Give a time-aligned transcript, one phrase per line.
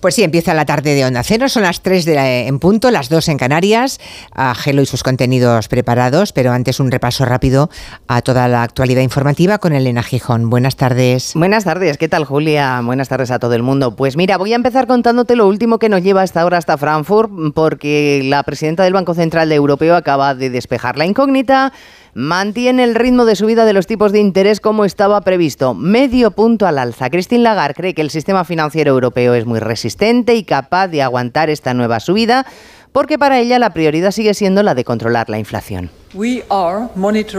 [0.00, 3.08] Pues sí, empieza la tarde de Onda Cero, son las 3 de en punto, las
[3.08, 4.00] 2 en Canarias,
[4.32, 7.70] a Gelo y sus contenidos preparados, pero antes un repaso rápido
[8.08, 10.50] a toda la actualidad informativa con Elena Gijón.
[10.50, 11.32] Buenas tardes.
[11.34, 12.80] Buenas tardes, ¿qué tal Julia?
[12.82, 13.96] Buenas tardes a todo el mundo.
[13.96, 17.30] Pues mira, voy a empezar contándote lo último que nos lleva hasta ahora hasta Frankfurt,
[17.54, 21.72] porque la presidenta del Banco Central Europeo acaba de despejar la incógnita
[22.16, 26.66] mantiene el ritmo de subida de los tipos de interés como estaba previsto, medio punto
[26.66, 27.10] al alza.
[27.10, 31.50] Christine Lagarde cree que el sistema financiero europeo es muy resistente y capaz de aguantar
[31.50, 32.46] esta nueva subida,
[32.92, 35.90] porque para ella la prioridad sigue siendo la de controlar la inflación.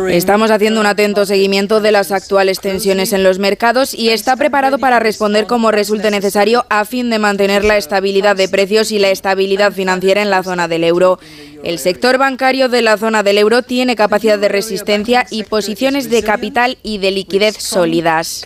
[0.09, 4.77] Estamos haciendo un atento seguimiento de las actuales tensiones en los mercados y está preparado
[4.77, 9.09] para responder como resulte necesario a fin de mantener la estabilidad de precios y la
[9.09, 11.19] estabilidad financiera en la zona del euro.
[11.63, 16.21] El sector bancario de la zona del euro tiene capacidad de resistencia y posiciones de
[16.21, 18.45] capital y de liquidez sólidas.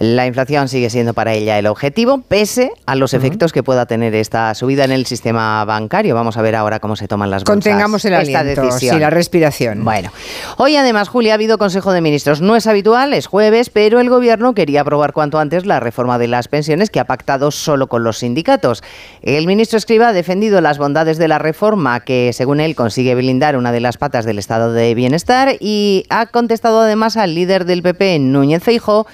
[0.00, 4.14] La inflación sigue siendo para ella el objetivo, pese a los efectos que pueda tener
[4.14, 6.14] esta subida en el sistema bancario.
[6.14, 9.00] Vamos a ver ahora cómo se toman las Contengamos el esta decisión.
[9.00, 9.84] la respiración.
[9.84, 10.10] Bueno,
[10.56, 12.40] hoy además, Julia, ha habido Consejo de Ministros.
[12.40, 16.28] No es habitual, es jueves, pero el Gobierno quería aprobar cuanto antes la reforma de
[16.28, 18.82] las pensiones que ha pactado solo con los sindicatos.
[19.22, 23.56] El ministro Escriba ha defendido las bondades de la reforma que, según él, consigue blindar
[23.56, 27.82] una de las patas del estado de bienestar y ha contestado además al líder del
[27.82, 29.06] PP, Núñez Feijóo,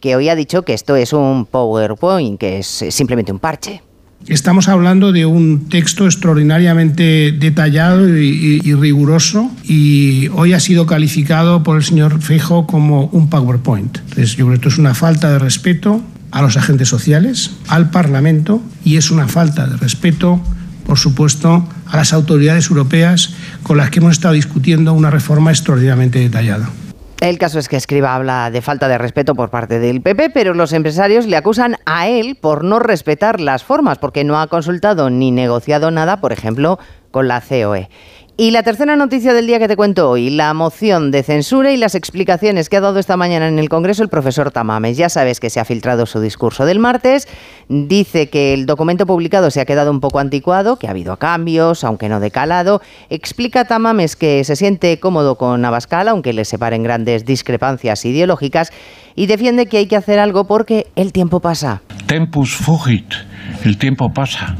[0.00, 3.82] que hoy ha dicho que esto es un PowerPoint, que es simplemente un parche.
[4.26, 11.76] Estamos hablando de un texto extraordinariamente detallado y, riguroso y hoy ha sido calificado por
[11.76, 13.98] el señor Feijo como un PowerPoint.
[13.98, 17.90] Entonces, yo creo que esto es una falta de respeto a los agentes sociales, al
[17.90, 20.40] Parlamento y es una falta de respeto,
[20.86, 26.18] por supuesto, a las autoridades europeas con las que hemos estado discutiendo una reforma extraordinariamente
[26.18, 26.70] detallada.
[27.24, 30.52] El caso es que Escriba habla de falta de respeto por parte del PP, pero
[30.52, 35.08] los empresarios le acusan a él por no respetar las formas, porque no ha consultado
[35.08, 36.78] ni negociado nada, por ejemplo,
[37.10, 37.88] con la COE.
[38.36, 41.76] Y la tercera noticia del día que te cuento hoy, la moción de censura y
[41.76, 44.96] las explicaciones que ha dado esta mañana en el Congreso el profesor Tamames.
[44.96, 47.28] Ya sabes que se ha filtrado su discurso del martes,
[47.68, 51.84] dice que el documento publicado se ha quedado un poco anticuado, que ha habido cambios,
[51.84, 52.82] aunque no de calado.
[53.08, 58.72] Explica Tamames que se siente cómodo con Abascal, aunque le separen grandes discrepancias ideológicas,
[59.14, 61.82] y defiende que hay que hacer algo porque el tiempo pasa.
[62.06, 63.14] Tempus fugit,
[63.64, 64.56] el tiempo pasa.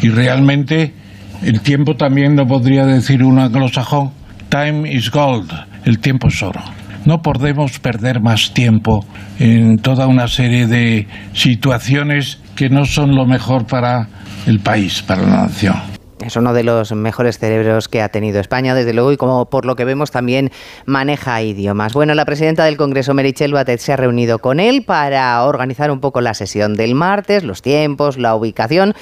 [0.00, 0.94] Y realmente
[1.42, 4.12] el tiempo también lo podría decir un anglosajón.
[4.48, 5.50] Time is gold.
[5.84, 6.60] El tiempo es oro.
[7.04, 9.04] No podemos perder más tiempo
[9.38, 14.08] en toda una serie de situaciones que no son lo mejor para
[14.46, 15.76] el país, para la nación.
[16.24, 19.66] Es uno de los mejores cerebros que ha tenido España, desde luego, y como por
[19.66, 20.50] lo que vemos también
[20.86, 21.92] maneja idiomas.
[21.92, 26.00] Bueno, la presidenta del Congreso, Merichel Batet, se ha reunido con él para organizar un
[26.00, 28.94] poco la sesión del martes, los tiempos, la ubicación.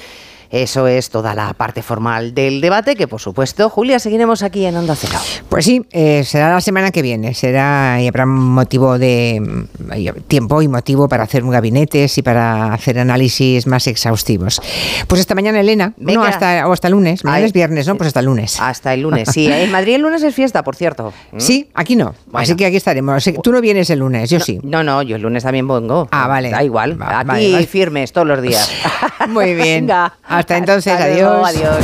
[0.49, 4.77] Eso es toda la parte formal del debate, que por supuesto, Julia, seguiremos aquí en
[4.77, 5.19] Onda Cero.
[5.49, 10.61] Pues sí, eh, será la semana que viene, será y habrá motivo de mm, tiempo
[10.61, 14.61] y motivo para hacer gabinetes y para hacer análisis más exhaustivos.
[15.07, 17.95] Pues esta mañana, Elena, no hasta, o hasta el lunes, mañana es viernes, ¿no?
[17.95, 18.59] Pues hasta el lunes.
[18.59, 19.47] Hasta el lunes, sí.
[19.47, 21.13] En Madrid el lunes es fiesta, por cierto.
[21.31, 21.39] ¿Mm?
[21.39, 22.15] Sí, aquí no.
[22.33, 23.23] Así que aquí estaremos.
[23.41, 24.59] Tú no vienes el lunes, yo sí.
[24.63, 26.07] No, no, yo el lunes también vengo.
[26.11, 26.49] Ah, vale.
[26.49, 26.97] Da igual.
[27.01, 28.71] aquí firmes todos los días.
[29.27, 29.89] Muy bien.
[30.23, 31.47] Hasta entonces, adiós.
[31.47, 31.77] adiós.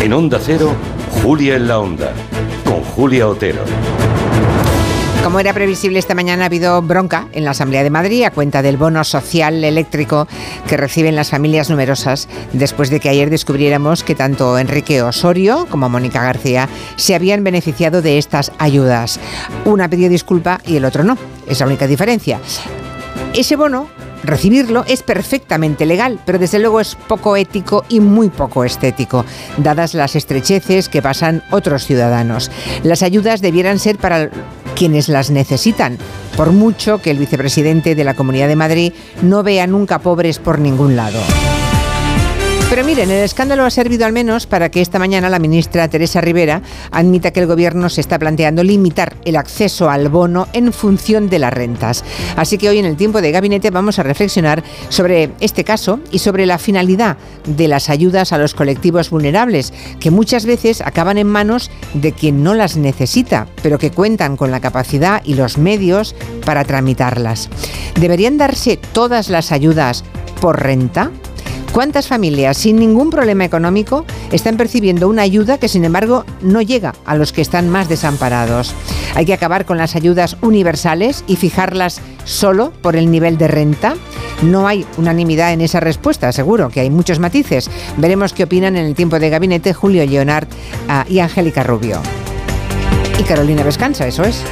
[0.00, 0.72] En Onda Cero,
[1.22, 2.12] Julia en la Onda,
[2.64, 3.62] con Julia Otero.
[5.22, 8.60] Como era previsible, esta mañana ha habido bronca en la Asamblea de Madrid a cuenta
[8.60, 10.26] del bono social eléctrico
[10.66, 15.88] que reciben las familias numerosas después de que ayer descubriéramos que tanto Enrique Osorio como
[15.88, 19.20] Mónica García se habían beneficiado de estas ayudas.
[19.64, 21.16] Una pidió disculpa y el otro no.
[21.46, 22.40] Es la única diferencia.
[23.32, 23.86] Ese bono
[24.22, 29.24] Recibirlo es perfectamente legal, pero desde luego es poco ético y muy poco estético,
[29.58, 32.50] dadas las estrecheces que pasan otros ciudadanos.
[32.82, 34.30] Las ayudas debieran ser para
[34.74, 35.98] quienes las necesitan,
[36.36, 38.92] por mucho que el vicepresidente de la Comunidad de Madrid
[39.22, 41.20] no vea nunca pobres por ningún lado.
[42.72, 46.22] Pero miren, el escándalo ha servido al menos para que esta mañana la ministra Teresa
[46.22, 51.28] Rivera admita que el gobierno se está planteando limitar el acceso al bono en función
[51.28, 52.02] de las rentas.
[52.34, 56.20] Así que hoy en el tiempo de gabinete vamos a reflexionar sobre este caso y
[56.20, 61.26] sobre la finalidad de las ayudas a los colectivos vulnerables, que muchas veces acaban en
[61.26, 66.14] manos de quien no las necesita, pero que cuentan con la capacidad y los medios
[66.46, 67.50] para tramitarlas.
[68.00, 70.04] ¿Deberían darse todas las ayudas
[70.40, 71.10] por renta?
[71.72, 76.94] ¿Cuántas familias sin ningún problema económico están percibiendo una ayuda que sin embargo no llega
[77.06, 78.74] a los que están más desamparados?
[79.14, 83.94] Hay que acabar con las ayudas universales y fijarlas solo por el nivel de renta.
[84.42, 87.70] No hay unanimidad en esa respuesta, seguro que hay muchos matices.
[87.96, 90.48] Veremos qué opinan en el tiempo de gabinete Julio Leonard
[90.88, 92.02] ah, y Angélica Rubio.
[93.18, 94.44] Y Carolina Vescanza, eso es.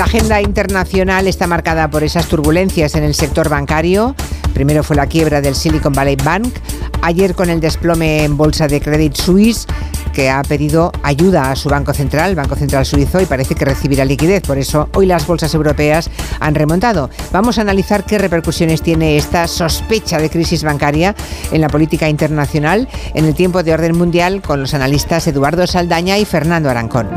[0.00, 4.16] La agenda internacional está marcada por esas turbulencias en el sector bancario.
[4.54, 6.54] Primero fue la quiebra del Silicon Valley Bank,
[7.02, 9.66] ayer con el desplome en bolsa de Credit Suisse
[10.14, 14.06] que ha pedido ayuda a su Banco Central, Banco Central Suizo, y parece que recibirá
[14.06, 14.42] liquidez.
[14.42, 16.08] Por eso hoy las bolsas europeas
[16.40, 17.10] han remontado.
[17.30, 21.14] Vamos a analizar qué repercusiones tiene esta sospecha de crisis bancaria
[21.52, 26.16] en la política internacional en el tiempo de orden mundial con los analistas Eduardo Saldaña
[26.16, 27.10] y Fernando Arancón.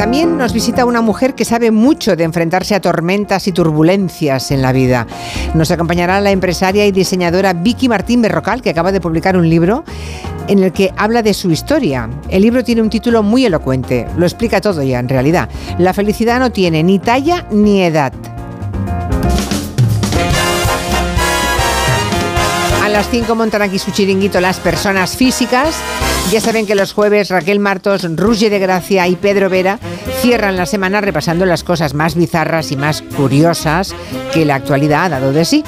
[0.00, 4.62] También nos visita una mujer que sabe mucho de enfrentarse a tormentas y turbulencias en
[4.62, 5.06] la vida.
[5.52, 9.84] Nos acompañará la empresaria y diseñadora Vicky Martín Berrocal, que acaba de publicar un libro
[10.48, 12.08] en el que habla de su historia.
[12.30, 15.50] El libro tiene un título muy elocuente, lo explica todo ya en realidad.
[15.76, 18.14] La felicidad no tiene ni talla ni edad.
[22.92, 25.74] Las 5 montan aquí su chiringuito las personas físicas.
[26.30, 29.78] Ya saben que los jueves Raquel Martos, Ruge de Gracia y Pedro Vera
[30.20, 33.94] cierran la semana repasando las cosas más bizarras y más curiosas
[34.32, 35.64] que la actualidad ha dado de sí.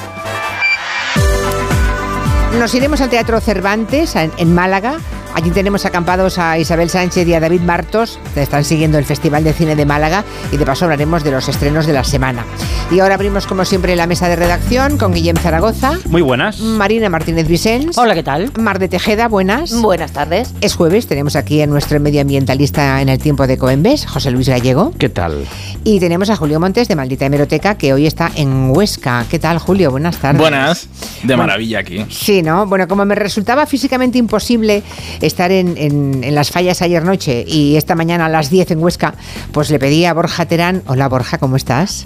[2.59, 4.97] Nos iremos al Teatro Cervantes en, Málaga
[5.35, 9.43] Allí tenemos acampados a Isabel Sánchez y a David Martos, que están siguiendo el Festival
[9.43, 12.45] de Cine de Málaga y de paso hablaremos de los estrenos de la semana.
[12.91, 15.97] Y ahora abrimos como siempre la mesa de redacción con Guillem Zaragoza.
[16.05, 16.59] Muy buenas.
[16.59, 17.97] Marina Martínez Vicens.
[17.97, 18.51] Hola, ¿qué tal?
[18.59, 19.73] Mar de Tejeda, buenas.
[19.81, 20.53] Buenas tardes.
[20.61, 24.93] Es jueves, tenemos aquí a nuestro medioambientalista en el tiempo de Coembes, José Luis Gallego.
[24.99, 25.45] ¿Qué tal?
[25.83, 29.25] Y tenemos a Julio Montes de Maldita Hemeroteca, que hoy está en Huesca.
[29.29, 29.89] ¿Qué tal, Julio?
[29.89, 30.39] Buenas tardes.
[30.39, 30.87] Buenas.
[31.23, 32.05] De maravilla aquí.
[32.09, 32.67] Sí, ¿no?
[32.67, 34.83] Bueno, como me resultaba físicamente imposible
[35.25, 39.15] estar en, las fallas ayer noche y esta mañana a las 10 en Huesca,
[39.51, 40.83] pues le pedí a Borja Terán.
[40.87, 42.05] Hola, Borja, ¿cómo estás?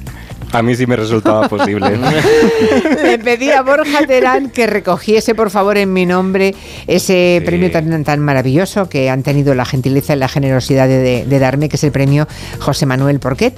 [0.52, 1.98] A mí sí me resultaba posible.
[3.04, 6.56] Le pedí a Borja Terán que recogiese, por favor, en mi nombre
[6.88, 11.70] ese premio tan, tan maravilloso que han tenido la gentileza y la generosidad de, darme,
[11.70, 12.28] que es el premio
[12.60, 13.54] José Manuel Porquet.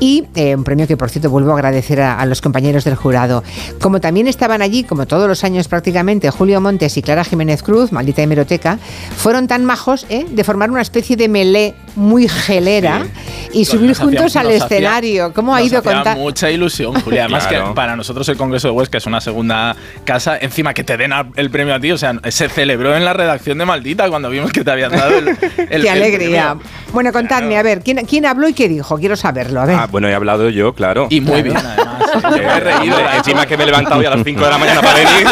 [0.00, 3.42] Y eh, un premio que, por cierto, vuelvo a agradecer a, los compañeros del jurado.
[3.80, 7.92] Como también estaban allí, como todos los años prácticamente, Julio Montes y Clara Jiménez Cruz,
[7.92, 8.78] maldita hemeroteca,
[9.16, 10.26] fueron tan majos ¿eh?
[10.30, 13.06] de formar una especie de melé muy gelera
[13.52, 15.32] y subir juntos al escenario.
[15.32, 16.20] ¿Cómo ha ido contando?
[16.20, 17.24] mucha ilusión, Julia.
[17.24, 20.96] Además que para nosotros el Congreso de Huesca es una segunda casa, encima que te
[20.96, 24.30] den el premio a ti, o sea, se celebró en la redacción de Maldita cuando
[24.30, 25.28] vimos que te habían dado el,
[25.70, 26.56] el Qué alegría.
[26.92, 28.96] Bueno, contadme, a ver, ¿quién, ¿quién habló y qué dijo?
[28.98, 29.76] Quiero saberlo, a ver.
[29.76, 31.08] Ah, bueno, he hablado yo, claro.
[31.10, 31.94] Y muy bien, además.
[32.30, 32.96] me he reído.
[33.16, 35.26] Encima que me he levantado ya a las 5 de la mañana para venir.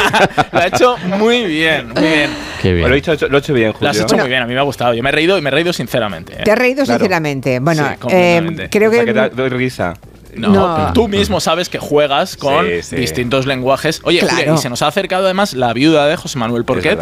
[0.53, 2.31] lo ha hecho muy bien, muy bien.
[2.61, 2.89] Qué bien.
[2.89, 3.85] Lo, he hecho, lo he hecho bien, Julio.
[3.87, 4.95] Lo has hecho muy bien, a mí me ha gustado.
[4.95, 6.35] Yo me he reído y me he reído sinceramente.
[6.35, 6.43] ¿eh?
[6.45, 7.59] ¿Te has reído sinceramente?
[7.61, 9.05] Bueno, eh, creo que...
[9.05, 9.95] que doy risa.
[10.35, 14.01] No, tú mismo sabes que juegas con distintos lenguajes.
[14.05, 16.99] Oye, y se nos ha acercado además la viuda de José Manuel Porquet.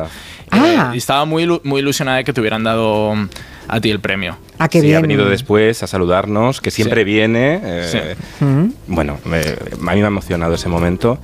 [0.53, 0.91] Ah.
[0.93, 3.15] y estaba muy, muy ilusionada de que te hubieran dado
[3.71, 4.37] a ti el premio.
[4.59, 7.61] Ah, qué sí, ha venido después a saludarnos, que siempre viene.
[7.63, 8.17] Eh,
[8.87, 9.29] bueno, a
[9.95, 11.19] mí me ha emocionado ese momento.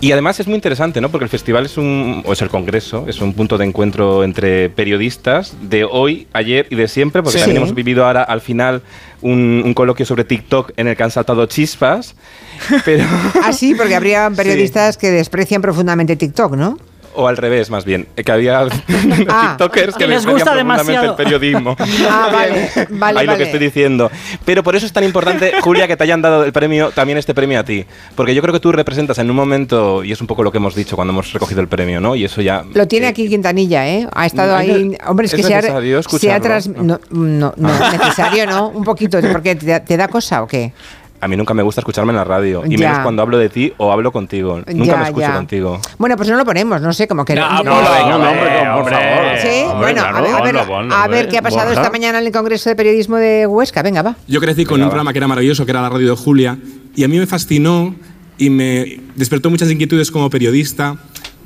[0.00, 1.08] Y además es muy interesante, ¿no?
[1.08, 4.68] Porque el festival es un, o es el congreso, es un punto de encuentro entre
[4.68, 8.82] periodistas de hoy, ayer y de siempre, porque también hemos vivido ahora al final
[9.22, 12.14] un, coloquio sobre TikTok en el que han saltado chispas.
[12.84, 13.04] Pero...
[13.42, 16.78] ah, sí, porque habría periodistas que desprecian profundamente TikTok, ¿no?
[17.16, 18.60] O al revés, más bien, que había
[19.28, 21.76] ah, tiktokers que les gusta demasiado el periodismo.
[22.08, 24.10] Ah, vale, vale, Ahí lo que estoy diciendo.
[24.44, 27.34] Pero por eso es tan importante, Julia, que te hayan dado el premio, también este
[27.34, 27.84] premio a ti.
[28.14, 30.58] Porque yo creo que tú representas en un momento, y es un poco lo que
[30.58, 32.14] hemos dicho cuando hemos recogido el premio, ¿no?
[32.14, 32.64] Y eso ya...
[32.74, 34.06] Lo tiene aquí Quintanilla, ¿eh?
[34.12, 34.96] Ha estado ahí...
[35.06, 36.68] Hombre, es, que se ha, se ha tras...
[36.68, 38.68] no, no, no, necesario, ¿no?
[38.68, 40.72] Un poquito, porque te da cosa o qué.
[41.20, 42.62] A mí nunca me gusta escucharme en la radio.
[42.66, 44.60] Y menos cuando hablo de ti o hablo contigo.
[44.74, 45.80] Nunca me escucho contigo.
[45.98, 47.34] Bueno, pues no lo ponemos, no sé, como que...
[47.34, 49.38] No, no, no, no, hombre, por favor.
[49.40, 50.56] Sí, bueno, a ver,
[50.92, 53.82] a ver qué ha pasado esta mañana en el Congreso de Periodismo de Huesca.
[53.82, 54.16] Venga, va.
[54.26, 56.58] Yo crecí con un programa que era maravilloso, que era la radio de Julia,
[56.94, 57.94] y a mí me fascinó
[58.38, 60.96] y me despertó muchas inquietudes como periodista,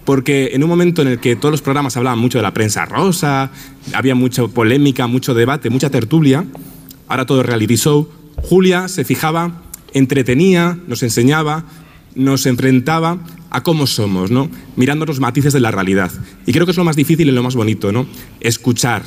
[0.04, 2.84] porque en un momento en el que todos los programas hablaban mucho de la prensa
[2.84, 3.50] rosa,
[3.94, 6.44] había mucha polémica, mucho debate, mucha tertulia,
[7.06, 8.08] ahora todo reality show,
[8.42, 11.64] Julia se fijaba, entretenía, nos enseñaba,
[12.14, 13.18] nos enfrentaba
[13.50, 14.50] a cómo somos, ¿no?
[14.76, 16.10] mirando los matices de la realidad.
[16.46, 18.06] Y creo que es lo más difícil y lo más bonito, ¿no?
[18.40, 19.02] escuchar.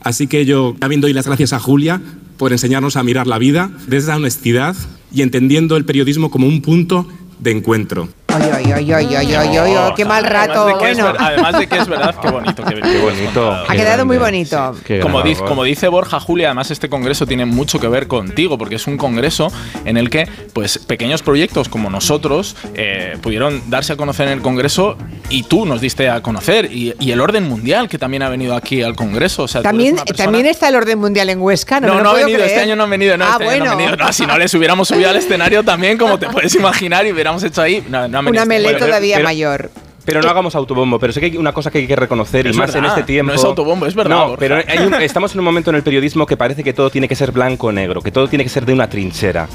[0.00, 2.00] Así que yo también doy las gracias a Julia
[2.36, 4.76] por enseñarnos a mirar la vida desde la honestidad
[5.12, 7.08] y entendiendo el periodismo como un punto
[7.40, 8.08] de encuentro.
[8.42, 10.76] Ay, ay, ay, ay, ay, ay, qué mal rato.
[10.78, 11.12] Bueno.
[11.18, 12.64] además de que es verdad, qué bonito.
[12.64, 13.52] Qué, bonito.
[13.68, 14.74] Ha quedado muy bonito.
[15.02, 18.76] como, dice, como dice Borja Julia, además este congreso tiene mucho que ver contigo, porque
[18.76, 19.50] es un congreso
[19.84, 24.42] en el que pues pequeños proyectos como nosotros eh, pudieron darse a conocer en el
[24.42, 24.96] congreso
[25.28, 26.70] y tú nos diste a conocer.
[26.72, 29.44] Y, el orden mundial que también ha venido aquí al congreso.
[29.44, 31.80] O sea, también, también está el orden mundial en Huesca.
[31.80, 33.16] No, no, no ha venido, este año no ha venido.
[33.16, 34.12] No, ah, este no ha venido.
[34.12, 37.62] si no les hubiéramos subido al escenario también, como te puedes imaginar, y hubiéramos hecho
[37.62, 37.82] ahí.
[38.26, 39.70] Una melé todavía mayor.
[40.06, 42.52] Pero no hagamos autobombo, pero sé que hay una cosa que hay que reconocer, y
[42.54, 43.32] más en este tiempo.
[43.32, 44.28] No es autobombo, es verdad.
[44.28, 47.16] No, pero estamos en un momento en el periodismo que parece que todo tiene que
[47.16, 49.48] ser blanco o negro, que todo tiene que ser de una trinchera.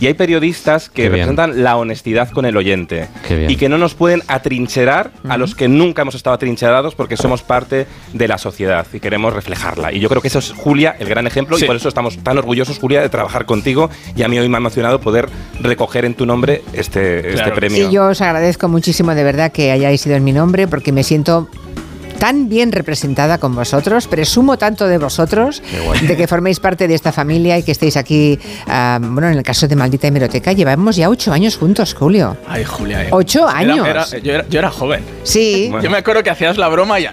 [0.00, 3.08] Y hay periodistas que representan la honestidad con el oyente
[3.48, 7.42] y que no nos pueden atrincherar a los que nunca hemos estado atrincherados porque somos
[7.42, 9.92] parte de la sociedad y queremos reflejarla.
[9.92, 12.38] Y yo creo que eso es Julia, el gran ejemplo, y por eso estamos tan
[12.38, 13.90] orgullosos, Julia, de trabajar contigo.
[14.14, 15.28] Y a mí hoy me ha emocionado poder
[15.60, 17.88] recoger en tu nombre este, este premio.
[17.88, 21.02] Sí, yo os agradezco muchísimo de verdad que hayáis sido en mi nombre porque me
[21.02, 21.48] siento
[22.18, 24.06] tan bien representada con vosotros.
[24.06, 25.62] Presumo tanto de vosotros,
[26.02, 28.38] de que forméis parte de esta familia y que estéis aquí.
[28.66, 32.36] Ah, bueno, en el caso de Maldita Hemeroteca, llevamos ya ocho años juntos, Julio.
[32.46, 33.04] Ay, Julia.
[33.04, 33.08] Eh.
[33.12, 34.14] Ocho años.
[34.22, 35.02] yo, era, joven.
[35.22, 35.70] Sí.
[35.82, 37.06] Yo me acuerdo que hacías la broma y,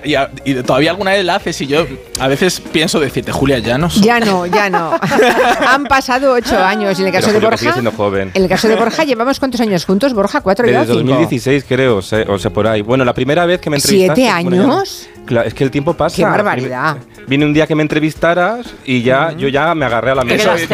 [0.44, 1.86] y, todavía alguna vez la haces y yo
[2.20, 5.00] a veces pienso decirte, Julia, ya no Ya no, ya no.
[5.68, 7.00] Han pasado ocho años.
[7.00, 7.74] En el caso de Borja.
[7.74, 8.32] Siendo joven.
[8.34, 10.14] En el caso de Borja, ¿llevamos cuántos años juntos?
[10.14, 12.82] Borja, cuatro Desde 2016, creo, o sea, por ahí.
[12.82, 14.22] Bueno, la primera vez que me entrevistaste.
[14.22, 14.95] ¿Siete años?
[15.26, 16.16] Claro, es que el tiempo pasa.
[16.16, 16.98] ¡Qué barbaridad!
[17.28, 20.56] Vine un día que me entrevistaras y ya yo ya me agarré a la mesa.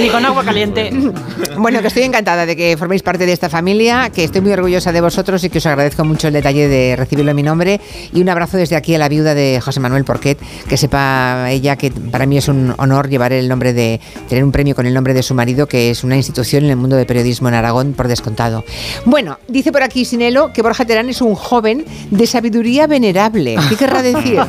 [0.00, 0.90] Ni con agua caliente.
[1.58, 4.92] Bueno, que estoy encantada de que forméis parte de esta familia, que estoy muy orgullosa
[4.92, 7.80] de vosotros y que os agradezco mucho el detalle de recibirlo en mi nombre.
[8.12, 10.38] Y un abrazo desde aquí a la viuda de José Manuel Porquet,
[10.68, 14.52] que sepa ella que para mí es un honor llevar el nombre de, tener un
[14.52, 17.06] premio con el nombre de su marido, que es una institución en el mundo del
[17.06, 18.64] periodismo en Aragón, por descontado.
[19.06, 23.56] Bueno, dice por aquí Sinelo que Borja Terán es un joven de sabiduría venerable.
[23.68, 24.40] ¿Qué querrá decir?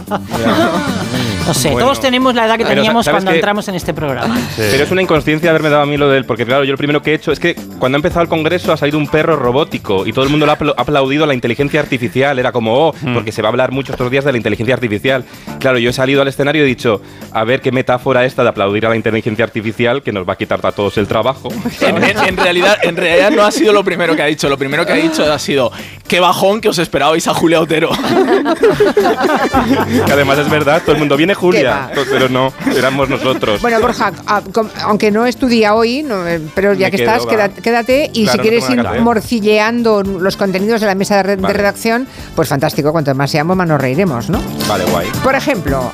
[1.48, 4.38] No sé, todos tenemos la edad que teníamos cuando entramos en este programa.
[4.58, 6.78] Pero es una inconsciencia haberme dado a mí lo de él, porque claro, yo lo
[6.78, 9.38] primero que he hecho es que cuando ha empezado el congreso ha salido un perro
[9.38, 12.38] robótico y todo el mundo lo ha aplaudido a la inteligencia artificial.
[12.38, 13.14] Era como, oh, hmm.
[13.14, 15.24] porque se va a hablar mucho estos días de la inteligencia artificial.
[15.60, 17.02] Claro, yo he salido al escenario y he dicho,
[17.32, 20.36] a ver qué metáfora esta de aplaudir a la inteligencia artificial que nos va a
[20.36, 21.48] quitar a todos el trabajo.
[21.80, 24.50] en, realidad, en realidad no ha sido lo primero que ha dicho.
[24.50, 25.72] Lo primero que ha dicho ha sido,
[26.10, 27.92] qué bajón que os esperabais a Julia Otero.
[30.06, 33.62] que además es verdad, todo el mundo viene Julia, pero no, éramos nosotros.
[33.62, 34.42] Bueno, Borja, ah,
[34.84, 40.04] aunque no estudia hoy, eh, pero ya que estás, quédate, y si quieres ir morcilleando
[40.04, 44.30] los contenidos de la mesa de, redacción, pues fantástico, cuanto más seamos, más nos reiremos,
[44.30, 44.42] ¿no?
[44.68, 45.08] Vale, guay.
[45.24, 45.92] Por ejemplo,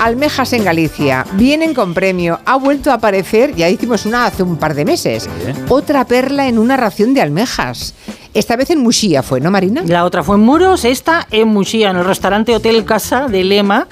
[0.00, 4.56] Almejas en Galicia, vienen con premio, ha vuelto a aparecer, ya hicimos una hace un
[4.56, 5.28] par de meses,
[5.68, 7.94] otra perla en una ración de almejas.
[8.34, 9.82] Esta vez en Muxía fue, ¿no, Marina?
[9.86, 13.86] La otra fue en Muros, esta en Muxía, en el restaurante Hotel Casa de Lema.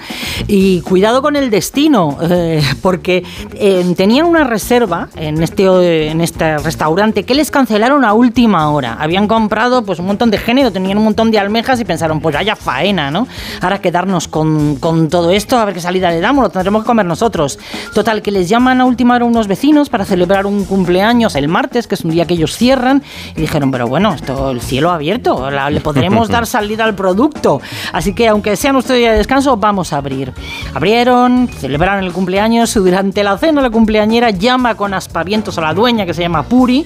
[0.47, 3.23] Y cuidado con el destino, eh, porque
[3.53, 8.97] eh, tenían una reserva en este, en este restaurante que les cancelaron a última hora.
[8.99, 12.35] Habían comprado pues, un montón de género, tenían un montón de almejas y pensaron, pues
[12.35, 13.27] haya faena, ¿no?
[13.61, 16.87] Ahora quedarnos con, con todo esto, a ver qué salida le damos, lo tendremos que
[16.87, 17.59] comer nosotros.
[17.93, 21.87] Total, que les llaman a última hora unos vecinos para celebrar un cumpleaños el martes,
[21.87, 23.03] que es un día que ellos cierran,
[23.37, 27.61] y dijeron, pero bueno, esto el cielo abierto, le podremos dar salida al producto.
[27.91, 30.31] Así que aunque sea nuestro día de descanso, vamos a abrir.
[30.73, 36.05] Abrieron, celebraron el cumpleaños, durante la cena la cumpleañera llama con aspavientos a la dueña
[36.05, 36.85] que se llama Puri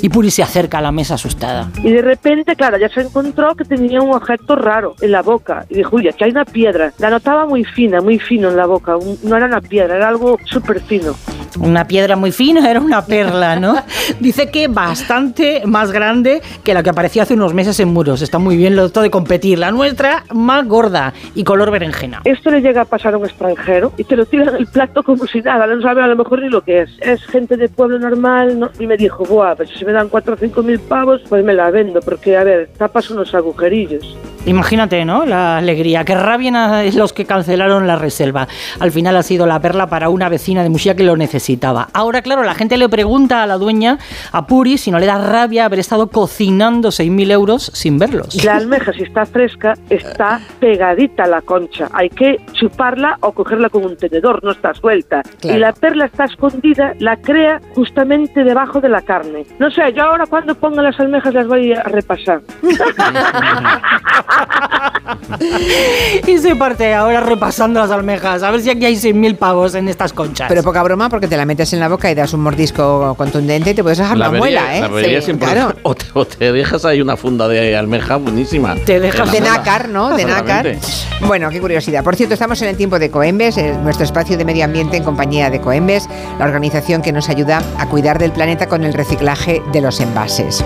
[0.00, 1.70] y Puri se acerca a la mesa asustada.
[1.82, 5.64] Y de repente, claro, ya se encontró que tenía un objeto raro en la boca.
[5.68, 6.92] Y dijo, oye, que hay una piedra.
[6.98, 8.96] La notaba muy fina, muy fino en la boca.
[9.22, 11.14] No era una piedra, era algo súper fino.
[11.60, 13.76] Una piedra muy fina, era una perla, ¿no?
[14.20, 18.22] Dice que bastante más grande que la que apareció hace unos meses en muros.
[18.22, 19.58] Está muy bien lo de competir.
[19.58, 22.20] La nuestra, más gorda y color berenjena.
[22.24, 25.26] Esto le llega a pasar a un extranjero y te lo tiran el plato como
[25.26, 26.90] si nada, no sabe a lo mejor ni lo que es.
[27.00, 28.70] Es gente de pueblo normal ¿no?
[28.78, 31.54] y me dijo, buah, pues si me dan 4 o 5 mil pavos, pues me
[31.54, 34.16] la vendo, porque a ver, tapas unos agujerillos.
[34.44, 35.24] Imagínate, ¿no?
[35.24, 36.04] La alegría.
[36.04, 38.48] Qué rabia los que cancelaron la reserva.
[38.80, 41.88] Al final ha sido la perla para una vecina de Muxía que lo necesitaba.
[41.92, 43.98] Ahora, claro, la gente le pregunta a la dueña,
[44.32, 48.42] a Puri, si no le da rabia haber estado cocinando 6.000 euros sin verlos.
[48.44, 51.88] La almeja, si está fresca, está pegadita a la concha.
[51.92, 55.22] Hay que chuparla o cogerla con un tenedor, no está suelta.
[55.42, 59.44] Y la perla está escondida, la crea justamente debajo de la carne.
[59.58, 62.42] No sé, yo ahora cuando ponga las almejas las voy a repasar.
[66.26, 68.42] y se parte ahora repasando las almejas.
[68.42, 70.48] A ver si aquí hay 6.000 pavos en estas conchas.
[70.48, 73.70] Pero poca broma porque te la metes en la boca y das un mordisco contundente
[73.70, 74.80] y te puedes dejar la, muela, ¿eh?
[74.80, 75.48] La siempre.
[75.48, 75.74] Claro.
[76.14, 78.74] O, te, dejas ahí una funda de almeja buenísima.
[78.74, 80.14] Te dejas de nácar, ¿no?
[80.16, 80.76] De nácar.
[81.20, 82.04] Bueno, qué curiosidad.
[82.04, 85.50] Por cierto, estamos en el tiempo de Coembes, nuestro espacio de medio ambiente en compañía
[85.50, 89.80] de Coembes, la organización que nos ayuda a cuidar del planeta con el reciclaje de
[89.80, 90.64] los envases.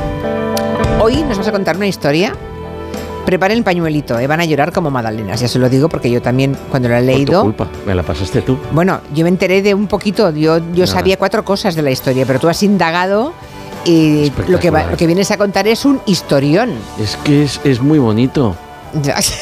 [1.00, 2.34] Hoy nos vas a contar una historia
[3.26, 6.23] Preparen el pañuelito, eh, van a llorar como magdalenas, ya se lo digo porque yo
[6.23, 7.42] también cuando lo he leído...
[7.42, 8.56] Por tu culpa, me la pasaste tú.
[8.71, 12.25] Bueno, yo me enteré de un poquito, yo, yo sabía cuatro cosas de la historia,
[12.25, 13.33] pero tú has indagado
[13.85, 16.71] y lo que, lo que vienes a contar es un historión.
[17.00, 18.56] Es que es, es muy bonito.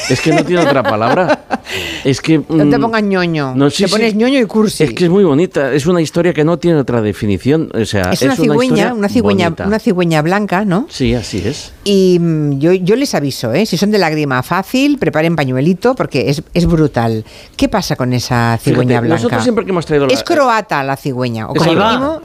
[0.09, 1.45] Es que no tiene otra palabra.
[2.03, 2.37] Es que.
[2.37, 3.55] No te mm, pongas ñoño.
[3.55, 4.83] No, te pones ñoño y cursi.
[4.83, 5.73] Es que es muy bonita.
[5.73, 7.71] Es una historia que no tiene otra definición.
[7.73, 10.85] O sea, es una cigüeña, una, cigüeña, una cigüeña blanca, ¿no?
[10.89, 11.73] Sí, así es.
[11.83, 13.65] Y mm, yo, yo les aviso, ¿eh?
[13.65, 17.25] si son de lágrima fácil, preparen pañuelito porque es, es brutal.
[17.57, 19.15] ¿Qué pasa con esa cigüeña blanca?
[19.15, 20.13] Nosotros siempre que hemos traído la...
[20.13, 21.47] Es croata la cigüeña.
[21.49, 21.55] O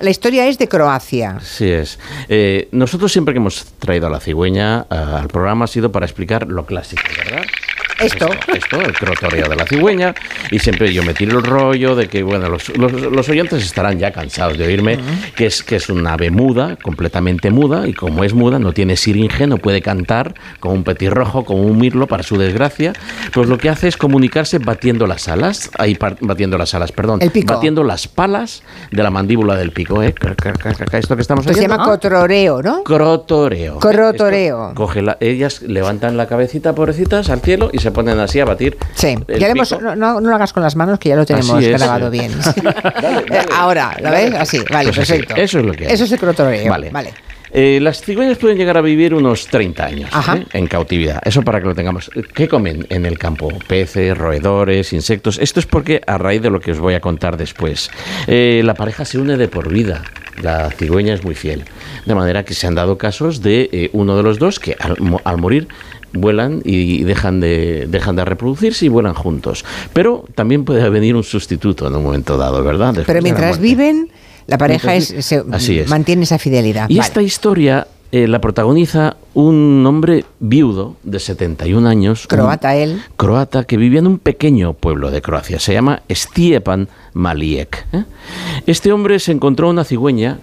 [0.01, 1.39] la historia es de Croacia.
[1.43, 1.99] Sí es.
[2.29, 6.07] Eh, nosotros siempre que hemos traído a la cigüeña eh, al programa ha sido para
[6.07, 7.60] explicar lo clásico, ¿verdad?
[8.01, 8.29] Esto.
[8.55, 10.15] Esto, el crotorio de la cigüeña.
[10.51, 14.11] Y siempre yo me tiro el rollo de que, bueno, los, los, oyentes estarán ya
[14.11, 14.99] cansados de oírme,
[15.37, 18.97] que, es, que es un ave muda, completamente muda, y como es muda, no tiene
[18.97, 22.93] siringe, no puede cantar, como un petirrojo, como un mirlo, para su desgracia,
[23.33, 27.85] pues lo que hace es comunicarse batiendo las alas, ahí batiendo las alas, perdón, batiendo
[27.85, 30.15] las palas de la mandíbula del pico, ¿eh?
[30.93, 32.83] Esto que estamos Se llama cotoreo, ¿no?
[32.83, 33.79] Crotoreo.
[33.79, 34.73] Crotoreo.
[34.75, 38.77] Coge ellas levantan la cabecita, pobrecitas, al cielo y se ponen así a batir.
[38.95, 39.53] Sí, ya
[39.97, 42.33] no, lo hagas con las manos, que ya lo tenemos grabado bien.
[43.53, 44.35] Ahora, ¿lo ves?
[44.35, 45.35] Así, vale, pues perfecto.
[45.37, 46.71] eso es lo que Eso es el crotoreo.
[46.71, 46.91] Vale.
[46.91, 47.13] vale.
[47.53, 50.45] Eh, las cigüeñas pueden llegar a vivir unos 30 años ¿eh?
[50.53, 51.21] en cautividad.
[51.25, 52.11] Eso para que lo tengamos.
[52.35, 53.49] ¿Qué comen en el campo?
[53.67, 55.39] Peces, roedores, insectos.
[55.39, 57.91] Esto es porque, a raíz de lo que os voy a contar después,
[58.27, 60.03] eh, la pareja se une de por vida.
[60.41, 61.65] La cigüeña es muy fiel.
[62.07, 65.69] De manera que se han dado casos de uno de los dos que al morir
[66.13, 69.65] vuelan y dejan de, dejan de reproducirse y vuelan juntos.
[69.93, 72.95] Pero también puede venir un sustituto en un momento dado, ¿verdad?
[73.07, 74.11] Pero mientras viven,
[74.47, 75.35] la pareja es,
[75.87, 76.89] mantiene esa fidelidad.
[76.89, 82.27] Y esta historia eh, la protagoniza un hombre viudo de 71 años.
[82.27, 83.01] Croata él.
[83.17, 85.61] Croata que vivía en un pequeño pueblo de Croacia.
[85.61, 87.87] Se llama Stiepan Malijek.
[87.93, 88.05] ¿eh?
[88.67, 90.41] Este hombre se encontró una cigüeña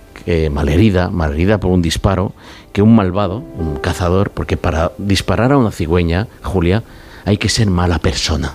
[0.52, 2.34] malherida, malherida por un disparo,
[2.78, 6.84] que un malvado, un cazador, porque para disparar a una cigüeña, Julia,
[7.26, 8.54] hay que ser mala persona.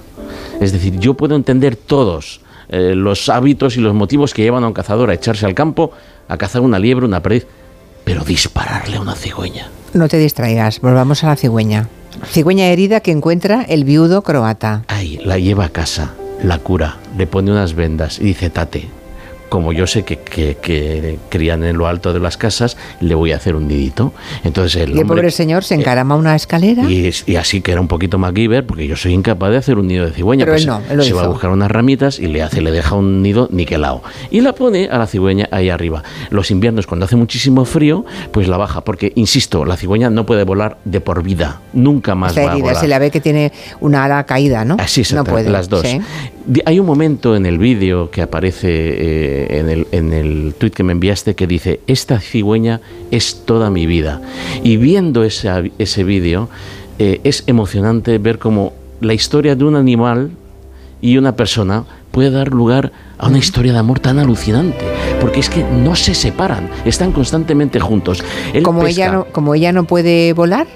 [0.61, 4.69] Es decir, yo puedo entender todos eh, los hábitos y los motivos que llevan a
[4.69, 5.91] un cazador a echarse al campo,
[6.29, 7.49] a cazar una liebre, una perdiz,
[8.05, 9.67] pero dispararle a una cigüeña.
[9.93, 11.89] No te distraigas, volvamos a la cigüeña.
[12.25, 14.85] Cigüeña herida que encuentra el viudo croata.
[14.87, 18.89] Ay, la lleva a casa, la cura, le pone unas vendas y dice, tate,
[19.53, 23.37] como yo sé que, que, crían en lo alto de las casas, le voy a
[23.37, 24.15] hacer un nidito.
[24.45, 26.91] Entonces el, y el pobre señor se encarama una escalera.
[26.91, 29.89] Y, y, así que era un poquito MacGyver, porque yo soy incapaz de hacer un
[29.89, 30.47] nido de cigüeña.
[30.47, 33.21] Pero pues no, se va a buscar unas ramitas y le hace, le deja un
[33.21, 34.03] nido niquelado.
[34.31, 36.03] Y la pone a la cigüeña ahí arriba.
[36.31, 40.45] Los inviernos, cuando hace muchísimo frío, pues la baja, porque, insisto, la cigüeña no puede
[40.45, 41.61] volar de por vida.
[41.75, 42.77] Nunca más va a volar.
[42.77, 44.79] Se la ve que tiene una ala caída, ¿no?
[44.81, 45.51] Así no puede.
[45.51, 45.85] las dos.
[46.65, 50.83] Hay un momento en el vídeo que aparece eh, en, el, en el tuit que
[50.83, 54.21] me enviaste que dice, esta cigüeña es toda mi vida.
[54.63, 56.49] Y viendo ese, ese vídeo,
[56.99, 60.31] eh, es emocionante ver cómo la historia de un animal
[61.01, 64.85] y una persona puede dar lugar a una historia de amor tan alucinante,
[65.21, 68.23] porque es que no se separan, están constantemente juntos.
[68.63, 70.67] como, ella no, como ella no puede volar.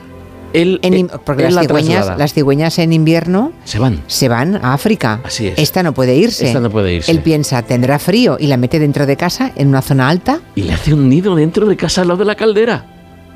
[0.56, 4.02] Eh, porque las, cigüeñas, las cigüeñas en invierno se van.
[4.06, 5.20] Se van a África.
[5.22, 5.58] Así es.
[5.58, 6.46] Esta no puede irse.
[6.46, 7.10] Esta no puede irse.
[7.10, 10.40] Él piensa, tendrá frío y la mete dentro de casa, en una zona alta.
[10.54, 12.86] Y le hace un nido dentro de casa al lado de la caldera.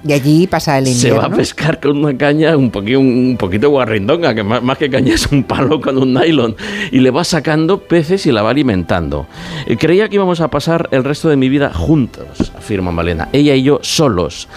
[0.03, 1.21] Y allí pasa el invierno.
[1.21, 4.89] Se va a pescar con una caña un poquito, un poquito guarrindonga, que más, que
[4.89, 6.57] caña es un palo con un nylon.
[6.91, 9.27] Y le va sacando peces y la va alimentando.
[9.67, 13.29] Eh, creía que íbamos a pasar el resto de mi vida juntos, afirma Malena.
[13.33, 14.49] Ella y yo solos.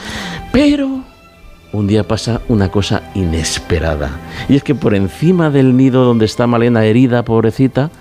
[0.54, 1.04] Pero
[1.74, 4.12] un día pasa una cosa inesperada.
[4.48, 7.92] Y es que por encima del nido donde está Malena herida, pobrecita,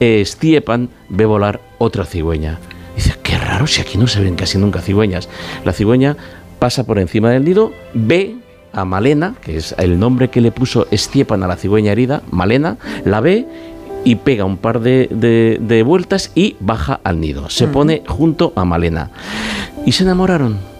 [0.00, 2.58] Stiepan ve volar otra cigüeña.
[2.94, 5.28] Dice, qué raro si aquí no se ven casi nunca cigüeñas.
[5.64, 6.16] La cigüeña
[6.58, 8.36] pasa por encima del nido, ve
[8.72, 12.76] a Malena, que es el nombre que le puso Stiepan a la cigüeña herida, Malena,
[13.04, 13.46] la ve
[14.04, 17.48] y pega un par de, vueltas y baja al nido.
[17.48, 19.10] Se pone junto a Malena.
[19.86, 20.73] Y se enamoraron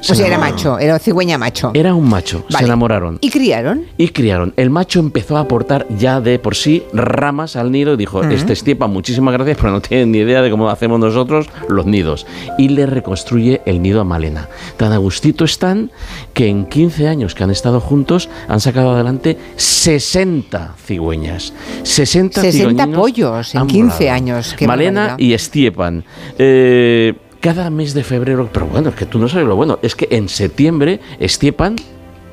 [0.00, 1.70] o sea, era macho, era cigüeña macho.
[1.74, 3.18] Era un macho, se enamoraron.
[3.20, 3.86] ¿Y criaron?
[3.96, 4.54] Y criaron.
[4.56, 8.52] El macho empezó a aportar ya de por sí ramas al nido y dijo, este
[8.52, 12.26] estiepa, muchísimas gracias, pero no tiene ni idea de cómo hacemos nosotros los nidos.
[12.58, 14.48] Y le reconstruye el nido a Malena.
[14.76, 15.90] Tan a gustito están
[16.32, 21.52] que en 15 años que han estado juntos han sacado adelante 60 cigüeñas.
[21.82, 24.56] 60, 60 pollos en 15 años.
[24.66, 26.04] Malena y Estiepan.
[26.38, 29.94] Eh, cada mes de febrero, pero bueno, es que tú no sabes lo bueno, es
[29.94, 31.76] que en septiembre Estiepan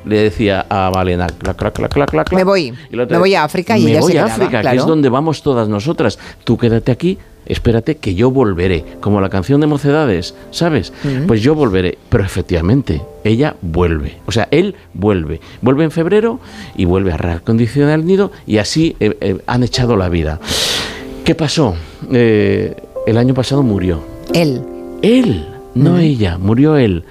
[0.04, 3.76] le decía a Malena, clac, clac, clac, clac, clac, me voy, me voy a África
[3.76, 6.18] y me ella voy se a África, que es donde vamos todas nosotras.
[6.44, 10.92] Tú quédate aquí, espérate que yo volveré, como la canción de Mocedades, ¿sabes?
[11.26, 16.38] Pues yo volveré, pero efectivamente ella vuelve, o sea, él vuelve, vuelve en febrero
[16.76, 20.38] y vuelve a reacondicionar el nido y así eh, eh, han echado la vida.
[21.24, 21.74] ¿Qué pasó?
[22.12, 22.76] Eh,
[23.08, 24.00] el año pasado murió.
[24.32, 24.75] Él.
[25.06, 27.04] Él, no ella, murió él.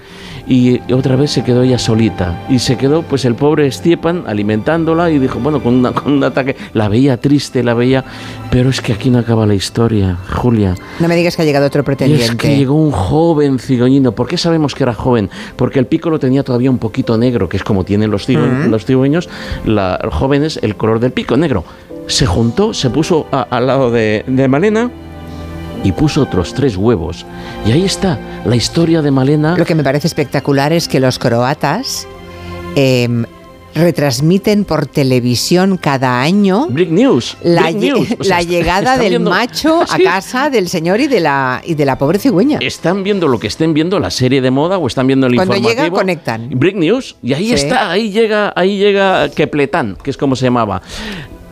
[0.46, 2.44] Y otra vez se quedó ella solita.
[2.50, 6.56] Y se quedó, pues, el pobre Stiepan alimentándola y dijo, bueno, con, con un ataque.
[6.74, 8.04] La veía triste, la veía.
[8.50, 10.74] Pero es que aquí no acaba la historia, Julia.
[11.00, 12.26] No me digas que ha llegado otro pretendiente.
[12.26, 14.12] es que llegó un joven cigüeñino.
[14.12, 15.30] ¿Por qué sabemos que era joven?
[15.56, 18.66] Porque el pico lo tenía todavía un poquito negro, que es como tienen los, cigüeños,
[18.66, 19.30] los cigüeños.
[19.64, 21.64] La, los jóvenes, el color del pico negro.
[22.08, 24.90] Se juntó, se puso al lado de, de Malena
[25.86, 27.24] y puso otros tres huevos.
[27.64, 29.56] Y ahí está la historia de Malena.
[29.56, 32.08] Lo que me parece espectacular es que los croatas
[32.74, 33.24] em,
[33.72, 41.06] retransmiten por televisión cada año News, la, llegada del macho a casa del señor y
[41.06, 42.58] de la y de la pobre cigüeña.
[42.60, 45.54] Están viendo lo que estén viendo la serie de moda o están viendo el Cuando
[45.54, 45.84] informativo.
[45.84, 46.50] llega conectan.
[46.52, 50.82] Brick News y ahí está, ahí llega, ahí llega Kepletán, que es como se llamaba.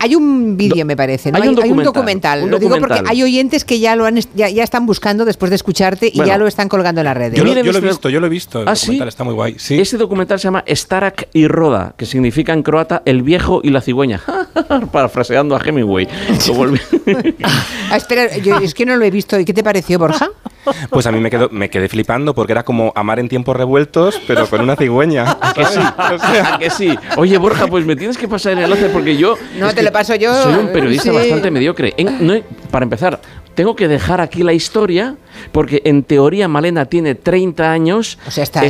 [0.04, 1.32] Hay un vídeo, me parece.
[1.32, 1.38] ¿no?
[1.40, 4.50] Hay, un hay, documental, un Lo digo porque hay oyentes que ya lo han ya,
[4.50, 7.38] ya están buscando después de escucharte y ya lo están colgando en las redes.
[7.38, 8.60] Yo, lo, yo lo he visto, yo lo he visto.
[8.60, 9.54] El ¿Ah, documental está muy guay.
[9.58, 9.80] Sí.
[9.80, 13.80] Ese documental se llama Starak y Roda, que significa en croata el viejo y la
[13.80, 14.20] cigüeña.
[14.92, 16.06] Parafraseando a Hemingway.
[17.42, 19.40] ah, espera, yo es que no lo he visto.
[19.40, 20.28] ¿Y qué te pareció, Borja?
[20.90, 24.20] Pues a mí me, quedo, me quedé flipando porque era como amar en tiempos revueltos,
[24.26, 25.36] pero con una cigüeña.
[25.40, 25.80] ¿A que sí?
[25.80, 26.98] ¿A que sí?
[27.16, 29.36] Oye, Borja, pues me tienes que pasar el enlace porque yo...
[29.58, 30.34] No, te lo paso yo.
[30.42, 31.16] Soy un periodista sí.
[31.16, 31.94] bastante mediocre.
[31.96, 32.34] En- no,
[32.70, 33.20] para empezar,
[33.54, 35.16] tengo que dejar aquí la historia
[35.52, 38.60] porque en teoría Malena tiene 30 años, O sea, está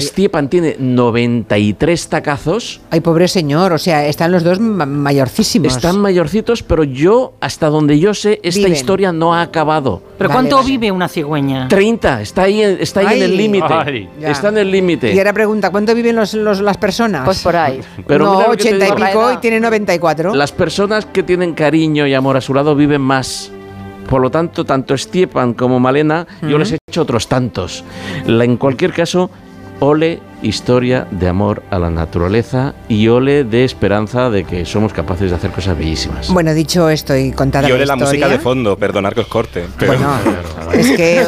[0.48, 2.80] tiene 93 tacazos.
[2.90, 3.72] Ay, pobre señor.
[3.72, 5.74] O sea, están los dos ma- mayorcísimos.
[5.74, 8.72] Están mayorcitos, pero yo, hasta donde yo sé, esta Viven.
[8.72, 10.02] historia no ha acabado.
[10.18, 10.68] ¿Pero Vale, cuánto vale.
[10.68, 11.68] vive una cigüeña?
[11.68, 14.08] 30, está ahí, está ahí en el límite.
[14.22, 15.12] Está en el límite.
[15.12, 17.24] Y ahora pregunta, ¿cuánto viven los, los- las personas?
[17.24, 17.80] Pues por ahí.
[18.06, 20.34] Pero no, mira lo que te 80 y pico y tiene 94.
[20.34, 23.50] Las personas que tienen cariño y amor a su lado viven más.
[24.08, 27.84] Por lo tanto, tanto Stiepan como Malena, yo les he hecho otros tantos.
[28.26, 29.30] La- en cualquier caso,
[29.80, 35.30] ole historia de amor a la naturaleza y ole de esperanza de que somos capaces
[35.30, 36.28] de hacer cosas bellísimas.
[36.28, 39.26] Bueno, dicho esto y contada Y ole la historia, música de fondo, perdonar que os
[39.26, 39.64] corte.
[39.78, 40.14] Pero Bueno,
[40.72, 41.24] es que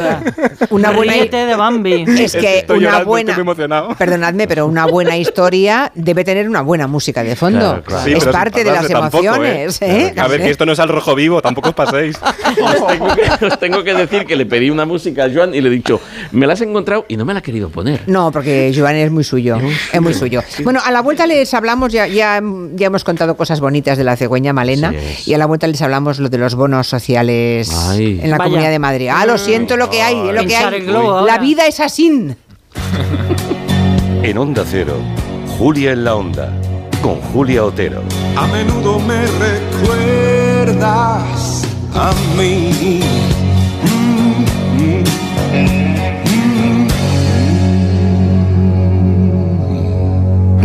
[0.70, 2.04] una buena de Bambi.
[2.18, 3.94] es que Estoy una llorando, buena estoy muy emocionado.
[3.96, 7.58] perdonadme, pero una buena historia debe tener una buena música de fondo.
[7.58, 8.04] Claro, claro.
[8.04, 10.14] Sí, es parte de las tampoco, emociones, ¿eh?
[10.16, 12.16] A ver, que esto no es al rojo vivo, tampoco os paséis.
[12.62, 15.60] os, tengo que, os tengo que decir que le pedí una música a Joan y
[15.60, 16.00] le he dicho,
[16.32, 18.02] me la has encontrado y no me la ha querido poner.
[18.06, 19.58] No, porque Joan es muy suyo.
[19.92, 20.42] Es muy suyo.
[20.64, 22.40] Bueno, a la vuelta les hablamos, ya, ya,
[22.74, 25.26] ya hemos contado cosas bonitas de la cigüeña Malena, es.
[25.28, 28.20] y a la vuelta les hablamos lo de los bonos sociales Ay.
[28.22, 28.48] en la Vaya.
[28.50, 29.08] Comunidad de Madrid.
[29.12, 30.80] Ah, lo siento, lo que hay, es lo que hay.
[30.82, 32.06] globo La vida es así.
[34.22, 34.96] En Onda Cero,
[35.58, 36.50] Julia en la Onda,
[37.00, 38.02] con Julia Otero.
[38.36, 39.20] A menudo me
[40.46, 41.64] recuerdas
[41.94, 43.00] a mí.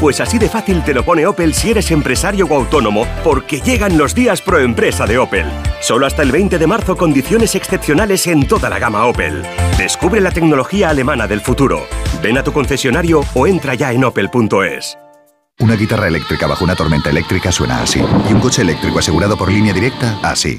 [0.00, 3.98] Pues así de fácil te lo pone Opel si eres empresario o autónomo, porque llegan
[3.98, 5.46] los días pro empresa de Opel.
[5.82, 9.42] Solo hasta el 20 de marzo condiciones excepcionales en toda la gama Opel.
[9.76, 11.86] Descubre la tecnología alemana del futuro.
[12.22, 14.96] Ven a tu concesionario o entra ya en opel.es.
[15.58, 18.00] Una guitarra eléctrica bajo una tormenta eléctrica suena así.
[18.00, 20.58] Y un coche eléctrico asegurado por línea directa, así.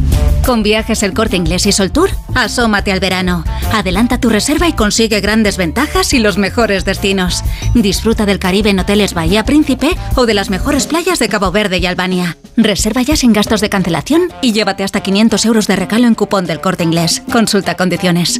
[0.45, 3.43] Con viajes el corte inglés y Sol Tour, asómate al verano.
[3.73, 7.43] Adelanta tu reserva y consigue grandes ventajas y los mejores destinos.
[7.73, 11.77] Disfruta del Caribe en hoteles Bahía Príncipe o de las mejores playas de Cabo Verde
[11.77, 12.37] y Albania.
[12.57, 16.45] Reserva ya sin gastos de cancelación y llévate hasta 500 euros de regalo en cupón
[16.45, 17.21] del corte inglés.
[17.31, 18.39] Consulta condiciones.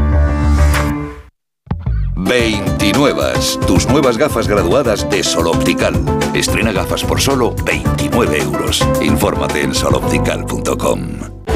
[2.23, 3.33] 29.
[3.67, 5.93] Tus nuevas gafas graduadas de Sol Optical.
[6.33, 8.85] Estrena gafas por solo 29 euros.
[9.01, 11.01] Infórmate en soloptical.com.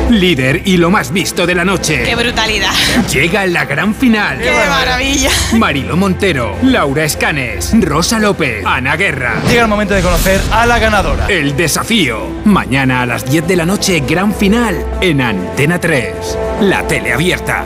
[0.10, 2.04] Líder y lo más visto de la noche.
[2.04, 2.71] ¡Qué brutalidad!
[3.12, 4.38] Llega la gran final.
[4.39, 5.32] ¡Qué maravilla!
[5.54, 9.41] Marilo Montero, Laura Escanes, Rosa López, Ana Guerra.
[9.49, 11.25] Llega el momento de conocer a la ganadora.
[11.28, 12.28] El desafío.
[12.45, 16.38] Mañana a las 10 de la noche, gran final en Antena 3.
[16.62, 17.65] La tele abierta.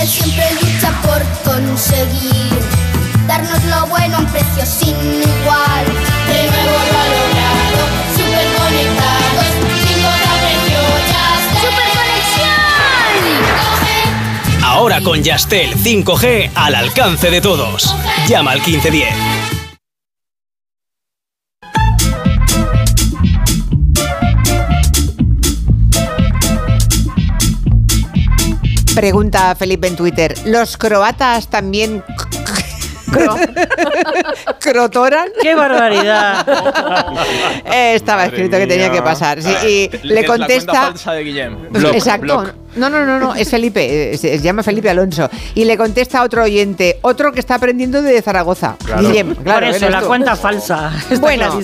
[0.00, 2.52] Él siempre lucha por conseguir
[3.26, 5.84] darnos lo bueno a un precio sin igual.
[6.26, 7.80] De nuevo lo ha logrado,
[8.16, 9.46] super conectados,
[9.86, 11.28] sin precio ya
[14.66, 17.94] Ahora con Yastel 5G al alcance de todos.
[18.28, 19.57] Llama al 1510.
[28.98, 30.34] Pregunta Felipe en Twitter.
[30.44, 32.02] ¿Los croatas también
[34.60, 35.28] ¿Crotoran?
[35.40, 36.44] ¡Qué barbaridad!
[37.72, 39.38] Eh, estaba escrito que tenía que pasar.
[39.64, 40.92] y le contesta.
[41.92, 42.52] Exacto.
[42.78, 45.28] No, no, no, no, es Felipe, se, llama Felipe Alonso.
[45.54, 48.76] Y le contesta a otro oyente, otro que está aprendiendo de Zaragoza.
[49.00, 49.66] Guillem, claro.
[49.66, 50.92] Por eso, la cuenta falsa.
[51.20, 51.58] bueno,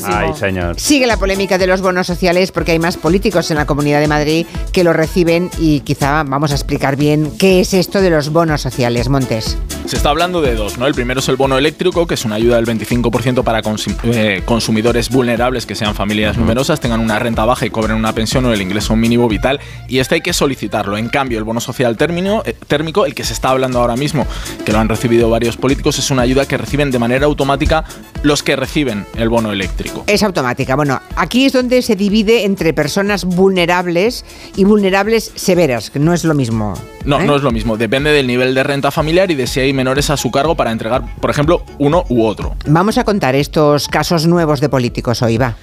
[0.77, 4.09] sigue la polémica de los bonos sociales porque hay más políticos en la Comunidad de
[4.09, 8.31] Madrid que lo reciben y quizá vamos a explicar bien qué es esto de los
[8.31, 9.57] bonos sociales, Montes.
[9.87, 10.87] Se está hablando de dos, ¿no?
[10.87, 13.61] El primero es el bono eléctrico, que es una ayuda del 25% para
[14.05, 18.46] eh, consumidores vulnerables que sean familias numerosas, tengan una renta baja y cobren una pensión
[18.46, 19.61] o el ingreso mínimo vital.
[19.87, 20.96] Y este hay que solicitarlo.
[20.96, 24.26] En cambio, el bono social eh, térmico, el que se está hablando ahora mismo,
[24.64, 27.84] que lo han recibido varios políticos, es una ayuda que reciben de manera automática
[28.22, 30.04] los que reciben el bono eléctrico.
[30.06, 30.76] Es automática.
[30.76, 34.24] Bueno, aquí es donde se divide entre personas vulnerables
[34.56, 36.74] y vulnerables severas, que no es lo mismo.
[37.04, 37.26] No, ¿eh?
[37.26, 37.76] no es lo mismo.
[37.76, 40.72] Depende del nivel de renta familiar y de si hay menores a su cargo para
[40.72, 42.56] entregar, por ejemplo, uno u otro.
[42.66, 45.56] Vamos a contar estos casos nuevos de políticos hoy, va.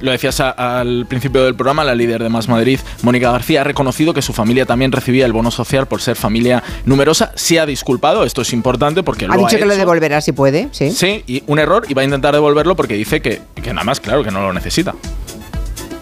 [0.00, 4.14] Lo decías al principio del programa, la líder de Más Madrid, Mónica García, ha reconocido
[4.14, 7.32] que su familia también recibía el bono social por ser familia numerosa.
[7.34, 10.32] Se ha disculpado, esto es importante porque ha lo dicho ha que lo devolverá si
[10.32, 10.90] puede, sí.
[10.90, 14.00] Sí, y un error y va a intentar devolverlo porque dice que, que nada más,
[14.00, 14.94] claro, que no lo necesita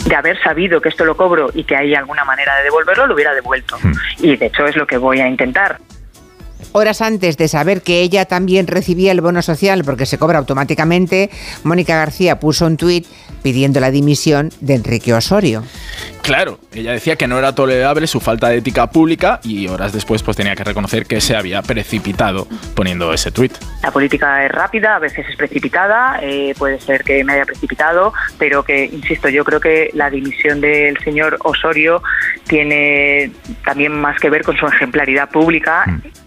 [0.06, 3.14] de haber sabido que esto lo cobro y que hay alguna manera de devolverlo, lo
[3.14, 3.76] hubiera devuelto.
[4.18, 5.78] Y de hecho es lo que voy a intentar.
[6.78, 11.30] Horas antes de saber que ella también recibía el bono social porque se cobra automáticamente,
[11.64, 13.06] Mónica García puso un tuit
[13.42, 15.62] pidiendo la dimisión de Enrique Osorio.
[16.20, 20.22] Claro, ella decía que no era tolerable su falta de ética pública y horas después
[20.22, 23.54] pues tenía que reconocer que se había precipitado poniendo ese tuit.
[23.82, 28.12] La política es rápida, a veces es precipitada, eh, puede ser que me haya precipitado,
[28.36, 32.02] pero que, insisto, yo creo que la dimisión del señor Osorio
[32.46, 33.30] tiene
[33.64, 35.84] también más que ver con su ejemplaridad pública.
[35.86, 36.26] Mm.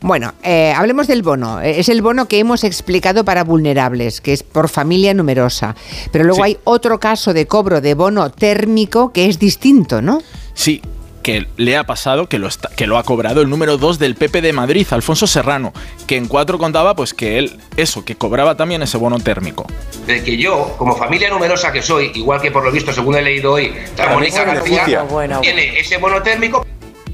[0.00, 1.60] Bueno, eh, hablemos del bono.
[1.60, 5.74] Eh, es el bono que hemos explicado para vulnerables, que es por familia numerosa.
[6.12, 10.22] Pero luego hay otro caso de cobro de bono térmico que es distinto, ¿no?
[10.54, 10.80] Sí,
[11.22, 14.40] que le ha pasado, que lo, que lo ha cobrado el número 2 del PP
[14.40, 15.72] de Madrid, Alfonso Serrano,
[16.06, 19.66] que en cuatro contaba pues que él, eso, que cobraba también ese bono térmico.
[20.06, 23.22] De que yo, como familia numerosa que soy, igual que por lo visto, según he
[23.22, 25.04] leído hoy, la Mónica García,
[25.42, 26.64] tiene ese bono térmico.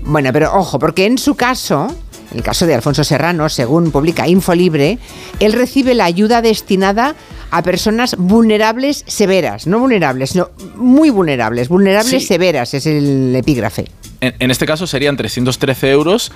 [0.03, 1.89] Bueno, pero ojo, porque en su caso,
[2.35, 4.99] el caso de Alfonso Serrano, según publica Infolibre,
[5.41, 7.15] él recibe la ayuda destinada
[7.51, 13.87] a personas vulnerables severas, no vulnerables, sino muy vulnerables, vulnerables severas es el epígrafe.
[14.21, 16.33] En, este caso serían 313 euros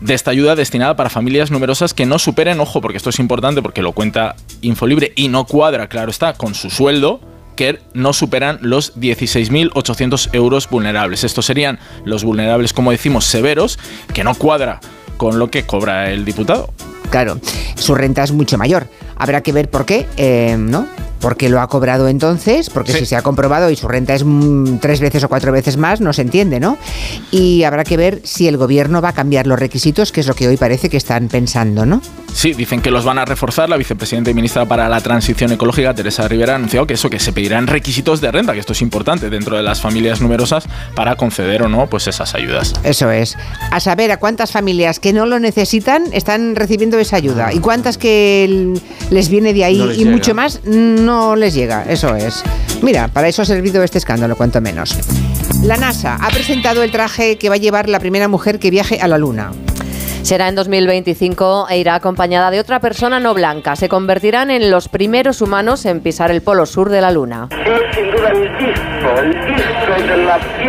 [0.00, 3.62] de esta ayuda destinada para familias numerosas que no superen, ojo, porque esto es importante
[3.62, 7.20] porque lo cuenta Infolibre y no cuadra, claro está, con su sueldo,
[7.56, 11.24] que no superan los 16.800 euros vulnerables.
[11.24, 13.78] Estos serían los vulnerables, como decimos, severos,
[14.12, 14.80] que no cuadra
[15.16, 16.72] con lo que cobra el diputado.
[17.10, 17.38] Claro,
[17.76, 18.86] su renta es mucho mayor.
[19.16, 20.86] Habrá que ver por qué, eh, ¿no?
[21.22, 24.78] Porque lo ha cobrado entonces, porque si se ha comprobado y su renta es mm,
[24.78, 26.76] tres veces o cuatro veces más, no se entiende, ¿no?
[27.30, 30.34] Y habrá que ver si el gobierno va a cambiar los requisitos, que es lo
[30.34, 32.02] que hoy parece que están pensando, ¿no?
[32.34, 33.68] Sí, dicen que los van a reforzar.
[33.68, 37.18] La vicepresidenta y ministra para la Transición Ecológica, Teresa Rivera, ha anunciado que eso, que
[37.18, 40.64] se pedirán requisitos de renta, que esto es importante dentro de las familias numerosas
[40.96, 42.74] para conceder o no pues esas ayudas.
[42.82, 43.36] Eso es.
[43.70, 47.98] A saber, a cuántas familias que no lo necesitan están recibiendo esa ayuda y cuántas
[47.98, 48.74] que
[49.10, 52.42] les viene de ahí y mucho más no no les llega, eso es.
[52.80, 54.96] Mira, para eso ha servido este escándalo, cuanto menos.
[55.62, 58.98] La NASA ha presentado el traje que va a llevar la primera mujer que viaje
[58.98, 59.52] a la Luna.
[60.22, 63.76] Será en 2025 e irá acompañada de otra persona no blanca.
[63.76, 67.48] Se convertirán en los primeros humanos en pisar el polo sur de la Luna.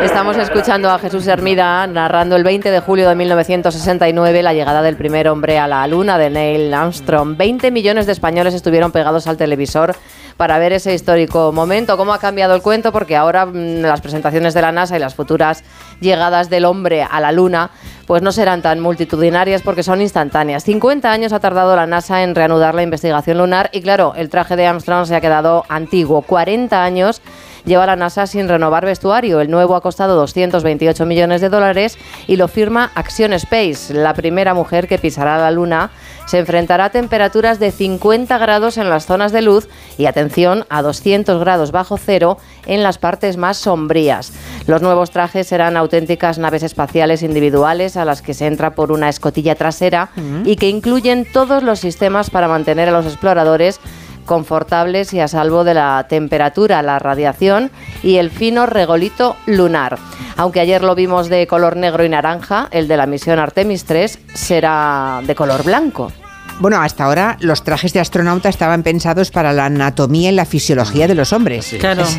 [0.01, 4.97] Estamos escuchando a Jesús Hermida narrando el 20 de julio de 1969 la llegada del
[4.97, 7.37] primer hombre a la Luna de Neil Armstrong.
[7.37, 9.95] 20 millones de españoles estuvieron pegados al televisor
[10.37, 11.97] para ver ese histórico momento.
[11.97, 12.91] ¿Cómo ha cambiado el cuento?
[12.91, 15.63] Porque ahora mm, las presentaciones de la NASA y las futuras
[15.99, 17.71] llegadas del hombre a la Luna
[18.05, 20.63] pues no serán tan multitudinarias porque son instantáneas.
[20.63, 24.55] 50 años ha tardado la NASA en reanudar la investigación lunar y claro, el traje
[24.55, 26.21] de Armstrong se ha quedado antiguo.
[26.21, 27.21] 40 años
[27.65, 29.41] lleva la NASA sin renovar vestuario.
[29.41, 34.53] El nuevo ha costado 228 millones de dólares y lo firma Action Space, la primera
[34.53, 35.91] mujer que pisará la Luna.
[36.25, 40.81] Se enfrentará a temperaturas de 50 grados en las zonas de luz y atención a
[40.81, 44.33] 200 grados bajo cero en las partes más sombrías.
[44.65, 49.09] Los nuevos trajes serán auténticas naves espaciales individuales a las que se entra por una
[49.09, 50.09] escotilla trasera
[50.45, 53.79] y que incluyen todos los sistemas para mantener a los exploradores
[54.25, 59.97] confortables y a salvo de la temperatura, la radiación y el fino regolito lunar.
[60.35, 64.19] Aunque ayer lo vimos de color negro y naranja, el de la misión Artemis 3
[64.33, 66.11] será de color blanco.
[66.59, 71.07] Bueno, hasta ahora los trajes de astronauta estaban pensados para la anatomía y la fisiología
[71.07, 71.75] de los hombres.
[71.79, 72.03] Claro.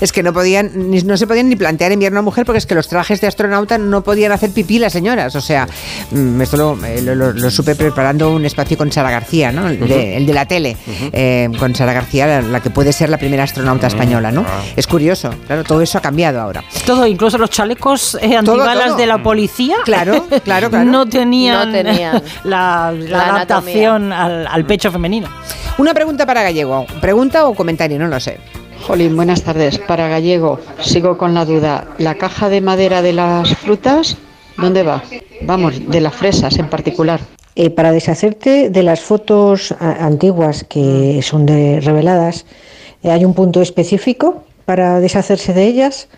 [0.00, 2.74] Es, que no podían, no se podían ni plantear enviar una mujer porque es que
[2.74, 5.34] los trajes de astronauta no podían hacer pipí las señoras.
[5.34, 5.66] O sea,
[6.10, 9.68] mm, esto eh, lo, supe preparando un espacio con Sara García, ¿no?
[9.68, 10.76] El, de, la tele,
[11.12, 14.44] eh, con Sara García, la, que puede ser la primera astronauta española, ¿no?
[14.46, 14.62] Ah.
[14.76, 16.62] Es curioso, claro, todo eso ha cambiado ahora.
[16.86, 19.76] Todo, incluso los chalecos eh, antibalas de la policía.
[19.84, 20.84] Claro, claro, claro.
[20.84, 21.72] No tenían,
[22.44, 22.94] la,
[23.84, 25.28] al, pecho femenino.
[25.78, 26.86] Una pregunta para Gallego.
[27.00, 27.98] ¿Pregunta o comentario?
[27.98, 28.38] No lo sé.
[28.86, 29.78] Jolín, buenas tardes.
[29.78, 31.86] Para Gallego, sigo con la duda.
[31.98, 34.16] ¿La caja de madera de las frutas,
[34.56, 35.02] dónde va?
[35.42, 37.20] Vamos, de las fresas en particular.
[37.54, 42.46] Eh, para deshacerte de las fotos antiguas que son de reveladas,
[43.02, 46.08] eh, hay un punto específico para deshacerse de ellas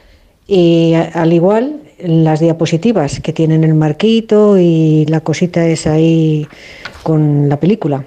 [0.46, 6.46] y al igual las diapositivas que tienen el marquito y la cosita es ahí
[7.02, 8.04] con la película.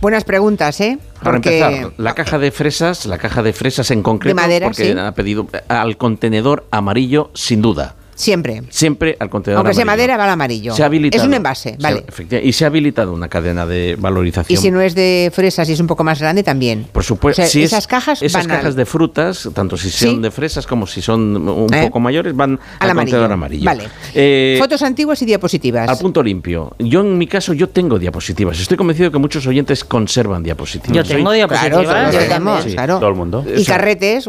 [0.00, 0.98] Buenas preguntas, ¿eh?
[1.22, 5.46] Para empezar, la caja de fresas, la caja de fresas en concreto, porque ha pedido
[5.68, 7.96] al contenedor amarillo sin duda.
[8.16, 8.62] Siempre.
[8.70, 10.74] Siempre al contenedor Aunque sea madera, va al amarillo.
[10.74, 12.04] Se ha habilitado, es un envase, vale.
[12.42, 14.58] y se ha habilitado una cadena de valorización.
[14.58, 16.86] Y si no es de fresas y es un poco más grande, también.
[16.92, 17.44] Por supuesto.
[17.44, 21.46] si esas cajas Esas cajas de frutas, tanto si son de fresas como si son
[21.48, 21.82] un ¿Eh?
[21.82, 23.64] poco mayores, van al, contenedor amarillo.
[23.66, 23.88] Vale.
[24.14, 25.88] Eh, Fotos antiguas y diapositivas.
[25.88, 26.74] Al punto limpio.
[26.78, 28.58] Yo, en mi caso, yo tengo diapositivas.
[28.58, 30.96] Estoy convencido que muchos oyentes conservan diapositivas.
[30.96, 32.14] Yo tengo diapositivas.
[32.66, 33.44] Claro, Todo el mundo.
[33.54, 34.26] Y carretes.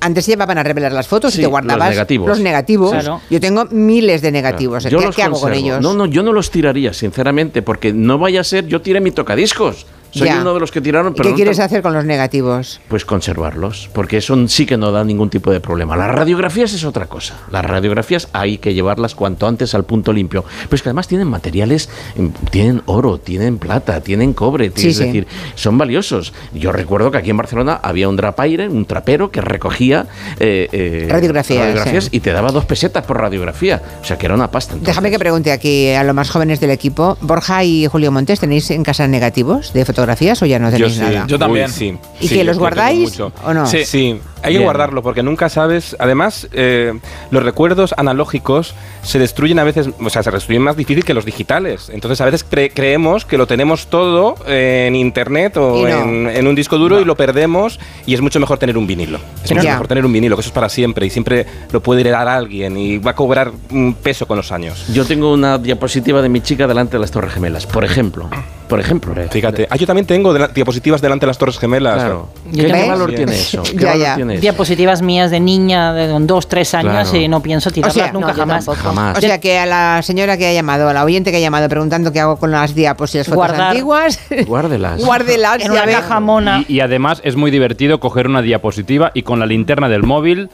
[0.00, 2.28] Antes se llevaban a revelar las fotos y te guardabas los negativos.
[2.28, 2.94] Los negativos.
[3.30, 4.86] Yo tengo miles de negativos.
[4.86, 5.80] ¿Qué, hago con ellos?
[5.80, 9.10] No, no, yo no los tiraría, sinceramente, porque no vaya a ser, yo tire mi
[9.10, 9.86] tocadiscos.
[10.10, 11.14] Soy uno de los que tiraron.
[11.14, 12.80] Pero ¿Qué quieres hacer con los negativos?
[12.88, 15.96] Pues conservarlos, porque eso sí que no da ningún tipo de problema.
[15.96, 17.36] Las radiografías es otra cosa.
[17.50, 20.44] Las radiografías hay que llevarlas cuanto antes al punto limpio.
[20.62, 25.26] Pero es que además tienen materiales, em, tienen oro, tienen plata, tienen cobre, es decir,
[25.54, 26.32] son valiosos.
[26.54, 30.06] Yo recuerdo que aquí en Barcelona había un drapaire, un trapero que recogía
[30.40, 33.82] eh, eh, radiografías, y te daba dos pesetas por radiografía.
[34.00, 34.74] O sea que era una pasta.
[34.80, 37.18] Déjame que pregunte aquí a los más jóvenes del equipo.
[37.20, 39.97] Borja y Julio Montes, ¿tenéis en casa negativos de fotografías?
[39.98, 41.26] Fotografías o ya no tenéis yo nada?
[41.26, 41.68] Yo también.
[41.70, 41.98] sí.
[42.20, 43.66] ¿Y que los guardáis o no?
[43.66, 44.20] Sí.
[44.42, 45.96] Hay que guardarlo porque nunca sabes.
[45.98, 46.98] Además, eh,
[47.30, 51.24] los recuerdos analógicos se destruyen a veces, o sea, se destruyen más difícil que los
[51.24, 51.90] digitales.
[51.92, 57.00] Entonces, a veces creemos que lo tenemos todo en internet o en, un disco duro
[57.00, 57.78] y lo perdemos.
[58.06, 59.18] Y es mucho mejor tener un vinilo.
[59.44, 62.00] Es mucho mejor tener un vinilo, que eso es para siempre y siempre lo puede
[62.00, 64.86] heredar alguien y va a cobrar un peso con los años.
[64.92, 68.28] Yo tengo una diapositiva de mi chica delante de las Torres Gemelas, por ejemplo.
[68.68, 69.14] Por ejemplo.
[69.30, 69.66] Fíjate.
[69.70, 71.94] Ah, yo también tengo diapositivas delante de las Torres Gemelas.
[71.94, 72.28] Claro.
[72.54, 73.62] ¿Qué, valor tiene eso?
[73.74, 74.16] ya, ya.
[74.36, 78.66] Diapositivas mías de niña de dos, tres años y no pienso tirarlas nunca jamás.
[78.66, 79.18] jamás.
[79.18, 81.68] O sea que a la señora que ha llamado, a la oyente que ha llamado
[81.68, 85.04] preguntando qué hago con las diapositivas fotos antiguas, guárdelas.
[85.04, 85.64] guárdelas.
[85.64, 86.64] En una caja mona.
[86.68, 90.50] Y, y además es muy divertido coger una diapositiva y con la linterna del móvil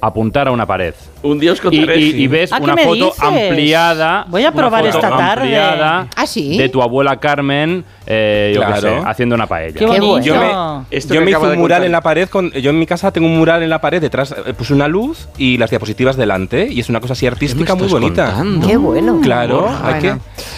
[0.00, 0.94] apuntar a una pared.
[1.22, 4.26] Un dios con y, y, ves ¿Ah, una foto ampliada.
[4.28, 5.56] Voy a probar esta tarde.
[5.56, 9.78] ¿Ah, de tu abuela Carmen, eh, yo qué sé, haciendo una paella.
[9.78, 10.20] Qué bonito.
[10.20, 12.28] Yo me, yo me hice un mural en la pared.
[12.28, 14.86] Con, yo en mi casa tengo un mural en la pared detrás, eh, puse una
[14.86, 16.68] luz y las diapositivas delante.
[16.70, 18.26] Y es una cosa así artística muy bonita.
[18.26, 18.66] Contando?
[18.66, 19.20] Qué bueno.
[19.22, 20.16] Claro, hay que,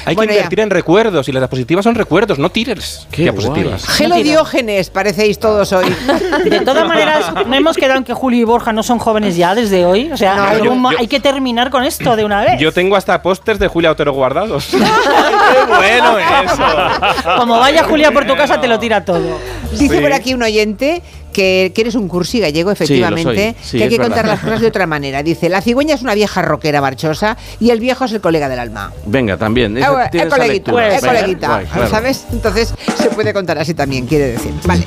[0.09, 1.29] hay que invertir en recuerdos.
[1.29, 3.87] Y las diapositivas son recuerdos, no tires qué diapositivas.
[3.87, 5.87] Gelo Diógenes, parecéis todos hoy.
[6.45, 9.55] De todas maneras, no hemos quedado en que Julio y Borja no son jóvenes ya
[9.55, 10.11] desde hoy?
[10.13, 12.61] O sea, hay, que terminar con esto de una vez.
[12.61, 14.69] Yo tengo hasta pósters de Julia Otero guardados.
[14.71, 17.39] ¡Qué bueno eso!
[17.39, 19.39] Como vaya Julia por tu casa, te lo tira todo.
[19.73, 21.03] Dice por aquí un oyente
[21.33, 25.23] que, eres un cursi gallego, efectivamente, que hay que contar las cosas de otra manera.
[25.23, 28.59] Dice, la cigüeña es una vieja roquera marchosa y el viejo es el colega del
[28.59, 28.93] alma.
[29.07, 29.77] Venga, también.
[29.77, 29.85] el
[30.29, 32.27] coleguita, el coleguita, ¿sabes?
[32.33, 34.53] Entonces se puede contar así también, quiere decir.
[34.65, 34.85] Vale.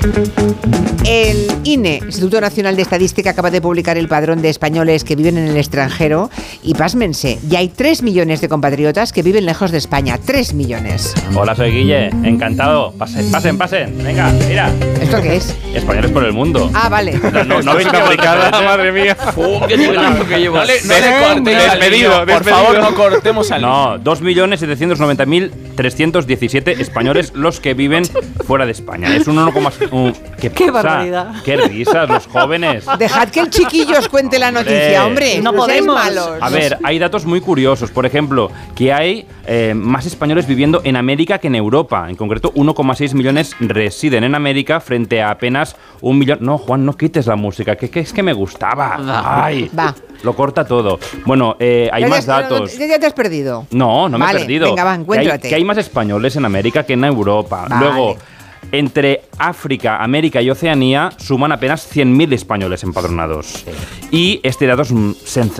[1.04, 5.36] El INE, Instituto Nacional de Estadística, acaba de publicar el padrón de españoles que viven
[5.36, 6.30] en el extranjero
[6.62, 10.18] y pásmense, ya hay 3 millones de compatriotas que viven lejos de España.
[10.24, 11.14] 3 millones.
[11.34, 12.08] Hola, soy Guille.
[12.22, 12.92] Encantado.
[12.92, 13.98] Pasen, pasen, pasen.
[14.02, 14.70] Venga, mira.
[15.00, 15.56] ¿Esto qué es?
[15.74, 16.70] Españoles por el mundo.
[16.74, 17.20] Ah, vale.
[17.46, 19.16] No, no, complicada, madre mía.
[19.68, 19.76] qué
[20.28, 20.66] que llevas.
[20.68, 28.04] despedido, Por favor, no cortemos al No, 2.790.317 españoles los que viven
[28.46, 29.14] fuera de España.
[29.14, 30.14] Es un 1,1.
[30.40, 31.34] ¿Qué, qué barbaridad.
[31.44, 32.84] Qué risas, los jóvenes.
[32.98, 35.40] Dejad que el chiquillo os cuente la noticia, hombre.
[35.40, 35.94] No podemos.
[35.94, 36.38] Malos.
[36.40, 37.90] A ver, hay datos muy curiosos.
[37.90, 42.06] Por ejemplo, que hay eh, más españoles viviendo en América que en Europa.
[42.08, 46.38] En concreto, 1,6 millones residen en América frente a apenas un millón.
[46.40, 48.96] No, Juan, no quites la música, que, es que me gustaba.
[49.24, 49.94] Ay, va.
[50.22, 50.98] Lo corta todo.
[51.26, 52.78] Bueno, eh, hay más datos.
[52.78, 53.66] Ya, te has perdido.
[53.70, 54.66] No, no me he perdido.
[54.66, 55.48] Venga, va, encuéntrate.
[55.48, 57.66] Que hay, más españoles en América que en Europa.
[57.80, 58.16] Luego
[58.70, 63.64] entre África, América y Oceanía suman apenas 100.000 españoles empadronados.
[64.10, 64.92] Y este dato es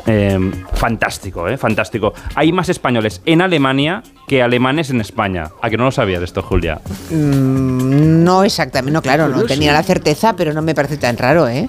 [0.06, 0.38] eh,
[0.74, 1.56] fantástico, ¿eh?
[1.56, 2.14] Fantástico.
[2.34, 5.50] Hay más españoles en Alemania que alemanes en España.
[5.60, 6.80] ¿A que no lo sabía de esto, Julia?
[7.10, 11.48] Mm, no exactamente, no, claro, no tenía la certeza, pero no me parece tan raro,
[11.48, 11.68] ¿eh?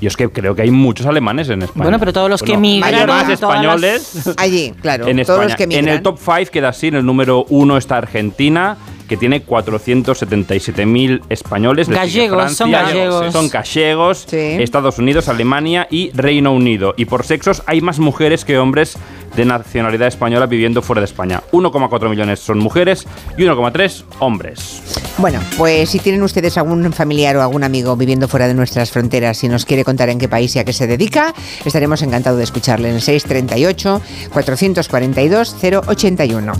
[0.00, 1.84] Yo es que creo que hay muchos alemanes en España.
[1.84, 2.94] Bueno, pero todos los que migran.
[2.94, 4.34] Hay más españoles.
[4.36, 5.06] Allí, claro.
[5.06, 6.88] En Todos los que En el top 5 queda así.
[6.88, 8.76] En el número 1 está Argentina,
[9.08, 11.88] que tiene 477.000 españoles.
[11.88, 13.32] Gallegos, son gallegos.
[13.32, 16.94] Son gallegos, Estados Unidos, Alemania y Reino Unido.
[16.96, 18.96] Y por sexos hay más mujeres que hombres
[19.36, 21.42] de nacionalidad española viviendo fuera de España.
[21.52, 24.82] 1,4 millones son mujeres y 1,3 hombres.
[25.18, 29.42] Bueno, pues si tienen ustedes algún familiar o algún amigo viviendo fuera de nuestras fronteras
[29.44, 31.34] y nos quiere contar en qué país y a qué se dedica,
[31.64, 34.00] estaremos encantados de escucharle en el 638
[34.32, 36.52] 442 081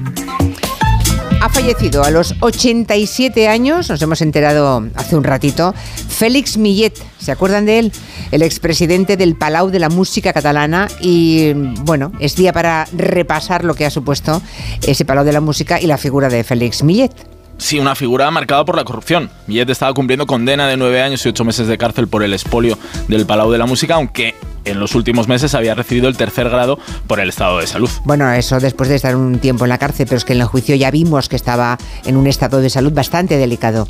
[1.45, 5.74] ha fallecido a los 87 años, nos hemos enterado hace un ratito,
[6.09, 6.95] Félix Millet.
[7.18, 7.92] ¿Se acuerdan de él?
[8.30, 10.88] El expresidente del Palau de la Música Catalana.
[11.03, 14.40] Y bueno, es día para repasar lo que ha supuesto
[14.86, 17.12] ese Palau de la Música y la figura de Félix Millet.
[17.59, 19.28] Sí, una figura marcada por la corrupción.
[19.47, 22.78] Millet estaba cumpliendo condena de nueve años y ocho meses de cárcel por el expolio
[23.07, 24.34] del Palau de la Música, aunque
[24.65, 27.91] en los últimos meses había recibido el tercer grado por el estado de salud.
[28.05, 30.47] Bueno, eso después de estar un tiempo en la cárcel, pero es que en el
[30.47, 33.87] juicio ya vimos que estaba en un estado de salud bastante delicado.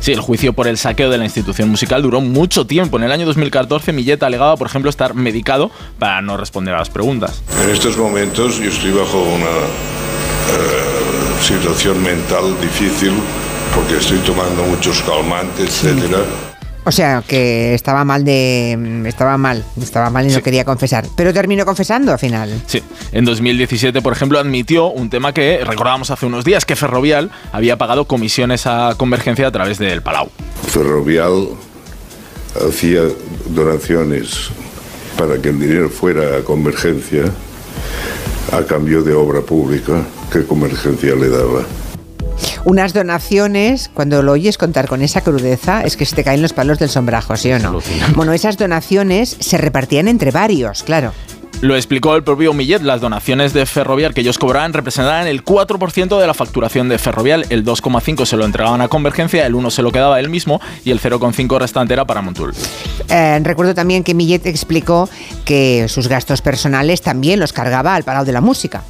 [0.00, 2.98] Sí, el juicio por el saqueo de la institución musical duró mucho tiempo.
[2.98, 6.90] En el año 2014, Millet alegaba, por ejemplo, estar medicado para no responder a las
[6.90, 7.42] preguntas.
[7.62, 13.12] En estos momentos yo estoy bajo una eh, situación mental difícil
[13.74, 16.47] porque estoy tomando muchos calmantes, etcétera.
[16.88, 19.02] O sea, que estaba mal de.
[19.04, 21.06] Estaba mal, estaba mal y no quería confesar.
[21.14, 22.62] Pero terminó confesando al final.
[22.66, 22.82] Sí.
[23.12, 27.76] En 2017, por ejemplo, admitió un tema que recordábamos hace unos días: que Ferrovial había
[27.76, 30.30] pagado comisiones a Convergencia a través del Palau.
[30.66, 31.48] Ferrovial
[32.66, 33.02] hacía
[33.50, 34.48] donaciones
[35.18, 37.24] para que el dinero fuera a Convergencia
[38.50, 41.66] a cambio de obra pública que Convergencia le daba.
[42.64, 46.52] Unas donaciones, cuando lo oyes contar con esa crudeza, es que se te caen los
[46.52, 47.80] palos del sombrajo, ¿sí o no?
[48.14, 51.12] Bueno, esas donaciones se repartían entre varios, claro.
[51.60, 56.20] Lo explicó el propio Millet, las donaciones de Ferrovial que ellos cobraban representaban el 4%
[56.20, 59.82] de la facturación de Ferrovial, el 2,5% se lo entregaban a Convergencia, el 1% se
[59.82, 62.54] lo quedaba él mismo y el 0,5% restante era para Montul.
[63.08, 65.08] Eh, recuerdo también que Millet explicó
[65.44, 68.84] que sus gastos personales también los cargaba al Palau de la Música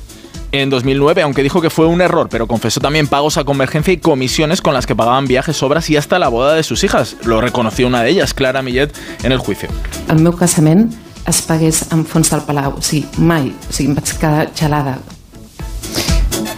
[0.53, 3.99] en 2009, aunque dijo que fue un error, pero confesó también pagos a Convergencia y
[3.99, 7.17] comisiones con las que pagaban viajes, obras y hasta la boda de sus hijas.
[7.25, 9.69] Lo reconoció una de ellas, Clara Millet, en el juicio.
[10.09, 10.89] El meu casament
[11.29, 12.79] es pagués amb fons del Palau.
[12.79, 13.51] O sigui, mai.
[13.69, 14.99] O sigui, em vaig quedar gelada.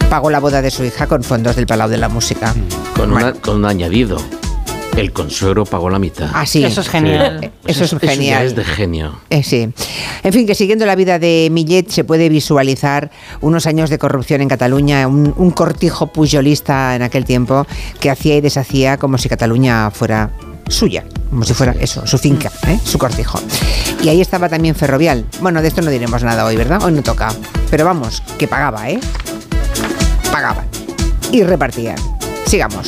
[0.09, 2.53] Pagó la boda de su hija con fondos del Palau de la Música.
[2.95, 4.17] Con, una, con un añadido.
[4.97, 6.29] El consuegro pagó la mitad.
[6.33, 6.63] Ah, sí.
[6.63, 7.51] Eso es genial.
[7.65, 8.45] Eso es Eso ya genial.
[8.45, 9.19] es de genio.
[9.29, 9.69] Eh, sí.
[10.23, 14.41] En fin, que siguiendo la vida de Millet se puede visualizar unos años de corrupción
[14.41, 17.65] en Cataluña, un, un cortijo puyolista en aquel tiempo
[17.99, 20.29] que hacía y deshacía como si Cataluña fuera
[20.67, 22.77] suya, como si fuera eso, su finca, ¿eh?
[22.83, 23.39] su cortijo.
[24.03, 25.25] Y ahí estaba también Ferrovial.
[25.41, 26.83] Bueno, de esto no diremos nada hoy, ¿verdad?
[26.83, 27.33] Hoy no toca.
[27.69, 28.99] Pero vamos, que pagaba, ¿eh?
[30.31, 30.65] Pagaban.
[31.31, 31.95] Y repartían.
[32.45, 32.87] Sigamos.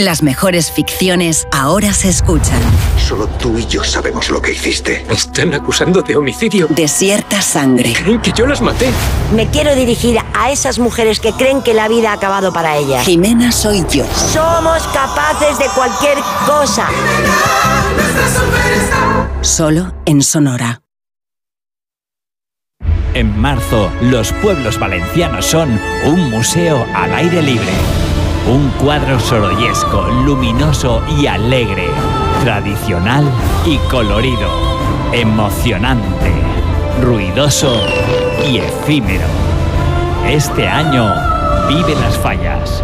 [0.00, 2.58] Las mejores ficciones ahora se escuchan.
[2.96, 5.04] Solo tú y yo sabemos lo que hiciste.
[5.06, 6.68] Me están acusando de homicidio.
[6.70, 7.92] Desierta sangre.
[7.92, 8.88] Creen que yo las maté.
[9.34, 13.04] Me quiero dirigir a esas mujeres que creen que la vida ha acabado para ellas.
[13.04, 14.06] Jimena soy yo.
[14.32, 16.88] Somos capaces de cualquier cosa.
[19.42, 20.80] Solo en Sonora.
[23.12, 27.99] En marzo, los pueblos valencianos son un museo al aire libre.
[28.48, 31.88] Un cuadro sorollesco, luminoso y alegre.
[32.42, 33.24] Tradicional
[33.66, 34.48] y colorido.
[35.12, 36.32] Emocionante.
[37.02, 37.80] Ruidoso
[38.50, 39.26] y efímero.
[40.26, 41.12] Este año,
[41.68, 42.82] vive las fallas.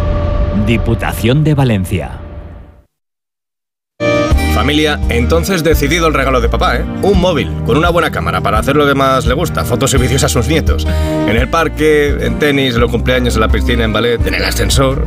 [0.65, 2.11] Diputación de Valencia.
[4.53, 6.85] Familia, entonces decidido el regalo de papá, ¿eh?
[7.03, 9.97] Un móvil con una buena cámara para hacer lo que más le gusta, fotos y
[9.97, 10.87] vídeos a sus nietos.
[11.27, 14.43] En el parque, en tenis, en los cumpleaños, en la piscina, en ballet, en el
[14.43, 15.05] ascensor.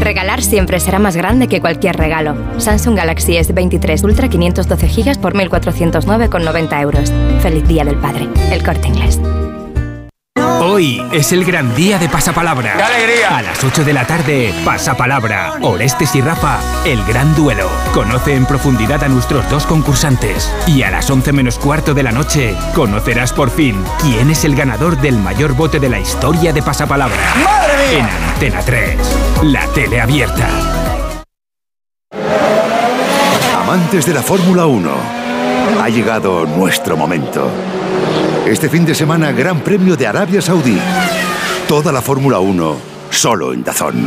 [0.00, 2.36] Regalar siempre será más grande que cualquier regalo.
[2.58, 7.12] Samsung Galaxy S23 Ultra 512 GB por 1.409,90 euros.
[7.40, 8.28] Feliz Día del Padre.
[8.50, 9.20] El Corte Inglés.
[10.66, 12.74] Hoy es el gran día de Pasapalabra.
[12.78, 13.36] ¡Qué alegría!
[13.36, 15.58] A las 8 de la tarde, Pasapalabra.
[15.60, 17.68] Orestes y Rafa, el gran duelo.
[17.92, 20.50] Conoce en profundidad a nuestros dos concursantes.
[20.66, 24.56] Y a las 11 menos cuarto de la noche, conocerás por fin quién es el
[24.56, 27.34] ganador del mayor bote de la historia de Pasapalabra.
[27.44, 27.98] ¡Madre mía!
[27.98, 28.96] En Antena 3,
[29.42, 30.48] la tele abierta.
[33.54, 34.90] Amantes de la Fórmula 1,
[35.82, 37.50] ha llegado nuestro momento.
[38.46, 40.78] Este fin de semana, Gran Premio de Arabia Saudí.
[41.66, 42.76] Toda la Fórmula 1,
[43.08, 44.06] solo en Dazón.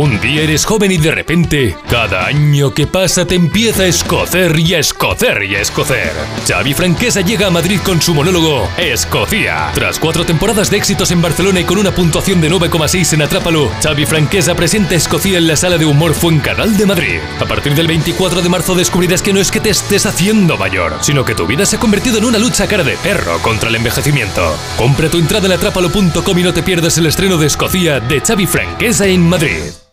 [0.00, 4.56] Un día eres joven y de repente, cada año que pasa te empieza a escocer
[4.56, 6.12] y a escocer y a escocer.
[6.46, 9.72] Xavi Franquesa llega a Madrid con su monólogo Escocia.
[9.74, 13.72] Tras cuatro temporadas de éxitos en Barcelona y con una puntuación de 9,6 en Atrápalo,
[13.82, 17.18] Xavi Franquesa presenta Escocia en la sala de humor Fuencanal de Madrid.
[17.40, 20.96] A partir del 24 de marzo descubrirás que no es que te estés haciendo mayor,
[21.00, 23.74] sino que tu vida se ha convertido en una lucha cara de perro contra el
[23.74, 24.56] envejecimiento.
[24.76, 28.46] Compra tu entrada en atrápalo.com y no te pierdas el estreno de Escocia de Xavi
[28.46, 29.87] Franquesa en Madrid.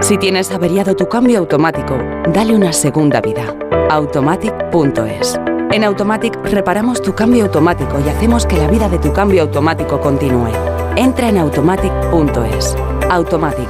[0.00, 1.98] Si tienes averiado tu cambio automático,
[2.32, 3.54] dale una segunda vida.
[3.90, 5.38] Automatic.es.
[5.72, 10.00] En Automatic reparamos tu cambio automático y hacemos que la vida de tu cambio automático
[10.00, 10.48] continúe.
[10.96, 12.74] Entra en automatic.es.
[13.10, 13.68] Automatic.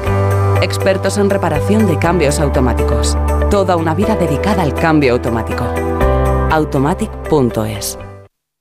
[0.62, 3.18] Expertos en reparación de cambios automáticos.
[3.50, 5.64] Toda una vida dedicada al cambio automático.
[6.52, 7.98] Automatic.es.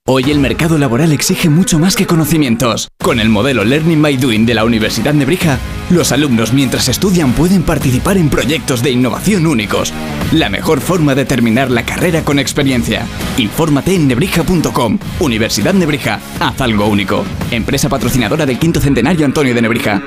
[0.08, 2.88] Hoy el mercado laboral exige mucho más que conocimientos.
[3.00, 5.60] Con el modelo Learning by Doing de la Universidad Nebrija,
[5.90, 9.92] Los alumnos mientras estudian pueden participar en proyectos de innovación únicos.
[10.32, 13.08] La mejor forma de terminar la carrera con experiencia.
[13.38, 15.00] Infórmate en nebrija.com.
[15.20, 16.20] Universidad Nebrija.
[16.40, 17.26] Haz algo único.
[17.50, 20.02] Empresa patrocinadora del quinto centenario Antonio de Nebrija.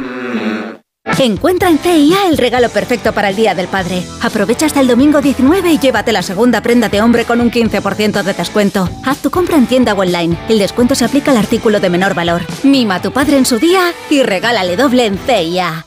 [1.22, 4.02] Encuentra en CIA el regalo perfecto para el Día del Padre.
[4.22, 8.24] Aprovecha hasta el domingo 19 y llévate la segunda prenda de hombre con un 15%
[8.24, 8.88] de descuento.
[9.04, 10.36] Haz tu compra en tienda o online.
[10.48, 12.42] El descuento se aplica al artículo de menor valor.
[12.64, 15.86] Mima a tu padre en su día y regálale doble en CIA.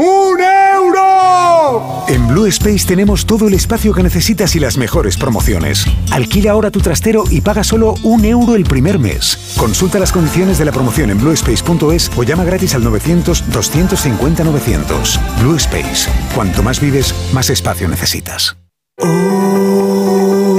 [0.00, 2.04] ¡Un euro!
[2.06, 5.86] En Blue Space tenemos todo el espacio que necesitas y las mejores promociones.
[6.12, 9.56] Alquila ahora tu trastero y paga solo un euro el primer mes.
[9.58, 15.40] Consulta las condiciones de la promoción en bluespace.es o llama gratis al 900-250-900.
[15.40, 16.08] Blue Space.
[16.32, 18.56] Cuanto más vives, más espacio necesitas.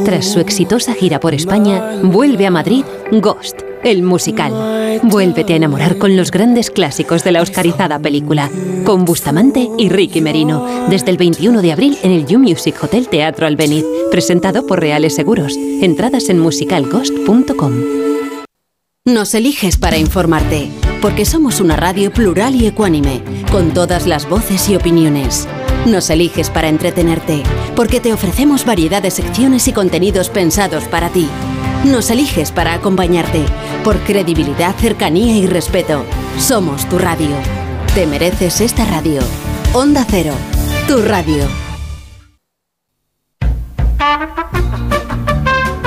[0.04, 5.00] Tras su exitosa gira por España, vuelve a Madrid Ghost, el musical.
[5.04, 8.50] Vuélvete a enamorar con los grandes clásicos de la oscarizada película,
[8.86, 13.08] con Bustamante y Ricky Merino, desde el 21 de abril en el You Music Hotel
[13.08, 15.56] Teatro Albeniz, presentado por Reales Seguros.
[15.58, 17.74] Entradas en musicalghost.com.
[19.06, 20.70] Nos eliges para informarte,
[21.02, 25.48] porque somos una radio plural y ecuánime, con todas las voces y opiniones.
[25.86, 27.42] Nos eliges para entretenerte,
[27.76, 31.28] porque te ofrecemos variedad de secciones y contenidos pensados para ti.
[31.86, 33.46] Nos eliges para acompañarte,
[33.86, 36.04] por credibilidad, cercanía y respeto.
[36.38, 37.30] Somos tu radio.
[37.96, 39.22] Te mereces esta radio.
[39.72, 40.34] Onda Cero,
[40.90, 41.46] tu radio.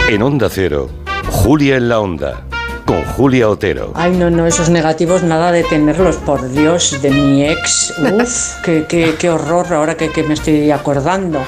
[0.09, 0.89] En Onda Cero,
[1.31, 2.47] Julia en la Onda,
[2.93, 3.93] con Julia Otero.
[3.95, 7.95] Ay, no, no, esos negativos nada de tenerlos, por Dios, de mi ex.
[7.99, 11.41] Uf, qué, qué, qué horror ahora que, que me estoy acordando.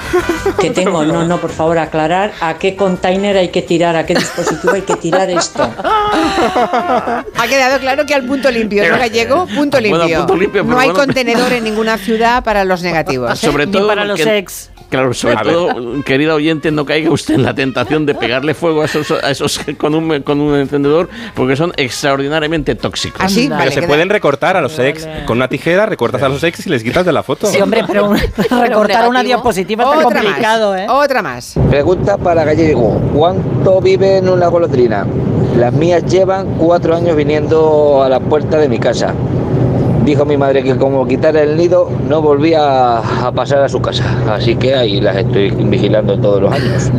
[0.59, 4.15] Que tengo, no, no, por favor, aclarar a qué container hay que tirar, a qué
[4.15, 5.61] dispositivo hay que tirar esto.
[5.77, 9.45] Ha quedado claro que al punto limpio, ¿no, Gallego?
[9.45, 10.17] Punto Bueno, limpio.
[10.19, 11.05] punto limpio, no hay bueno.
[11.05, 13.31] contenedor en ninguna ciudad para los negativos.
[13.31, 13.45] ¿eh?
[13.45, 14.71] Sobre todo para los ex.
[14.89, 15.53] Claro, sobre A ver.
[15.53, 19.31] todo, querida oyente, no caiga usted en la tentación de pegarle fuego a esos, a
[19.31, 23.21] esos con, un, con un encendedor, porque son extraordinariamente tóxicos.
[23.23, 23.45] ¿Ah, sí?
[23.47, 25.07] Pero Vale, se pueden recortar a los ex.
[25.25, 27.47] Con una tijera recortas a los ex y les quitas de la foto.
[27.47, 28.17] Sí, hombre, pero un-
[28.61, 30.85] recortar una diapositiva está Otra complicado, más, ¿eh?
[30.89, 31.55] Otra más.
[31.69, 32.99] Pregunta para Gallego.
[33.13, 35.05] ¿Cuánto vive en una golondrina?
[35.57, 39.13] Las mías llevan cuatro años viniendo a la puerta de mi casa.
[40.05, 44.03] Dijo mi madre que como quitara el nido no volvía a pasar a su casa.
[44.33, 46.91] Así que ahí las estoy vigilando todos los años.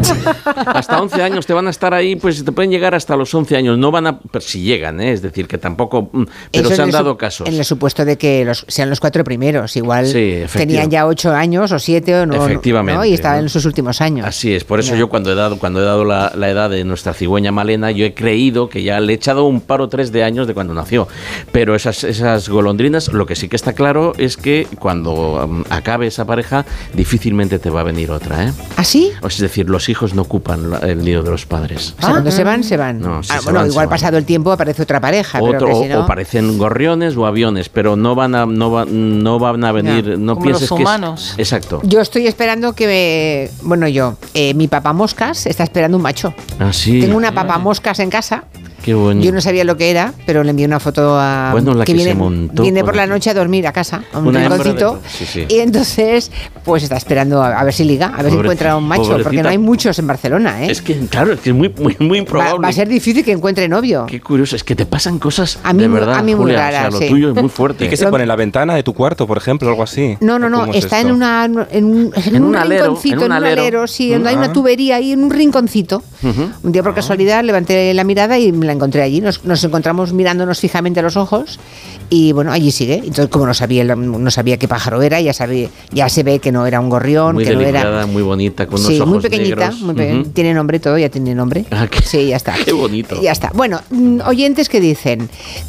[0.67, 3.57] Hasta 11 años te van a estar ahí, pues te pueden llegar hasta los 11
[3.57, 3.79] años.
[3.79, 5.13] No van a, pero si llegan, ¿eh?
[5.13, 6.09] es decir, que tampoco.
[6.13, 7.47] mm, Pero Eso se han dado casos.
[7.49, 9.77] En el supuesto de que los, sean los cuatro primeros.
[9.77, 12.35] Igual Sí, tenían ya ocho años o siete o no.
[12.45, 13.05] Efectivamente, ¿no?
[13.05, 13.43] Y estaban ¿no?
[13.45, 14.27] en sus últimos años.
[14.27, 14.99] Así es, por eso Ya.
[15.01, 18.05] yo cuando he dado, cuando he dado la, la edad de nuestra cigüeña Malena, yo
[18.05, 20.75] he creído que ya le he echado un par o tres de años de cuando
[20.75, 21.07] nació.
[21.53, 26.07] Pero esas, esas golondrinas, lo que sí que está claro es que cuando um, acabe
[26.07, 28.53] esa pareja, difícilmente te va a venir otra, ¿eh?
[28.77, 29.13] ¿Ah, sí?
[29.23, 31.95] O Es decir, los hijos no ocupan el nido de los padres.
[31.99, 33.01] O sea, cuando se van, se van.
[33.01, 33.91] No, Ah, se bueno, van, se igual van.
[33.91, 36.01] pasado el tiempo aparece otra pareja, pero Otro, que o- si no...
[36.05, 40.19] o parecen gorriones o aviones, pero no van a, no va- no van a venir,
[40.19, 41.35] no Como los pienses que es- humanos.
[41.37, 41.81] exacto.
[41.85, 43.67] Yo estoy esperando que me...
[43.67, 46.35] Bueno, yo, eh, mi papá moscas está esperando un macho.
[46.59, 47.01] Así.
[47.01, 48.45] Tengo una papa moscas en casa.
[48.87, 49.21] Qué.
[49.21, 51.51] Yo no sabía lo que era, pero le envié una foto a...
[51.53, 54.05] Bueno, la que se viene, montó Viene por la el- noche a dormir a casa,
[54.13, 55.01] a un de- rinconcito.
[55.09, 55.45] sí, sí.
[55.49, 56.31] Y entonces,
[56.65, 59.43] pues está esperando a, a ver si liga, a ver si encuentra un macho, porque
[59.43, 60.71] no hay muchos en Barcelona, ¿eh?
[60.71, 62.63] Es que, claro, es que es muy, muy, improbable.
[62.63, 64.07] va a ser difícil que encuentre novio.
[64.07, 66.53] Qué curioso, es que te pasan cosas A mí de muy- verdad, a mí muy
[66.53, 67.09] o raras, sea, lo sí.
[67.09, 67.85] tuyo es muy fuerte.
[67.85, 70.17] ¿Y qué se pone en la ventana de tu cuarto, por ejemplo, algo así?
[70.21, 72.85] No, no, no, ¿Cómo es está en, una, en un, en En un un alero,
[72.85, 73.61] rinconcito, en un alero.
[73.63, 74.39] alero, sí, donde hay Ah.
[74.39, 76.03] una tubería ahí, en un rinconcito.
[76.63, 79.21] Un día por casualidad levanté la mirada y me la encontré allí.
[79.21, 81.59] Nos, nos encontramos mirándonos fijamente a los ojos
[82.09, 82.95] y bueno, allí sigue.
[82.99, 86.53] Entonces, como no sabía, no sabía qué pájaro era, ya, sabía, ya se ve que
[86.53, 88.07] no era un gorrión, Muy que no era...
[88.07, 89.81] muy bonita, con unos Sí, ojos muy pequeñita, negros.
[89.81, 91.65] muy pe- tiene nombre todo, ya tiene nombre.
[91.71, 92.55] Ah, qué- Sí, ya está.
[92.65, 93.21] Qué bonito.
[93.21, 93.51] Ya está.
[93.55, 95.29] Bueno, mm, oyentes que dicen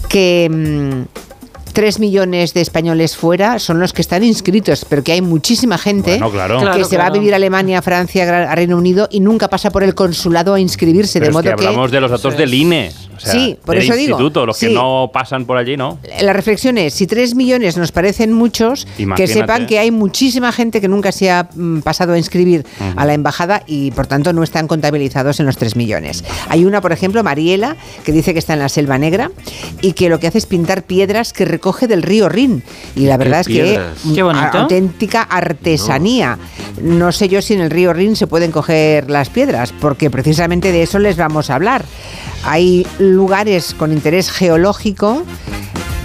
[0.09, 1.36] que mm,
[1.77, 6.13] 3 millones de españoles fuera son los que están inscritos, pero que hay muchísima gente
[6.13, 6.57] Bueno, claro.
[6.57, 9.47] que Claro, se va a vivir a Alemania, a Francia, a Reino Unido y nunca
[9.47, 11.19] pasa por el consulado a inscribirse.
[11.19, 12.91] Pero de es modo que hablamos de los datos del INE.
[13.15, 14.73] O sea, Sí, por del eso digo, instituto, los que sí.
[14.73, 15.99] no pasan por allí, ¿no?
[16.21, 20.81] La reflexión es, si 3 millones nos parecen muchos, que sepan que hay muchísima gente
[20.81, 22.65] que nunca se ha mm, pasado a inscribir
[22.95, 26.23] a la embajada y por tanto no están contabilizados en los 3 millones.
[26.49, 29.29] Hay una, por ejemplo, Mariela, que dice que está en la Selva Negra
[29.81, 32.63] y que lo que hace es pintar piedras que recoge del río Rin.
[32.95, 34.05] Y la ¿Qué verdad es que piedras?
[34.05, 34.57] mm, bonito.
[34.59, 36.37] auténtica artesanía.
[36.81, 37.11] No.
[37.11, 40.83] sé yo si en el río Rin se pueden coger las piedras, porque precisamente de
[40.83, 41.83] eso les vamos a hablar.
[42.45, 45.23] Hay lugares con interés geológico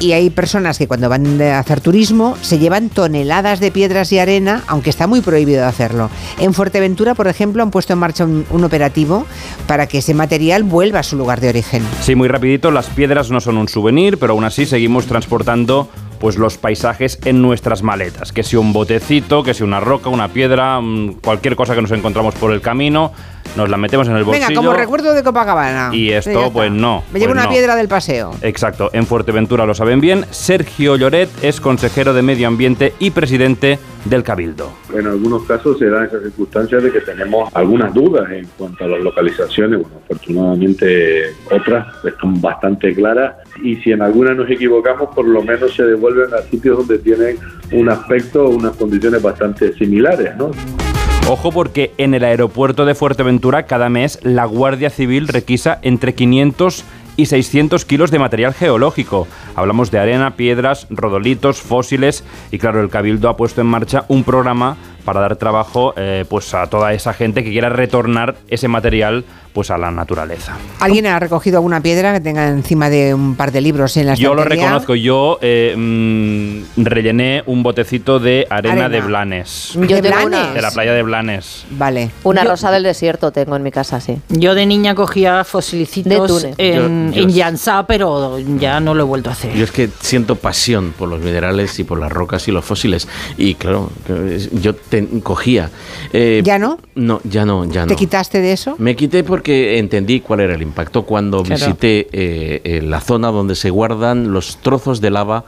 [0.02, 4.18] y hay personas que cuando van a hacer turismo se llevan toneladas de piedras y
[4.18, 6.10] arena, aunque está muy prohibido hacerlo.
[6.40, 9.26] En Fuerteventura, por ejemplo, han puesto en marcha un, operativo
[9.66, 11.84] para que ese material vuelva a su lugar de origen.
[12.00, 15.88] Sí, muy rapidito, las piedras no son un souvenir, pero aún así seguimos transportando
[16.18, 20.28] pues los paisajes en nuestras maletas, que si un botecito, que si una roca, una
[20.28, 23.12] piedra, mm, cualquier cosa que nos encontramos por el camino,
[23.56, 24.48] nos la metemos en el bolsillo.
[24.48, 25.90] Venga, como recuerdo de Copacabana.
[25.92, 27.04] Y esto, pues no.
[27.12, 27.50] Me llevo pues una no.
[27.50, 28.34] piedra del paseo.
[28.42, 30.24] Exacto, en Fuerteventura lo saben bien.
[30.30, 34.72] Sergio Lloret es consejero de Medio Ambiente y presidente del Cabildo.
[34.92, 38.88] En algunos casos se dan esas circunstancias de que tenemos algunas dudas en cuanto a
[38.88, 39.80] las localizaciones.
[39.80, 45.74] Bueno, afortunadamente otras están bastante claras y si en algunas nos equivocamos, por lo menos
[45.74, 47.38] se devuelven a sitios donde tienen
[47.72, 50.50] un aspecto o unas condiciones bastante similares, ¿no?
[51.28, 56.84] Ojo porque en el aeropuerto de Fuerteventura cada mes la Guardia Civil requisa entre 500
[57.16, 59.28] y 600 kilos de material geológico.
[59.54, 64.24] Hablamos de arena, piedras, rodolitos, fósiles y claro, el Cabildo ha puesto en marcha un
[64.24, 69.24] programa para dar trabajo eh, pues a toda esa gente que quiera retornar ese material
[69.52, 70.56] pues a la naturaleza.
[70.80, 74.14] ¿Alguien ha recogido alguna piedra que tenga encima de un par de libros en la
[74.14, 78.88] Yo lo reconozco, yo eh, mm, rellené un botecito de arena, Arena.
[78.88, 79.72] de Blanes.
[79.74, 80.24] ¿De Yo Blanes?
[80.24, 81.66] una- De la playa de Blanes.
[81.70, 82.10] Vale.
[82.24, 84.18] Una Yo- rosa del desierto tengo en mi casa, sí.
[84.30, 89.02] Yo de niña cogía fosilicitos De en, Yo- yo- en Yansá, pero ya no lo
[89.02, 89.52] he vuelto a hacer.
[89.54, 93.06] Yo es que siento pasión por los minerales y por las rocas y los fósiles.
[93.36, 93.90] Y claro,
[94.52, 95.70] yo te- cogía.
[96.12, 96.78] eh, ¿Ya no?
[96.94, 97.86] No, ya no, ya no.
[97.86, 98.74] ¿Te quitaste de eso?
[98.78, 101.64] Me quité porque entendí cuál era el impacto cuando Claro.
[101.66, 105.44] visité eh, eh, la zona donde se guardan los trozos de lava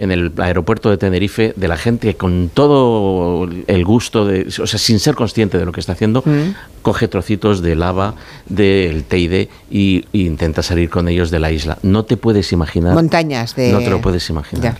[0.00, 4.78] en el aeropuerto de Tenerife de la gente con todo el gusto de, o sea,
[4.78, 6.54] sin ser consciente de lo que está haciendo, Mm.
[6.82, 8.14] coge trocitos de lava
[8.46, 11.78] del Teide y, y intenta salir con ellos de la isla.
[11.82, 12.94] No te puedes imaginar.
[12.94, 13.72] Montañas de...
[13.72, 14.62] No te lo puedes imaginar.
[14.62, 14.78] Ya.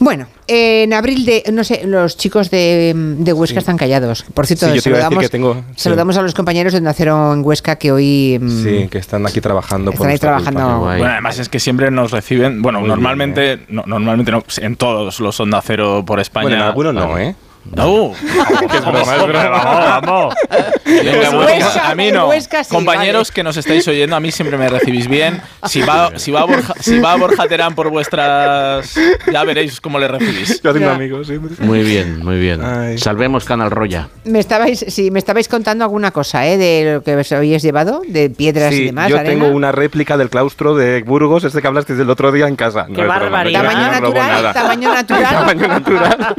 [0.00, 4.24] Bueno, en abril de, no sé, los chicos de, de Huesca están callados.
[4.34, 5.60] Por cierto, Sí, saludamos, que tengo- sí.
[5.76, 8.38] saludamos a los compañeros de Nacero en Huesca que hoy...
[8.40, 9.90] mm, Sí, que están aquí trabajando.
[9.92, 10.78] Están ahí trabajando.
[10.80, 15.38] Bueno, además es que siempre nos reciben, bueno, normalmente, no, normalmente no, en todos los
[15.40, 16.42] Onda Cero por España.
[16.44, 17.34] Bueno, en algunos no, ¿eh?
[17.74, 18.12] No,
[18.68, 19.48] que es broma, es broma.
[19.48, 20.34] Vamos, vamos.
[20.84, 22.28] Venga, bueno, Huesca, a mí no.
[22.28, 23.34] Huesca sí, Compañeros vale.
[23.34, 25.40] que nos estáis oyendo, a mí siempre me recibís bien.
[25.66, 28.94] Si va, si va, Borja, si va Borja Terán por vuestras.
[29.32, 30.60] Ya veréis cómo le recibís.
[30.62, 31.38] Yo tengo amigos, sí.
[31.60, 32.60] Muy bien, muy bien.
[32.98, 34.08] Salvemos Canal Roya.
[34.24, 36.58] Me estabais, sí, me estabais contando alguna cosa, ¿eh?
[36.58, 39.08] De lo que os habéis llevado, de piedras y Sí, demás.
[39.08, 39.30] yo arena.
[39.30, 42.86] tengo una réplica del claustro de Burgos, este que hablaste del otro día en casa.
[42.94, 43.62] Qué barbaridad.
[43.62, 45.30] Tamaño no robo natural, tamaño natural.
[45.34, 46.36] Tamaño natural.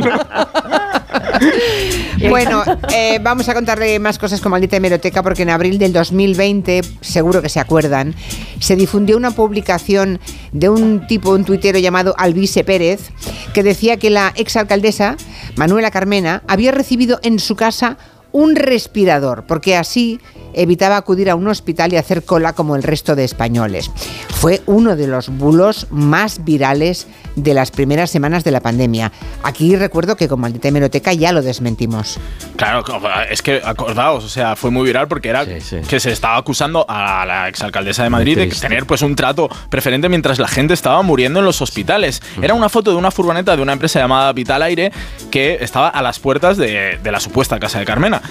[2.30, 2.64] Bueno,
[2.94, 7.42] eh, vamos a contarle más cosas con maldita hemeroteca porque en abril del 2020, seguro
[7.42, 8.16] que se acuerdan,
[8.60, 10.20] se difundió una publicación
[10.52, 13.12] de un tipo, un tuitero llamado Alvise Pérez,
[13.54, 15.18] que decía que la exalcaldesa
[15.56, 17.98] Manuela Carmena había recibido en su casa
[18.32, 20.20] un respirador, porque así
[20.54, 23.92] evitaba acudir a un hospital y hacer cola como el resto de españoles.
[24.30, 29.12] Fue uno de los bulos más virales de las primeras semanas de la pandemia.
[29.44, 32.20] Aquí recuerdo que con Maldita Hemeroteca ya lo desmentimos.
[32.56, 32.84] Claro,
[33.30, 37.26] es que acordaos, o sea, fue muy viral porque era que se estaba acusando a
[37.26, 41.40] la exalcaldesa de Madrid de tener pues un trato preferente mientras la gente estaba muriendo
[41.40, 42.22] en los hospitales.
[42.42, 44.92] Era una foto de una furgoneta de una empresa llamada Vital Aire
[45.32, 48.22] que estaba a las puertas de, de la supuesta casa de Carmena.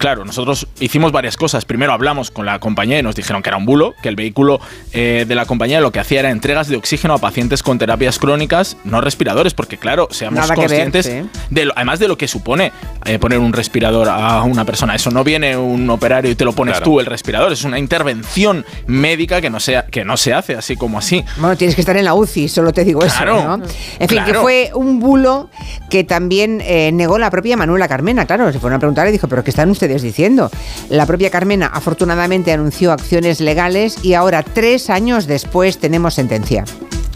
[0.00, 1.66] Claro, nosotros hicimos varias cosas.
[1.66, 4.58] Primero hablamos con la compañía y nos dijeron que era un bulo, que el vehículo
[4.94, 8.18] eh, de la compañía lo que hacía era entregas de oxígeno a pacientes con terapias
[8.18, 11.20] crónicas, no respiradores, porque claro, seamos Nada que ver, conscientes sí.
[11.50, 12.72] de lo- además de lo que supone
[13.04, 14.94] eh, poner un respirador a una persona.
[14.94, 16.84] Eso no viene un operario y te lo pones Claro.
[16.84, 17.52] tú el respirador.
[17.52, 21.22] Es una intervención médica que no, sea, que no se hace así como así.
[21.36, 23.64] Bueno, tienes que estar en la UCI, solo te digo Claro, eso, ¿no?
[23.98, 25.50] En fin, que fue un bulo
[25.90, 28.24] que también eh, negó la propia Manuela Carmena.
[28.24, 30.50] Claro, se fueron a preguntar y dijo, ¿pero qué están ustedes diciendo?
[30.88, 36.64] La propia Carmena afortunadamente anunció acciones legales y ahora, tres años después, tenemos sentencia.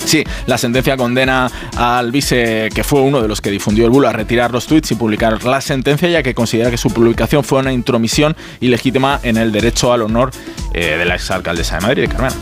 [0.04, 4.08] Sí, la sentencia condena al vice, que fue uno de los que difundió el bulo,
[4.08, 7.60] a retirar los tweets y publicar la sentencia, ya que considera que su publicación fue
[7.60, 10.30] una intromisión ilegítima en el derecho al honor
[10.74, 12.34] eh, de la exalcaldesa de Madrid, Carmena.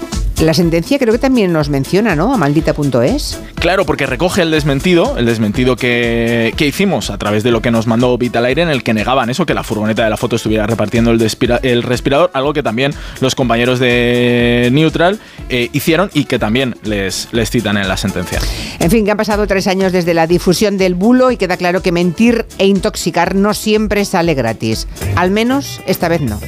[0.43, 2.35] La sentencia creo que también nos menciona, ¿no?
[2.35, 3.39] A maldita.es.
[3.55, 7.71] Claro, porque recoge el desmentido, el desmentido que, que hicimos a través de lo que
[7.71, 10.35] nos mandó Vital Aire, en el que negaban eso, que la furgoneta de la foto
[10.35, 16.11] estuviera repartiendo el, despira- el respirador, algo que también los compañeros de Neutral eh, hicieron
[16.13, 18.41] y que también les, les citan en la sentencia.
[18.81, 21.83] En fin, que han pasado tres años desde la difusión del bulo y queda claro
[21.83, 24.89] que mentir e intoxicar no siempre sale gratis.
[25.15, 26.41] Al menos esta vez no.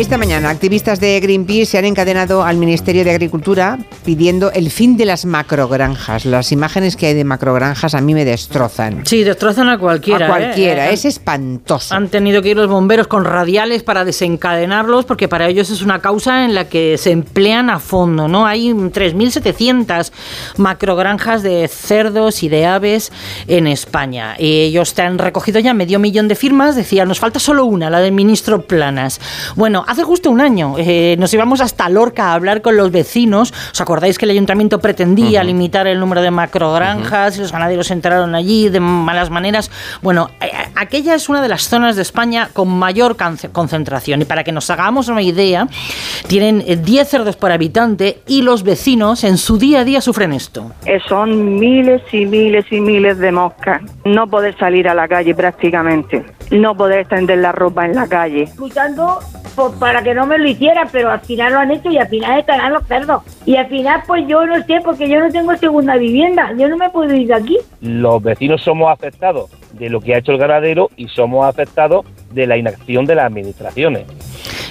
[0.00, 4.96] Esta mañana, activistas de Greenpeace se han encadenado al Ministerio de Agricultura pidiendo el fin
[4.96, 6.24] de las macrogranjas.
[6.24, 9.04] Las imágenes que hay de macrogranjas a mí me destrozan.
[9.04, 10.24] Sí, destrozan a cualquiera.
[10.24, 11.94] A cualquiera, Eh, es espantoso.
[11.94, 15.98] Han tenido que ir los bomberos con radiales para desencadenarlos porque para ellos es una
[15.98, 18.46] causa en la que se emplean a fondo, ¿no?
[18.46, 20.12] Hay 3.700
[20.56, 23.12] macrogranjas de cerdos y de aves
[23.48, 24.34] en España.
[24.38, 27.90] Y ellos te han recogido ya medio millón de firmas, decía, nos falta solo una,
[27.90, 29.20] la del ministro Planas.
[29.56, 33.52] Bueno, hace justo un año eh, nos íbamos hasta Lorca a hablar con los vecinos.
[33.72, 38.36] ¿Os acordáis que el ayuntamiento pretendía limitar el número de macrogranjas y los ganaderos entraron
[38.36, 39.68] allí de malas maneras?
[40.00, 43.16] Bueno, eh, aquella es una de las zonas de España con mayor
[43.52, 44.22] concentración.
[44.22, 45.66] Y para que nos hagamos una idea,
[46.28, 50.32] tienen eh, 10 cerdos por habitante y los vecinos en su día a día sufren
[50.32, 50.70] esto.
[50.86, 53.82] Eh, Son miles y miles y miles de moscas.
[54.04, 56.24] No poder salir a la calle prácticamente.
[56.52, 58.48] No poder extender la ropa en la calle.
[58.56, 59.18] luchando
[59.54, 62.08] por- para que no me lo hicieran, pero al final lo han hecho y al
[62.08, 63.22] final estarán los cerdos.
[63.46, 66.76] Y al final, pues yo no sé, porque yo no tengo segunda vivienda, yo no
[66.76, 67.58] me puedo ir de aquí.
[67.80, 72.46] los vecinos somos afectados de lo que ha hecho el ganadero y somos afectados de
[72.46, 74.04] la inacción de las administraciones.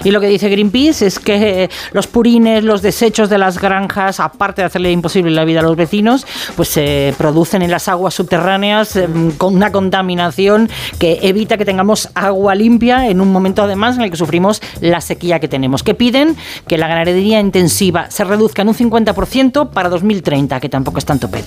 [0.03, 4.22] Y lo que dice Greenpeace es que eh, los purines, los desechos de las granjas,
[4.22, 8.14] aparte de hacerle imposible la vida a los vecinos, pues se producen en las aguas
[8.14, 9.07] subterráneas eh,
[9.38, 14.12] con una contaminación que evita que tengamos agua limpia en un momento además en el
[14.12, 15.84] que sufrimos la sequía que tenemos.
[15.84, 20.99] Que piden que la ganadería intensiva se reduzca en un 50% para 2030, que tampoco
[20.99, 21.45] es tanto pedir.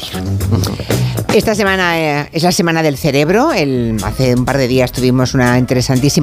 [1.34, 3.52] Esta semana eh, es la semana del cerebro.
[3.52, 5.58] El- hace un par de días tuvimos una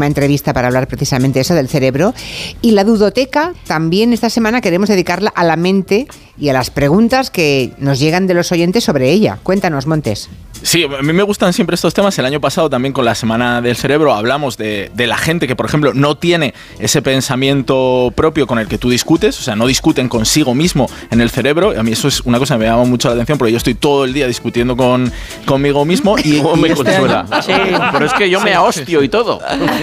[0.08, 2.14] entrevista para hablar precisamente eso del cerebro.
[2.62, 6.08] Y la dudoteca también esta semana queremos dedicarla a la mente
[6.38, 9.40] y a las preguntas que nos llegan de los oyentes sobre ella.
[9.44, 10.30] Cuéntanos, Montes.
[10.62, 12.18] Sí, a mí me gustan siempre estos temas.
[12.20, 15.56] El año pasado también con la Semana del Cerebro hablamos de, de la gente que,
[15.56, 19.68] por ejemplo, no tiene ese pensamiento propio con el que tú discutes, o sea, no
[19.68, 21.74] discuten consigo mismo en el cerebro.
[21.80, 23.76] A mí eso es una cosa que me llama mucho la atención porque yo estoy
[23.76, 25.12] todo el día discutiendo con,
[25.46, 27.26] conmigo mismo y, ¿Cómo y me este consuela?
[27.30, 27.54] año- Sí.
[27.94, 29.40] Pero es que yo me ahostio y todo.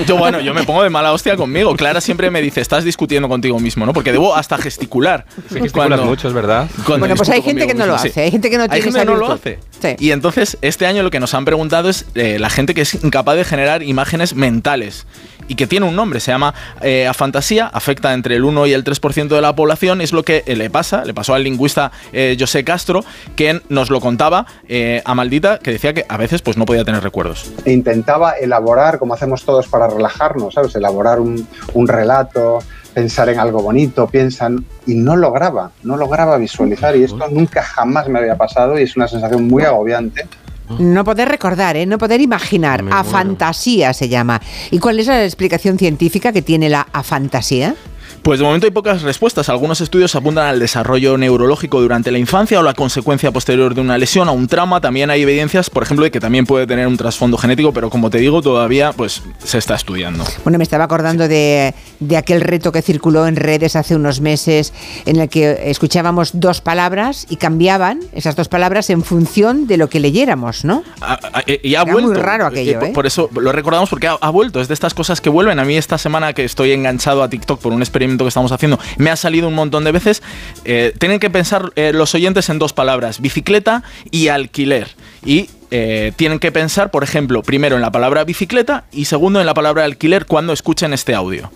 [0.06, 1.74] Yo, bueno, yo me pongo de mala hostia conmigo.
[1.76, 3.92] Clara siempre me dice, estás discutiendo contigo mismo, ¿no?
[3.92, 5.24] Porque debo hasta gesticular.
[5.48, 6.68] Sí, gesticulas mucho, es verdad.
[6.84, 8.08] cuando Bueno, pues hay gente que no lo mismo, sí.
[8.10, 8.20] hace.
[8.22, 9.58] Hay gente que no Hay tiene gente esa que no lo hace.
[9.98, 13.02] Y entonces, este año lo que nos han preguntado es eh, la gente que es
[13.02, 15.06] incapaz de generar imágenes mentales
[15.48, 18.84] y que tiene un nombre, se llama eh, afantasía, afecta entre el 1 y el
[18.84, 22.36] 3% de la población, es lo que eh, le pasa, le pasó al lingüista eh,
[22.38, 23.04] José Castro,
[23.36, 26.84] que nos lo contaba eh, a Maldita, que decía que a veces pues no podía
[26.84, 27.50] tener recuerdos.
[27.64, 30.74] e intentaba elaborar, como hacemos todos para relajarnos, ¿sabes?
[30.74, 32.58] Elaborar un, un relato,
[32.94, 38.08] pensar en algo bonito, piensan, y no lograba, no lograba visualizar, y esto nunca jamás
[38.08, 40.26] me había pasado, y es una sensación muy agobiante.
[40.78, 41.86] No poder recordar, ¿eh?
[41.86, 42.82] no poder imaginar.
[42.82, 43.10] Me A muero.
[43.10, 44.40] fantasía se llama.
[44.70, 47.74] ¿Y cuál es la explicación científica que tiene la afantasía?
[48.26, 49.48] Pues de momento hay pocas respuestas.
[49.48, 53.96] Algunos estudios apuntan al desarrollo neurológico durante la infancia o la consecuencia posterior de una
[53.98, 54.80] lesión o un trauma.
[54.80, 58.10] También hay evidencias, por ejemplo, de que también puede tener un trasfondo genético, pero como
[58.10, 60.24] te digo, todavía pues se está estudiando.
[60.42, 64.72] Bueno, me estaba acordando de, de aquel reto que circuló en redes hace unos meses
[65.04, 69.88] en el que escuchábamos dos palabras y cambiaban esas dos palabras en función de lo
[69.88, 70.82] que leyéramos, ¿no?
[71.46, 72.10] Eh, y ha Era vuelto.
[72.10, 72.92] muy raro aquello, por, ¿eh?
[72.92, 74.60] por eso lo recordamos porque ha, ha vuelto.
[74.60, 75.60] Es de estas cosas que vuelven.
[75.60, 78.78] A mí esta semana que estoy enganchado a TikTok por un experimento que estamos haciendo,
[78.98, 80.22] me ha salido un montón de veces.
[80.64, 84.88] Eh, tienen que pensar eh, los oyentes en dos palabras: bicicleta y alquiler.
[85.24, 89.46] Y eh, tienen que pensar, por ejemplo, primero en la palabra bicicleta y segundo en
[89.46, 91.50] la palabra alquiler cuando escuchen este audio.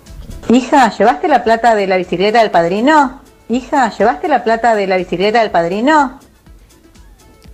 [0.49, 3.21] Hija, ¿llevaste la plata de la bicicleta del padrino?
[3.49, 6.19] Hija, ¿llevaste la plata de la bicicleta del padrino?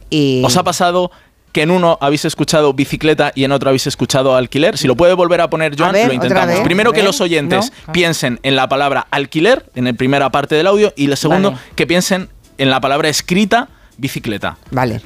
[0.09, 0.43] Y...
[0.45, 1.11] ¿Os ha pasado
[1.57, 4.77] que en uno habéis escuchado bicicleta y en otro habéis escuchado alquiler?
[4.77, 6.49] Si lo puede volver a poner Joan, ver, lo intentamos.
[6.49, 7.95] vez, Primero que los oyentes No.
[7.95, 11.63] piensen en la palabra alquiler, en la primera parte del audio, y el segundo, Vale.
[11.75, 12.29] que piensen
[12.59, 14.59] en la palabra escrita bicicleta.
[14.71, 15.01] Vale.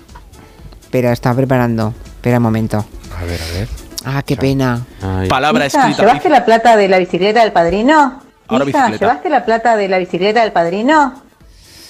[0.81, 1.95] Espera, estaba preparando.
[2.05, 2.85] Espera un momento.
[3.17, 3.69] A ver, a ver.
[4.05, 4.81] Ah, qué pena.
[5.29, 6.03] Palabra Hija, escrita.
[6.03, 8.21] ¿llevaste la plata de la bicicleta del padrino?
[8.49, 8.99] Ahora Hija, bicicleta.
[9.07, 11.23] ¿llevaste la plata de la bicicleta del padrino?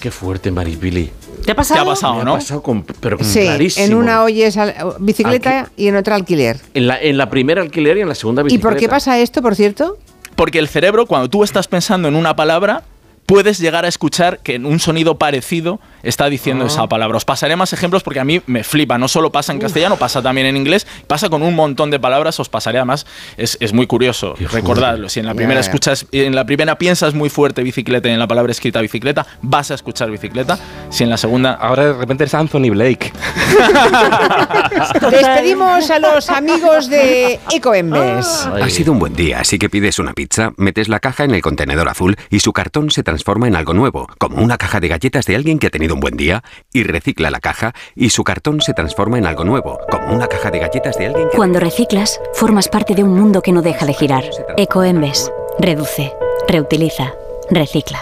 [0.01, 1.11] Qué fuerte, Maripili.
[1.45, 1.83] ¿Te ha pasado?
[1.85, 2.35] ¿Te ha pasado, Me ha no?
[2.35, 3.87] pasado con- pero con Sí, clarísimo.
[3.87, 4.57] en una oyes
[4.99, 6.59] bicicleta y en otra alquiler.
[6.75, 8.69] En la, en la primera alquiler y en la segunda ¿Y bicicleta.
[8.71, 9.99] por qué pasa esto, por cierto?
[10.37, 12.83] Porque el cerebro, cuando tú estás pensando en una palabra,
[13.31, 16.67] puedes llegar a escuchar que en un sonido parecido está diciendo Ah.
[16.67, 17.17] esa palabra.
[17.17, 18.99] Os pasaré más ejemplos porque a mí me flipa.
[18.99, 22.41] No solo pasa en castellano, pasa también en inglés, pasa con un montón de palabras.
[22.41, 23.07] Os pasaré además.
[23.37, 24.35] Es, es muy curioso.
[24.51, 25.09] Recordadlo.
[25.09, 25.67] Si en la primera ya.
[25.67, 29.71] escuchas, en la primera piensas muy fuerte bicicleta y en la palabra escrita bicicleta, vas
[29.71, 30.59] a escuchar bicicleta.
[30.91, 31.53] Si en la segunda.
[31.53, 33.13] Ahora de repente es Anthony Blake.
[35.11, 38.49] Despedimos a los amigos de Ecoembes.
[38.61, 41.43] Ha sido un buen día, así que pides una pizza, metes la caja en el
[41.43, 45.25] contenedor azul y su cartón se transforma en algo nuevo, como una caja de galletas
[45.27, 46.43] de alguien que ha tenido un buen día,
[46.73, 50.51] y recicla la caja y su cartón se transforma en algo nuevo, como una caja
[50.51, 51.37] de galletas de alguien que...
[51.37, 54.25] Cuando reciclas, formas parte de un mundo que no deja de girar.
[54.57, 55.31] Ecoembes.
[55.59, 56.13] Reduce,
[56.49, 57.13] reutiliza,
[57.51, 58.01] recicla.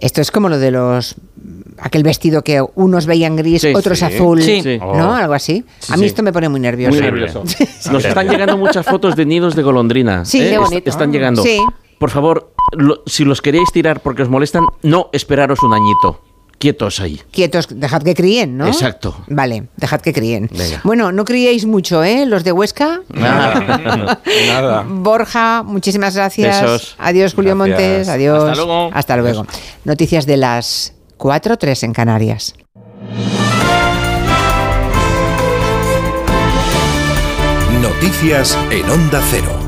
[0.00, 1.16] Esto es como lo de los
[1.78, 4.04] aquel vestido que unos veían gris, Sí, otros sí.
[4.04, 4.78] azul, Sí.
[4.78, 5.10] ¿no?
[5.10, 5.14] Oh.
[5.14, 5.64] Algo así.
[5.80, 6.06] Sí, a mí sí.
[6.06, 6.92] esto me pone muy nervioso.
[6.94, 7.42] Muy nervioso.
[7.92, 10.24] Nos están llegando muchas fotos de nidos de golondrina.
[10.24, 10.48] Sí, ¿eh?
[10.48, 10.90] qué Est- bonito.
[10.90, 11.42] Están llegando.
[11.42, 11.60] Sí.
[11.98, 16.20] Por favor, lo- si los queréis tirar porque os molestan, no esperaros un añito.
[16.58, 17.20] Quietos ahí.
[17.32, 18.66] Quietos, dejad que críen, ¿no?
[18.68, 19.16] Exacto.
[19.28, 20.48] Vale, dejad que críen.
[20.52, 20.80] Venga.
[20.84, 22.24] Bueno, no criéis mucho, ¿eh?
[22.26, 23.00] Los de Huesca.
[23.08, 24.20] Nada.
[24.48, 24.84] Nada.
[24.88, 26.62] Borja, muchísimas gracias.
[26.62, 26.94] Besos.
[26.98, 27.78] Adiós, Julio Gracias.
[27.78, 28.08] Montes.
[28.08, 28.44] Adiós.
[28.44, 28.90] Hasta luego.
[28.94, 29.46] Hasta luego.
[29.84, 32.54] Noticias de las 4, 3 en Canarias.
[37.80, 39.63] Noticias en Onda Cero.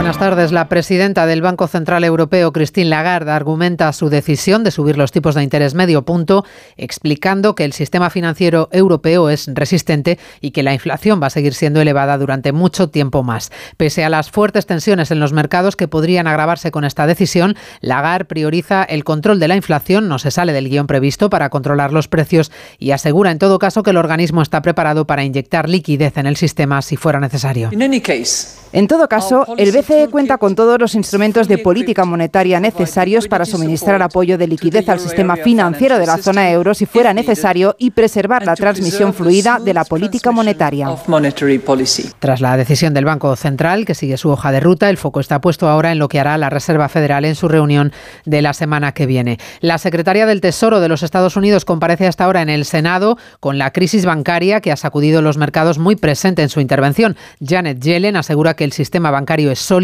[0.00, 0.50] Buenas tardes.
[0.50, 5.34] La presidenta del Banco Central Europeo, Christine Lagarde, argumenta su decisión de subir los tipos
[5.34, 6.42] de interés medio punto,
[6.78, 11.52] explicando que el sistema financiero europeo es resistente y que la inflación va a seguir
[11.52, 13.52] siendo elevada durante mucho tiempo más.
[13.76, 18.24] Pese a las fuertes tensiones en los mercados que podrían agravarse con esta decisión, Lagarde
[18.24, 22.08] prioriza el control de la inflación, no se sale del guion previsto para controlar los
[22.08, 26.24] precios y asegura en todo caso que el organismo está preparado para inyectar liquidez en
[26.24, 27.68] el sistema si fuera necesario.
[28.72, 33.44] En todo caso, el BCE cuenta con todos los instrumentos de política monetaria necesarios para
[33.44, 37.90] suministrar apoyo de liquidez al sistema financiero de la zona euro si fuera necesario y
[37.90, 40.88] preservar la transmisión fluida de la política monetaria.
[42.20, 45.40] Tras la decisión del Banco Central, que sigue su hoja de ruta, el foco está
[45.40, 47.92] puesto ahora en lo que hará la Reserva Federal en su reunión
[48.24, 49.38] de la semana que viene.
[49.60, 53.58] La secretaria del Tesoro de los Estados Unidos comparece hasta ahora en el Senado con
[53.58, 57.16] la crisis bancaria que ha sacudido los mercados muy presente en su intervención.
[57.44, 59.79] Janet Yellen asegura que el sistema bancario es sólido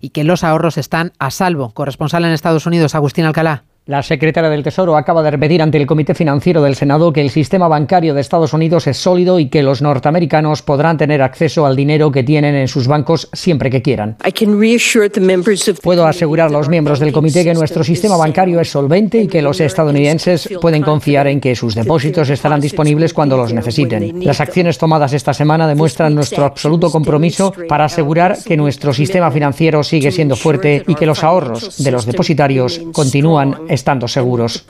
[0.00, 1.72] y que los ahorros están a salvo.
[1.72, 3.64] Corresponsal en Estados Unidos, Agustín Alcalá.
[3.90, 7.28] La secretaria del Tesoro acaba de repetir ante el Comité Financiero del Senado que el
[7.28, 11.74] sistema bancario de Estados Unidos es sólido y que los norteamericanos podrán tener acceso al
[11.74, 14.16] dinero que tienen en sus bancos siempre que quieran.
[15.82, 19.42] Puedo asegurar a los miembros del comité que nuestro sistema bancario es solvente y que
[19.42, 24.24] los estadounidenses pueden confiar en que sus depósitos estarán disponibles cuando los necesiten.
[24.24, 29.82] Las acciones tomadas esta semana demuestran nuestro absoluto compromiso para asegurar que nuestro sistema financiero
[29.82, 34.64] sigue siendo fuerte y que los ahorros de los depositarios continúan estando seguros.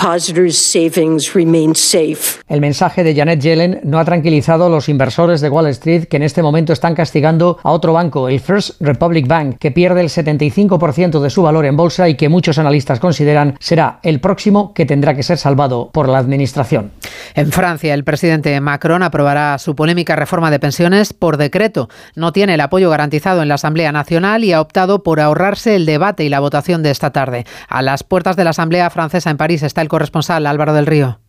[2.48, 6.16] El mensaje de Janet Yellen no ha tranquilizado a los inversores de Wall Street que
[6.16, 10.08] en este momento están castigando a otro banco, el First Republic Bank, que pierde el
[10.08, 14.86] 75% de su valor en bolsa y que muchos analistas consideran será el próximo que
[14.86, 16.92] tendrá que ser salvado por la administración.
[17.34, 21.88] En Francia, el presidente Macron aprobará su polémica reforma de pensiones por decreto.
[22.14, 25.86] No tiene el apoyo garantizado en la Asamblea Nacional y ha optado por ahorrarse el
[25.86, 27.44] debate y la votación de esta tarde.
[27.68, 31.20] A las puertas de la Asamblea Francesa en París está el corresponsal Álvaro del Río.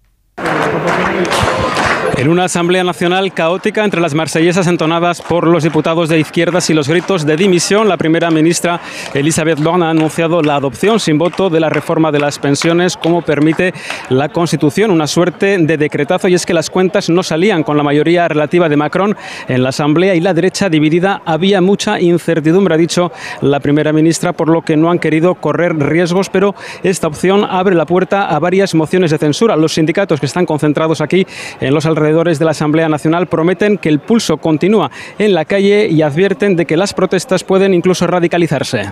[2.18, 6.74] En una Asamblea Nacional caótica entre las marsellesas entonadas por los diputados de izquierdas y
[6.74, 8.80] los gritos de dimisión, la primera ministra
[9.16, 13.24] Elisabeth Borne ha anunciado la adopción sin voto de la reforma de las pensiones como
[13.24, 13.74] permite
[14.10, 17.84] la Constitución, una suerte de decretazo y es que las cuentas no salían con la
[17.84, 19.16] mayoría relativa de Macron
[19.48, 21.24] en la Asamblea y la derecha dividida.
[21.26, 25.76] Había mucha incertidumbre, ha dicho la primera ministra, por lo que no han querido correr
[25.76, 26.54] riesgos, pero
[26.84, 29.56] esta opción abre la puerta a varias mociones de censura.
[29.56, 31.26] Los sindicatos que están concentrados aquí
[31.60, 34.90] en los alrededores de la Asamblea Nacional prometen que el pulso continúa
[35.20, 38.92] en la calle y advierten de que las protestas pueden incluso radicalizarse.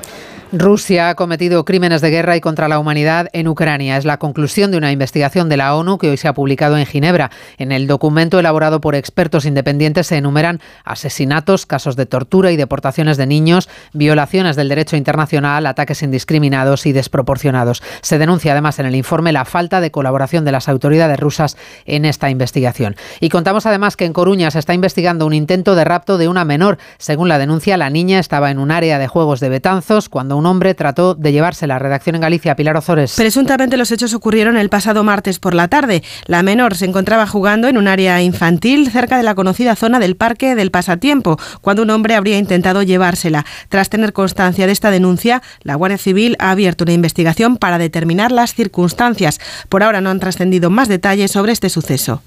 [0.51, 3.97] Rusia ha cometido crímenes de guerra y contra la humanidad en Ucrania.
[3.97, 6.87] Es la conclusión de una investigación de la ONU que hoy se ha publicado en
[6.87, 7.29] Ginebra.
[7.59, 13.17] En el documento elaborado por expertos independientes se enumeran asesinatos, casos de tortura y deportaciones
[13.17, 17.83] de niños, violaciones del derecho internacional, ataques indiscriminados y desproporcionados.
[18.01, 22.05] Se denuncia además en el informe la falta de colaboración de las autoridades rusas en
[22.05, 22.95] esta investigación.
[23.19, 26.45] Y contamos además que en Coruña se está investigando un intento de rapto de una
[26.45, 26.77] menor.
[26.97, 30.45] Según la denuncia, la niña estaba en un área de juegos de Betanzos cuando un
[30.45, 32.55] hombre trató de llevarse la redacción en Galicia.
[32.55, 33.15] Pilar Ozores.
[33.15, 36.03] Presuntamente los hechos ocurrieron el pasado martes por la tarde.
[36.25, 40.15] La menor se encontraba jugando en un área infantil cerca de la conocida zona del
[40.15, 43.45] Parque del Pasatiempo, cuando un hombre habría intentado llevársela.
[43.69, 48.31] Tras tener constancia de esta denuncia, la Guardia Civil ha abierto una investigación para determinar
[48.31, 49.39] las circunstancias.
[49.69, 52.21] Por ahora no han trascendido más detalles sobre este suceso.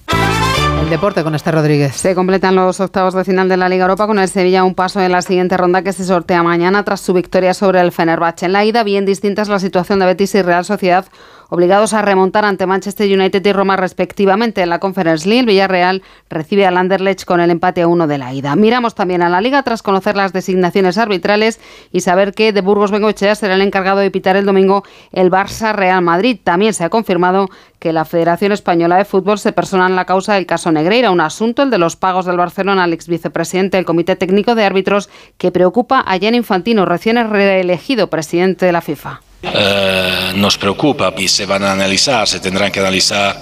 [0.93, 1.97] Deporte con Esther Rodríguez.
[1.97, 5.01] Se completan los octavos de final de la Liga Europa con el Sevilla un paso
[5.01, 8.45] en la siguiente ronda que se sortea mañana tras su victoria sobre el Fenerbahce.
[8.45, 11.07] En la ida, bien distinta es la situación de Betis y Real Sociedad
[11.53, 14.63] obligados a remontar ante Manchester United y Roma respectivamente.
[14.63, 18.33] En la Conference League, Villarreal recibe al Anderlecht con el empate a uno de la
[18.33, 18.57] ida.
[18.57, 21.61] Miramos también a la Liga tras conocer las designaciones arbitrales
[21.93, 24.83] y saber que de Burgos Bengoechea será el encargado de pitar el domingo
[25.13, 26.39] el Barça Real Madrid.
[26.43, 30.33] También se ha confirmado que la Federación Española de Fútbol se persona en la causa
[30.33, 33.85] del caso Negreira, un asunto, el de los pagos del Barcelona al ex vicepresidente del
[33.85, 39.21] Comité Técnico de Árbitros, que preocupa a Gianni Infantino, recién reelegido presidente de la FIFA.
[39.43, 43.37] Eh, nos preocupa y se van a analizar, se tendrán que analizar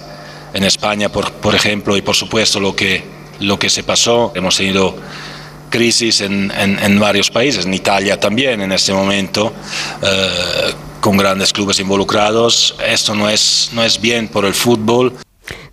[0.55, 3.05] en España, por, por ejemplo, y por supuesto lo que,
[3.41, 4.33] lo que se pasó.
[4.35, 4.97] Hemos tenido
[5.69, 9.53] crisis en, en, en varios países, en Italia también en este momento,
[10.03, 12.75] eh, con grandes clubes involucrados.
[12.85, 15.17] Esto no es, no es bien por el fútbol.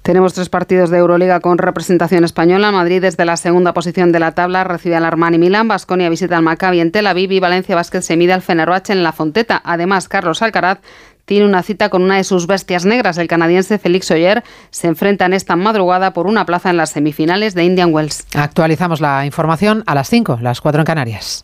[0.07, 2.71] Tenemos tres partidos de Euroliga con representación española.
[2.71, 6.43] Madrid desde la segunda posición de la tabla recibe al Armani Milán, Basconia visita al
[6.43, 9.61] Maccabi en Tel Aviv y Valencia Vázquez se mide al Fenerbahce en la Fonteta.
[9.65, 10.79] Además, Carlos Alcaraz
[11.25, 13.17] tiene una cita con una de sus bestias negras.
[13.17, 17.53] El canadiense Félix Oyer se enfrenta en esta madrugada por una plaza en las semifinales
[17.53, 18.27] de Indian Wells.
[18.33, 21.43] Actualizamos la información a las 5, las 4 en Canarias.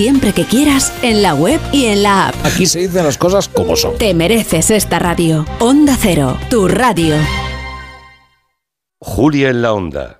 [0.00, 2.34] siempre que quieras en la web y en la app.
[2.42, 3.98] Aquí se dicen las cosas como son.
[3.98, 5.44] Te mereces esta radio.
[5.58, 7.16] Onda Cero, tu radio.
[8.98, 10.19] Julia en la Onda.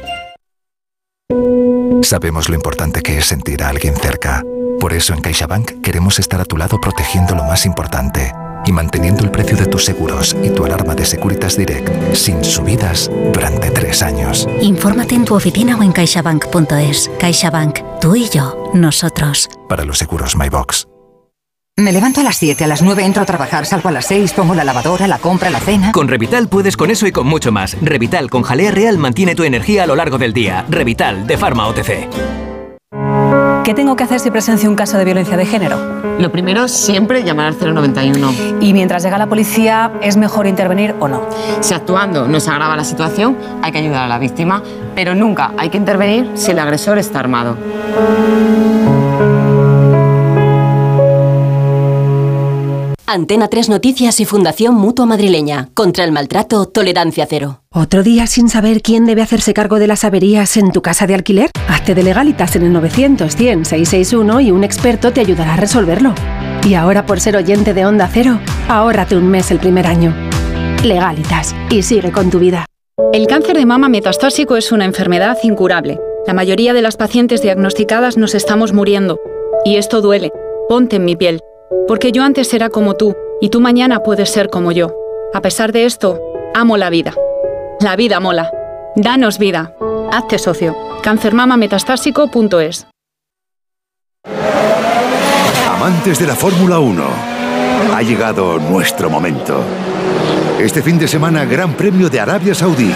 [2.01, 4.43] Sabemos lo importante que es sentir a alguien cerca.
[4.79, 8.33] Por eso en CaixaBank queremos estar a tu lado protegiendo lo más importante
[8.65, 13.09] y manteniendo el precio de tus seguros y tu alarma de Securitas Direct sin subidas
[13.33, 14.47] durante tres años.
[14.61, 17.09] Infórmate en tu oficina o en caixabank.es.
[17.19, 17.79] CaixaBank.
[18.01, 18.71] Tú y yo.
[18.73, 19.49] Nosotros.
[19.69, 20.90] Para los seguros MyBox.
[21.81, 24.33] Me levanto a las 7, a las 9 entro a trabajar, salgo a las 6,
[24.33, 25.91] pongo la lavadora, la compra, la cena.
[25.91, 27.75] Con Revital puedes con eso y con mucho más.
[27.81, 30.63] Revital con jalea real mantiene tu energía a lo largo del día.
[30.69, 32.07] Revital de Pharma OTC.
[33.63, 36.19] ¿Qué tengo que hacer si presencio un caso de violencia de género?
[36.19, 38.31] Lo primero, siempre llamar al 091.
[38.61, 41.27] Y mientras llega la policía, ¿es mejor intervenir o no?
[41.61, 44.61] Si actuando no se agrava la situación, hay que ayudar a la víctima,
[44.93, 47.57] pero nunca hay que intervenir si el agresor está armado.
[53.05, 55.69] Antena 3 Noticias y Fundación Mutua Madrileña.
[55.73, 57.61] Contra el maltrato, tolerancia cero.
[57.69, 61.15] ¿Otro día sin saber quién debe hacerse cargo de las averías en tu casa de
[61.15, 61.51] alquiler?
[61.67, 66.13] Hazte de legalitas en el 900 100 661 y un experto te ayudará a resolverlo.
[66.65, 68.39] Y ahora por ser oyente de Onda Cero,
[68.69, 70.15] ahórrate un mes el primer año.
[70.83, 72.65] Legalitas y sigue con tu vida.
[73.13, 75.99] El cáncer de mama metastásico es una enfermedad incurable.
[76.27, 79.19] La mayoría de las pacientes diagnosticadas nos estamos muriendo.
[79.65, 80.31] Y esto duele.
[80.69, 81.41] Ponte en mi piel.
[81.87, 84.95] Porque yo antes era como tú, y tú mañana puedes ser como yo.
[85.33, 86.19] A pesar de esto,
[86.53, 87.13] amo la vida.
[87.79, 88.51] La vida mola.
[88.95, 89.73] Danos vida.
[90.11, 90.75] Hazte socio.
[91.01, 92.87] Cancermamametastásico.es
[95.69, 97.03] Amantes de la Fórmula 1,
[97.95, 99.63] ha llegado nuestro momento.
[100.59, 102.91] Este fin de semana, Gran Premio de Arabia Saudí.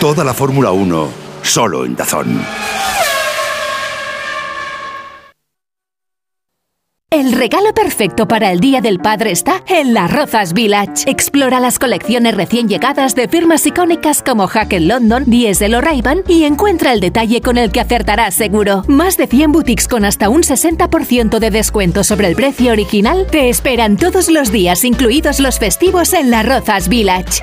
[0.00, 1.08] Toda la Fórmula 1,
[1.42, 2.40] solo en Dazón.
[7.12, 11.10] El regalo perfecto para el Día del Padre está en Las Rozas Village.
[11.10, 16.44] Explora las colecciones recién llegadas de firmas icónicas como Hackett London, Diesel o ray y
[16.44, 18.84] encuentra el detalle con el que acertarás seguro.
[18.86, 23.48] Más de 100 boutiques con hasta un 60% de descuento sobre el precio original te
[23.48, 27.42] esperan todos los días, incluidos los festivos en Las Rozas Village.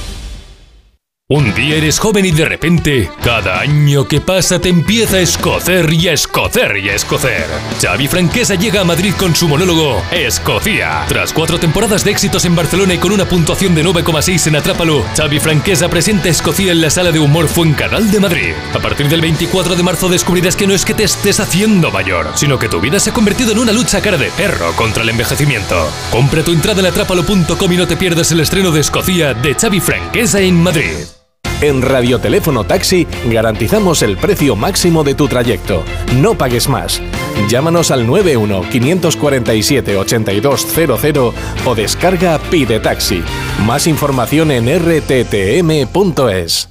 [1.33, 5.93] Un día eres joven y de repente, cada año que pasa te empieza a escocer
[5.93, 7.45] y a escocer y a escocer.
[7.81, 11.05] Xavi Franquesa llega a Madrid con su monólogo Escocia.
[11.07, 15.05] Tras cuatro temporadas de éxitos en Barcelona y con una puntuación de 9,6 en Atrápalo,
[15.15, 18.53] Xavi Franquesa presenta Escocia en la sala de humor Fuencanal de Madrid.
[18.73, 22.27] A partir del 24 de marzo descubrirás que no es que te estés haciendo mayor,
[22.35, 25.07] sino que tu vida se ha convertido en una lucha cara de perro contra el
[25.07, 25.89] envejecimiento.
[26.11, 29.79] Compra tu entrada en atrápalo.com y no te pierdas el estreno de Escocia de Xavi
[29.79, 31.20] Franquesa en Madrid.
[31.61, 35.83] En Radioteléfono Taxi garantizamos el precio máximo de tu trayecto.
[36.17, 37.01] No pagues más.
[37.49, 41.33] Llámanos al 91 547 8200
[41.65, 43.21] o descarga Pide Taxi.
[43.65, 46.70] Más información en rttm.es.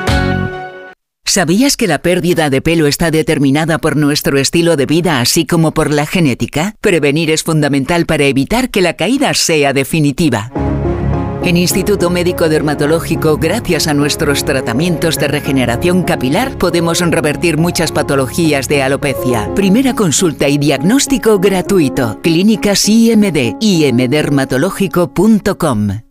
[1.33, 5.71] ¿Sabías que la pérdida de pelo está determinada por nuestro estilo de vida así como
[5.71, 6.75] por la genética?
[6.81, 10.51] Prevenir es fundamental para evitar que la caída sea definitiva.
[11.45, 18.67] En Instituto Médico Dermatológico, gracias a nuestros tratamientos de regeneración capilar, podemos revertir muchas patologías
[18.67, 19.55] de alopecia.
[19.55, 22.19] Primera consulta y diagnóstico gratuito.
[22.21, 26.10] Clínicas IMD, imdermatológico.com.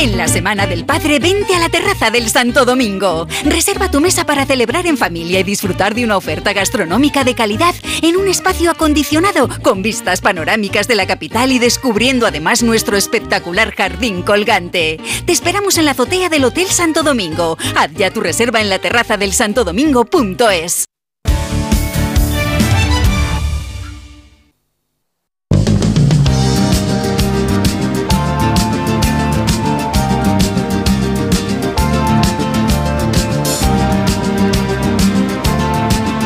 [0.00, 3.26] En la Semana del Padre, vente a la terraza del Santo Domingo.
[3.44, 7.74] Reserva tu mesa para celebrar en familia y disfrutar de una oferta gastronómica de calidad
[8.00, 13.74] en un espacio acondicionado con vistas panorámicas de la capital y descubriendo además nuestro espectacular
[13.74, 14.98] jardín colgante.
[15.26, 17.58] Te esperamos en la azotea del Hotel Santo Domingo.
[17.76, 20.89] Haz ya tu reserva en la terraza del santodomingo.es.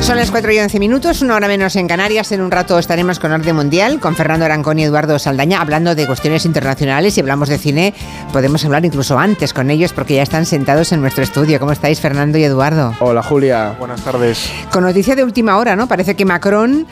[0.00, 2.32] Son las 4 y 11 minutos, una hora menos en Canarias.
[2.32, 6.06] En un rato estaremos con Arte Mundial, con Fernando Arancón y Eduardo Saldaña, hablando de
[6.06, 7.16] cuestiones internacionales.
[7.16, 7.94] Y hablamos de cine,
[8.32, 11.60] podemos hablar incluso antes con ellos porque ya están sentados en nuestro estudio.
[11.60, 12.94] ¿Cómo estáis, Fernando y Eduardo?
[12.98, 13.76] Hola, Julia.
[13.78, 14.50] Buenas tardes.
[14.72, 15.86] Con noticia de última hora, ¿no?
[15.86, 16.86] Parece que Macron,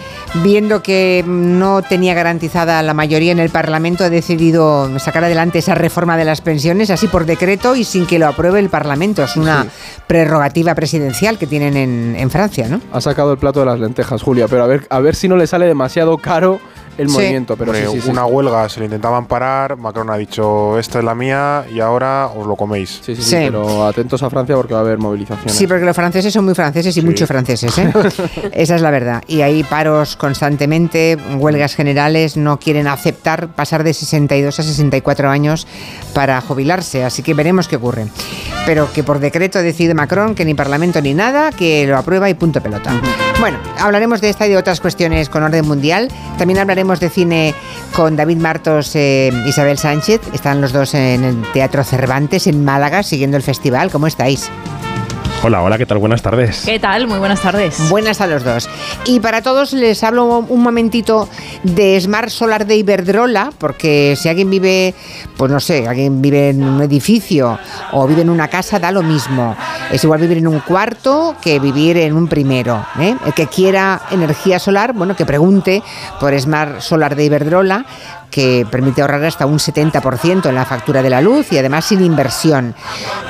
[0.44, 5.74] viendo que no tenía garantizada la mayoría en el Parlamento, ha decidido sacar adelante esa
[5.74, 9.24] reforma de las pensiones, así por decreto y sin que lo apruebe el Parlamento.
[9.24, 9.66] Es una
[10.06, 12.80] prerrogativa presidencial que tienen en, en Francia, ¿no?
[12.98, 15.36] Ha sacado el plato de las lentejas, Julia, pero a ver, a ver si no
[15.36, 16.58] le sale demasiado caro
[16.98, 17.14] el Sí.
[17.14, 17.56] movimiento.
[17.56, 18.10] Pero Hombre, sí, sí.
[18.10, 22.26] una huelga se le intentaban parar, Macron ha dicho, esta es la mía y ahora
[22.36, 23.00] os lo coméis.
[23.02, 23.36] Sí, sí, sí, Sí.
[23.44, 25.54] pero atentos a Francia porque va a haber movilizaciones.
[25.54, 27.92] Sí, porque los franceses son muy franceses y muchos franceses, ¿eh?
[28.52, 29.22] Esa es la verdad.
[29.26, 35.66] Y hay paros constantemente, huelgas generales, no quieren aceptar pasar de 62 a 64 años
[36.14, 38.06] para jubilarse, así que veremos qué ocurre.
[38.66, 42.34] Pero que por decreto decide Macron que ni Parlamento ni nada, que lo aprueba y
[42.34, 42.92] punto pelota.
[43.40, 46.08] Bueno, hablaremos de esta y de otras cuestiones con orden mundial.
[46.38, 47.54] También hablaremos de cine
[47.94, 50.22] con David Martos e Isabel Sánchez.
[50.32, 53.90] Están los dos en el Teatro Cervantes en Málaga siguiendo el festival.
[53.90, 54.50] ¿Cómo estáis?
[55.42, 55.98] Hola, hola, ¿qué tal?
[55.98, 56.62] Buenas tardes.
[56.64, 57.06] ¿Qué tal?
[57.06, 57.88] Muy buenas tardes.
[57.88, 58.68] Buenas a los dos.
[59.04, 61.28] Y para todos les hablo un momentito
[61.62, 64.94] de Smart Solar de Iberdrola, porque si alguien vive,
[65.36, 67.56] pues no sé, alguien vive en un edificio
[67.92, 69.56] o vive en una casa, da lo mismo.
[69.90, 72.84] Es igual vivir en un cuarto que vivir en un primero.
[73.00, 73.16] ¿eh?
[73.24, 75.82] El que quiera energía solar, bueno, que pregunte
[76.20, 77.86] por Smart Solar de Iberdrola
[78.30, 82.04] que permite ahorrar hasta un 70% en la factura de la luz y además sin
[82.04, 82.74] inversión.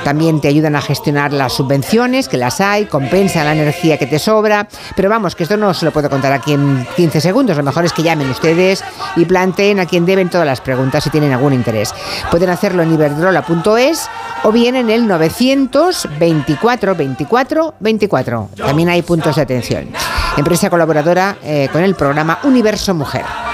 [0.03, 4.19] También te ayudan a gestionar las subvenciones, que las hay, compensan la energía que te
[4.19, 7.63] sobra, pero vamos, que esto no se lo puedo contar aquí en 15 segundos, lo
[7.63, 8.83] mejor es que llamen ustedes
[9.15, 11.93] y planteen a quien deben todas las preguntas si tienen algún interés.
[12.31, 14.09] Pueden hacerlo en iberdrola.es
[14.43, 18.49] o bien en el 924 24 24.
[18.55, 19.89] También hay puntos de atención.
[20.37, 23.48] Empresa colaboradora eh, con el programa Universo Mujer.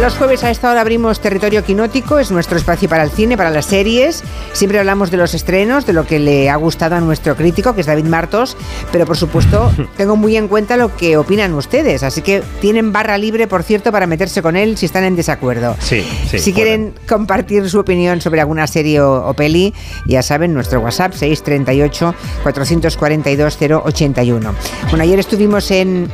[0.00, 3.50] Los jueves a esta hora abrimos Territorio Quinótico, es nuestro espacio para el cine, para
[3.50, 4.24] las series.
[4.52, 7.82] Siempre hablamos de los estrenos, de lo que le ha gustado a nuestro crítico, que
[7.82, 8.56] es David Martos,
[8.90, 13.16] pero por supuesto tengo muy en cuenta lo que opinan ustedes, así que tienen barra
[13.18, 15.76] libre, por cierto, para meterse con él si están en desacuerdo.
[15.78, 16.38] Sí, sí.
[16.38, 19.72] Si quieren compartir su opinión sobre alguna serie o, o peli,
[20.06, 24.54] ya saben, nuestro WhatsApp 638 442 081.
[24.90, 26.08] Bueno, ayer estuvimos en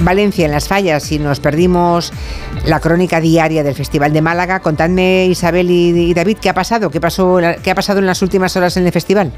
[0.00, 2.12] Valencia en las fallas y nos perdimos
[2.66, 4.60] la crónica diaria del Festival de Málaga.
[4.60, 6.90] Contadme, Isabel y, David, ¿qué ha pasado?
[6.90, 9.32] ¿Qué, pasó, ¿Qué ha pasado en las últimas horas en el festival?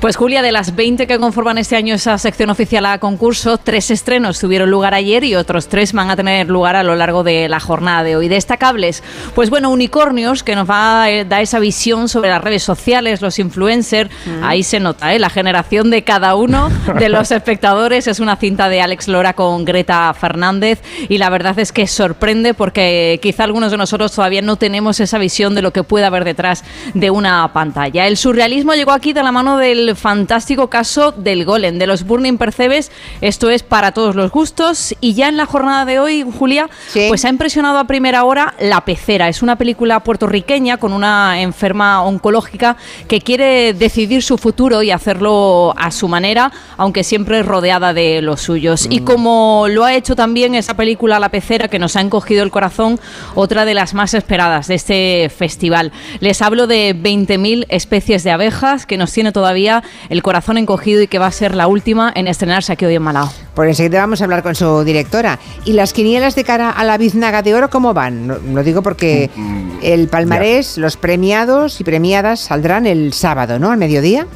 [0.00, 3.90] Pues Julia, de las 20 que conforman este año esa sección oficial a concurso, tres
[3.90, 7.48] estrenos tuvieron lugar ayer y otros tres van a tener lugar a lo largo de
[7.48, 8.28] la jornada de hoy.
[8.28, 9.02] Destacables,
[9.34, 13.38] pues bueno, Unicornios, que nos va a dar esa visión sobre las redes sociales, los
[13.38, 14.10] influencers,
[14.42, 15.18] ahí se nota, ¿eh?
[15.18, 18.06] la generación de cada uno de los espectadores.
[18.06, 22.52] Es una cinta de Alex Lora con Greta Fernández y la verdad es que sorprende
[22.52, 26.24] porque quizá algunos de nosotros todavía no tenemos esa visión de lo que puede haber
[26.24, 28.06] detrás de una pantalla.
[28.06, 32.38] El surrealismo llegó aquí de la mano del fantástico caso del Golem, de los Burning
[32.38, 32.90] Percebes.
[33.20, 34.94] Esto es para todos los gustos.
[35.00, 36.68] Y ya en la jornada de hoy, Julia,
[37.08, 39.28] pues ha impresionado a primera hora La Pecera.
[39.28, 42.76] Es una película puertorriqueña con una enferma oncológica
[43.08, 48.40] que quiere decidir su futuro y hacerlo a su manera, aunque siempre rodeada de los
[48.40, 48.86] suyos.
[48.90, 52.50] Y como lo ha hecho también esa película La Pecera, que nos ha encogido el
[52.50, 52.98] corazón,
[53.34, 55.92] otra de las más esperadas de este festival.
[56.20, 59.73] Les hablo de 20.000 especies de abejas que nos tiene todavía
[60.08, 63.02] el corazón encogido y que va a ser la última en estrenarse aquí hoy en
[63.02, 63.30] Malao.
[63.54, 65.38] Por enseguida vamos a hablar con su directora.
[65.64, 68.26] ¿Y las quinielas de cara a la biznaga de oro cómo van?
[68.26, 69.30] No, lo digo porque
[69.82, 73.70] el palmarés, los premiados y premiadas saldrán el sábado, ¿no?
[73.70, 74.26] Al mediodía.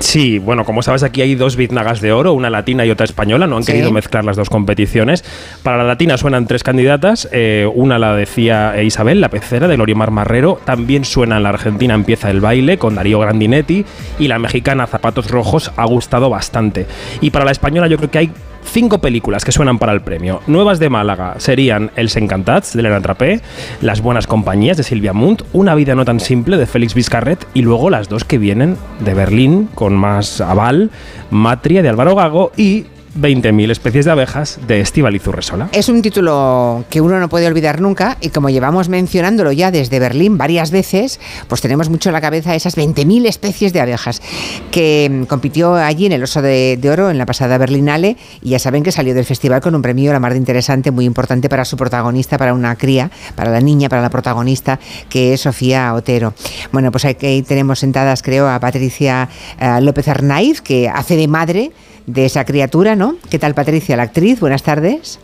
[0.00, 3.46] Sí, bueno, como sabes, aquí hay dos biznagas de oro, una latina y otra española.
[3.46, 3.72] No han Sí.
[3.72, 5.24] querido mezclar las dos competiciones.
[5.62, 7.28] Para la latina suenan tres candidatas.
[7.32, 10.60] eh, una la decía Isabel, la pecera de Loriomar Marrero.
[10.64, 13.84] También suena en la Argentina Empieza el baile con Darío Grandinetti.
[14.18, 16.86] Y la mexicana Zapatos Rojos ha gustado bastante.
[17.20, 18.30] Y para la española, yo creo que hay
[18.70, 20.40] cinco películas que suenan para el premio.
[20.46, 23.40] Nuevas de Málaga serían Els Encantats de Elena Trapé,
[23.80, 27.62] Las Buenas Compañías de Silvia Munt, Una vida no tan simple de Félix Vizcarret y
[27.62, 30.90] luego las dos que vienen de Berlín con más aval,
[31.30, 32.86] Matria de Álvaro Gago y
[33.18, 35.68] 20.000 especies de abejas de Estíbaliz Urresola.
[35.72, 39.98] Es un título que uno no puede olvidar nunca y como llevamos mencionándolo ya desde
[39.98, 41.18] Berlín varias veces,
[41.48, 44.22] pues tenemos mucho en la cabeza esas 20.000 especies de abejas
[44.70, 48.58] que mm, compitió allí en el Oso de, Oro en la pasada Berlinale y ya
[48.58, 51.64] saben que salió del festival con un premio la mar de interesante, muy importante para
[51.64, 54.78] su protagonista, para una cría, para la niña, para la protagonista,
[55.08, 56.34] que es Sofía Otero.
[56.72, 59.28] Bueno, pues aquí tenemos sentadas, creo, a Patricia
[59.60, 61.72] eh, López Arnaiz, que hace de madre
[62.08, 63.16] de esa criatura, ¿no?
[63.30, 64.40] ¿Qué tal, Patricia, la actriz?
[64.40, 65.20] Buenas tardes.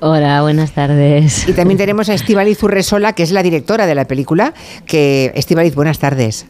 [0.00, 1.48] Hola, buenas tardes.
[1.48, 4.54] Y también tenemos a Estivaliz Urresola, que es la directora de la película.
[4.86, 6.46] Que Estivaliz, buenas tardes.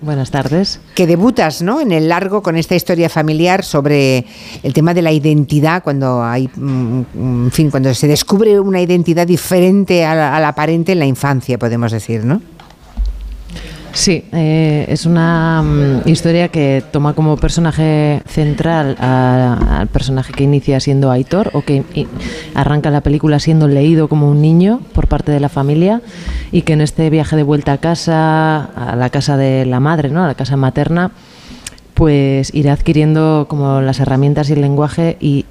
[0.00, 0.80] Buenas tardes.
[0.94, 1.80] Que debutas, ¿no?
[1.80, 4.24] En el largo con esta historia familiar sobre
[4.62, 9.26] el tema de la identidad cuando hay, mm, en fin, cuando se descubre una identidad
[9.26, 12.40] diferente a la, a la aparente en la infancia, podemos decir, ¿no?
[13.94, 20.80] Sí, eh, es una mm, historia que toma como personaje central al personaje que inicia
[20.80, 21.84] siendo Aitor o que
[22.54, 26.00] arranca la película siendo leído como un niño por parte de la familia
[26.52, 30.08] y que en este viaje de vuelta a casa, a la casa de la madre,
[30.08, 30.24] ¿no?
[30.24, 31.12] a la casa materna,
[31.92, 35.44] pues irá adquiriendo como las herramientas y el lenguaje y,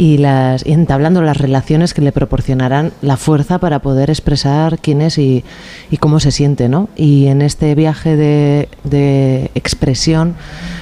[0.00, 5.02] y las y entablando las relaciones que le proporcionarán la fuerza para poder expresar quién
[5.02, 5.44] es y,
[5.90, 6.88] y cómo se siente, ¿no?
[6.96, 10.36] Y en este viaje de, de expresión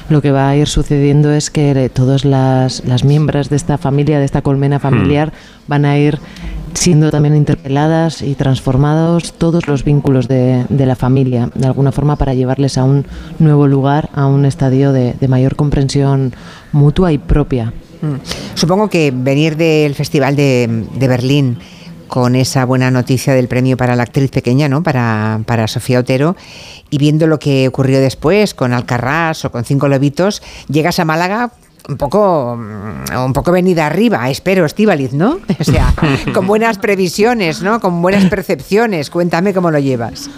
[0.09, 4.21] lo que va a ir sucediendo es que todas las, las miembros de esta familia,
[4.21, 5.33] de esta colmena familiar,
[5.67, 6.21] van a ir
[6.75, 12.15] siendo también interpeladas y transformados todos los vínculos de, de la familia, de alguna forma
[12.15, 13.05] para llevarles a un
[13.41, 16.35] nuevo lugar, a un estadio de, de mayor comprensión
[16.71, 17.73] mutua y propia.
[18.01, 18.17] Mm.
[18.55, 21.59] Supongo que venir del Festival de, de Berlín
[22.09, 24.83] con esa buena noticia del premio para la actriz pequeña, ¿no?
[24.83, 26.37] Para, para Sofía Otero,
[26.91, 31.53] y viendo lo que ocurrió después con Alcarrás o con Cinco Lobitos, llegas a Málaga
[31.89, 35.39] un poco, mm, un poco venida arriba, espero, Estivaliz, ¿no?
[35.61, 35.95] O sea,
[36.35, 37.81] con buenas previsiones, ¿no?
[37.81, 39.11] Con buenas percepciones.
[39.11, 40.29] Cuéntame cómo lo llevas.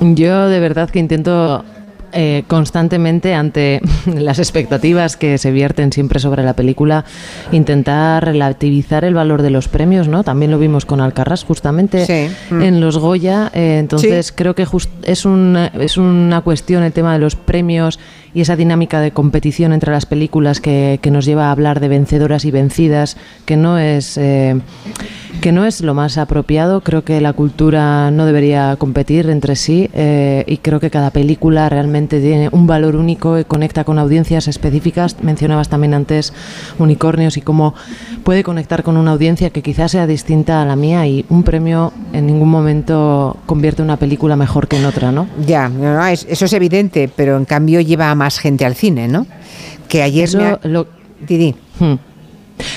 [0.00, 1.64] Yo de verdad que intento
[2.12, 3.80] eh, constantemente ante
[4.14, 7.04] las expectativas que se vierten siempre sobre la película,
[7.52, 10.24] intentar relativizar el valor de los premios, ¿no?
[10.24, 12.04] También lo vimos con Alcarrás justamente
[12.50, 12.62] Mm.
[12.62, 17.12] en los Goya, eh, entonces creo que just- es, una, es una cuestión el tema
[17.12, 17.98] de los premios
[18.34, 21.88] y esa dinámica de competición entre las películas que, que nos lleva a hablar de
[21.88, 24.60] vencedoras y vencidas, que no es eh,
[25.40, 26.82] que no es lo más apropiado.
[26.82, 31.68] Creo que la cultura no debería competir entre sí eh, y creo que cada película
[31.68, 35.16] realmente tiene un valor único y conecta con audiencias específicas.
[35.22, 36.32] Mencionabas también antes
[36.78, 37.74] unicornios y cómo
[38.24, 41.92] puede conectar con una audiencia que quizás sea distinta a la mía y un premio
[42.12, 45.26] en ningún momento convierte una película mejor que en otra, ¿no?
[45.46, 48.74] Ya, no, no, es- eso es evidente, pero en cambio lleva a más gente al
[48.74, 49.26] cine, ¿no?
[49.88, 50.86] Que ayer Eso me ha- lo-
[51.26, 51.54] Didi.
[51.80, 51.94] Hmm.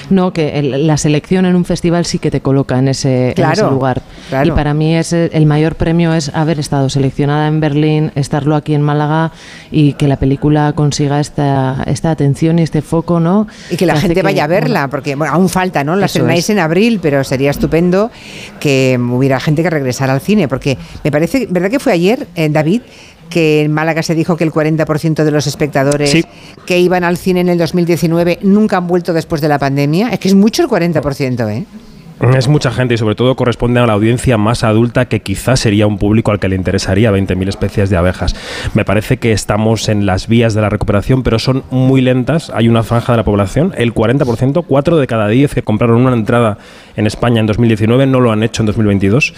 [0.10, 3.34] No, que el- la selección en un festival sí que te coloca en ese, en
[3.34, 4.02] Claro, ese lugar.
[4.30, 4.47] claro.
[4.47, 8.56] Y para mí es el el mayor premio es haber estado seleccionada en Berlín, estarlo
[8.56, 9.31] aquí en Málaga
[9.72, 13.47] y que la película consiga esta, esta atención y este foco, ¿no?
[13.69, 15.95] Y que la gente que, vaya a verla, porque bueno, aún falta, ¿no?
[15.95, 16.49] La estrenáis es.
[16.52, 18.10] en abril, pero sería estupendo
[18.60, 22.49] que hubiera gente que regresara al cine, porque me parece, ¿verdad que fue ayer, eh,
[22.49, 22.81] David?
[23.30, 26.23] Que en Málaga se dijo que el 40% de los espectadores Sí.
[26.65, 30.10] que iban al cine en el 2019 nunca han vuelto después de la pandemia.
[30.10, 31.65] Es que es mucho el 40%, ¿eh?
[32.34, 35.85] Es mucha gente y sobre todo corresponde a la audiencia más adulta que quizás sería
[35.85, 38.34] un público al que le interesaría 20.000 especies de abejas.
[38.73, 42.52] Me parece que estamos en las vías de la recuperación, pero son muy lentas.
[42.56, 46.15] Hay una franja de la población, el 40%, 4 de cada 10 que compraron una
[46.15, 46.57] entrada
[46.95, 49.34] en España en 2019 no lo han hecho en 2022.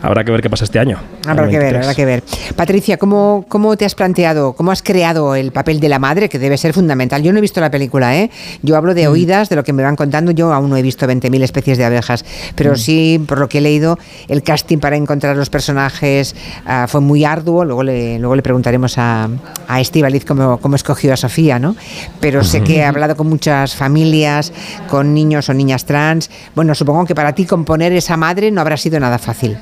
[0.00, 0.98] Habrá que ver qué pasa este año.
[1.26, 1.84] Habrá que ver, 23.
[1.84, 2.22] habrá que ver.
[2.56, 6.38] Patricia, ¿cómo, ¿cómo te has planteado, cómo has creado el papel de la madre, que
[6.38, 7.22] debe ser fundamental?
[7.22, 8.30] Yo no he visto la película, ¿eh?
[8.62, 11.06] Yo hablo de oídas, de lo que me van contando, yo aún no he visto
[11.06, 12.24] 20.000 especies de abejas,
[12.54, 13.98] pero sí, por lo que he leído,
[14.28, 16.34] el casting para encontrar los personajes
[16.66, 19.28] ah, fue muy arduo, luego le, luego le preguntaremos a,
[19.68, 21.76] a Estíbaliz cómo, cómo escogió a Sofía, ¿no?
[22.20, 24.52] Pero sé que he hablado con muchas familias,
[24.88, 26.30] con niños o niñas trans.
[26.54, 29.56] Bueno, supongo que para ti componer esa madre no habrá sido nada fácil.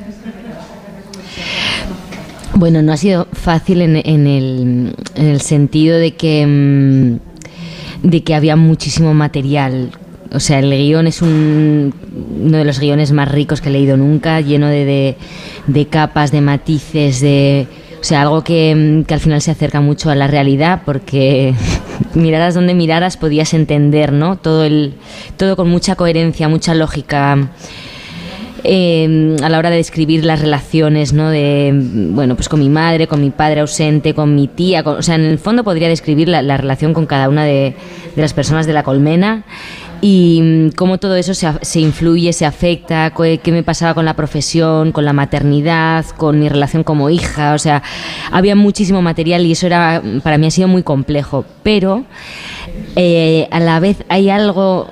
[2.55, 8.35] Bueno, no ha sido fácil en, el, en el sentido de que, mm, de que
[8.35, 9.93] había muchísimo material.
[10.33, 11.95] O sea, el guion es un,
[12.45, 15.17] uno de los guiones más ricos que he leído nunca, lleno de,
[15.67, 17.67] de capas, de matices, de...
[18.01, 21.55] O sea, algo que, mm, que al final se acerca mucho a la realidad porque
[22.15, 24.37] miraras donde miraras podías entender, ¿no?
[24.37, 24.95] Todo, el,
[25.37, 27.51] todo con mucha coherencia, mucha lógica
[28.65, 31.31] eh, a la hora de describir las relaciones, ¿no?
[31.31, 35.15] De, bueno, pues con mi madre, con mi padre ausente, con mi tía, o sea,
[35.15, 37.75] en el fondo podría describir la, la relación con cada una de
[38.17, 39.45] las personas de la colmena
[40.03, 44.05] y mm, cómo todo eso se, se influye, se afecta, co- qué me pasaba con
[44.05, 47.83] la profesión, con la maternidad, con mi relación como hija, o sea,
[48.33, 52.05] había muchísimo material y eso era, para mí ha sido muy complejo, pero
[52.97, 54.89] eh, a la vez hay algo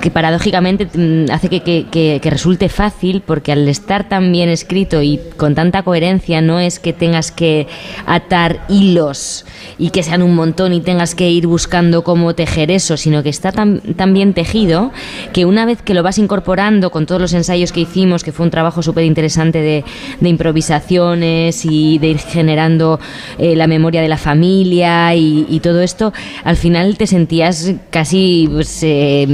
[0.00, 1.86] que paradójicamente mm, hace que, que-
[2.22, 6.78] que- resulte fácil porque al estar tan bien escrito y con tanta coherencia no es
[6.78, 7.66] que tengas que
[8.06, 9.44] atar hilos
[9.78, 13.28] y que sean un montón y tengas que ir buscando cómo tejer eso, sino que
[13.30, 14.92] está tan, tan bien tejido
[15.32, 18.44] que una vez que lo vas incorporando con todos los ensayos que hicimos, que fue
[18.44, 19.84] un trabajo súper interesante de,
[20.20, 23.00] de improvisaciones y de ir generando
[23.38, 26.12] eh, la memoria de la familia y, y todo esto,
[26.44, 29.26] al final te sentías casi pues, eh,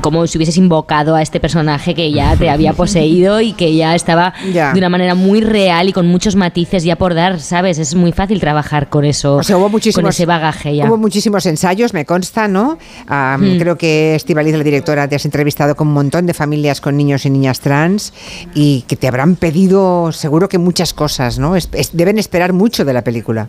[0.00, 3.94] como si hubieses invocado a este personaje que ya te había poseído y que ya
[3.94, 4.72] estaba Ya.
[4.72, 7.78] de una manera muy real y con muchos matices ya por dar, ¿sabes?
[7.78, 10.86] Es muy fácil trabajar con eso, O sea, hubo muchísimos, con ese bagaje ya.
[10.86, 12.78] Hubo muchísimos ensayos, me consta, ¿no?
[13.08, 13.58] Ah, Mm.
[13.58, 17.26] Creo que Estivaliz, la directora, te has entrevistado con un montón de familias con niños
[17.26, 18.12] y niñas trans
[18.54, 21.56] y que te habrán pedido seguro que muchas cosas, ¿no?
[21.56, 23.48] Es- es- deben esperar mucho de la película.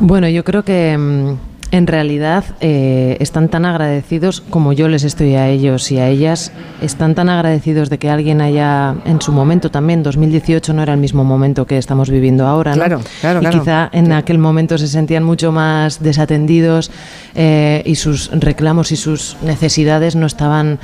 [0.00, 1.36] Bueno, yo creo que mm,
[1.70, 6.52] en realidad eh, están tan agradecidos como yo les estoy a ellos y a ellas.
[6.82, 11.00] Están tan agradecidos de que alguien haya, en su momento también, 2018 no era el
[11.00, 12.76] mismo momento que estamos viviendo ahora, ¿no?
[12.76, 13.60] Claro, claro, Y claro.
[13.60, 16.90] quizá en aquel momento se sentían mucho más desatendidos
[17.34, 20.78] eh, y sus reclamos y sus necesidades no estaban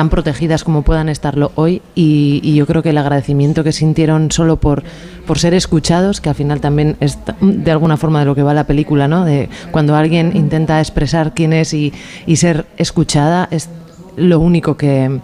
[0.00, 1.82] tan protegidas como puedan estarlo hoy.
[1.94, 4.82] Y, yo creo que el agradecimiento que sintieron solo por,
[5.26, 8.54] por ser escuchados, que al final también es de alguna forma de lo que va
[8.54, 9.26] la película, ¿no?
[9.26, 11.92] De cuando alguien intenta expresar quién es y,
[12.24, 13.68] y ser escuchada, es
[14.16, 15.20] lo único que,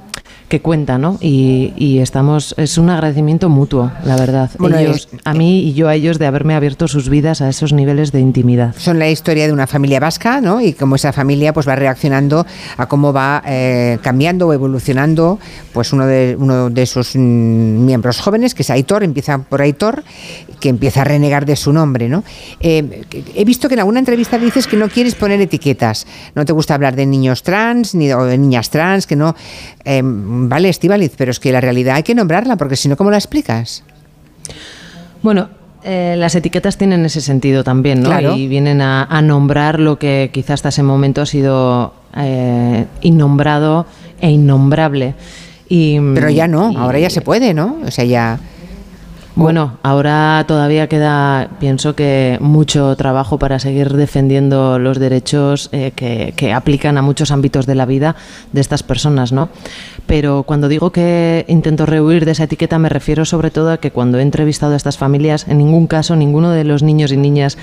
[0.48, 1.18] que cuenta, ¿no?
[1.20, 4.50] Y, y estamos, es un agradecimiento mutuo, la verdad.
[4.58, 7.48] Bueno, ellos, es- a mí y yo a ellos de haberme abierto sus vidas a
[7.48, 8.74] esos niveles de intimidad.
[8.78, 10.60] Son la historia de una familia vasca, ¿no?
[10.60, 12.46] Y cómo esa familia pues va reaccionando
[12.76, 15.38] a cómo va eh, cambiando o evolucionando
[15.72, 17.18] pues uno de uno de sus mm,
[17.84, 20.04] miembros jóvenes, que es Aitor, empieza por Aitor,
[20.60, 22.22] que empieza a renegar de su nombre, ¿no?
[22.60, 23.02] Eh,
[23.34, 26.74] he visto que en alguna entrevista dices que no quieres poner etiquetas, no te gusta
[26.74, 29.34] hablar de niños trans ni de, o de niñas trans, que no
[29.84, 30.02] eh,
[30.36, 33.16] vale, Estivaliz, pero es que la realidad hay que nombrarla porque si no cómo la
[33.18, 33.82] explicas.
[35.22, 35.48] Bueno,
[35.82, 38.08] eh, las etiquetas tienen ese sentido también, ¿no?
[38.10, 38.36] Claro.
[38.36, 43.86] Y vienen a, a nombrar lo que quizás hasta ese momento ha sido eh, innombrado
[44.20, 45.14] e innombrable.
[45.68, 47.76] Y, Pero ya no, y- ahora ya se puede, ¿no?
[47.84, 48.38] O sea, ya
[49.36, 56.32] Bueno, ahora todavía queda, pienso que mucho trabajo para seguir defendiendo los derechos eh, que,
[56.34, 58.16] que aplican a muchos ámbitos de la vida
[58.52, 59.50] de estas personas, ¿no?
[60.06, 63.90] Pero cuando digo que intento rehuir de esa etiqueta me refiero sobre todo a que
[63.90, 67.58] cuando he entrevistado a estas familias, en ningún caso ninguno de los niños y niñas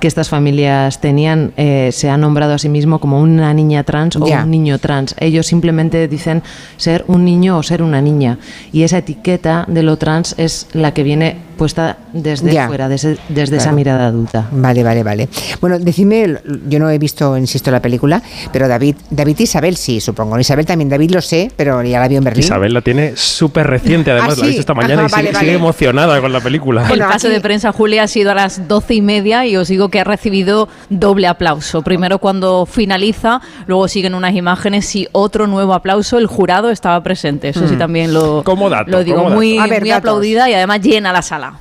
[0.00, 4.16] que estas familias tenían eh, se ha nombrado a sí mismo como una niña trans
[4.16, 5.14] o un niño trans.
[5.18, 6.42] Ellos simplemente dicen
[6.76, 8.38] ser un niño o ser una niña.
[8.72, 12.66] Y esa etiqueta de lo trans es la que viene viene puesta desde Ya.
[12.66, 14.46] fuera, desde, desde esa mirada adulta.
[14.52, 15.28] Vale, vale, vale.
[15.60, 18.22] Bueno, decime, yo no he visto, insisto, la película,
[18.52, 20.38] pero David, David y Isabel sí, supongo.
[20.38, 22.44] Isabel también, David lo sé, pero ya la vio en Berlín.
[22.44, 24.46] Isabel la tiene súper reciente, además Ah, la ha sí.
[24.48, 25.58] visto esta mañana Ajá, y sigue, vale, sigue vale.
[25.58, 26.88] emocionada con la película.
[26.90, 29.88] El pase de prensa, Julia, ha sido a las doce y media y os digo
[29.88, 31.82] que ha recibido doble aplauso.
[31.82, 36.18] Primero cuando finaliza, luego siguen unas imágenes y otro nuevo aplauso.
[36.18, 37.48] El jurado estaba presente.
[37.48, 37.78] Eso sí Mm.
[37.78, 39.16] también lo, Como dato, lo digo.
[39.18, 39.36] como dato.
[39.36, 41.53] Muy, ver, muy aplaudida y además llena la sala.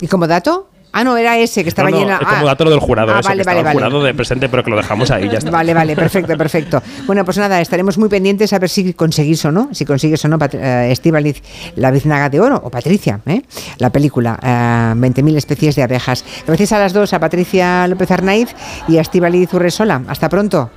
[0.00, 0.68] ¿Y como dato?
[0.90, 2.18] Ah, no, era ese que estaba No, no, llena.
[2.18, 2.44] como ah.
[2.44, 3.74] dato lo del jurado, Ah, eso, vale, que vale, el vale.
[3.76, 5.50] jurado de presente, pero que lo dejamos ahí, ya está.
[5.50, 6.82] Vale, vale, perfecto, perfecto.
[7.06, 10.28] Bueno, pues nada, estaremos muy pendientes a ver si conseguís o no, si consigues o
[10.28, 11.42] no, eh, Estíbaliz,
[11.76, 13.42] la biznaga de oro, o Patricia, ¿eh?
[13.78, 16.24] la película, eh, 20.000 especies de abejas.
[16.46, 18.48] Gracias a las dos, a Patricia López Arnaiz
[18.88, 20.02] y a Estíbaliz Urresola.
[20.08, 20.70] Hasta pronto.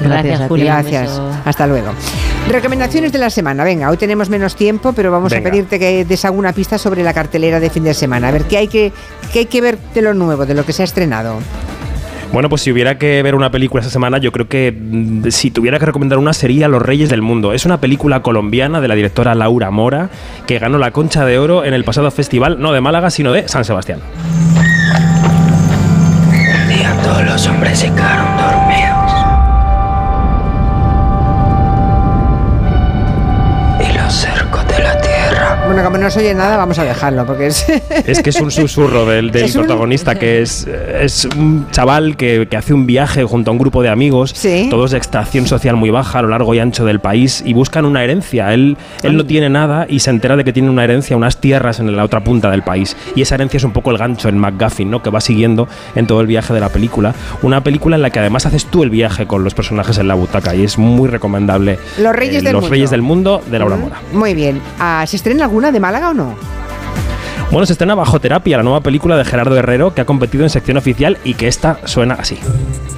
[0.00, 0.48] Gracias, a ti.
[0.48, 0.76] Julia.
[0.76, 1.20] un Gracias.
[1.44, 1.92] Hasta luego.
[2.48, 3.64] Recomendaciones de la semana.
[3.64, 5.48] Venga, hoy tenemos menos tiempo, pero vamos Venga.
[5.48, 8.28] a pedirte que des alguna pista sobre la cartelera de fin de semana.
[8.28, 8.92] A ver, ¿qué hay que,
[9.32, 11.38] qué hay que ver de lo nuevo, de lo que se ha estrenado?
[12.34, 15.52] Bueno, pues si hubiera que ver una película esta semana, yo creo que mm, si
[15.52, 17.52] tuviera que recomendar una sería Los Reyes del Mundo.
[17.52, 20.10] Es una película colombiana de la directora Laura Mora,
[20.44, 23.46] que ganó la Concha de Oro en el pasado festival, no de Málaga, sino de
[23.46, 24.00] San Sebastián.
[26.34, 27.88] Un día todos los hombres se
[35.74, 37.66] Bueno, como no se oye nada, vamos a dejarlo, porque es...
[38.06, 42.16] Es que es un susurro del, del Es un- protagonista, que es, es un chaval
[42.16, 44.34] que, que hace un viaje junto a un grupo de amigos,
[44.70, 47.86] todos de extracción social muy baja a lo largo y ancho del país, y buscan
[47.86, 48.52] una herencia.
[48.54, 51.80] Él, él no tiene nada y se entera de que tiene una herencia, unas tierras
[51.80, 52.96] en la otra punta del país.
[53.16, 55.02] Y esa herencia es un poco el gancho en McGuffin, ¿no?
[55.02, 57.14] que va siguiendo en todo el viaje de la película.
[57.42, 60.14] Una película en la que además haces tú el viaje con los personajes en la
[60.14, 61.78] butaca, y es muy recomendable.
[61.98, 62.72] Los Reyes eh, del Los Mundo.
[62.72, 63.96] Reyes del Mundo de Laura Mora.
[64.12, 64.60] Muy bien.
[64.78, 66.34] Ah, ¿Se estrena alguna de Málaga o no?
[67.50, 70.50] Bueno, se estrena Bajo Terapia, la nueva película de Gerardo Herrero, que ha competido en
[70.50, 72.38] sección oficial y que esta suena así.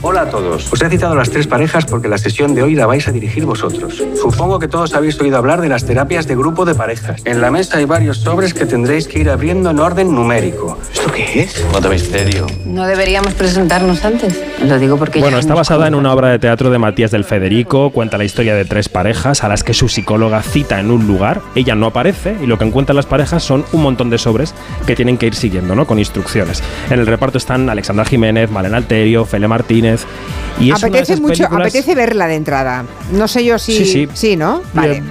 [0.02, 0.72] Hola a todos.
[0.72, 3.12] Os he citado a las tres parejas porque la sesión de hoy la vais a
[3.12, 4.02] dirigir vosotros.
[4.14, 7.22] Supongo que todos habéis oído hablar de las terapias de grupo de parejas.
[7.24, 10.78] En la mesa hay varios sobres que tendréis que ir abriendo en orden numérico.
[10.92, 11.64] ¿Esto qué es?
[11.74, 12.46] Otro misterio.
[12.64, 14.40] No deberíamos presentarnos antes.
[14.62, 17.90] Lo digo porque Bueno, está basada en una obra de teatro de Matías del Federico,
[17.90, 21.42] cuenta la historia de tres parejas a las que su psicóloga cita en un lugar,
[21.54, 24.45] ella no aparece y lo que encuentran las parejas son un montón de sobres
[24.86, 25.86] que tienen que ir siguiendo, ¿no?
[25.86, 26.62] Con instrucciones.
[26.90, 30.04] En el reparto están Alexandra Jiménez, Malena Alterio, Fele Martínez
[30.60, 32.84] y es una de apetece mucho, películas- apetece verla de entrada.
[33.12, 33.84] No sé yo si...
[33.84, 34.36] Sí, sí.
[34.36, 34.62] ¿no?
[34.74, 35.02] Vale.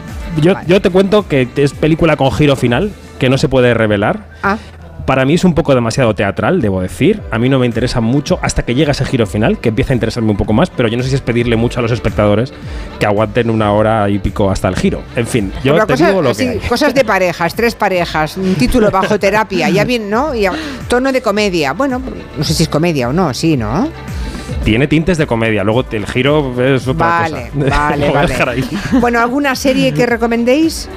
[0.41, 4.27] Yo, yo te cuento que es película con giro final, que no se puede revelar.
[4.43, 4.57] Ah.
[5.05, 7.21] Para mí es un poco demasiado teatral, debo decir.
[7.29, 9.95] A mí no me interesa mucho hasta que llega ese giro final, que empieza a
[9.95, 12.51] interesarme un poco más, pero yo no sé si es pedirle mucho a los espectadores
[12.99, 15.03] que aguanten una hora y pico hasta el giro.
[15.15, 16.59] En fin, yo Pero te cosas, digo lo sí, que hay.
[16.59, 20.33] cosas de parejas, tres parejas, un título bajo terapia, ya bien, ¿no?
[20.33, 20.53] Y a-
[20.87, 21.73] tono de comedia.
[21.73, 22.01] Bueno,
[22.37, 23.87] no sé si es comedia o no, sí, ¿no?
[24.63, 27.69] Tiene tintes de comedia, luego el giro es otra Vale, cosa.
[27.89, 28.63] vale, vale.
[28.99, 30.89] Bueno, ¿alguna serie que recomendéis?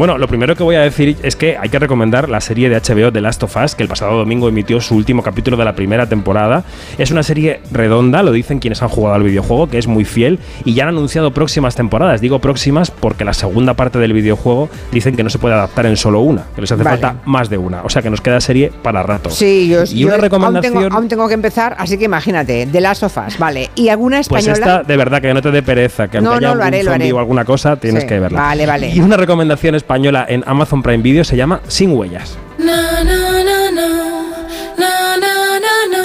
[0.00, 2.76] Bueno, lo primero que voy a decir es que hay que recomendar la serie de
[2.80, 5.74] HBO The Last of Us, que el pasado domingo emitió su último capítulo de la
[5.74, 6.64] primera temporada.
[6.96, 10.38] Es una serie redonda, lo dicen quienes han jugado al videojuego, que es muy fiel
[10.64, 12.22] y ya han anunciado próximas temporadas.
[12.22, 15.98] Digo próximas porque la segunda parte del videojuego dicen que no se puede adaptar en
[15.98, 16.96] solo una, que les hace Vale.
[16.96, 17.82] falta más de una.
[17.82, 19.28] O sea que nos queda serie para rato.
[19.28, 20.72] Sí, yo, y yo una aún, recomendación.
[20.72, 23.68] tengo, aún tengo que empezar, así que imagínate, de las sofás, vale.
[23.74, 24.78] ¿Y alguna Pues española?
[24.78, 26.74] esta, de verdad, que no te dé pereza, que aunque No, haya no, lo algún
[26.74, 27.12] haré, lo haré.
[27.12, 28.40] o alguna cosa, tienes Sí, que verla.
[28.40, 28.88] vale, vale.
[28.94, 32.38] Y una recomendación española en Amazon Prime Video se llama Sin Huellas.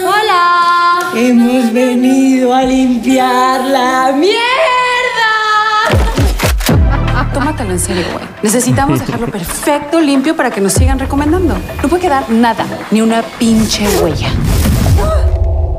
[0.07, 1.11] Hola.
[1.15, 4.41] Hemos venido a limpiar la mierda.
[7.31, 8.25] Tómatelo en serio, güey.
[8.41, 11.55] Necesitamos dejarlo perfecto, limpio para que nos sigan recomendando.
[11.83, 14.29] No puede quedar nada, ni una pinche huella.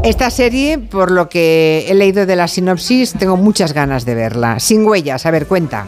[0.05, 4.61] Esta serie, por lo que he leído de la sinopsis, tengo muchas ganas de verla.
[4.61, 5.87] Sin huellas, a ver, cuenta.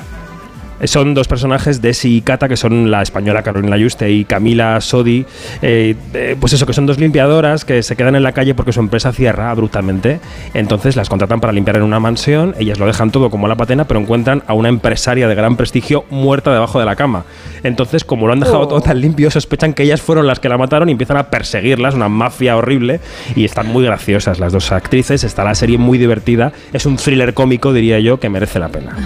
[0.85, 5.27] Son dos personajes, Desi y Cata, que son la española Carolina Yuste y Camila Sodi.
[5.63, 8.73] eh, eh, pues eso, que son dos limpiadoras que se quedan en la calle porque
[8.73, 10.21] su empresa cierra abruptamente.
[10.55, 12.55] Entonces las contratan para limpiar en una mansión.
[12.59, 16.05] Ellas lo dejan todo como la patena, pero encuentran a una empresaria de gran prestigio
[16.11, 17.25] muerta debajo de la cama.
[17.63, 18.69] Entonces, como lo han dejado Oh.
[18.69, 21.95] todo tan limpio, sospechan que ellas fueron las que la mataron y empiezan a perseguirlas.
[21.95, 23.01] Una mafia horrible.
[23.37, 25.25] Y están muy graciosas las dos actrices.
[25.25, 26.53] Está la serie muy divertida.
[26.73, 28.97] Es un thriller cómico, diría yo, que merece la pena.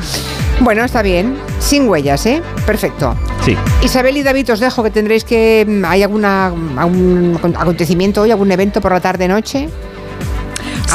[0.60, 1.34] Bueno, está bien.
[1.62, 2.42] Sin huellas, ¿eh?
[2.66, 3.14] Perfecto.
[3.44, 3.56] Sí.
[3.82, 5.64] Isabel y David, os dejo que tendréis que...
[5.66, 9.68] mm, ¿Hay alguna, algún acontecimiento hoy, algún evento por la tarde-noche?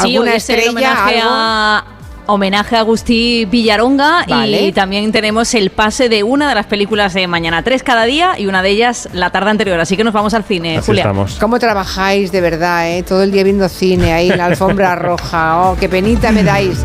[0.02, 1.84] Sí, hoy es el homenaje a,
[2.26, 4.66] homenaje a Agustí Villaronga Vale.
[4.66, 8.38] y también tenemos el pase de una de las películas de mañana, tres cada día
[8.38, 9.80] y una de ellas la tarde anterior.
[9.80, 11.10] Así que nos vamos al cine, Julia.
[11.40, 13.02] ¿Cómo trabajáis de verdad, eh?
[13.02, 15.62] Todo el día viendo cine ahí en la alfombra roja.
[15.62, 16.84] Oh, qué penita me dais.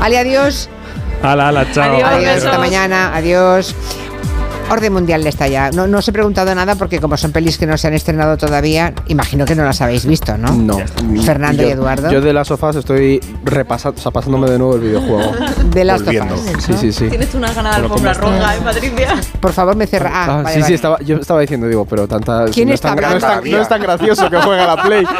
[0.00, 0.70] Ale, adiós.
[1.22, 1.98] Ala, ala, chao.
[2.04, 3.14] Adiós, hasta mañana.
[3.14, 3.74] Adiós.
[4.70, 5.70] Orden mundial está ya.
[5.70, 8.36] No, no os he preguntado nada porque como son pelis que no se han estrenado
[8.36, 10.52] todavía, imagino que no las habéis visto, ¿no?
[10.52, 10.78] No.
[11.24, 12.10] Fernando y Yo- Eduardo.
[12.10, 15.32] Yo de las sofás estoy repasando, o sea, pasándome de nuevo el videojuego.
[15.70, 16.34] De Volviendo.
[16.34, 16.42] Us.
[16.64, 17.08] Sí, sí, sí.
[17.08, 19.20] Tienes una gana de alfombra ¿cómo roja, ¿eh, Patricia?
[19.40, 20.10] Por favor, me cerra.
[20.12, 22.44] Ah, Ah, vale, sí, sí, estaba, yo estaba diciendo, digo, pero tanta.
[22.52, 23.56] ¿Quién no, está es tan, no, es tan, hablando?
[23.56, 25.04] no es tan gracioso que juega la Play.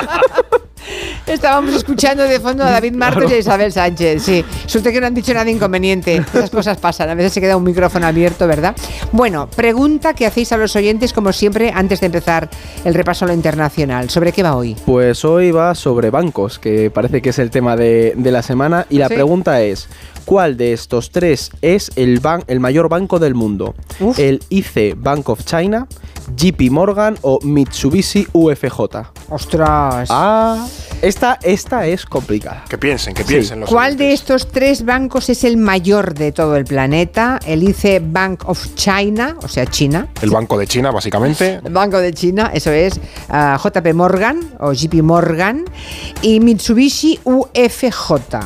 [1.26, 4.42] Estábamos escuchando de fondo a David Martos y a Isabel Sánchez, sí.
[4.64, 6.16] Suerte que no han dicho nada inconveniente.
[6.16, 7.10] Esas cosas pasan.
[7.10, 8.74] A veces se queda un micrófono abierto, ¿verdad?
[9.12, 12.48] Bueno, pregunta que hacéis a los oyentes, como siempre, antes de empezar
[12.84, 14.10] el repaso a lo internacional.
[14.10, 14.76] ¿Sobre qué va hoy?
[14.86, 18.86] Pues hoy va sobre bancos, que parece que es el tema de, de la semana.
[18.90, 19.14] Y la Sí.
[19.14, 19.88] pregunta es:
[20.24, 23.74] ¿cuál de estos tres es el, ban- el mayor banco del mundo?
[24.18, 25.86] ¿El IC Bank of China,
[26.36, 28.80] JP Morgan o Mitsubishi UFJ?
[29.30, 30.08] ¡Ostras!
[30.10, 30.66] Ah,
[31.02, 32.64] esta, esta es complicada.
[32.68, 33.28] Que piensen, que Sí.
[33.34, 37.38] piensen los ¿Cuál de estos tres bancos es el mayor de todo el planeta?
[37.46, 40.08] El IC Bank of China, o sea, China.
[40.22, 41.60] El Banco de China, básicamente.
[41.64, 42.98] El Banco de China, eso es
[43.28, 45.64] ah, JP Morgan o JP Morgan
[46.22, 48.38] y Mitsubishi UFJ.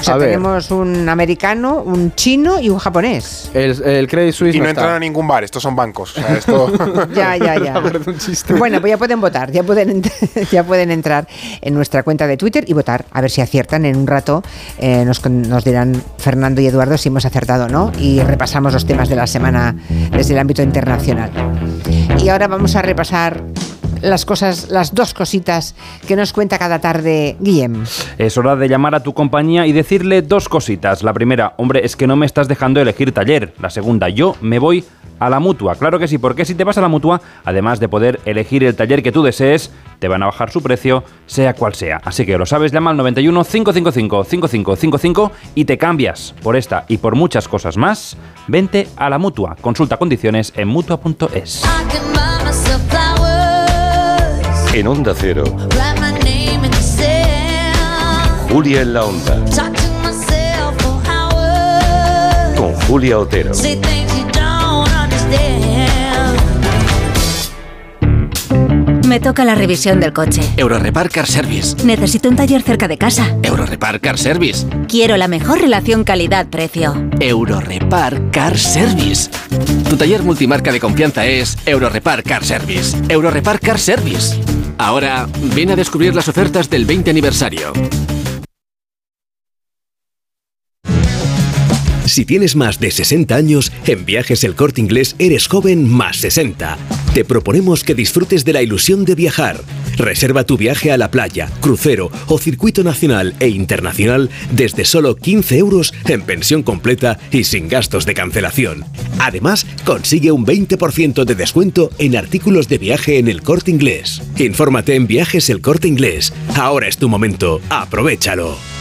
[0.00, 0.28] O sea, A ver.
[0.28, 3.50] tenemos un americano, un chino y un japonés.
[3.54, 4.80] El, el Credit Suisse Y no está.
[4.82, 6.16] entran a ningún bar, estos son bancos.
[6.16, 6.72] O sea, esto...
[7.14, 7.74] Ya, ya, ya.
[8.58, 10.02] Bueno, pues ya pueden votar, ya pueden,
[10.52, 11.26] ya pueden entrar
[11.60, 13.84] en nuestra cuenta de Twitter y votar, a ver si aciertan.
[13.84, 14.42] En un rato
[14.78, 18.86] eh, nos, nos dirán Fernando y Eduardo si hemos acertado o no y repasamos los
[18.86, 19.74] temas de la semana
[20.12, 21.30] desde el ámbito internacional.
[22.22, 23.42] Y ahora vamos a repasar
[24.02, 25.74] las cosas, las dos cositas
[26.06, 27.84] que nos cuenta cada tarde Guillem.
[28.18, 31.02] Es hora de llamar a tu compañía y decirle dos cositas.
[31.02, 33.54] La primera, hombre, es que no me estás dejando elegir taller.
[33.60, 34.84] La segunda, yo me voy
[35.18, 35.74] a la mutua.
[35.76, 38.76] Claro que sí, porque si te vas a la mutua, además de poder elegir el
[38.76, 42.00] taller que tú desees, te van a bajar su precio, sea cual sea.
[42.04, 46.98] Así que lo sabes, llama al 91 555 5555 y te cambias por esta y
[46.98, 48.16] por muchas cosas más.
[48.46, 49.56] Vente a la mutua.
[49.60, 51.62] Consulta condiciones en mutua.es.
[54.76, 55.42] En Onda Cero,
[58.50, 59.42] Julia en la Onda,
[62.54, 63.52] con Julia Otero.
[69.06, 70.42] Me toca la revisión del coche.
[70.58, 71.82] Eurorepar Car Service.
[71.86, 73.34] Necesito un taller cerca de casa.
[73.42, 74.66] Eurorepar Car Service.
[74.88, 77.08] Quiero la mejor relación calidad-precio.
[77.18, 79.30] Eurorepar Car Service.
[79.88, 82.94] Tu taller multimarca de confianza es Eurorepar Car Service.
[83.08, 84.38] Eurorepar Car Service.
[84.78, 87.72] Ahora, ven a descubrir las ofertas del 20 aniversario.
[92.06, 96.78] Si tienes más de 60 años, en Viajes El Corte Inglés eres joven más 60.
[97.12, 99.60] Te proponemos que disfrutes de la ilusión de viajar.
[99.96, 105.58] Reserva tu viaje a la playa, crucero o circuito nacional e internacional desde solo 15
[105.58, 108.84] euros en pensión completa y sin gastos de cancelación.
[109.18, 114.22] Además, consigue un 20% de descuento en artículos de viaje en el corte inglés.
[114.36, 116.32] Infórmate en Viajes El Corte Inglés.
[116.56, 117.60] Ahora es tu momento.
[117.70, 118.75] Aprovechalo.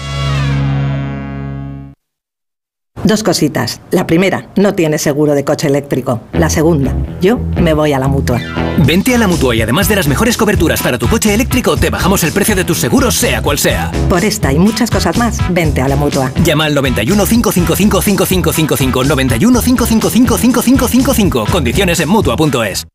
[3.05, 3.81] Dos cositas.
[3.91, 6.21] La primera, no tienes seguro de coche eléctrico.
[6.33, 6.91] La segunda,
[7.21, 8.41] yo me voy a la mutua.
[8.83, 11.91] Vente a la mutua y además de las mejores coberturas para tu coche eléctrico, te
[11.91, 13.91] bajamos el precio de tus seguros, sea cual sea.
[14.09, 16.31] Por esta y muchas cosas más, vente a la mutua.
[16.43, 21.45] Llama al 91 555 5555 91 555 5555.
[21.51, 22.87] Condiciones en mutua.es.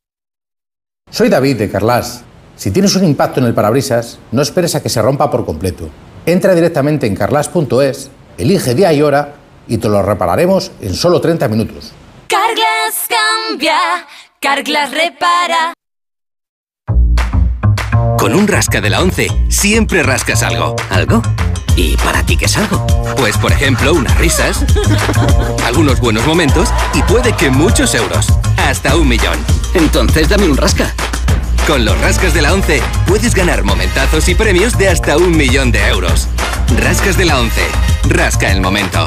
[1.08, 2.24] Soy David de Carlas.
[2.56, 5.88] Si tienes un impacto en el parabrisas, no esperes a que se rompa por completo.
[6.26, 9.36] Entra directamente en carlas.es, elige día y hora
[9.70, 11.92] y te lo repararemos en solo 30 minutos.
[12.26, 13.78] Carglass cambia,
[14.40, 15.72] Carglass repara.
[18.18, 20.76] Con un rasca de la 11 siempre rascas algo.
[20.90, 21.22] ¿Algo?
[21.76, 22.84] ¿Y para ti qué es algo?
[23.16, 24.64] Pues por ejemplo, unas risas,
[25.64, 28.26] algunos buenos momentos y puede que muchos euros.
[28.58, 29.38] Hasta un millón.
[29.74, 30.92] Entonces dame un rasca.
[31.66, 35.70] Con los rascas de la 11 puedes ganar momentazos y premios de hasta un millón
[35.70, 36.26] de euros.
[36.76, 37.60] Rascas de la 11.
[38.08, 39.06] Rasca el momento.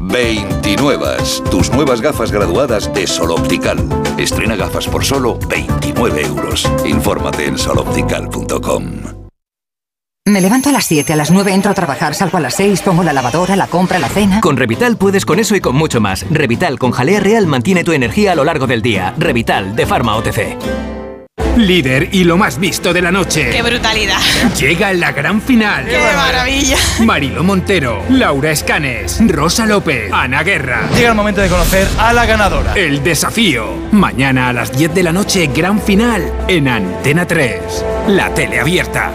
[0.00, 1.16] 29.
[1.50, 3.78] Tus nuevas gafas graduadas de Sol Optical.
[4.16, 6.70] Estrena gafas por solo 29 euros.
[6.84, 9.18] Infórmate en soloptical.com.
[10.28, 12.82] Me levanto a las 7, a las 9 entro a trabajar, salgo a las 6,
[12.82, 14.42] pongo la lavadora, la compra, la cena.
[14.42, 16.26] Con Revital puedes con eso y con mucho más.
[16.28, 19.14] Revital con jalea real mantiene tu energía a lo largo del día.
[19.16, 21.07] Revital de Pharma OTC.
[21.58, 23.50] Líder y lo más visto de la noche.
[23.50, 24.18] ¡Qué brutalidad!
[24.56, 25.86] Llega la gran final.
[25.86, 26.76] ¡Qué maravilla!
[27.00, 30.88] Marilo Montero, Laura Escanes, Rosa López, Ana Guerra.
[30.94, 32.74] Llega el momento de conocer a la ganadora.
[32.74, 33.74] El desafío.
[33.90, 37.84] Mañana a las 10 de la noche, gran final en Antena 3.
[38.06, 39.10] La tele abierta.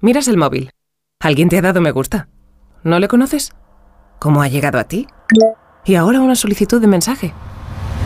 [0.00, 0.70] Miras el móvil.
[1.20, 2.28] ¿Alguien te ha dado me gusta?
[2.82, 3.52] ¿No le conoces?
[4.18, 5.06] ¿Cómo ha llegado a ti?
[5.84, 7.32] Y ahora una solicitud de mensaje.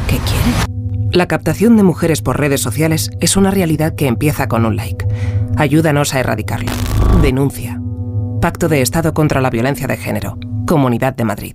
[0.09, 0.78] ¿Qué quiere?
[1.12, 5.07] La captación de mujeres por redes sociales es una realidad que empieza con un like.
[5.57, 6.70] Ayúdanos a erradicarlo.
[7.23, 7.81] Denuncia.
[8.40, 10.39] Pacto de Estado contra la Violencia de Género.
[10.66, 11.55] Comunidad de Madrid.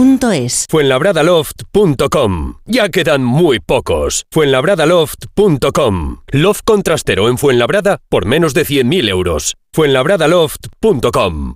[0.69, 2.55] Fuenlabradaloft.com.
[2.65, 4.25] Ya quedan muy pocos.
[4.31, 6.17] Fuenlabradaloft.com.
[6.31, 9.55] Loft contrastero en Fuenlabrada por menos de 100.000 euros.
[9.73, 11.55] Fuenlabradaloft.com.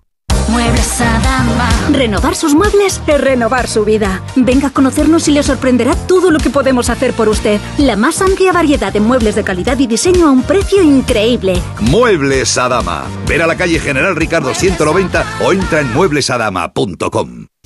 [0.49, 1.69] Muebles Adama.
[1.91, 4.21] Renovar sus muebles es renovar su vida.
[4.35, 7.59] Venga a conocernos y le sorprenderá todo lo que podemos hacer por usted.
[7.77, 11.59] La más amplia variedad de muebles de calidad y diseño a un precio increíble.
[11.81, 13.05] Muebles Adama.
[13.27, 17.47] Ver a la calle General Ricardo 190 o entra en mueblesadama.com.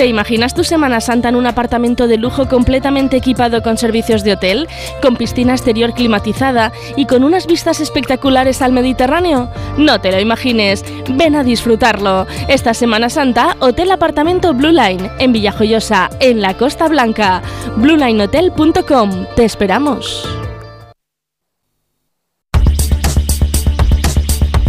[0.00, 4.32] ¿Te imaginas tu Semana Santa en un apartamento de lujo completamente equipado con servicios de
[4.32, 4.66] hotel,
[5.02, 9.50] con piscina exterior climatizada y con unas vistas espectaculares al Mediterráneo?
[9.76, 12.26] No te lo imagines, ven a disfrutarlo.
[12.48, 17.42] Esta Semana Santa, Hotel Apartamento Blue Line, en Villajoyosa, en la Costa Blanca.
[17.76, 20.26] BlueLineHotel.com, te esperamos.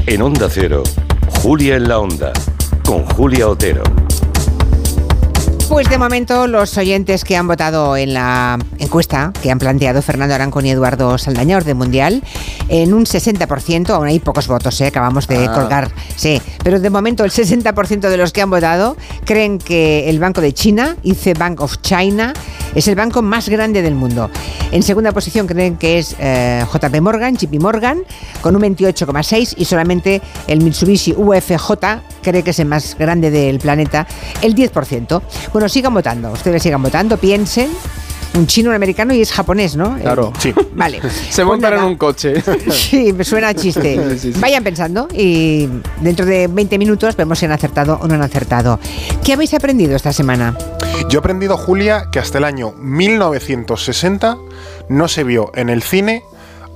[0.08, 0.84] En Onda Cero,
[1.42, 2.34] Julia en la Onda,
[2.84, 4.01] con Julia Otero.
[5.72, 10.36] Pues de momento los oyentes que han votado en la encuesta que han planteado Fernando
[10.36, 12.22] Arancón y Eduardo Saldaña, de mundial,
[12.68, 14.88] en un 60%, aún hay pocos votos, ¿eh?
[14.88, 15.54] acabamos de Ah.
[15.54, 20.20] colgar, sí, pero de momento el 60% de los que han votado creen que el
[20.20, 22.34] Banco de China, IC Bank of China,
[22.76, 24.30] es el banco más grande del mundo.
[24.72, 28.04] En segunda posición creen que es eh, JP Morgan, JP Morgan,
[28.42, 31.74] con un 28,6 y solamente el Mitsubishi UFJ
[32.22, 34.08] cree que es el más grande del planeta,
[34.42, 35.22] el 10%.
[35.52, 37.70] Bueno, sigan votando, ustedes sigan votando, piensen.
[38.34, 39.98] Un chino, un americano y es japonés, ¿no?
[40.00, 40.32] Claro.
[40.40, 40.54] Sí.
[40.74, 41.02] Vale.
[41.30, 42.42] Se montan en un coche.
[42.72, 44.18] Sí, me suena a chiste.
[44.18, 44.40] Sí, sí.
[44.40, 45.68] Vayan pensando y
[46.00, 48.80] dentro de 20 minutos vemos si han acertado o no han acertado.
[49.24, 50.58] ¿Qué habéis aprendido esta semana?
[51.10, 54.38] Yo he aprendido, Julia, que hasta el año 1960
[54.88, 56.24] no se vio en el cine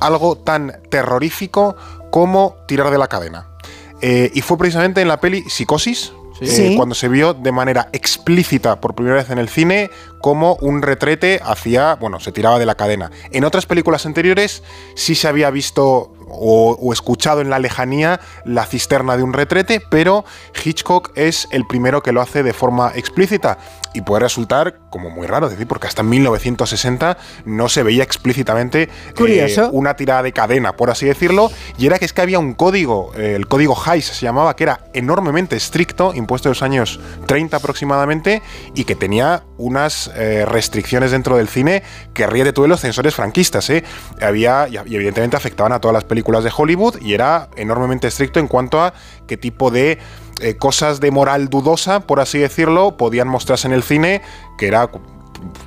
[0.02, 1.76] algo tan terrorífico
[2.12, 3.48] como tirar de la cadena.
[4.02, 6.74] Eh, y fue precisamente en la peli Psicosis, Sí.
[6.74, 9.90] eh, cuando se vio de manera explícita por primera vez en el cine
[10.22, 13.12] como un retrete hacia, bueno, se tiraba de la cadena.
[13.32, 14.64] En otras películas anteriores
[14.96, 19.82] sí se había visto o, o escuchado en la lejanía la cisterna de un retrete,
[19.90, 20.26] pero
[20.64, 23.58] Hitchcock es el primero que lo hace de forma explícita.
[23.94, 28.04] Y puede resultar como muy raro, es decir, porque hasta en 1960 no se veía
[28.04, 32.40] explícitamente eh, una tirada de cadena, por así decirlo, y era que es que había
[32.40, 36.62] un código, eh, el código Hayes se llamaba, que era enormemente estricto, impuesto en los
[36.62, 38.42] años 30 aproximadamente,
[38.74, 41.84] y que tenía unas eh, restricciones dentro del cine
[42.14, 43.86] que ríete tú de los censores franquistas, ¿eh?
[44.22, 48.48] Había, y evidentemente afectaban a todas las películas de Hollywood, y era enormemente estricto en
[48.48, 48.94] cuanto a
[49.28, 50.00] qué tipo de
[50.42, 54.22] eh, cosas de moral dudosa, por así decirlo, podían mostrarse en el cine,
[54.58, 54.90] que era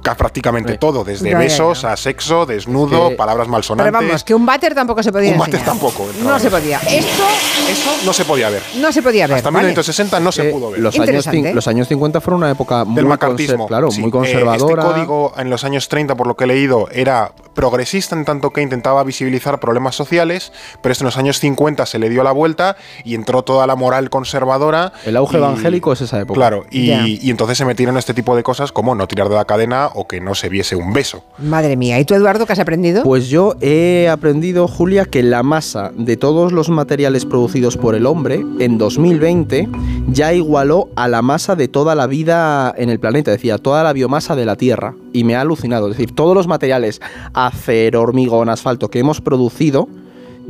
[0.03, 3.93] ca- prácticamente todo, desde Ya, ya, besos a sexo, desnudo, Que- palabras Pero malsonantes.
[3.93, 6.79] vamos, que un váter tampoco se podía Un váter tampoco, No se podía.
[6.79, 7.23] Esto
[7.71, 8.63] Eso no se podía ver.
[8.77, 9.37] no se podía ver.
[9.39, 9.67] Hasta ¿vale?
[9.69, 10.81] 1960 no se Eh, pudo ver.
[10.81, 13.67] Los años, los años 50 fueron una época muy, del conser- macartismo.
[13.67, 14.83] claro, Sí, muy eh, conservadora.
[14.83, 18.51] este código en los años 30, por lo que he leído, era progresista en tanto
[18.51, 22.33] que intentaba visibilizar problemas sociales, pero esto en los años 50 se le dio la
[22.33, 24.93] vuelta y entró toda la moral conservadora.
[25.05, 26.39] El auge y- evangélico es esa época.
[26.39, 27.07] Claro, y, Ya.
[27.07, 30.07] y entonces se metieron este tipo de cosas como no tirar de la cadena o
[30.07, 31.25] que no se viese un beso.
[31.39, 31.99] Madre mía.
[32.01, 33.03] ¿Y tú, Eduardo, qué has aprendido?
[33.03, 38.07] Pues yo he aprendido, Julia, que la masa de todos los materiales producidos por el
[38.07, 39.69] hombre en 2020
[40.09, 43.93] ya igualó a la masa de toda la vida en el planeta, decía, toda la
[43.93, 44.95] biomasa de la Tierra.
[45.13, 45.89] Y me ha alucinado.
[45.91, 47.01] Es decir, todos los materiales,
[47.35, 49.89] acero, hormigón, asfalto que hemos producido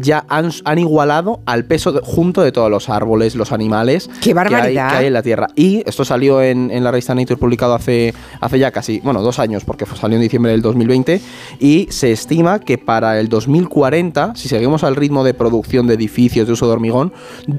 [0.01, 4.21] ya han, han igualado al peso de- junto de todos los árboles, los animales ¡Qué
[4.21, 4.91] que hay, barbaridad!
[4.91, 5.49] que hay en la Tierra.
[5.57, 9.39] Y esto salió en, en la revista Nature publicado hace, hace ya casi, bueno, dos
[9.39, 11.21] años, porque salió en diciembre del 2020,
[11.59, 16.47] y se estima que para el 2040, si seguimos al ritmo de producción de edificios
[16.47, 17.13] de uso de hormigón,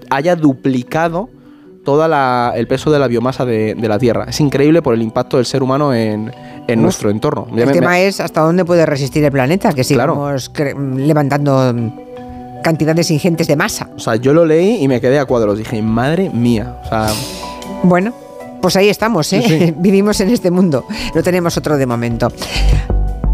[0.10, 1.30] haya duplicado
[1.84, 2.06] todo
[2.56, 4.26] el peso de la biomasa de, de la Tierra.
[4.28, 6.32] Es increíble por el impacto del ser humano en,
[6.68, 7.48] en nuestro entorno.
[7.49, 10.52] El me- tema me- es hasta dónde puede resistir el planeta, que sigamos
[10.95, 11.74] levantando
[12.64, 13.90] cantidades ingentes de masa.
[13.95, 15.57] O sea, yo lo leí y me quedé a cuadros.
[15.57, 16.76] Dije, madre mía.
[16.86, 17.07] O sea,
[17.84, 18.14] Bueno,
[18.61, 19.44] pues ahí estamos, ¿eh?
[19.45, 19.73] Sí, sí.
[19.77, 20.86] Vivimos en este mundo.
[21.15, 22.30] No tenemos otro de momento.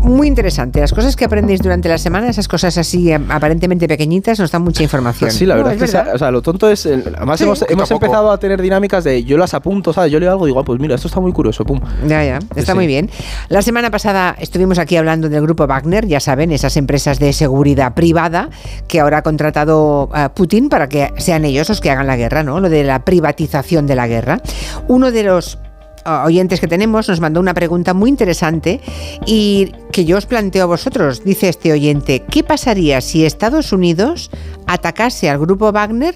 [0.06, 0.80] Muy interesante.
[0.80, 4.62] Las cosas que aprendéis durante la semana, esas cosas así eh, aparentemente pequeñitas, nos dan
[4.62, 5.32] mucha información.
[5.32, 6.16] Sí, la No, verdad es que verdad.
[6.16, 6.86] o sea, lo tonto es.
[6.86, 10.12] el- además, Sí, hemos, empezado a tener dinámicas de yo las apunto, ¿sabes?
[10.12, 11.80] Yo leo algo y digo, ah, pues mira, esto está muy curioso, pum.
[12.08, 12.76] Ya, ya, está sí.
[12.78, 13.10] muy bien.
[13.50, 17.94] La semana pasada estuvimos aquí hablando del grupo Wagner, ya saben, esas empresas de seguridad
[17.96, 18.50] privada
[18.88, 22.44] que ahora ha contratado a Putin para que sean ellos los que hagan la guerra,
[22.44, 22.60] ¿no?
[22.60, 24.40] Lo de la privatización de la guerra.
[24.88, 25.58] Uno de los
[26.06, 28.82] oyentes que tenemos nos mandó una pregunta muy interesante
[29.26, 31.24] y que yo os planteo a vosotros.
[31.24, 34.30] Dice este oyente, ¿qué pasaría si Estados Unidos
[34.68, 36.16] atacase al grupo Wagner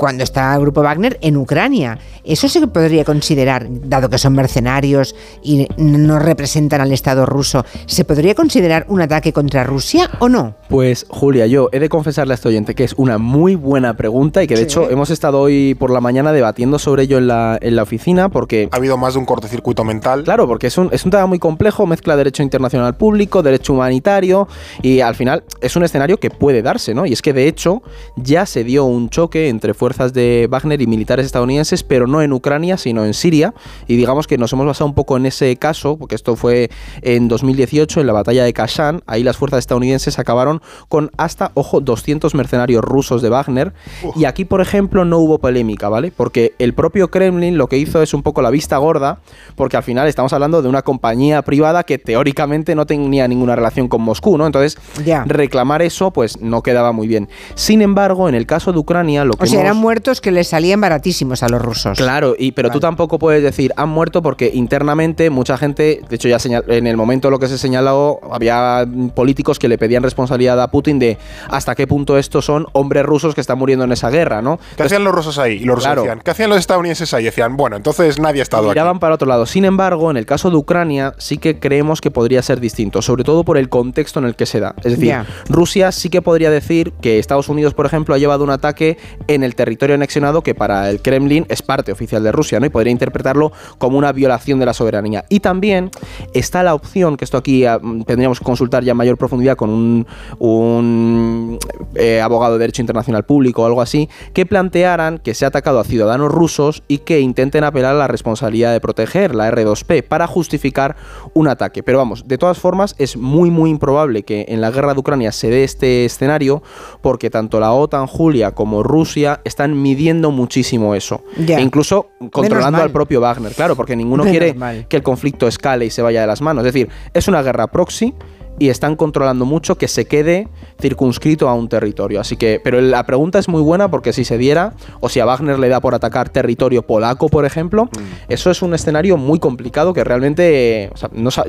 [0.00, 1.98] cuando está el grupo Wagner en Ucrania.
[2.24, 8.06] Eso se podría considerar, dado que son mercenarios y no representan al Estado ruso, ¿se
[8.06, 10.54] podría considerar un ataque contra Rusia o no?
[10.70, 14.42] Pues Julia, yo he de confesarle a este oyente que es una muy buena pregunta
[14.42, 17.58] y que de hecho hemos estado hoy por la mañana debatiendo sobre ello en la,
[17.60, 18.70] en la oficina porque...
[18.72, 20.24] Ha habido más de un cortocircuito mental.
[20.24, 24.48] Claro, porque es un, es un tema muy complejo, mezcla derecho internacional público, derecho humanitario
[24.80, 27.04] y al final es un escenario que puede darse, ¿no?
[27.04, 27.82] Y es que de hecho
[28.16, 32.32] ya se dio un choque entre fuerzas de Wagner y militares estadounidenses, pero no en
[32.32, 33.54] Ucrania, sino en Siria.
[33.86, 36.70] Y digamos que nos hemos basado un poco en ese caso, porque esto fue
[37.02, 39.02] en 2018, en la batalla de Kashan.
[39.06, 43.72] Ahí las fuerzas estadounidenses acabaron con hasta, ojo, 200 mercenarios rusos de Wagner.
[44.16, 46.12] Y aquí, por ejemplo, no hubo polémica, ¿vale?
[46.16, 49.20] Porque el propio Kremlin lo que hizo es un poco la vista gorda,
[49.56, 53.88] porque al final estamos hablando de una compañía privada que teóricamente no tenía ninguna relación
[53.88, 54.46] con Moscú, ¿no?
[54.46, 54.78] Entonces,
[55.26, 57.28] reclamar eso, pues no quedaba muy bien.
[57.54, 59.44] Sin embargo, en el caso de Ucrania, lo que.
[59.44, 61.96] O sea, eran muertos que les salían baratísimos a los rusos.
[61.96, 66.28] Claro, y, pero tú tampoco puedes decir han muerto porque internamente mucha gente, de hecho,
[66.28, 70.70] ya en el momento lo que se señaló, había políticos que le pedían responsabilidad a
[70.70, 71.18] Putin de
[71.48, 74.58] hasta qué punto estos son hombres rusos que están muriendo en esa guerra, ¿no?
[74.76, 75.58] ¿Qué hacían los rusos ahí?
[75.58, 77.24] Y los rusos decían, ¿qué hacían los estadounidenses ahí?
[77.24, 78.70] Decían, bueno, entonces nadie ha estado aquí.
[78.70, 79.46] Miraban para otro lado.
[79.46, 83.24] Sin embargo, en el caso de Ucrania, sí que creemos que podría ser distinto, sobre
[83.24, 84.74] todo por el contexto en el que se da.
[84.82, 85.14] Es decir,
[85.48, 88.98] Rusia sí que podría decir que Estados Unidos, por ejemplo, ha llevado un ataque
[89.28, 92.64] en el territorio anexionado que para el Kremlin es parte oficial de Rusia, ¿no?
[92.64, 95.26] Y podría interpretarlo como una violación de la soberanía.
[95.28, 95.90] Y también
[96.32, 99.68] está la opción, que esto aquí ah, tendríamos que consultar ya en mayor profundidad con
[99.68, 101.58] un,
[101.94, 105.78] eh, abogado de derecho internacional público o algo así, que plantearan que se ha atacado
[105.78, 110.26] a ciudadanos rusos y que intenten apelar a la responsabilidad de proteger la R2P para
[110.26, 110.96] justificar
[111.34, 111.82] un ataque.
[111.82, 115.32] Pero vamos, de todas formas es muy muy improbable que en la guerra de Ucrania
[115.32, 116.62] se dé este escenario
[117.02, 121.22] porque tanto la OTAN, Julia, como Rusia están midiendo muchísimo eso.
[121.36, 124.56] E incluso controlando al propio Wagner, claro, porque ninguno quiere
[124.88, 126.64] que el conflicto escale y se vaya de las manos.
[126.64, 128.14] Es decir, es una guerra proxy
[128.60, 130.46] y están controlando mucho que se quede
[130.78, 132.20] circunscrito a un territorio.
[132.20, 135.24] Así que, pero la pregunta es muy buena porque si se diera, o si a
[135.24, 137.88] Wagner le da por atacar territorio polaco, por ejemplo, mm.
[138.28, 140.92] eso es un escenario muy complicado que realmente,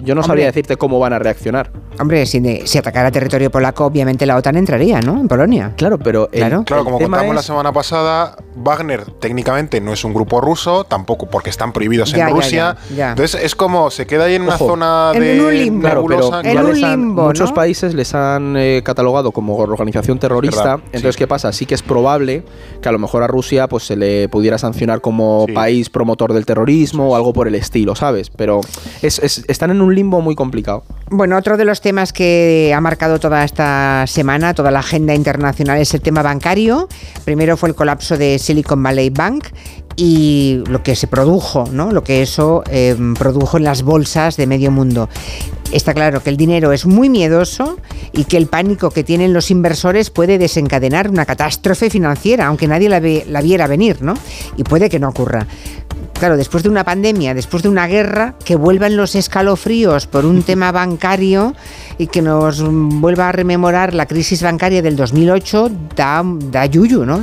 [0.03, 1.69] yo no sabría decirte cómo van a reaccionar.
[1.99, 5.19] Hombre, si, si atacara territorio polaco, obviamente la OTAN entraría, ¿no?
[5.19, 5.73] En Polonia.
[5.75, 10.85] Claro, pero claro, como contamos la semana pasada, Wagner técnicamente no es un grupo ruso,
[10.85, 12.77] tampoco porque están prohibidos en Rusia.
[12.89, 15.81] Entonces es como se queda ahí en una zona de en un limbo.
[15.81, 16.43] Claro, pero
[17.01, 20.79] muchos países les han eh, catalogado como organización terrorista.
[20.87, 21.51] entonces, ¿qué pasa?
[21.51, 22.43] Sí que es probable
[22.81, 26.45] que a lo mejor a Rusia pues se le pudiera sancionar como país promotor del
[26.45, 28.29] terrorismo o algo por el estilo, ¿sabes?
[28.29, 28.61] Pero
[29.01, 30.83] están en un limbo muy complicado.
[31.09, 35.79] Bueno, otro de los temas que ha marcado toda esta semana, toda la agenda internacional,
[35.79, 36.87] es el tema bancario.
[37.25, 39.45] Primero fue el colapso de Silicon Valley Bank
[39.95, 41.91] y lo que se produjo, ¿no?
[41.91, 45.09] lo que eso eh, produjo en las bolsas de medio mundo.
[45.71, 47.77] Está claro que el dinero es muy miedoso
[48.13, 52.89] y que el pánico que tienen los inversores puede desencadenar una catástrofe financiera, aunque nadie
[52.89, 54.13] la, la viera venir, ¿no?
[54.57, 55.47] Y puede que no ocurra.
[56.21, 60.43] Claro, después de una pandemia, después de una guerra, que vuelvan los escalofríos por un
[60.43, 61.55] tema bancario
[61.97, 67.21] y que nos vuelva a rememorar la crisis bancaria del 2008, da, da yuyu, ¿no?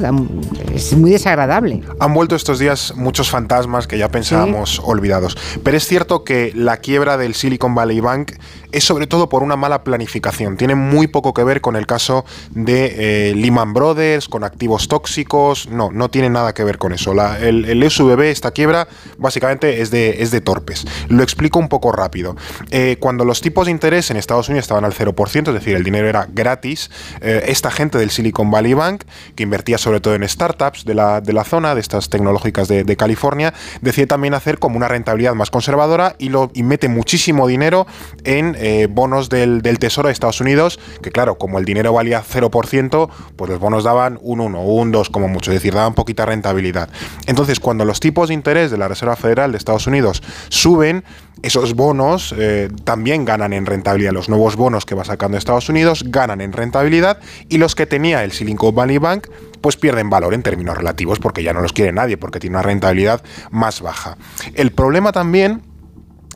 [0.74, 1.82] es muy desagradable.
[2.00, 5.36] Han vuelto estos días muchos fantasmas que ya pensábamos olvidados.
[5.62, 8.32] Pero es cierto que la quiebra del Silicon Valley Bank
[8.72, 10.56] es sobre todo por una mala planificación.
[10.56, 15.68] Tiene muy poco que ver con el caso de eh, Lehman Brothers, con activos tóxicos.
[15.68, 17.12] No, no tiene nada que ver con eso.
[17.40, 18.88] el, el, SVB, esta quiebra,
[19.18, 20.84] básicamente es de, es de torpes.
[21.08, 22.36] Lo explico un poco rápido.
[22.70, 25.84] Eh, cuando los tipos de interés en Estados Unidos estaban al 0%, es decir, el
[25.84, 26.90] dinero era gratis,
[27.20, 29.04] eh, esta gente del Silicon Valley Bank,
[29.34, 32.98] que invertía sobre todo en startups de la, de la zona, de estas tecnológicas de,
[32.98, 37.86] California, decide también hacer como una rentabilidad más conservadora y, lo, y mete muchísimo dinero
[38.28, 43.08] en eh, bonos del, Tesoro de Estados Unidos, que claro, como el dinero valía 0%,
[43.36, 46.26] pues los bonos daban un 1 o un 2 como mucho, es decir, daban poquita
[46.26, 46.90] rentabilidad.
[47.26, 51.04] Entonces, cuando los tipos de interés de la Reserva Federal de Estados Unidos suben,
[51.40, 54.12] esos bonos eh, también ganan en rentabilidad.
[54.12, 58.24] Los nuevos bonos que va sacando Estados Unidos ganan en rentabilidad y los que tenía
[58.24, 59.28] el Silicon Valley Bank
[59.62, 62.62] pues pierden valor en términos relativos porque ya no los quiere nadie, porque tiene una
[62.62, 64.18] rentabilidad más baja.
[64.54, 65.62] El problema también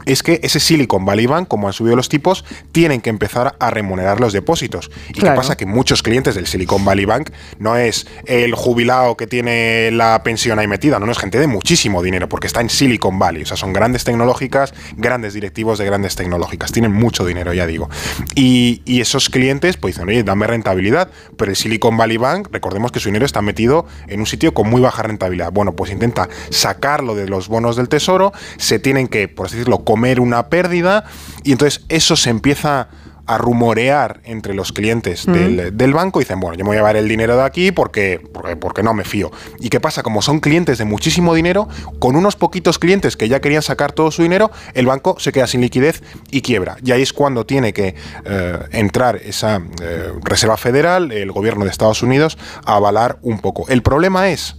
[0.06, 3.70] es que ese Silicon Valley Bank, como han subido los tipos, tienen que empezar a
[3.70, 4.90] remunerar los depósitos.
[5.10, 5.34] ¿Y Claro.
[5.34, 5.56] qué pasa?
[5.56, 10.58] Que muchos clientes del Silicon Valley Bank no es el jubilado que tiene la pensión
[10.58, 13.42] ahí metida, no, no es gente de muchísimo dinero, porque está en Silicon Valley.
[13.42, 16.72] O sea, son grandes tecnológicas, grandes directivos de grandes tecnológicas.
[16.72, 17.88] Tienen mucho dinero, ya digo.
[18.34, 21.10] Y, y esos clientes, pues dicen, oye, dame rentabilidad.
[21.36, 24.68] Pero el Silicon Valley Bank, recordemos que su dinero está metido en un sitio con
[24.68, 25.52] muy baja rentabilidad.
[25.52, 29.84] Bueno, pues intenta sacarlo de los bonos del tesoro, se tienen que, por así decirlo,
[29.93, 31.05] comer una pérdida,
[31.44, 32.89] y entonces eso se empieza
[33.27, 35.32] a rumorear entre los clientes Mm.
[35.32, 37.70] del, del banco y dicen, bueno, yo me voy a llevar el dinero de aquí
[37.70, 39.31] porque, porque, porque no me fío.
[39.60, 40.02] ¿Y qué pasa?
[40.02, 44.10] Como son clientes de muchísimo dinero, con unos poquitos clientes que ya querían sacar todo
[44.10, 46.78] su dinero, el banco se queda sin liquidez y quiebra.
[46.82, 47.94] Y ahí es cuando tiene que
[48.24, 53.69] eh, entrar esa eh, Reserva Federal, el gobierno de Estados Unidos, a avalar un poco.
[53.69, 54.56] El problema es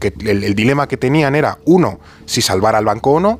[0.00, 3.38] que el, el dilema que tenían era, uno, si salvar al banco o no,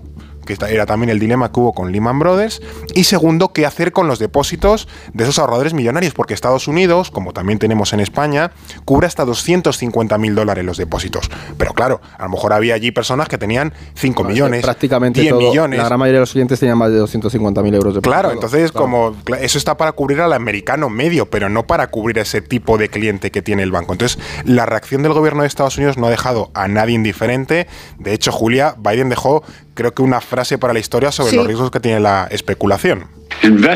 [0.58, 2.60] que era también el dilema que hubo con Lehman Brothers,
[2.94, 7.32] y segundo, qué hacer con los depósitos de esos ahorradores millonarios, porque Estados Unidos, como
[7.32, 8.52] también tenemos en España,
[8.84, 11.30] cubre hasta 250 mil dólares los depósitos.
[11.56, 15.40] Pero claro, a lo mejor había allí personas que tenían 5 millones, Prácticamente 10 todo,
[15.48, 15.78] millones.
[15.78, 18.84] la gran mayoría de los clientes tenían más de 250.000 euros de Claro, entonces Claro.
[18.84, 22.78] como eso está para cubrir al americano medio, pero no para cubrir a ese tipo
[22.78, 23.92] de cliente que tiene el banco.
[23.92, 27.66] Entonces, la reacción del gobierno de Estados Unidos no ha dejado a nadie indiferente.
[27.98, 29.42] De hecho, Julia, Biden dejó,
[29.74, 31.36] creo que una frase para la historia sobre Sí.
[31.36, 33.06] los riesgos que tiene la especulación.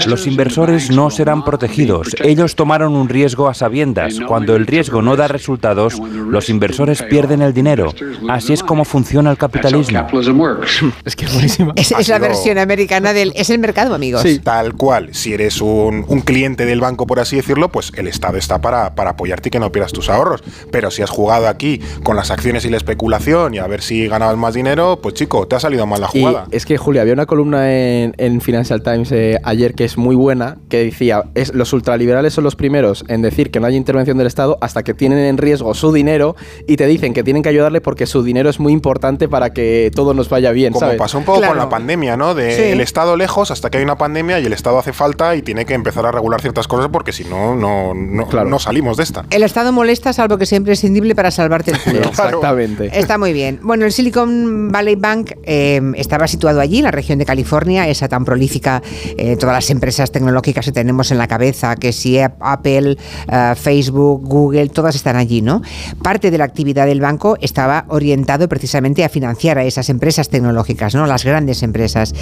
[0.06, 2.14] Los inversores no serán protegidos.
[2.22, 4.20] Ellos tomaron un riesgo a sabiendas.
[4.26, 7.92] Cuando el riesgo no da resultados, los inversores pierden el dinero.
[8.28, 10.06] Así es como funciona el capitalismo.
[11.04, 11.72] Es que es buenísima.
[11.76, 13.32] Es, la versión americana del...
[13.34, 14.24] Es el mercado, amigos.
[14.42, 15.14] Tal cual.
[15.14, 18.94] Si eres un, un cliente del banco, por así decirlo, pues el Estado está para,
[18.94, 20.42] para apoyarte y que no pierdas tus ahorros.
[20.70, 24.08] Pero si has jugado aquí con las acciones y la especulación y a ver si
[24.08, 26.46] ganabas más dinero, pues chico, te ha salido mal la Y jugada.
[26.50, 30.16] es que, Julia, había una columna en, en Financial Times eh, ayer que es muy
[30.16, 34.18] buena, que decía, es, los ultraliberales son los primeros en decir que no hay intervención
[34.18, 37.48] del Estado hasta que tienen en riesgo su dinero y te dicen que tienen que
[37.48, 40.98] ayudarle porque su dinero es muy importante para que todo nos vaya bien, Como ¿sabes?
[40.98, 42.34] pasó un poco con la pandemia, ¿no?
[42.34, 42.62] De Sí.
[42.62, 45.64] el Estado lejos hasta que hay una pandemia y el Estado hace falta y tiene
[45.64, 49.24] que empezar a regular ciertas cosas porque si no, no, no, no salimos de esta.
[49.30, 52.00] El Estado molesta, salvo que sea imprescindible para salvarte el culo.
[52.08, 52.90] Exactamente.
[52.98, 53.60] Está muy bien.
[53.62, 58.08] Bueno, el Silicon Valley Bank eh, estaba situado allí, en la región de California, esa
[58.08, 58.82] tan prolífica,
[59.16, 62.96] eh, todas las empresas tecnológicas que tenemos en la cabeza, que si Ap- Apple,
[63.30, 65.62] eh, Facebook, Google, todas están allí, ¿no?
[66.02, 70.94] Parte de la actividad del banco estaba orientado precisamente a financiar a esas empresas tecnológicas,
[70.94, 71.06] ¿no?
[71.06, 72.14] Las grandes empresas.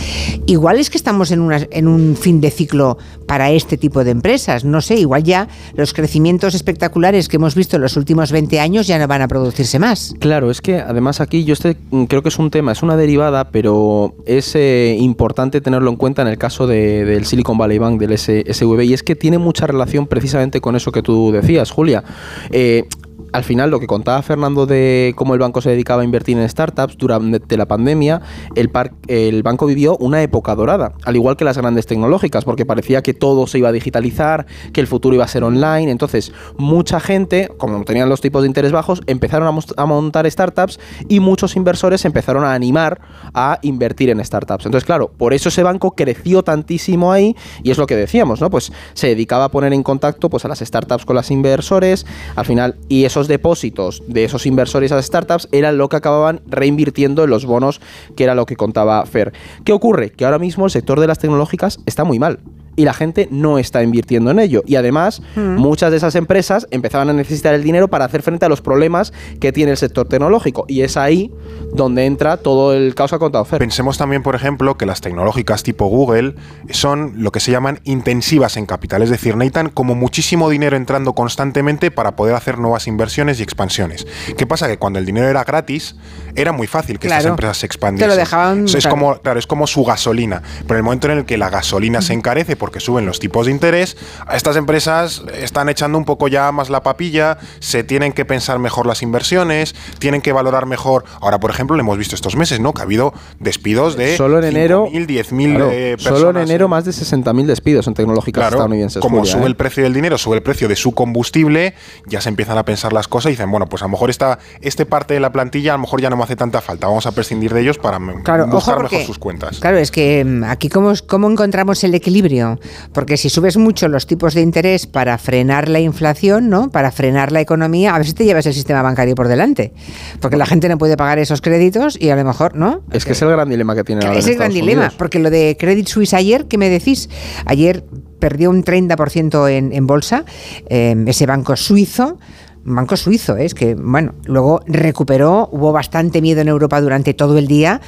[0.47, 1.41] Igual es que estamos en
[1.89, 2.99] un fin de ciclo
[3.33, 7.77] para este tipo de empresas, no sé, igual ya los crecimientos espectaculares que hemos visto
[7.77, 10.15] en los últimos 20 años ya no van a producirse más.
[10.19, 12.95] Claro, es que además aquí yo este, mm, creo que es un tema, es una
[12.95, 17.79] derivada, pero es eh, importante tenerlo en cuenta en el caso de- del Silicon Valley
[17.79, 21.33] Bank, del S- SV, y es que tiene mucha relación precisamente con eso que tú
[21.33, 22.05] decías, Julia.
[22.51, 22.85] Eh,
[23.33, 26.49] al final, lo que contaba Fernando de cómo el banco se dedicaba a invertir en
[26.49, 28.21] startups durante la pandemia,
[28.55, 33.15] el, banco vivió una época dorada, al igual que las grandes tecnológicas, porque parecía que
[33.15, 35.91] todo se iba a digitalizar, que el futuro iba a ser online.
[35.91, 40.79] Entonces, mucha gente, como tenían los tipos de interés bajos, empezaron a, montar startups
[41.09, 43.01] y muchos inversores empezaron a animar
[43.35, 44.67] a invertir en startups.
[44.67, 48.51] Entonces, claro, por eso ese banco creció tantísimo ahí y es lo que decíamos, ¿no?
[48.51, 52.07] Pues se dedicaba a poner en contacto pues, a las startups con las inversores,
[52.37, 57.23] al final, y esos depósitos de esos inversores a startups eran lo que acababan reinvirtiendo
[57.23, 57.81] en los bonos,
[58.17, 59.33] que era lo que contaba Fer.
[59.65, 60.11] ¿Qué ocurre?
[60.11, 62.41] Que ahora mismo el sector de las tecnológicas está muy mal.
[62.77, 64.63] Y la gente no está invirtiendo en ello.
[64.67, 65.57] Y además, Mm.
[65.57, 69.13] muchas de esas empresas empezaban a necesitar el dinero para hacer frente a los problemas
[69.41, 70.65] que tiene el sector tecnológico.
[70.69, 71.33] Y es ahí
[71.75, 73.59] donde entra todo el caos que ha contado Fer.
[73.59, 76.35] Pensemos también, por ejemplo, que las tecnológicas tipo Google
[76.71, 81.15] son lo que se llaman intensivas en capital, es decir, necesitan como muchísimo dinero entrando
[81.15, 84.07] constantemente para poder hacer nuevas inversiones y expansiones.
[84.37, 84.67] ¿Qué pasa?
[84.69, 85.97] Que cuando el dinero era gratis,
[86.35, 87.35] era muy fácil que estas Claro.
[87.35, 88.09] empresas se Te expandiesen.
[88.09, 88.91] lo dejaban, es claro.
[88.91, 90.43] como, claro, es como su gasolina.
[90.63, 93.47] Pero en el momento en el que la gasolina se encarece porque suben los tipos
[93.47, 98.13] de interés, a estas empresas están echando un poco ya más la papilla, se tienen
[98.13, 101.05] que pensar mejor las inversiones, tienen que valorar mejor.
[101.21, 102.73] Ahora, por ejemplo, lo hemos visto estos meses, ¿no?
[102.73, 106.21] Que ha habido despidos de Solo en enero, 5.000, 10.000 claro, eh, personas.
[106.21, 109.03] solo en enero más de 60.000 despidos en tecnológicas Claro, estadounidenses.
[109.03, 109.47] como Julia, sube ¿eh?
[109.47, 111.75] el precio del dinero, sube el precio de su combustible,
[112.07, 114.39] ya se empiezan a pensar las cosas y dicen, bueno, pues a lo mejor esta
[114.61, 117.07] este parte de la plantilla a lo mejor ya no me hace tanta falta, vamos
[117.07, 119.59] a prescindir de ellos para Claro, buscar mejor sus cuentas.
[119.59, 122.52] Claro, es que mm, aquí cómo, cómo encontramos el equilibrio
[122.93, 126.71] porque si subes mucho los tipos de interés para frenar la inflación, ¿no?
[126.71, 129.73] Para frenar la economía, a ver si te llevas el sistema bancario por delante,
[130.21, 132.83] porque la gente no puede pagar esos créditos y a lo mejor, ¿no?
[132.93, 135.19] Es que es el gran dilema que tiene ahora Es en el gran dilema, porque
[135.19, 137.09] lo de Credit Suisse ayer, ¿qué me decís?
[137.47, 137.85] Ayer
[138.19, 140.25] perdió un 30% en, en bolsa,
[140.69, 142.19] eh, ese banco suizo.
[142.65, 143.45] Banco suizo, ¿eh?
[143.45, 147.81] es que, bueno, luego recuperó, hubo bastante miedo en Europa durante todo el día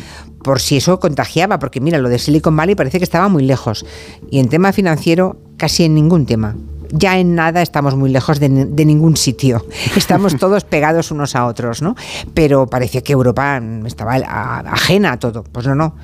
[0.43, 3.87] por si eso contagiaba, porque mira, lo de Silicon Valley parece que estaba muy lejos.
[4.31, 6.55] Y en tema financiero, casi en ningún tema.
[6.97, 9.65] Ya en nada estamos muy lejos de, ni- de ningún sitio.
[9.97, 11.97] Estamos todos pegados unos a otros, ¿no?
[12.35, 15.43] Pero parecía que Europa estaba a- ajena a todo.
[15.45, 15.95] Pues no, no.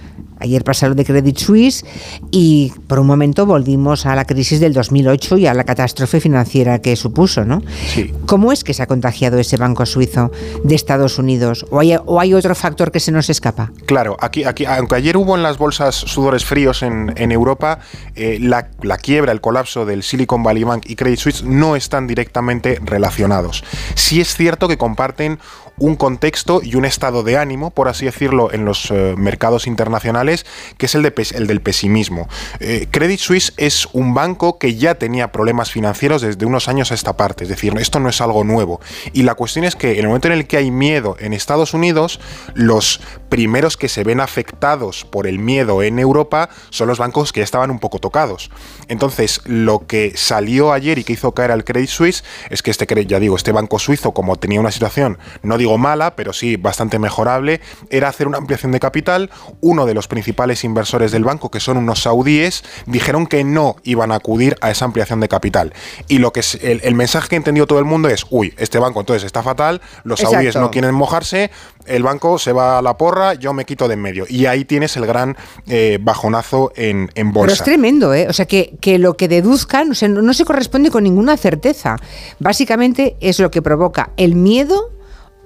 [0.42, 1.84] Ayer pasó lo de Credit Suisse
[2.30, 6.78] y por un momento volvimos a la crisis del 2008 y a la catástrofe financiera
[6.80, 7.60] que supuso, ¿no?
[7.88, 8.10] Sí.
[8.24, 10.30] ¿Cómo es que se ha contagiado ese banco suizo
[10.64, 11.66] de Estados Unidos?
[11.70, 13.70] ¿O hay, o hay otro factor que se nos escapa?
[13.84, 17.80] Claro, aquí, aquí, aunque ayer hubo en las bolsas sudores fríos en, en Europa,
[18.14, 22.06] eh, la, la quiebra, el colapso del Silicon Valley Bank y Credit Suisse no están
[22.06, 23.64] directamente relacionados.
[23.94, 25.38] Sí es cierto que comparten
[25.80, 30.46] un contexto y un estado de ánimo, por así decirlo, en los eh, mercados internacionales,
[30.78, 32.28] que es el, de el del pesimismo.
[32.60, 36.94] Eh, Credit Suisse es un banco que ya tenía problemas financieros desde unos años a
[36.94, 38.80] esta parte, es decir, esto no es algo nuevo.
[39.14, 41.72] Y la cuestión es que en el momento en el que hay miedo en Estados
[41.72, 42.20] Unidos,
[42.54, 43.00] los
[43.30, 47.44] primeros que se ven afectados por el miedo en Europa son los bancos que ya
[47.44, 48.50] estaban un poco tocados.
[48.88, 52.86] Entonces, lo que salió ayer y que hizo caer al Credit Suisse es que este,
[53.06, 56.98] ya digo, este banco suizo, como tenía una situación, no digo mala, pero sí bastante
[56.98, 57.60] mejorable,
[57.90, 59.30] era hacer una ampliación de capital.
[59.60, 64.12] Uno de los principales inversores del banco, que son unos saudíes, dijeron que no iban
[64.12, 65.72] a acudir a esa ampliación de capital.
[66.08, 68.78] Y lo que es, el, el mensaje que entendió todo el mundo es, uy, este
[68.78, 71.50] banco entonces está fatal, los saudíes no quieren mojarse,
[71.86, 74.24] el banco se va a la porra, yo me quito de en medio.
[74.28, 75.36] Y ahí tienes el gran
[75.66, 77.64] eh, bajonazo en, en Pero es bolsa.
[77.64, 78.26] tremendo, ¿eh?
[78.28, 81.36] O sea, que, que lo que deduzcan o sea, no, no se corresponde con ninguna
[81.36, 81.96] certeza.
[82.38, 84.90] Básicamente es lo que provoca el miedo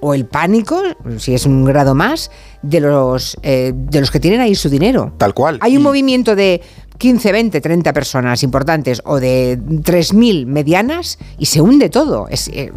[0.00, 0.82] o el pánico,
[1.18, 2.30] si es un grado más,
[2.62, 5.12] de los, eh, de los que tienen ahí su dinero.
[5.18, 5.58] Tal cual.
[5.62, 6.60] Hay un movimiento de
[6.98, 12.28] 15, 20, 30 personas importantes o de 3.000 medianas y se hunde todo.
[12.28, 12.70] Es, eh,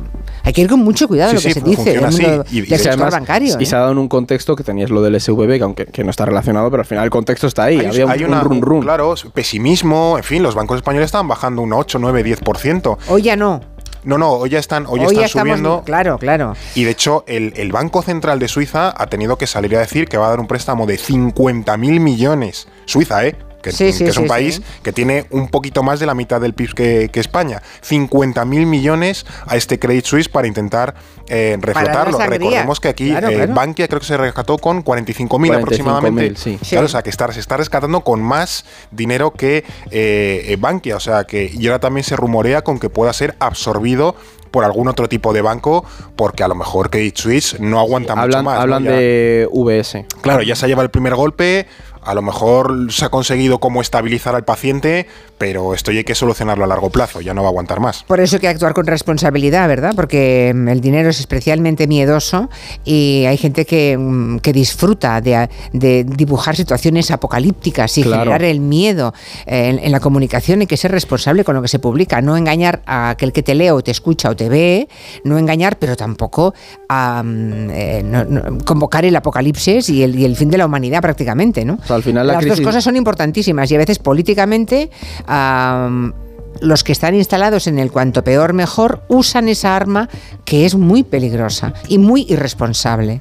[0.43, 2.57] hay que ir con mucho cuidado Sí, lo que sí, se dice del mundo Y-
[2.57, 3.55] y del de sector además, bancario.
[3.59, 3.65] Y ¿eh?
[3.65, 6.09] se ha dado en un contexto que tenías lo del SVB, que aunque que no
[6.09, 7.79] está relacionado, pero al final el contexto está ahí.
[7.79, 8.81] Hay, Había un, hay un una, run run.
[8.81, 12.97] claro, pesimismo, en fin, los bancos españoles estaban bajando un 8, 9, 10%.
[13.09, 13.61] Hoy ya no.
[14.07, 15.83] No, no, hoy ya están, hoy Hoy están ya estamos- subiendo.
[15.85, 16.55] Claro, claro.
[16.75, 20.07] Y de hecho, el, el Banco Central de Suiza ha tenido que salir a decir
[20.07, 22.69] que va a dar un préstamo de 50.000 millones.
[22.85, 23.35] Suiza, ¿eh?
[23.69, 24.63] Que, Sí, sí, que es un sí, país sí.
[24.83, 27.61] que tiene un poquito más de la mitad del PIB que, que España.
[27.87, 30.95] 50.000 millones a este Credit Suisse para intentar
[31.27, 32.17] eh, reflotarlo.
[32.17, 33.53] Recordemos que aquí Claro, eh, claro.
[33.53, 36.35] Bankia creo que se rescató con 45.000 45.000, aproximadamente.
[36.35, 36.57] sí.
[36.69, 40.95] Claro, o sea, que está, se está rescatando con más dinero que eh, eh, Bankia.
[40.95, 44.15] O sea, que y ahora también se rumorea con que pueda ser absorbido
[44.51, 45.83] por algún otro tipo de banco,
[46.15, 48.55] porque a lo mejor Credit Suisse no aguanta mucho Hablan, más.
[48.55, 48.61] ¿no?
[48.61, 50.05] hablan Ya- de VS.
[50.21, 51.67] Claro, ya se ha llevado el primer golpe,
[52.03, 55.07] a lo mejor se ha conseguido como estabilizar al paciente,
[55.37, 58.03] pero esto ya hay que solucionarlo a largo plazo, ya no va a aguantar más.
[58.03, 59.93] Por eso hay que actuar con responsabilidad, ¿verdad?
[59.95, 62.49] Porque mm, el dinero es especialmente miedoso
[62.83, 68.21] y hay gente que, mm, que disfruta de, de dibujar situaciones apocalípticas y Claro.
[68.23, 69.13] generar el miedo
[69.45, 70.61] eh, en, en la comunicación.
[70.61, 73.53] Hay que ser responsable con lo que se publica, no engañar a aquel que te
[73.55, 74.87] lee o te escucha o te ve,
[75.23, 76.53] no engañar, pero tampoco
[76.89, 80.65] a, mm, eh, no- no- convocar el apocalipsis y el, y el fin de la
[80.65, 81.77] humanidad prácticamente, ¿no?
[81.81, 82.59] O sea, al final la Las crisis...
[82.59, 84.89] dos cosas son importantísimas y a veces políticamente
[85.27, 90.09] los que están instalados en el cuanto peor mejor usan esa arma
[90.45, 93.19] que es muy peligrosa y muy irresponsable.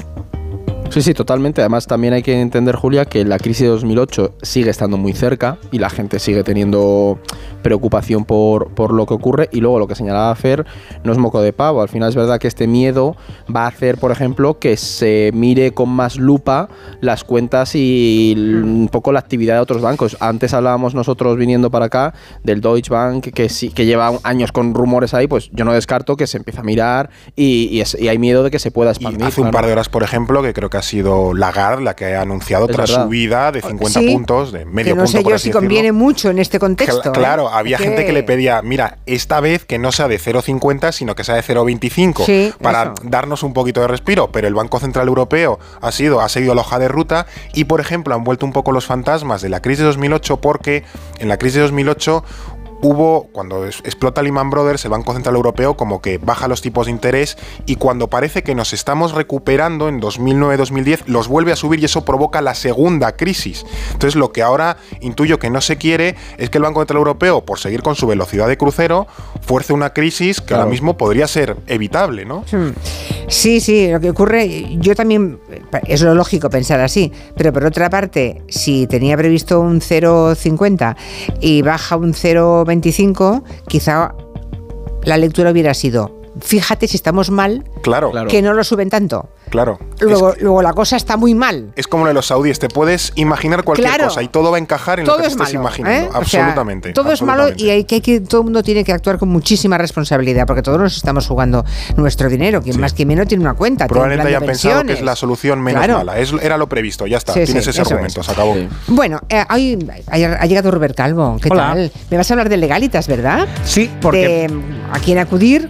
[0.90, 1.60] Sí, sí, totalmente.
[1.60, 5.58] Además, también hay que entender, Julia, que la crisis de 2008 sigue estando muy cerca
[5.70, 7.18] y la gente sigue teniendo
[7.62, 9.48] preocupación por, por lo que ocurre.
[9.52, 10.64] Y luego lo que señalaba Fer
[11.04, 11.82] no es moco de pavo.
[11.82, 13.14] Al final es verdad que este miedo
[13.54, 16.68] va a hacer, por ejemplo, que se mire con más lupa
[17.02, 20.16] las cuentas y l- un poco la actividad de otros bancos.
[20.20, 24.72] Antes hablábamos nosotros viniendo para acá del Deutsche Bank, que sí que lleva años con
[24.72, 28.08] rumores ahí, pues yo no descarto que se empieza a mirar y, y es- y
[28.08, 29.24] hay miedo de que se pueda Y expandir.
[29.26, 29.52] hace un claro.
[29.58, 32.66] par de horas, por ejemplo, que creo que ha sido Lagarde la que ha anunciado
[32.66, 32.86] verdad.
[32.86, 35.48] subida de 50 Sí, puntos, de medio que no punto sé por yo así si
[35.50, 35.60] decirlo.
[35.60, 37.00] conviene mucho en este contexto.
[37.02, 37.12] Cla- ¿eh?
[37.12, 41.14] Claro, había gente que le pedía, mira, esta vez que no sea de 0,50, sino
[41.14, 42.94] que sea de 0,25, Sí, para eso.
[43.02, 44.30] darnos un poquito de respiro.
[44.32, 47.80] Pero el Banco Central Europeo ha sido, ha seguido la hoja de ruta y, por
[47.80, 50.84] ejemplo, han vuelto un poco los fantasmas de la crisis de 2008 porque
[51.18, 52.24] en la crisis de 2008
[52.82, 56.86] hubo, cuando es- explota Lehman Brothers, el Banco Central Europeo como que baja los tipos
[56.86, 57.36] de interés
[57.66, 62.04] y cuando parece que nos estamos recuperando en 2009-2010, los vuelve a subir y eso
[62.04, 63.64] provoca la segunda crisis.
[63.92, 67.44] Entonces lo que ahora intuyo que no se quiere es que el Banco Central Europeo,
[67.44, 69.06] por seguir con su velocidad de crucero,
[69.40, 72.44] fuerce una crisis que ahora mismo podría ser evitable, ¿no?
[72.52, 72.72] Hmm.
[73.28, 75.38] Sí, sí, lo que ocurre, yo también,
[75.86, 80.96] es lo lógico pensar así, pero por otra parte, si tenía previsto un 0,50
[81.40, 82.14] y baja un
[82.66, 84.14] 0,25, quizá
[85.04, 86.10] la lectura hubiera sido,
[86.40, 89.28] fíjate si estamos mal, Claro, que no lo suben tanto.
[89.50, 89.78] Claro.
[90.00, 91.72] Luego, luego la cosa está muy mal.
[91.76, 94.04] Es como lo de los saudíes, te puedes imaginar cualquier Claro.
[94.04, 95.98] cosa y todo va a encajar en Todo lo que es te estés malo, imaginando.
[96.04, 96.08] ¿eh?
[96.08, 96.92] O sea, Absolutamente.
[96.92, 99.28] todo es malo y hay que, hay que- todo el mundo tiene que actuar con
[99.30, 101.64] muchísima responsabilidad porque todos nos estamos jugando
[101.96, 102.60] nuestro dinero.
[102.62, 103.86] Quien más que menos tiene una cuenta.
[103.86, 105.98] Probablemente hayan pensado que es la solución menos Claro.
[105.98, 106.18] mala.
[106.18, 107.32] Es- era lo previsto, ya está.
[107.32, 108.26] Sí, Tienes sí, ese argumento, es.
[108.26, 108.54] se acabó.
[108.88, 109.78] Bueno, eh, hoy
[110.08, 111.36] ha, ha llegado Robert Calvo.
[111.42, 111.68] ¿Qué Hola.
[111.74, 111.92] tal?
[112.10, 113.46] Me vas a hablar de legalitas, ¿verdad?
[113.64, 114.16] Sí, porque-
[114.48, 114.60] De,
[114.92, 115.68] a quién acudir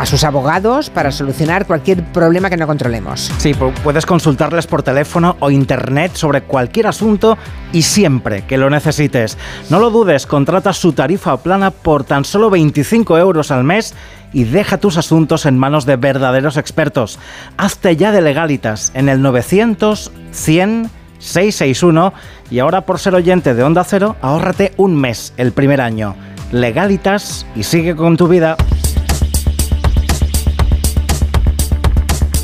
[0.00, 3.30] a sus abogados para solucionar cualquier problema que no controlemos.
[3.36, 7.36] Sí, pu- puedes consultarles por teléfono o internet sobre cualquier asunto
[7.72, 9.36] y siempre que lo necesites.
[9.68, 13.94] No lo dudes, contrata su tarifa plana por tan solo 25 euros al mes
[14.32, 17.18] y deja tus asuntos en manos de verdaderos expertos.
[17.58, 22.14] Hazte ya de legalitas en el 900 100 661
[22.50, 26.14] y ahora por ser oyente de Onda Cero, ahórrate un mes el primer año.
[26.52, 28.56] Legalitas y sigue con tu vida.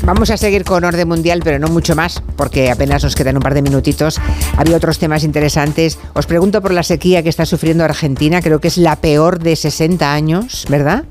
[0.07, 3.41] Vamos a seguir con orden mundial, pero no mucho más, porque apenas nos quedan un
[3.41, 4.21] par de minutitos.
[4.55, 5.99] Había otros temas interesantes.
[6.13, 9.57] Os pregunto por la sequía que está sufriendo Argentina, creo que es la peor de
[9.57, 11.03] 60 años, ¿verdad?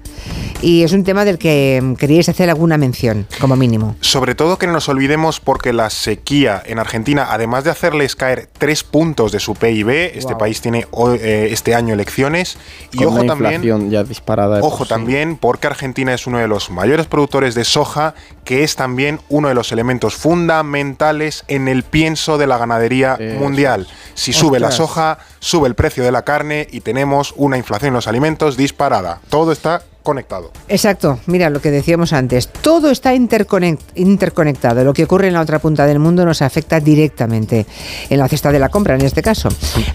[0.62, 3.96] Y es un tema del que mm, queríais hacer alguna mención, como mínimo.
[4.00, 8.48] Sobre todo que no nos olvidemos porque la sequía en Argentina, además de hacerles caer
[8.58, 10.86] tres puntos de su PIB, este país tiene
[11.20, 12.56] eh, este año elecciones
[12.92, 14.60] y Con ojo una también, ya disparada.
[14.60, 14.88] por ojo sí.
[14.88, 18.14] también porque Argentina es uno de los mayores productores de soja,
[18.44, 23.86] que es también uno de los elementos fundamentales en el pienso de la ganadería mundial.
[24.14, 27.94] Si sube la soja, sube el precio de la carne y tenemos una inflación en
[27.94, 29.20] los alimentos disparada.
[29.28, 30.50] Todo está conectado.
[30.68, 35.40] Exacto, mira lo que decíamos antes, todo está interconect- interconectado, lo que ocurre en la
[35.42, 37.66] otra punta del mundo nos afecta directamente,
[38.08, 39.48] en la cesta de la compra en este caso.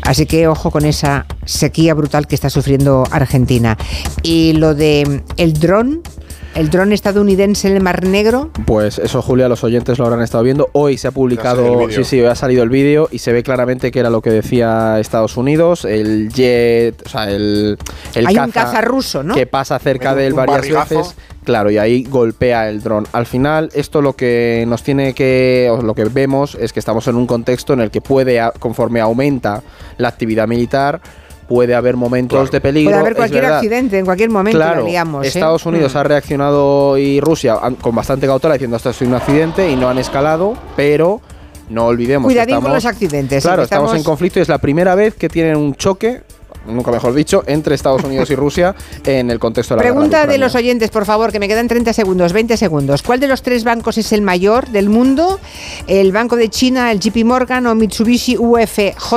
[0.04, 3.78] Así que ojo con esa sequía brutal que está sufriendo Argentina.
[4.22, 6.02] Y lo de mm, el dron,
[6.56, 10.44] el dron estadounidense en el Mar Negro, Pues eso, Julia, los oyentes lo habrán estado
[10.44, 10.70] viendo.
[10.74, 12.04] Hoy se ha publicado, el vídeo.
[12.04, 14.32] sí, sí, hoy ha salido el vídeo y se ve claramente que era lo que
[14.32, 17.78] decía Estados Unidos, el jet, o sea, el,
[18.16, 19.34] el hay un caza ruso, ¿no?
[19.34, 20.98] que pasa cerca Un- de él varias barrigazo.
[21.00, 21.16] veces.
[21.44, 23.08] Claro, y ahí golpea el dron.
[23.14, 27.08] Al final, esto lo que nos tiene que, o lo que vemos es que estamos
[27.08, 29.64] en un contexto en el que puede, conforme aumenta
[29.98, 31.02] la actividad militar,
[31.52, 32.92] puede haber momentos de peligro.
[32.92, 35.28] puede haber cualquier accidente en cualquier momento, Claro, liamos, ¿eh?
[35.28, 35.98] Estados Unidos Mm.
[35.98, 39.90] ha reaccionado y Rusia han- con bastante cautela diciendo esto es un accidente y no
[39.90, 41.20] han escalado, pero
[41.70, 43.44] no olvidemos que Cuidadín con estamos, los accidentes.
[43.44, 43.66] Claro, ¿eh?
[43.66, 46.22] estamos, en conflicto y es la primera vez que tienen un choque,
[46.66, 48.76] nunca mejor dicho, entre Estados Unidos y Rusia
[49.06, 51.68] en el contexto de la guerra Pregunta de los oyentes, por favor, que me quedan
[51.68, 53.02] 30 segundos, 20 segundos.
[53.02, 55.40] ¿Cuál de los tres bancos es el mayor del mundo?
[55.88, 59.14] ¿El Banco de China, el JP Morgan o Mitsubishi UFJ?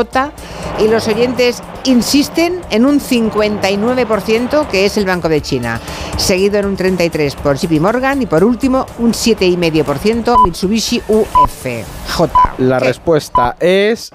[0.80, 5.80] Y los oyentes insisten en un 59% que es el Banco de China,
[6.16, 11.84] seguido en un 33% por JP Morgan y por último un 7,5% Mitsubishi UFJ.
[12.58, 14.10] La respuesta es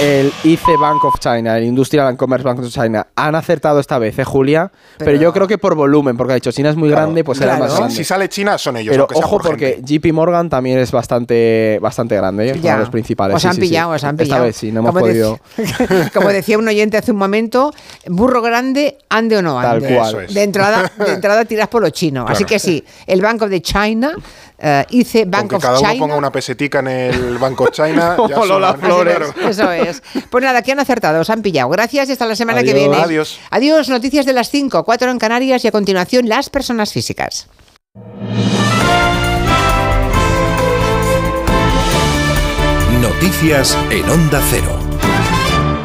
[0.00, 3.06] el IC Bank of China, el Industrial and Commerce Bank of China.
[3.14, 4.70] Han acertado esta vez, ¿eh, Julia?
[4.98, 7.38] Pero, Pero- yo creo que por volumen, porque ha dicho China es muy grande, pues
[7.38, 7.64] será Claro.
[7.64, 7.94] más Si- grande.
[7.96, 8.92] Si sale China, son ellos.
[8.92, 9.98] Pero ojo por porque gente.
[10.00, 12.60] JP Morgan también es bastante, bastante grande, ¿eh?
[12.60, 12.70] Ya.
[12.72, 13.36] Uno de los principales.
[13.36, 13.68] Os sí, han sí, sí.
[13.68, 14.44] pillado, os han Esta pillado.
[14.44, 15.38] vez sí, no hemos Como podido.
[16.12, 17.72] Como decía un oyente hace un momento,
[18.08, 19.94] burro grande, ande o no Tal ande.
[19.94, 20.08] cual.
[20.08, 20.34] Eso es.
[20.34, 22.26] De entrada, de entrada tiras por lo chino.
[22.28, 24.16] Así que sí, el Banco de China,
[24.58, 26.00] eh, IC Bank Aunque of cada uno China.
[26.00, 28.16] ponga una pesetica en el Banco China.
[28.28, 29.16] ya son- Flores.
[29.34, 29.48] claro.
[29.48, 30.02] Eso es.
[30.30, 31.68] Pues nada, que han acertado, os han pillado.
[31.70, 32.88] Gracias y hasta la semana que Adiós.
[32.88, 33.02] viene.
[33.04, 33.38] Adiós.
[33.50, 37.48] Adiós, noticias de las 5, 4 en Canarias y a continuación las personas físicas.
[43.00, 44.78] Noticias en Onda Cero.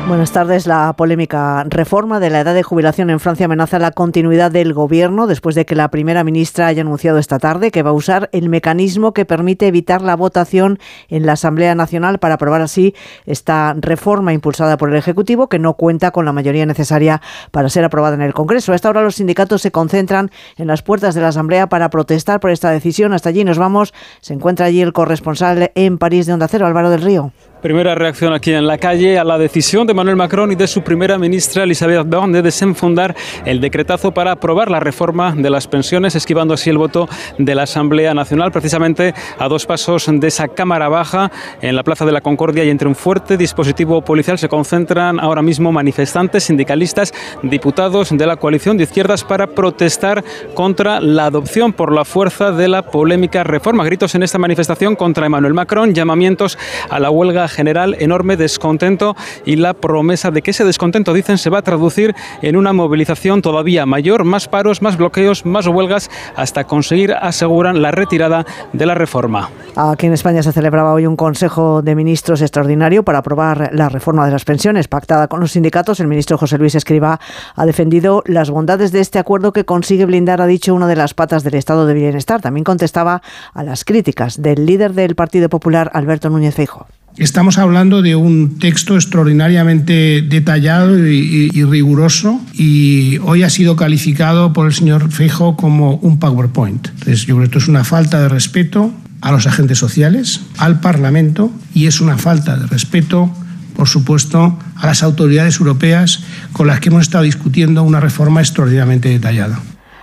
[0.10, 0.65] Buenas tardes.
[0.65, 5.27] La polémica reforma de la edad de jubilación en Francia amenaza la continuidad del gobierno
[5.27, 8.49] después de que la primera ministra haya anunciado esta tarde que va a usar el
[8.49, 10.80] mecanismo que permite evitar la votación
[11.10, 12.95] en la Asamblea Nacional para aprobar así
[13.27, 17.22] esta reforma impulsada por el Ejecutivo que no cuenta con la mayoría necesaria
[17.52, 18.72] para ser aprobada en el Congreso.
[18.72, 22.40] A esta hora los sindicatos se concentran en las puertas de la Asamblea para protestar
[22.40, 23.14] por esta decisión.
[23.14, 23.94] Hasta allí nos vamos.
[24.22, 27.31] Se encuentra allí el corresponsal en París de Onda Cero, Álvaro del Río.
[27.61, 30.81] Primera reacción aquí en la calle a la decisión de Manuel Macron y de su
[30.81, 36.15] primera ministra Elisabeth Borne de desenfundar el decretazo para aprobar la reforma de las pensiones,
[36.15, 40.88] esquivando así el voto de la Asamblea Nacional, precisamente a dos pasos de esa Cámara
[40.88, 41.31] Baja
[41.61, 45.41] en la Plaza de la Concordia y entre un fuerte dispositivo policial se concentran ahora
[45.41, 47.14] mismo manifestantes, sindicalistas,
[47.44, 50.23] diputados de la coalición de izquierdas para protestar
[50.53, 53.84] contra la adopción por la fuerza de la polémica reforma.
[53.84, 56.57] Gritos en esta manifestación contra Emmanuel Macron, llamamientos
[56.90, 59.15] a la huelga general, enorme descontento
[59.45, 63.41] y la promesa de que ese descontento, dicen, se va a traducir en una movilización
[63.41, 68.95] todavía mayor, más paros, más bloqueos, más huelgas, hasta conseguir, aseguran, la retirada de la
[68.95, 69.49] reforma.
[69.76, 74.26] Aquí en España se celebraba hoy un Consejo de Ministros extraordinario para aprobar la reforma
[74.26, 75.99] de las pensiones pactada con los sindicatos.
[75.99, 77.19] El ministro José Luis Escriba
[77.55, 81.13] ha defendido las bondades de este acuerdo que consigue blindar, ha dicho, una de las
[81.13, 82.41] patas del estado de bienestar.
[82.41, 83.21] También contestaba
[83.53, 86.88] a las críticas del líder del Partido Popular, Alberto Núñez Feijóo.
[87.19, 94.67] Estamos hablando de un texto extraordinariamente detallado y, riguroso y hoy ha sido calificado por
[94.67, 96.87] el señor Feijo como un PowerPoint.
[96.87, 100.79] Entonces yo creo que esto es una falta de respeto a los agentes sociales, al
[100.79, 103.29] Parlamento y es una falta de respeto
[103.75, 106.21] por supuesto, a las autoridades europeas
[106.51, 109.61] con las que hemos estado discutiendo una reforma extraordinariamente detallada.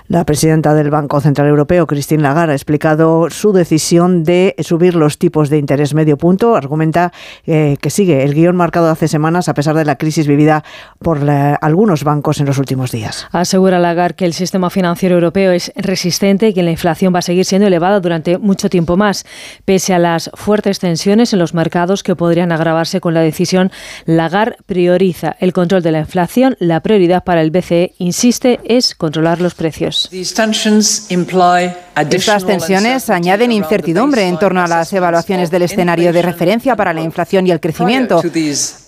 [0.09, 5.19] La presidenta del Banco Central Europeo, Christine Lagarde, ha explicado su decisión de subir los
[5.19, 6.55] tipos de interés medio punto.
[6.55, 7.13] Argumenta
[7.45, 10.63] eh, que sigue el guion marcado hace semanas a pesar de la crisis vivida
[11.01, 13.27] por la, algunos bancos en los últimos días.
[13.33, 17.23] Asegura Lagarde que el sistema financiero europeo es resistente y que la inflación va a
[17.23, 19.27] seguir siendo elevada durante mucho tiempo más.
[19.65, 23.73] Pese a las fuertes tensiones en los mercados que podrían agravarse con la decisión,
[24.05, 26.57] Lagarde prioriza el control de la inflación.
[26.61, 29.96] La prioridad para el BCE, insiste, es controlar los precios.
[32.11, 37.01] Estas tensiones añaden incertidumbre en torno a las evaluaciones del escenario de referencia para la
[37.01, 38.21] inflación y el crecimiento.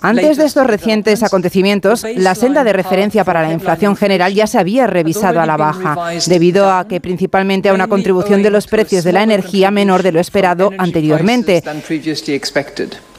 [0.00, 4.58] Antes de estos recientes acontecimientos, la senda de referencia para la inflación general ya se
[4.58, 9.04] había revisado a la baja, debido a que principalmente a una contribución de los precios
[9.04, 11.62] de la energía menor de lo esperado anteriormente.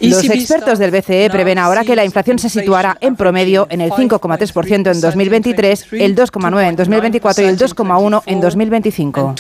[0.02, 3.91] Los expertos del BCE prevén ahora que la inflación se situará en promedio en el
[3.91, 9.36] 5,3% en 2023, el 2,9% en 2024 y el 2,1% en 2025.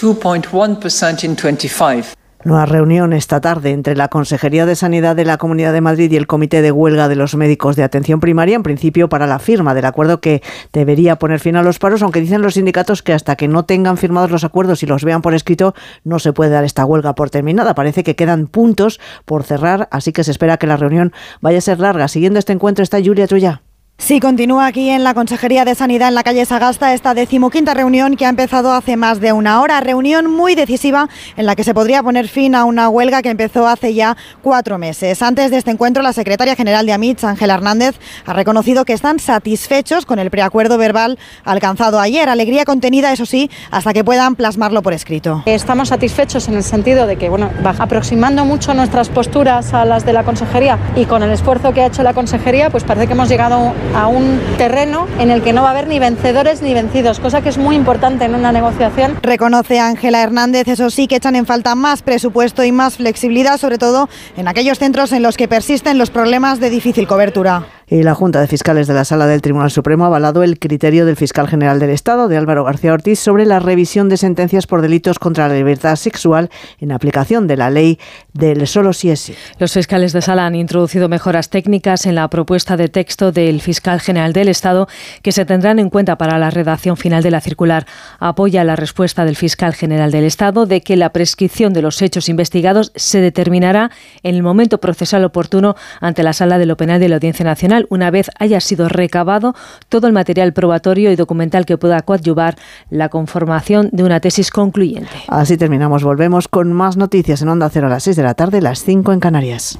[2.45, 6.15] Nueva reunión esta tarde entre la Consejería de Sanidad de la Comunidad de Madrid y
[6.15, 9.73] el Comité de Huelga de los Médicos de Atención Primaria, en principio para la firma
[9.73, 10.41] del acuerdo que
[10.71, 13.97] debería poner fin a los paros, aunque dicen los sindicatos que hasta que no tengan
[13.97, 15.75] firmados los acuerdos y los vean por escrito,
[16.05, 17.75] no se puede dar esta huelga por terminada.
[17.75, 21.11] Parece que quedan puntos por cerrar, así que se espera que la reunión
[21.41, 22.07] vaya a ser larga.
[22.07, 23.63] Siguiendo este encuentro está Julia Trulla.
[24.01, 28.15] Sí, continúa aquí en la Consejería de Sanidad en la calle Sagasta esta decimoquinta reunión
[28.15, 29.81] que ha empezado hace más de una hora.
[29.81, 33.67] Reunión muy decisiva en la que se podría poner fin a una huelga que empezó
[33.67, 35.21] hace ya cuatro meses.
[35.21, 39.19] Antes de este encuentro, la secretaria general de AMITS, Ángela Hernández, ha reconocido que están
[39.19, 42.29] satisfechos con el preacuerdo verbal alcanzado ayer.
[42.29, 45.43] Alegría contenida, eso sí, hasta que puedan plasmarlo por escrito.
[45.45, 50.13] Estamos satisfechos en el sentido de que, bueno, aproximando mucho nuestras posturas a las de
[50.13, 53.27] la Consejería y con el esfuerzo que ha hecho la Consejería, pues parece que hemos
[53.27, 57.19] llegado a un terreno en el que no va a haber ni vencedores ni vencidos,
[57.19, 59.17] cosa que es muy importante en una negociación.
[59.21, 63.77] Reconoce Ángela Hernández, eso sí, que echan en falta más presupuesto y más flexibilidad, sobre
[63.77, 67.65] todo en aquellos centros en los que persisten los problemas de difícil cobertura.
[67.91, 71.07] Y la Junta de Fiscales de la Sala del Tribunal Supremo ha avalado el criterio
[71.07, 74.83] del fiscal general del Estado, de Álvaro García Ortiz, sobre la revisión de sentencias por
[74.83, 77.97] delitos contra la libertad sexual en aplicación de la ley
[78.31, 79.35] del solo si es sí.
[79.57, 83.99] Los fiscales de Sala han introducido mejoras técnicas en la propuesta de texto del fiscal
[84.01, 84.87] general del Estado
[85.23, 87.87] que se tendrán en cuenta para la redacción final de la circular.
[88.19, 92.29] Apoya la respuesta del fiscal general del Estado de que la prescripción de los hechos
[92.29, 93.89] investigados se determinará
[94.21, 97.78] en el momento procesal oportuno ante la Sala de lo Penal de la Audiencia Nacional
[97.89, 99.55] una vez haya sido recabado
[99.89, 102.57] todo el material probatorio y documental que pueda coadyuvar
[102.89, 105.09] la conformación de una tesis concluyente.
[105.27, 106.03] Así terminamos.
[106.03, 109.13] Volvemos con más noticias en Onda Cero a las 6 de la tarde, las 5
[109.13, 109.79] en Canarias.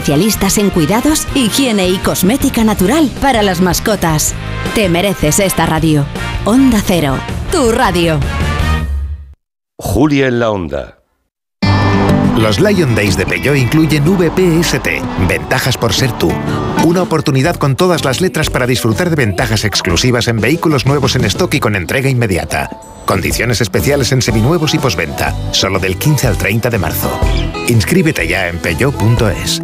[0.57, 4.33] en cuidados, higiene y cosmética natural para las mascotas.
[4.73, 6.05] Te mereces esta radio.
[6.45, 7.17] Onda Cero,
[7.51, 8.19] tu radio.
[9.77, 10.97] Julia en la Onda.
[12.37, 14.87] Los Lion Days de Peugeot incluyen VPST,
[15.27, 16.31] ventajas por ser tú.
[16.83, 21.25] Una oportunidad con todas las letras para disfrutar de ventajas exclusivas en vehículos nuevos en
[21.25, 22.69] stock y con entrega inmediata.
[23.05, 27.19] Condiciones especiales en seminuevos y posventa, solo del 15 al 30 de marzo.
[27.67, 29.61] Inscríbete ya en peugeot.es.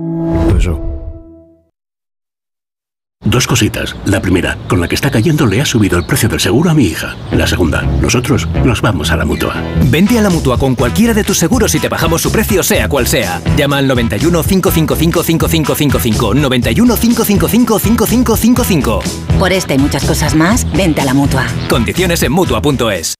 [3.27, 3.93] Dos cositas.
[4.05, 6.73] La primera, con la que está cayendo le ha subido el precio del seguro a
[6.73, 7.15] mi hija.
[7.31, 9.53] La segunda, nosotros nos vamos a la mutua.
[9.91, 12.87] Vente a la mutua con cualquiera de tus seguros y te bajamos su precio, sea
[12.87, 13.41] cual sea.
[13.57, 16.33] Llama al 91 555 5555.
[16.35, 18.99] 91 555 5555.
[19.37, 21.45] Por esta y muchas cosas más, vente a la mutua.
[21.69, 23.15] Condiciones en mutua.es.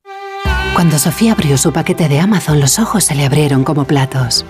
[0.73, 4.45] Cuando Sofía abrió su paquete de Amazon, los ojos se le abrieron como platos.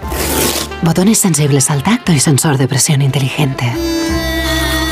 [0.83, 3.65] Botones sensibles al tacto y sensor de presión inteligente.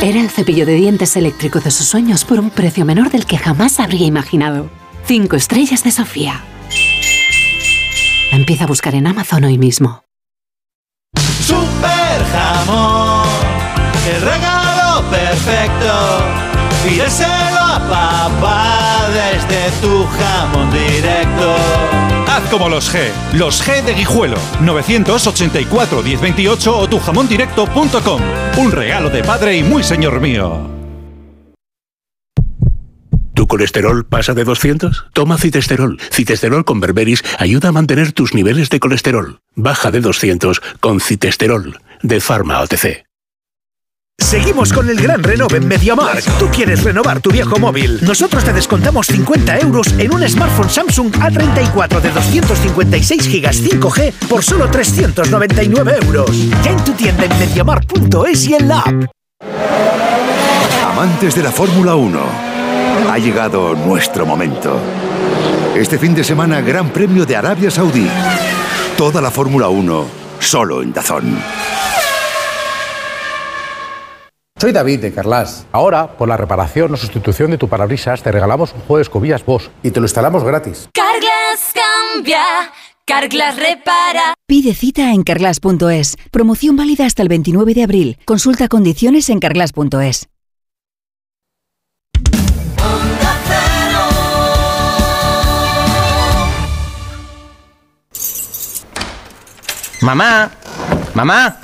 [0.01, 3.37] Era el cepillo de dientes eléctrico de sus sueños por un precio menor del que
[3.37, 4.69] jamás habría imaginado.
[5.05, 6.43] Cinco estrellas de Sofía.
[8.31, 10.03] Empieza a buscar en Amazon hoy mismo.
[11.45, 13.27] Super jamón,
[14.13, 16.54] el regalo perfecto.
[16.87, 21.55] Pídeselo a papá desde tu jamón directo.
[22.27, 28.21] Haz como los G, los G de Guijuelo, 984 1028 o tujamondirecto.com.
[28.57, 30.69] Un regalo de padre y muy señor mío.
[33.33, 35.07] ¿Tu colesterol pasa de 200?
[35.11, 35.99] Toma citesterol.
[36.11, 39.39] Citesterol con berberis ayuda a mantener tus niveles de colesterol.
[39.55, 43.04] Baja de 200 con citesterol de Pharma OTC.
[44.19, 46.23] Seguimos con el gran renove en MediaMark.
[46.39, 47.99] Tú quieres renovar tu viejo móvil.
[48.01, 54.43] Nosotros te descontamos 50 euros en un smartphone Samsung A34 de 256 GB 5G por
[54.43, 56.31] solo 399 euros.
[56.63, 59.05] Ya en tu tienda en MediaMark.es y en la app.
[60.83, 62.19] Amantes de la Fórmula 1,
[63.09, 64.79] ha llegado nuestro momento.
[65.75, 68.07] Este fin de semana, Gran Premio de Arabia Saudí.
[68.97, 70.05] Toda la Fórmula 1,
[70.39, 71.37] solo en Dazón.
[74.65, 75.67] Soy David de Carlas.
[75.71, 79.45] Ahora, por la reparación o sustitución de tu parabrisas, te regalamos un juego de escobillas
[79.45, 80.89] Bosch y te lo instalamos gratis.
[80.91, 82.41] Carglass cambia,
[83.05, 84.33] Carglass repara.
[84.47, 86.17] Pide cita en carglass.es.
[86.31, 88.17] Promoción válida hasta el 29 de abril.
[88.25, 90.29] Consulta condiciones en carglass.es.
[100.01, 100.49] Mamá,
[101.13, 101.59] mamá,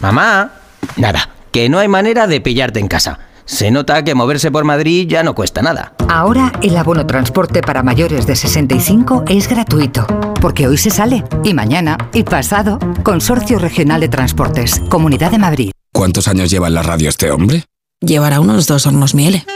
[0.00, 0.52] mamá.
[0.96, 3.18] Nada, que no hay manera de pillarte en casa.
[3.44, 5.94] Se nota que moverse por Madrid ya no cuesta nada.
[6.08, 10.06] Ahora el abono transporte para mayores de 65 es gratuito,
[10.40, 12.78] porque hoy se sale, y mañana, y pasado.
[13.02, 15.70] Consorcio Regional de Transportes, Comunidad de Madrid.
[15.94, 17.64] ¿Cuántos años lleva en la radio este hombre?
[18.00, 19.46] Llevará unos dos hornos miele.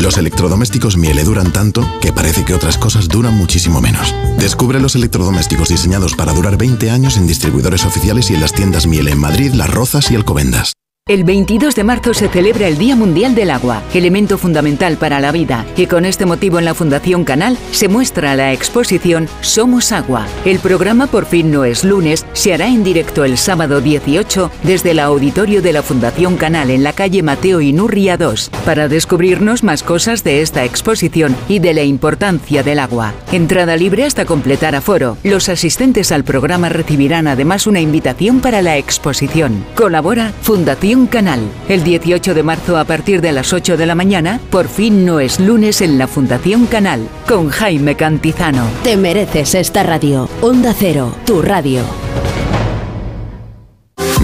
[0.00, 4.14] Los electrodomésticos Miele duran tanto que parece que otras cosas duran muchísimo menos.
[4.38, 8.86] Descubre los electrodomésticos diseñados para durar 20 años en distribuidores oficiales y en las tiendas
[8.86, 10.72] Miele en Madrid, Las Rozas y Alcobendas.
[11.10, 15.32] El 22 de marzo se celebra el Día Mundial del Agua, elemento fundamental para la
[15.32, 20.28] vida, y con este motivo en la Fundación Canal se muestra la exposición Somos Agua.
[20.44, 24.92] El programa Por fin no es lunes se hará en directo el sábado 18 desde
[24.92, 29.82] el auditorio de la Fundación Canal en la calle Mateo Inurria 2 para descubrirnos más
[29.82, 33.14] cosas de esta exposición y de la importancia del agua.
[33.32, 35.16] Entrada libre hasta completar aforo.
[35.24, 39.64] Los asistentes al programa recibirán además una invitación para la exposición.
[39.74, 41.40] Colabora Fundación Canal.
[41.68, 45.20] El 18 de marzo a partir de las 8 de la mañana, por fin no
[45.20, 48.64] es lunes en la Fundación Canal, con Jaime Cantizano.
[48.82, 50.28] Te mereces esta radio.
[50.40, 52.09] Onda Cero, tu radio.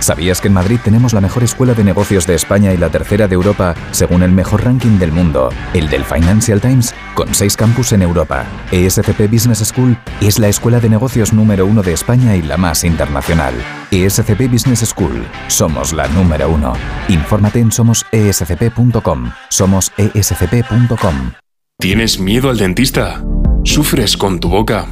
[0.00, 3.28] ¿Sabías que en Madrid tenemos la mejor escuela de negocios de España y la tercera
[3.28, 7.92] de Europa, según el mejor ranking del mundo, el del Financial Times, con seis campus
[7.92, 8.44] en Europa?
[8.70, 12.84] ESCP Business School es la escuela de negocios número uno de España y la más
[12.84, 13.54] internacional.
[13.90, 16.74] ESCP Business School, somos la número uno.
[17.08, 19.32] Infórmate en somosescp.com.
[19.48, 21.32] Somosescp.com.
[21.80, 23.22] ¿Tienes miedo al dentista?
[23.64, 24.86] ¿Sufres con tu boca?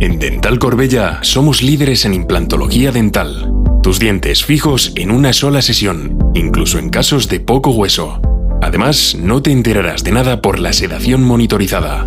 [0.00, 3.52] En Dental Corbella somos líderes en implantología dental.
[3.82, 8.20] Tus dientes fijos en una sola sesión, incluso en casos de poco hueso.
[8.60, 12.06] Además, no te enterarás de nada por la sedación monitorizada.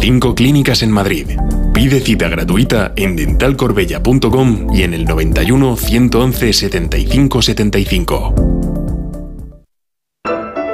[0.00, 1.28] Cinco clínicas en Madrid.
[1.72, 8.34] Pide cita gratuita en dentalcorbella.com y en el 91 111 75 75.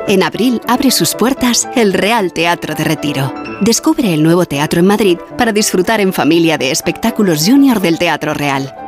[0.08, 3.34] En abril abre sus puertas el Real Teatro de Retiro.
[3.60, 8.32] Descubre el nuevo teatro en Madrid para disfrutar en familia de espectáculos junior del Teatro
[8.32, 8.87] Real.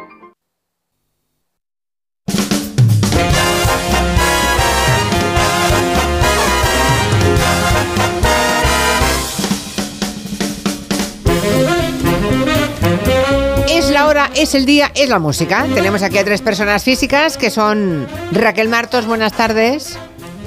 [14.23, 15.65] hora, es el día, es la música.
[15.73, 19.97] Tenemos aquí a tres personas físicas que son Raquel Martos, buenas tardes.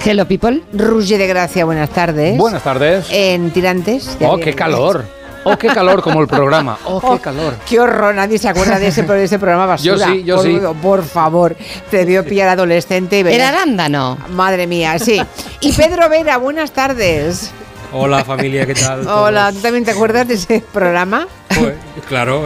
[0.05, 0.63] Hello people.
[0.73, 2.37] Ruge de Gracia, buenas tardes.
[2.37, 3.07] Buenas tardes.
[3.11, 4.17] En Tirantes.
[4.21, 5.05] Oh, qué calor.
[5.47, 6.79] Oh, qué calor como el programa.
[6.87, 7.55] Oh, qué calor.
[7.69, 9.97] Qué horror, nadie se acuerda de ese, de ese programa basura.
[9.97, 10.61] Yo sí, yo por, sí.
[10.83, 11.57] Por favor,
[11.91, 13.19] te debió pillar adolescente.
[13.19, 14.17] y ver- Era arándano.
[14.31, 15.21] Madre mía, sí.
[15.61, 17.51] Y Pedro Vera, buenas tardes.
[17.93, 19.07] Hola familia, ¿qué tal?
[19.07, 21.29] Hola, ¿tú también te acuerdas de ese programa?
[21.49, 21.75] Pues,
[22.09, 22.45] claro.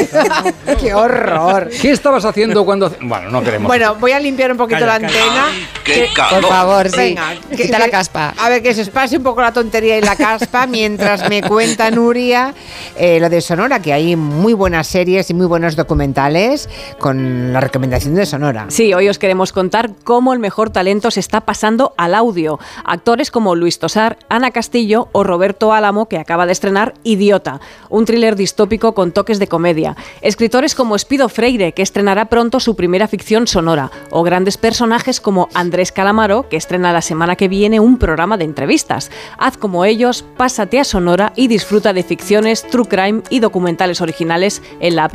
[0.80, 1.70] ¡Qué horror!
[1.80, 2.90] ¿Qué estabas haciendo cuando.?
[3.00, 3.68] Bueno, no queremos.
[3.68, 5.46] Bueno, voy a limpiar un poquito Calla, la calla.
[5.46, 5.46] antena.
[5.84, 6.40] ¡Qué calor!
[6.40, 6.96] Por favor, sí.
[6.96, 8.34] Venga, Quita la caspa.
[8.38, 11.90] A ver, que se espase un poco la tontería y la caspa mientras me cuenta
[11.90, 12.54] Nuria
[12.96, 16.68] eh, lo de Sonora, que hay muy buenas series y muy buenos documentales
[16.98, 18.66] con la recomendación de Sonora.
[18.68, 22.58] Sí, hoy os queremos contar cómo el mejor talento se está pasando al audio.
[22.84, 28.04] Actores como Luis Tosar, Ana Castillo o Roberto Álamo, que acaba de estrenar Idiota, un
[28.04, 29.96] thriller distópico con toques de comedia.
[30.20, 33.90] Escritores como Espido Freire, que estrenará pronto su primera ficción sonora.
[34.10, 38.44] O grandes personajes como Andrés Calamaro, que estrena la semana que viene un programa de
[38.44, 39.10] entrevistas.
[39.38, 44.62] Haz como ellos, pásate a Sonora y disfruta de ficciones, true crime y documentales originales
[44.80, 45.14] en la app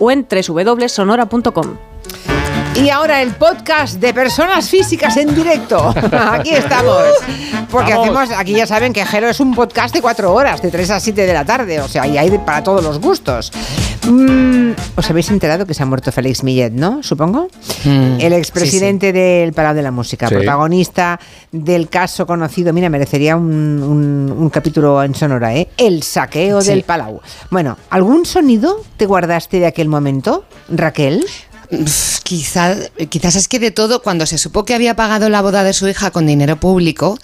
[0.00, 1.76] o en www.sonora.com.
[2.76, 5.94] Y ahora el podcast de personas físicas en directo.
[6.32, 7.02] Aquí estamos.
[7.70, 8.08] Porque Vamos.
[8.18, 11.00] hacemos, aquí ya saben que Gelo es un podcast de cuatro horas, de 3 a
[11.00, 11.80] 7 de la tarde.
[11.80, 13.50] O sea, y hay para todos los gustos.
[14.06, 17.02] Mm, Os habéis enterado que se ha muerto Félix Millet, ¿no?
[17.02, 17.48] Supongo.
[17.84, 20.34] Mm, El expresidente del Palau de la Música, Sí.
[20.34, 21.18] protagonista
[21.52, 25.68] del caso conocido, mira, merecería un, un- un capítulo en Sonora, ¿eh?
[25.76, 27.20] El saqueo del Palau.
[27.50, 31.24] Bueno, ¿algún sonido te guardaste de aquel momento, Raquel?
[32.24, 32.74] Pf, Quizá,
[33.10, 35.86] quizás es que de todo, cuando se supo que había pagado la boda de su
[35.88, 37.18] hija con dinero público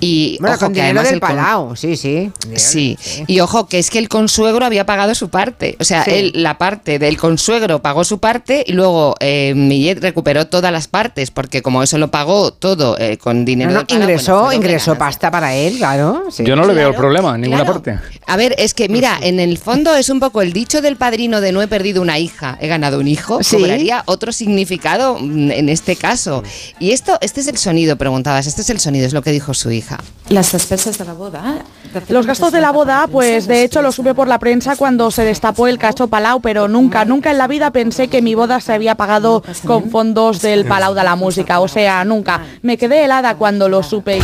[0.00, 2.30] y Bueno, ojo, con que dinero además del el Palau, sí, sí.
[2.54, 2.96] Sí,
[3.26, 5.76] y ojo, que es que el consuegro había pagado su parte.
[5.80, 6.10] O sea, Sí.
[6.14, 10.86] él, la parte del consuegro pagó su parte y luego eh, Millet recuperó todas las
[10.86, 14.40] partes, porque como eso lo pagó todo eh, con dinero No, no, del Palau, ingresó,
[14.42, 16.24] bueno, ingresó pasta para él, claro.
[16.30, 16.44] sí.
[16.44, 17.82] Yo no le veo el problema en ninguna claro.
[17.82, 17.98] parte.
[18.28, 21.40] A ver, es que mira, en el fondo es un poco el dicho del padrino
[21.40, 23.56] de no he perdido una hija, he ganado un hijo, Sí.
[23.56, 26.42] cobraría otro significado mm, en este caso.
[26.78, 29.54] Y esto, este es el sonido, preguntabas, este es el sonido, es lo que dijo
[29.54, 29.98] su hija.
[30.28, 31.64] Las despensas de la boda.
[32.08, 35.24] Los gastos de la boda, pues de hecho lo supe por la prensa cuando se
[35.24, 38.72] destapó el caso Palau, pero nunca, nunca en la vida pensé que mi boda se
[38.72, 41.60] había pagado con fondos del Palau de la Música.
[41.60, 42.42] O sea, nunca.
[42.62, 44.20] Me quedé helada cuando lo supe.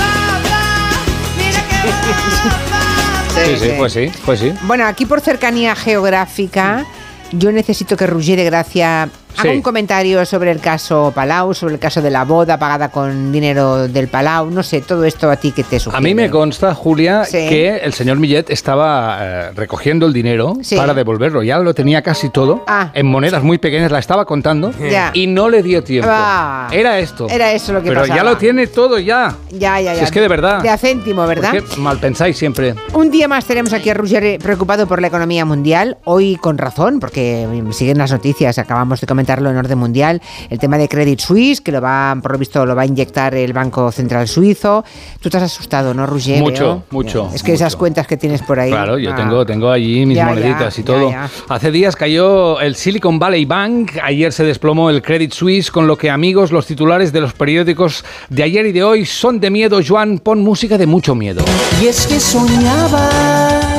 [3.34, 4.52] Sí, sí, pues sí, pues sí.
[4.64, 6.84] Bueno, aquí por cercanía geográfica,
[7.32, 9.56] yo necesito que Roger de Gracia haga Sí.
[9.56, 13.88] un comentario sobre el caso Palau, sobre el caso de la boda pagada con dinero
[13.88, 14.50] del Palau.
[14.50, 15.98] No sé, todo esto a ti que te sugiere.
[15.98, 17.48] A mí me consta, Julia, Sí.
[17.48, 20.76] que el señor Millet estaba eh, recogiendo el dinero Sí.
[20.76, 21.42] para devolverlo.
[21.42, 22.90] Ya lo tenía casi todo Ah.
[22.94, 25.10] en monedas muy pequeñas, la estaba contando Ya.
[25.14, 26.08] y no le dio tiempo.
[26.12, 26.68] Ah.
[26.72, 27.26] Era esto.
[27.28, 28.16] Era eso lo que Pero pasaba.
[28.16, 29.34] ya lo tiene todo ya.
[29.50, 29.98] Ya, ya, ya.
[29.98, 30.62] Si es que de verdad.
[30.62, 31.52] De a céntimo, ¿verdad?
[31.52, 32.74] ¿Por qué mal pensáis siempre?
[32.92, 37.00] Un día más tenemos aquí a Roger preocupado por la economía mundial, hoy con razón,
[37.00, 40.20] porque siguen las noticias, acabamos de comentarlo en orden mundial,
[40.50, 43.34] el tema de Credit Suisse, que lo va, por lo visto, lo va a inyectar
[43.36, 44.84] el Banco Central Suizo.
[45.20, 46.40] Tú te has asustado, ¿no, Roger?
[46.40, 46.84] Mucho, Veo.
[46.90, 48.70] mucho, Es que esas cuentas que tienes por ahí.
[48.70, 51.10] Claro, yo ah, tengo, tengo allí mis Ya, moneditas ya, y todo.
[51.10, 55.86] ya, Hace días cayó el Silicon Valley Bank, ayer se desplomó el Credit Suisse, con
[55.86, 59.50] lo que amigos, los titulares de los periódicos de ayer y de hoy son de
[59.50, 59.78] miedo.
[59.86, 61.44] Joan, pon música de mucho miedo.
[61.80, 63.71] Y es que soñaba.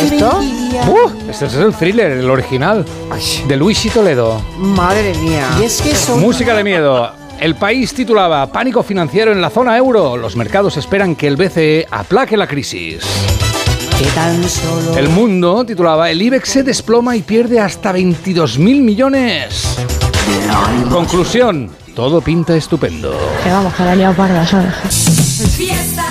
[0.00, 0.40] ¿Esto?
[0.88, 1.30] ¡Uh!
[1.30, 2.84] Este es el thriller, el original,
[3.46, 4.40] de Luis y Toledo.
[4.58, 5.48] Madre mía.
[5.60, 6.26] Y es que soñaba.
[6.26, 7.12] Música de miedo.
[7.38, 10.16] El país titulaba Pánico financiero en la zona euro.
[10.16, 13.02] Los mercados esperan que el BCE aplaque la crisis.
[13.98, 14.96] Que tan solo.
[14.96, 19.76] El mundo titulaba El IBEX se desploma y pierde hasta 22.000 millones.
[20.90, 21.70] Conclusión.
[21.94, 23.18] Todo pinta estupendo.
[23.42, 24.74] Que vamos, que la liado parda, ¿sabes?
[25.56, 26.04] Fiesta,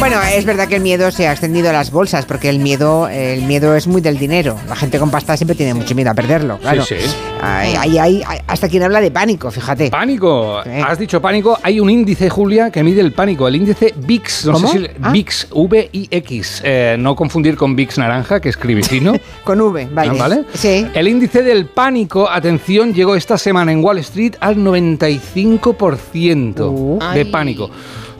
[0.00, 3.08] Bueno, es verdad que el miedo se ha extendido a las bolsas, porque el miedo,
[3.08, 4.58] el miedo es muy del dinero.
[4.68, 6.84] La gente con pasta siempre tiene mucho miedo a perderlo, claro.
[6.84, 7.14] Sí, sí.
[7.40, 9.90] Hay- hay- hay- hay- hasta quien habla de pánico, fíjate.
[9.90, 10.58] Pánico.
[10.58, 11.58] Has dicho pánico.
[11.62, 13.48] Hay un índice, Julia, que mide el pánico.
[13.48, 14.46] El índice VIX.
[14.46, 14.72] No ¿Cómo?
[14.72, 15.10] sé si Ah.
[15.10, 16.60] VIX, V-I-X.
[16.64, 19.14] Eh, no confundir con VIX naranja, que escribe fino.
[19.44, 20.18] Con V, vale.
[20.18, 20.44] ¿Vale?
[20.54, 20.86] Sí.
[20.92, 26.98] El índice del pánico, atención, llegó esta semana en Wall Street al 95% Uh.
[27.14, 27.24] de Ay.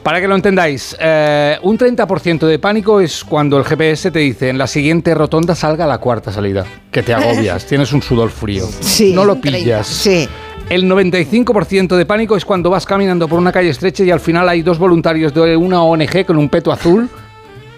[0.05, 4.49] Para que lo entendáis, eh, un 30% de pánico es cuando el GPS te dice
[4.49, 8.67] en la siguiente rotonda salga la cuarta salida, que te agobias, tienes un sudor frío.
[8.81, 9.13] Sí.
[9.15, 9.87] No lo pillas.
[9.87, 10.29] Sí.
[10.69, 14.47] El 95% de pánico es cuando vas caminando por una calle estrecha y al final
[14.47, 17.09] hay dos voluntarios de una ONG con un peto azul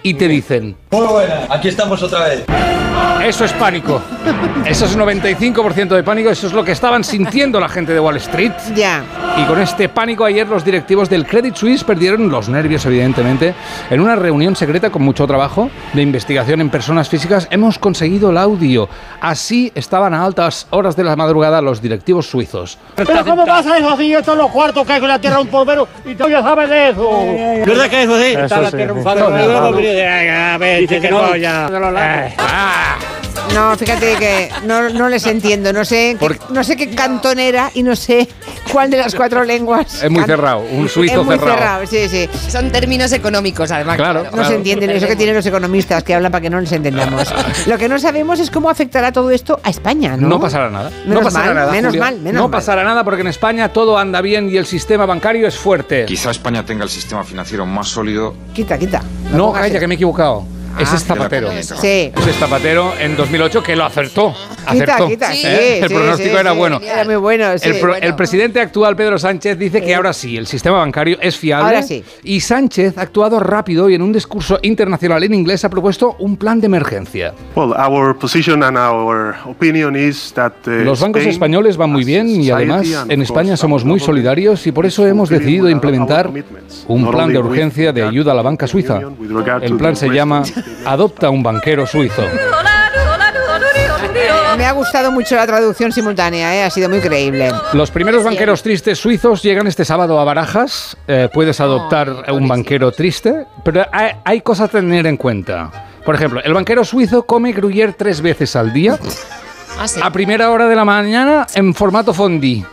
[0.08, 2.44] y te dicen, Muy buena, aquí estamos otra vez.
[3.22, 4.00] eso es pánico.
[4.64, 8.16] Eso es 95% de pánico, eso es lo que estaban sintiendo la gente de Wall
[8.16, 8.52] Street.
[8.74, 9.02] Ya.
[9.36, 13.54] Y con este pánico ayer los directivos del Credit Suisse perdieron los nervios, evidentemente.
[13.90, 18.38] En una reunión secreta con mucho trabajo de investigación en personas físicas hemos conseguido el
[18.38, 18.88] audio.
[19.20, 22.78] Así estaban a altas horas de la madrugada los directivos suizos.
[22.96, 25.48] Pero ¿cómo pasa eso si esto es los cuartos que hay con la tierra un
[25.48, 27.10] polvero y tú ya sabes de eso?
[27.66, 28.34] ¿Verdad que eso sí?
[28.36, 29.04] Está la tierra un
[29.98, 30.22] Eso polvero.
[30.22, 30.28] sí.
[30.54, 31.26] A ver, Dice que no.
[31.28, 31.68] no, ya.
[31.68, 32.96] Eh, ah.
[33.54, 35.72] No, fíjate que no, no les entiendo.
[35.72, 38.28] No sé, qué, no sé qué cantón era y no sé
[38.72, 40.02] cuál de las cuatro lenguas.
[40.02, 41.56] Es muy cerrado, un suizo es muy cerrado.
[41.58, 41.86] cerrado.
[41.86, 42.28] Sí, sí.
[42.50, 43.96] Son términos económicos, además.
[43.96, 46.70] Claro, No se entienden eso que tienen los economistas que hablan para que no les
[46.72, 47.32] entendamos.
[47.66, 50.28] Lo que no sabemos es cómo afectará todo esto a España, ¿no?
[50.28, 50.90] No, pasará nada.
[51.06, 51.72] Menos no pasará mal, nada.
[51.72, 52.00] menos Julia.
[52.04, 52.58] mal, menos no mal.
[52.58, 56.04] pasará nada porque en España todo anda bien y el sistema bancario es fuerte.
[56.04, 58.34] Quizá España tenga el sistema financiero más sólido.
[58.52, 59.02] Quita, quita.
[59.32, 60.57] No, pongas- calla, que me he equivocado.
[60.78, 61.50] Ese es Zapatero.
[61.60, 62.12] Sí.
[62.16, 64.34] Ese es Zapatero en 2008 que lo acertó.
[64.66, 65.08] Acertó.
[65.08, 65.36] quita, ¿Eh?
[65.36, 65.46] sí,
[65.82, 66.58] el sí, pronóstico sí, era sí.
[66.58, 66.80] bueno.
[66.82, 67.68] Era muy bueno, sí.
[67.68, 68.06] el, pro- Bueno.
[68.06, 71.66] el presidente actual, Pedro Sánchez, dice que ahora sí, el sistema bancario es fiable.
[71.66, 72.04] Ahora sí.
[72.22, 76.36] Y Sánchez ha actuado rápido y en un discurso internacional en inglés ha propuesto un
[76.36, 77.32] plan de emergencia.
[77.56, 82.04] Well, our position and our opinion is that uh, Los bancos Spain, españoles van muy
[82.04, 86.30] bien y además and en España somos muy solidarios y por eso hemos decidido implementar
[86.86, 89.00] un plan de urgencia de ayuda a la to banca the suiza.
[89.62, 90.42] El plan se llama.
[90.84, 92.22] Adopta un banquero suizo.
[94.56, 96.64] Me ha gustado mucho la traducción simultánea, ¿eh?
[96.64, 97.50] ha sido muy creíble.
[97.74, 100.96] Los primeros banqueros tristes suizos llegan este sábado a Barajas.
[101.06, 105.70] Eh, puedes adoptar un banquero triste, pero hay, hay cosas a tener en cuenta.
[106.04, 108.98] Por ejemplo, el banquero suizo come gruyère tres veces al día,
[109.78, 110.00] Ah, sí.
[110.02, 112.64] a primera hora de la mañana en formato fondue.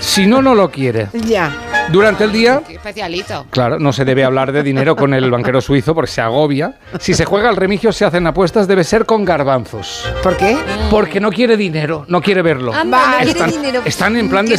[0.00, 1.08] Si no, no lo quiere.
[1.12, 1.52] Ya.
[1.92, 3.46] Durante el día, Qué especialito.
[3.50, 6.74] claro, no se debe hablar de dinero con el banquero suizo porque se agobia.
[7.00, 10.08] Si se juega al remigio, se hacen apuestas, debe ser con garbanzos.
[10.22, 10.56] ¿Por qué?
[10.90, 12.72] Porque no quiere dinero, no quiere verlo.
[12.72, 13.82] Anda, no quiere están, dinero.
[13.84, 14.56] están en plan de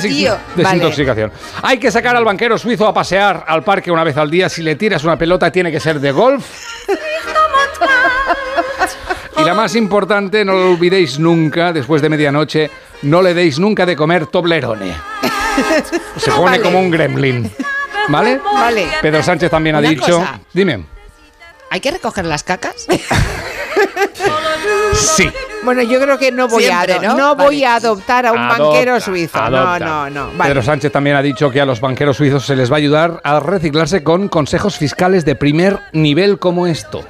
[0.56, 1.32] desintoxicación.
[1.62, 4.50] Hay que sacar al banquero suizo a pasear al parque una vez al día.
[4.50, 6.46] Si le tiras una pelota, tiene que ser de golf.
[9.42, 12.70] Y la más importante, no lo olvidéis nunca, después de medianoche,
[13.02, 14.96] no le deis nunca de comer Toblerone.
[16.18, 16.62] Se pone Vale.
[16.62, 17.52] como un gremlin.
[18.08, 18.40] ¿Vale?
[18.54, 18.88] Vale.
[19.02, 20.20] Pedro Sánchez también ha dicho.
[20.20, 20.40] cosa.
[20.54, 20.86] Dime.
[21.72, 22.86] ¿Hay que recoger las cacas?
[25.02, 25.30] Sí.
[25.64, 27.16] Bueno, yo creo que no voy, Siempre, a, ¿no?
[27.18, 27.48] no Vale.
[27.50, 29.38] voy a adoptar a un Adopta, banquero suizo.
[29.38, 29.80] adopta.
[29.80, 30.38] No, no, no.
[30.38, 30.50] Vale.
[30.52, 33.22] Pedro Sánchez también ha dicho que a los banqueros suizos se les va a ayudar
[33.24, 37.04] a reciclarse con consejos fiscales de primer nivel como esto.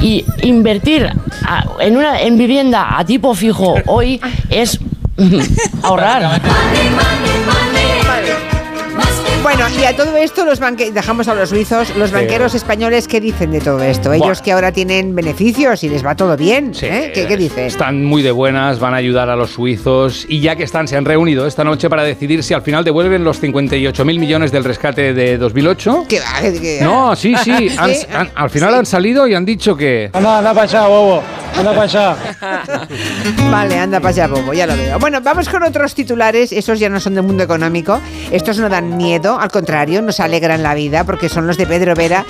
[0.00, 1.10] Y invertir
[1.46, 4.78] a- en una en vivienda a tipo fijo hoy es
[5.82, 6.40] ahorrar.
[9.42, 12.14] Bueno, y a todo esto los banqueros, dejamos a los suizos, los Sí.
[12.16, 14.12] banqueros españoles, ¿qué dicen de todo esto?
[14.12, 17.12] Ellos que ahora tienen beneficios y les va todo bien, Sí, ¿eh?
[17.14, 17.64] ¿Qué, qué dicen?
[17.64, 20.96] Están muy de buenas, van a ayudar a los suizos y ya que están, se
[20.96, 25.14] han reunido esta noche para decidir si al final devuelven los 58.000 millones del rescate
[25.14, 26.04] de 2008.
[26.08, 26.40] ¿Qué va?
[26.42, 28.06] ¿Qué- qué- No, sí, sí, han- Sí.
[28.12, 30.10] han- al final han salido y han dicho que...
[30.12, 31.22] Anda, anda para allá, bobo.
[31.56, 32.16] Anda para allá.
[33.50, 34.98] Vale, anda para allá, Bobo, ya lo veo.
[34.98, 38.00] Bueno, vamos con otros titulares, esos ya no son del mundo económico,
[38.30, 41.94] estos no dan miedo, al contrario, nos alegran la vida porque son los de Pedro
[41.94, 42.24] Vera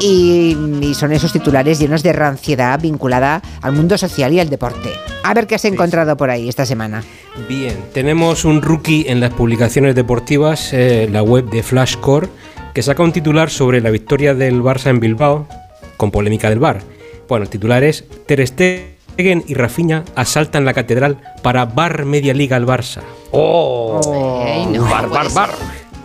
[0.00, 4.90] y, y son esos titulares llenos de ranciedad vinculada al mundo social y al deporte.
[5.22, 7.04] A ver qué has encontrado por ahí esta semana.
[7.48, 12.28] Bien, tenemos un rookie en las publicaciones deportivas, eh, la web de Flashcore,
[12.74, 15.46] que saca un titular sobre la victoria del Barça en Bilbao,
[15.96, 16.80] con polémica del Bar.
[17.28, 22.56] Bueno, el titular es Ter Stegen y Rafinha asaltan la catedral para bar media liga
[22.56, 23.00] al Barça.
[23.30, 24.00] ¡Oh!
[24.70, 25.50] No, bar, bar, bar.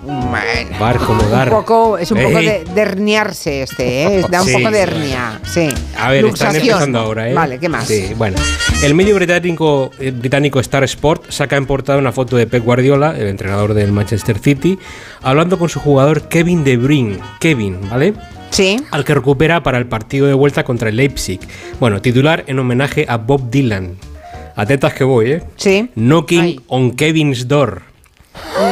[0.08, 0.80] Bueno.
[0.80, 1.50] Bar como dar.
[1.50, 2.46] Un poco, es un poco Ey.
[2.46, 4.26] de, de herniarse este, ¿eh?
[4.30, 5.40] Da un Sí, poco de hernia.
[5.44, 5.68] Sí.
[5.98, 6.64] A ver, están Luxación.
[6.68, 7.34] empezando ahora, ¿eh?
[7.34, 7.86] Vale, ¿qué más?
[7.88, 8.38] Sí, bueno.
[8.82, 13.16] El medio británico, eh, británico Star Sport saca en portada una foto de Pep Guardiola,
[13.18, 14.80] el entrenador del Manchester City,
[15.22, 17.20] hablando con su jugador Kevin De Bruyne.
[17.40, 18.14] Kevin, ¿vale?
[18.52, 18.78] Sí.
[18.92, 21.40] Al que recupera para el partido de vuelta contra el Leipzig.
[21.82, 23.98] Bueno, titular en homenaje a Bob Dylan.
[24.56, 25.44] Atentas que voy, ¿eh?
[25.58, 25.90] Sí.
[25.96, 27.82] Knocking on Kevin's door.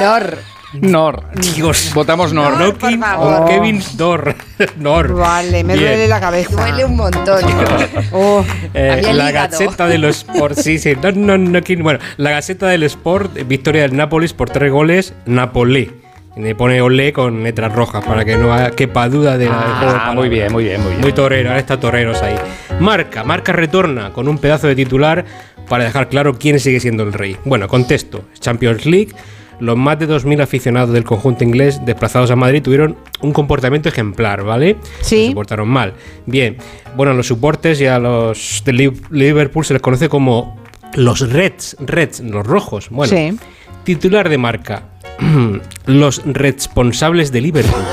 [0.01, 0.37] Nor.
[0.81, 1.23] Nor.
[1.55, 1.91] Dios.
[1.93, 2.53] Votamos Nor.
[2.77, 3.33] Favor.
[3.41, 4.35] on Kevin's door.
[4.77, 5.13] Nor.
[5.13, 5.85] Vale, me Bien.
[5.85, 6.51] duele la cabeza.
[6.51, 7.41] Duele un montón.
[8.11, 8.45] Oh.
[8.73, 9.31] Eh, Había la.
[9.31, 13.43] Gaceta de los Sport, sí, sí, no, no, no, bueno, la Gaceta del Sport, eh,
[13.43, 15.91] victoria del Nápoles por tres goles, Napolé.
[16.37, 19.57] Y Le pone olé con letras rojas para que no haya- quepa duda de la
[19.57, 21.01] del juego Ah, muy bien, muy bien, muy bien.
[21.01, 22.35] Muy torero, ahora está toreros ahí.
[22.79, 25.23] Marca, Marca retorna con un pedazo de titular
[25.69, 27.37] para dejar claro quién sigue siendo el rey.
[27.45, 29.13] Bueno, contesto, Champions League.
[29.59, 34.43] Los más de 2.000 aficionados del conjunto inglés desplazados a Madrid tuvieron un comportamiento ejemplar,
[34.43, 34.77] ¿vale?
[35.01, 35.27] Sí.
[35.29, 35.93] Se portaron mal.
[36.25, 36.57] Bien.
[36.95, 40.57] Bueno, a los soportes y a los de Liv- Liverpool se les conoce como
[40.95, 42.89] los Reds, Reds, los rojos.
[42.89, 43.37] Bueno, Sí.
[43.83, 44.83] titular de marca.
[45.85, 47.83] los responsables de Liverpool.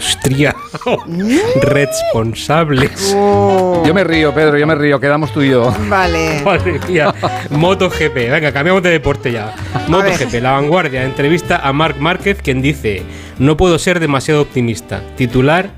[0.00, 0.56] Hostia.
[1.62, 3.12] responsables.
[3.12, 4.98] Yo me río, Pedro, yo me río.
[4.98, 5.74] Quedamos tú y yo.
[5.88, 6.40] Vale.
[6.44, 7.14] Madre mía.
[7.50, 8.14] MotoGP.
[8.14, 9.54] Venga, cambiamos de deporte ya.
[9.88, 11.04] MotoGP, la vanguardia.
[11.04, 13.02] Entrevista a Marc Márquez, quien dice:
[13.38, 15.02] No puedo ser demasiado optimista.
[15.16, 15.70] Titular: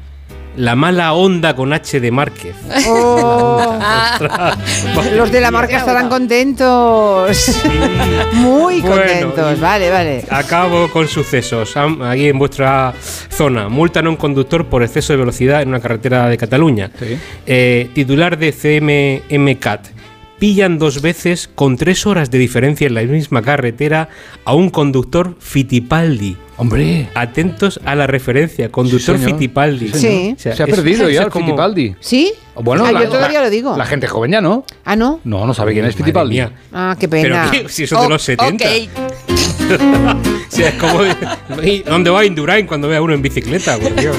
[0.57, 2.55] La mala onda con H de Márquez.
[2.87, 3.79] Oh.
[5.17, 7.31] Los de la marca estarán contentos.
[8.35, 9.59] Muy contentos.
[9.61, 10.25] Vale, vale.
[10.29, 11.75] Acabo con sucesos.
[11.77, 12.93] Aquí en vuestra
[13.31, 13.69] zona.
[13.69, 16.91] Multan a un conductor por exceso de velocidad en una carretera de Cataluña.
[17.47, 19.92] Eh, titular de CMMCAT.
[20.43, 24.09] Pillan dos veces con tres horas de diferencia en la misma carretera
[24.45, 26.37] a un conductor Fittipaldi.
[26.57, 27.09] Hombre.
[27.15, 28.69] Atentos a la referencia.
[28.69, 29.17] Conductor.
[29.21, 30.35] Sí.
[30.37, 31.95] O sea, Se ha es- perdido es ya el como- Fittipaldi.
[32.01, 32.33] ¿Sí?
[32.61, 33.77] Bueno, Ah, la- yo todavía la- lo digo.
[33.77, 34.65] La gente joven ya no.
[34.85, 35.21] Ah, ¿no?
[35.23, 35.97] No, no sabe quién es
[36.29, 36.51] mía.
[36.73, 37.49] Ah, qué Pero pena.
[37.53, 37.69] ¿qué?
[37.69, 38.65] si eso es de los 70.
[38.65, 38.89] Ok.
[40.53, 40.99] O sea, es como.
[41.63, 43.79] ¿Y ¿Dónde va Indurain cuando ve a uno en bicicleta?
[43.79, 44.17] Por Dios.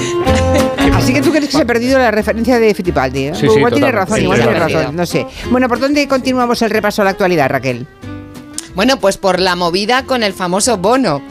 [0.92, 3.26] Así que tú crees que se ha perdido la referencia de Fittipaldi.
[3.28, 3.34] ¿eh?
[3.34, 4.96] Sí, sí, igual tiene razón, Sí, igual tiene razón.
[4.96, 5.26] No sé.
[5.50, 7.86] Bueno, ¿por dónde continuamos el repaso a la actualidad, Raquel?
[8.74, 11.22] Bueno, pues por la movida con el famoso bono.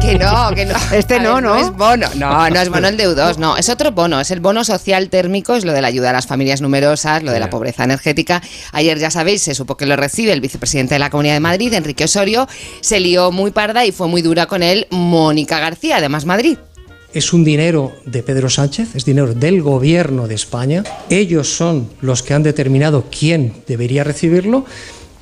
[0.00, 0.74] Que no, que no.
[0.92, 1.56] Este no, ver, ¿no?
[1.56, 2.08] es bono.
[2.16, 3.56] No, no es bono el de U2, no.
[3.56, 4.20] Es otro bono.
[4.20, 7.32] Es el bono social térmico, es lo de la ayuda a las familias numerosas, lo
[7.32, 8.42] de la pobreza energética.
[8.72, 11.72] Ayer, ya sabéis, se supo que lo recibe el vicepresidente de la Comunidad de Madrid,
[11.72, 12.46] Enrique Osorio.
[12.80, 16.58] Se lió muy parda y fue muy dura con él Mónica García, además Madrid.
[17.14, 20.84] Es un dinero de Pedro Sánchez, es dinero del gobierno de España.
[21.08, 24.66] Ellos son los que han determinado quién debería recibirlo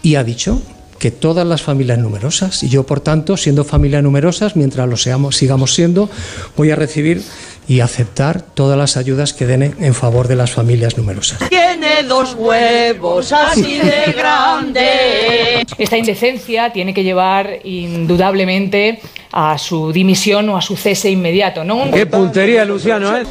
[0.03, 0.61] y ha dicho
[0.99, 5.37] que todas las familias numerosas, y yo por tanto, siendo familia numerosas, mientras lo seamos,
[5.37, 6.09] sigamos siendo,
[6.57, 7.23] voy a recibir
[7.69, 11.49] y aceptar todas las ayudas que den en favor de las familias numerosas.
[11.49, 15.67] Tiene dos huevos así de grandes.
[15.79, 19.01] Esta indecencia tiene que llevar indudablemente
[19.33, 21.91] a su dimisión o a su cese inmediato, ¿no?
[21.91, 23.25] Qué puntería, Luciano, ¿eh?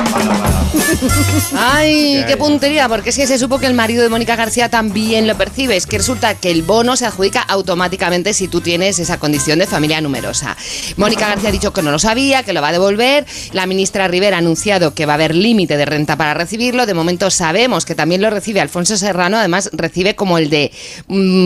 [1.57, 5.25] Ay, qué puntería, porque es que se supo que el marido de Mónica García también
[5.25, 5.75] lo percibe.
[5.75, 9.65] Es que resulta que el bono se adjudica automáticamente si tú tienes esa condición de
[9.65, 10.55] familia numerosa.
[10.97, 13.25] Mónica García ha dicho que no lo sabía, que lo va a devolver.
[13.53, 16.85] La ministra Rivera anunciado que va a haber límite de renta para recibirlo.
[16.85, 20.71] De momento sabemos que también lo recibe Alfonso Serrano, además recibe como el de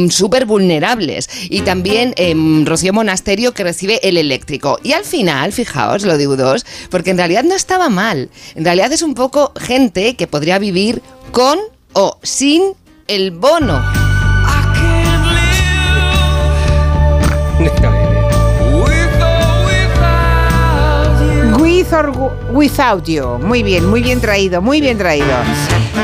[0.09, 1.29] súper vulnerables.
[1.49, 4.79] Y también em, Rocío Monasterio que recibe el eléctrico.
[4.83, 8.29] Y al final, fijaos, lo de U2, porque en realidad no estaba mal.
[8.55, 11.01] En realidad es un poco gente que podría vivir
[11.31, 11.59] con
[11.93, 12.73] o sin
[13.07, 14.08] el bono.
[22.51, 23.39] Without you.
[23.39, 25.25] Muy bien, muy bien traído, muy bien traído.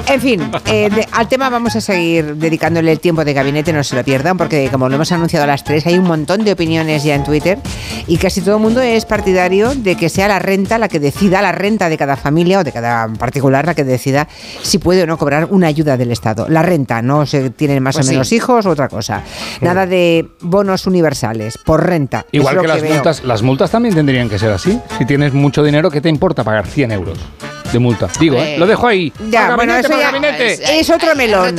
[0.07, 3.83] En fin, eh, de- al tema vamos a seguir dedicándole el tiempo de gabinete, no
[3.83, 6.51] se lo pierdan, porque como lo hemos anunciado a las 3, hay un montón de
[6.51, 7.57] opiniones ya en Twitter
[8.07, 11.41] y casi todo el mundo es partidario de que sea la renta la que decida,
[11.41, 14.27] la renta de cada familia o de cada particular la que decida
[14.61, 16.45] si puede o no cobrar una ayuda del Estado.
[16.49, 18.13] La renta, no se tienen más Pues o sí.
[18.13, 19.23] menos hijos o otra cosa.
[19.61, 22.19] Nada de bonos universales, por renta.
[22.31, 22.93] Es Igual que las veo.
[22.93, 24.79] multas, las multas también tendrían que ser así.
[24.99, 27.17] Si tienes mucho dinero, ¿qué te importa pagar 100 euros
[27.75, 28.07] de multa?
[28.19, 28.57] Digo, ¿eh?
[28.57, 29.11] lo dejo ahí.
[29.29, 30.79] Ya, Para bueno, gabinete, eso para ya gabinete.
[30.79, 31.55] es otro melón.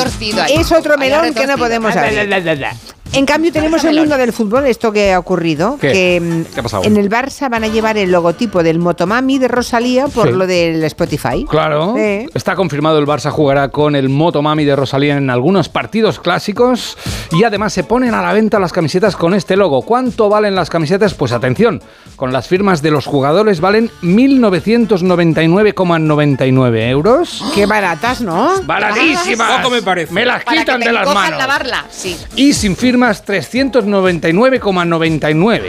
[0.49, 2.67] Es otro melón que no podemos abrir.
[3.13, 5.93] En cambio tenemos el mundo del fútbol, esto que ha ocurrido, ¿Qué?
[5.93, 6.85] que mm, ¿Qué ha pasado?
[6.85, 10.35] en el Barça van a llevar el logotipo del Motomami de Rosalía por Sí.
[10.35, 11.47] lo del Spotify.
[11.49, 12.27] Claro, Sí.
[12.35, 16.99] está confirmado el Barça jugará con el Motomami de Rosalía en algunos partidos clásicos
[17.31, 19.83] y además se ponen a la venta las camisetas con este logo.
[19.83, 21.15] ¿Cuánto valen las camisetas?
[21.15, 21.81] Pues atención,
[22.17, 27.45] con las firmas de los jugadores valen 1.999,99 euros.
[27.55, 28.61] Qué baratas, ¿no?
[28.63, 29.59] ¡Baratísimas!
[29.63, 30.13] Poco me parece.
[30.13, 31.39] Me las Para quitan que de te las cojan manos.
[31.39, 32.17] lavarla, sí.
[32.35, 35.63] Y sin firmas 399,99.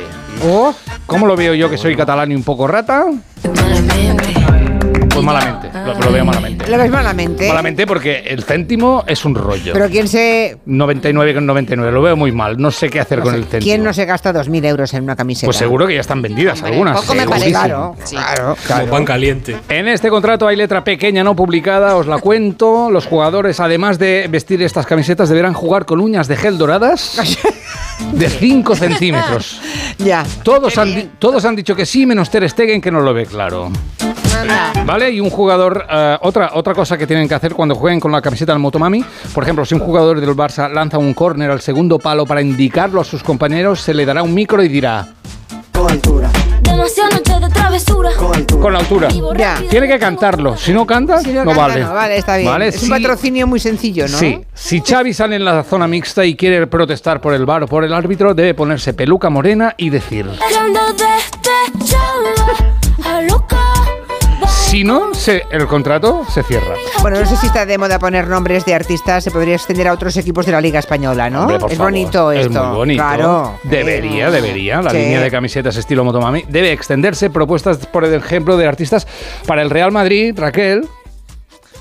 [0.45, 0.73] Oh.
[1.05, 3.05] ¿Cómo lo veo yo que soy catalán y un poco rata?
[5.27, 6.67] Malamente, lo, lo veo malamente.
[6.69, 7.47] Lo ves malamente.
[7.47, 9.73] Malamente porque el céntimo es un rollo.
[9.73, 10.57] Pero quién se...
[10.65, 12.57] 99,99, lo veo muy mal.
[12.57, 13.61] No sé qué hacer con el céntimo.
[13.61, 15.47] ¿Quién no se gasta 2.000 euros en una camiseta?
[15.47, 17.01] Pues seguro que ya están vendidas algunas.
[17.01, 17.49] poco me parece.
[17.49, 19.57] Claro, claro, Como pan caliente.
[19.69, 22.89] En este contrato hay letra pequeña no publicada, os la cuento.
[22.89, 27.19] Los jugadores, además de vestir estas camisetas, deberán jugar con uñas de gel doradas
[28.13, 29.61] de 5 centímetros.
[29.99, 30.23] Ya.
[30.43, 33.71] Todos han, todos han dicho que sí, menos Ter Stegen, que no lo ve claro.
[34.85, 35.09] ¿Vale?
[35.09, 38.21] Y un jugador, eh, otra, otra cosa que tienen que hacer cuando jueguen con la
[38.21, 39.03] camiseta del Motomami,
[39.33, 43.01] por ejemplo, si un jugador del Barça lanza un córner al segundo palo para indicarlo
[43.01, 45.07] a sus compañeros, se le dará un micro y dirá,
[46.61, 48.09] Demasiadas noches de travesura.
[48.61, 49.07] con la altura.
[49.37, 49.61] Ya.
[49.69, 50.57] Tiene que cantarlo.
[50.57, 51.83] Si no canta, Si no, canta, vale.
[51.83, 52.49] no, vale, está bien.
[52.49, 54.17] Vale, es un patrocinio muy sencillo, ¿no?
[54.17, 57.67] Sí, si Xavi sale en la zona mixta y quiere protestar por el bar o
[57.67, 60.27] por el árbitro, debe ponerse peluca morena y decir,
[64.67, 66.75] si no, se- el contrato se cierra.
[67.01, 69.93] Bueno, no sé si está de moda poner nombres de artistas, se podría extender a
[69.93, 71.41] otros equipos de la Liga Española, ¿no?
[71.43, 72.63] Hombre, por es favor, bonito es esto.
[72.65, 73.03] muy bonito.
[73.03, 73.59] Claro.
[73.63, 74.81] Debería, debería.
[74.81, 74.97] La Sí.
[74.97, 77.29] línea de camisetas estilo Motomami debe extenderse.
[77.29, 79.07] Propuestas, por ejemplo, de artistas
[79.45, 80.87] para el Real Madrid, Raquel.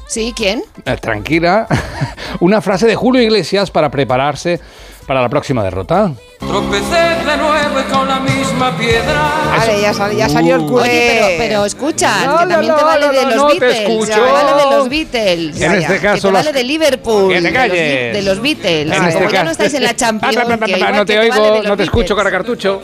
[0.07, 0.33] ¿Sí?
[0.37, 0.63] ¿Quién?
[0.85, 1.67] eh, tranquila.
[2.41, 4.61] Una frase de Julio Iglesias para prepararse
[5.09, 6.13] para la próxima derrota.
[6.39, 9.33] Tropecé de nuevo y con la misma piedra.
[9.59, 10.83] Vale, ya, sal- ya salió el culé.
[10.83, 13.37] Oye, pero, pero escucha, No, que no, también te no, vale no, de no, los
[13.37, 13.81] no te Beatles.
[13.81, 14.13] escucho.
[14.13, 15.61] te vale de los Beatles.
[15.61, 17.29] En este que caso te las- vale de Liverpool.
[17.29, 18.13] Que te de los calles.
[18.15, 18.87] De los Beatles.
[18.87, 20.37] En este Como ya no estáis en la Champions.
[20.37, 20.59] Ah, que no
[21.05, 22.17] que te oigo, no te escucho, Beatles.
[22.17, 22.81] caracartucho.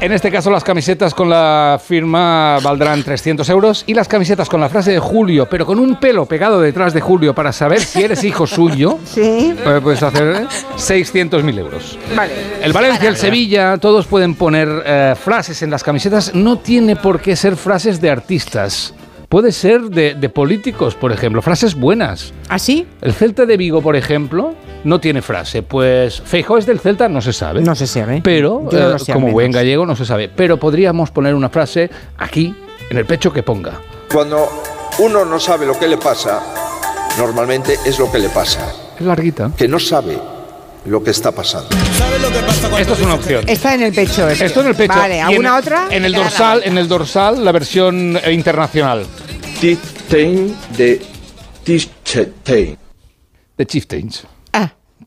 [0.00, 4.60] En este caso, las camisetas con la firma valdrán 300 euros y las camisetas con
[4.60, 8.02] la frase de Julio, pero con un pelo pegado detrás de Julio para saber si
[8.02, 9.54] eres hijo suyo, Sí.
[9.62, 11.98] pues puedes hacer 600.000 euros.
[12.14, 12.32] Vale.
[12.62, 16.34] El Valencia, el Sevilla, todos pueden poner eh, frases en las camisetas.
[16.34, 18.94] No tiene por qué ser frases de artistas.
[19.28, 22.32] Puede ser de, de políticos, por ejemplo, frases buenas.
[22.48, 22.86] ¿Así?
[23.00, 25.62] El Celta de Vigo, por ejemplo, no tiene frase.
[25.62, 27.60] Pues Feijóo es del Celta, no se sabe.
[27.60, 28.20] No se sabe.
[28.22, 30.28] Pero, no eh, como buen gallego, no se sabe.
[30.28, 32.54] Pero podríamos poner una frase aquí,
[32.90, 33.80] en el pecho, que ponga.
[34.12, 34.48] Cuando
[35.00, 36.40] uno no sabe lo que le pasa,
[37.18, 38.72] normalmente es lo que le pasa.
[38.98, 39.50] Es larguita.
[39.56, 40.16] Que no sabe
[40.86, 41.68] lo que está pasando.
[42.78, 43.48] Esto es una opción.
[43.48, 44.28] Está en el pecho.
[44.28, 44.46] este.
[44.46, 44.94] Esto en el pecho.
[44.94, 45.88] Vale, en ¿alguna otra?
[45.90, 49.06] En el dorsal, en el dorsal, la versión eh, internacional.
[49.60, 51.00] Chieftain de
[51.64, 52.76] Chieftain.
[53.56, 54.24] De Chieftains.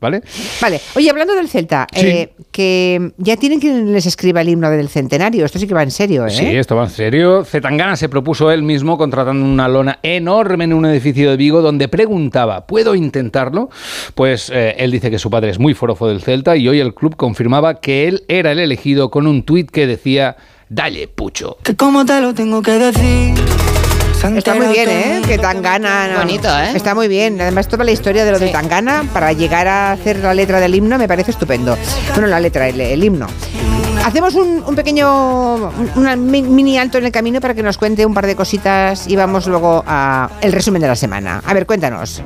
[0.00, 0.22] ¿Vale?
[0.60, 0.80] Vale.
[0.94, 2.06] Oye, hablando del Celta, Sí.
[2.06, 5.44] eh, que ya tienen quien les escriba el himno del centenario.
[5.44, 6.30] Esto sí que va en serio, ¿eh?
[6.30, 7.44] Sí, esto va en serio.
[7.44, 11.88] Zetangana se propuso él mismo contratando una lona enorme en un edificio de Vigo donde
[11.88, 13.70] preguntaba, ¿puedo intentarlo?
[14.14, 16.94] Pues eh, él dice que su padre es muy forofo del Celta y hoy el
[16.94, 20.36] club confirmaba que él era el elegido con un tuit que decía,
[20.68, 21.56] dale pucho.
[21.62, 23.34] Que cómo te lo tengo que decir.
[24.24, 25.22] Está muy bien, ¿eh?
[25.26, 26.08] Que Tangana.
[26.08, 26.18] no.
[26.18, 26.72] Bonito, ¿eh?
[26.74, 27.40] Está muy bien.
[27.40, 30.74] Además, toda la historia de lo de Tangana para llegar a hacer la letra del
[30.74, 31.76] himno me parece estupendo.
[32.14, 33.28] Bueno, la letra, el, el himno.
[34.04, 38.14] Hacemos un, un pequeño un mini alto en el camino para que nos cuente un
[38.14, 41.42] par de cositas y vamos luego a el resumen de la semana.
[41.44, 42.22] A ver, cuéntanos.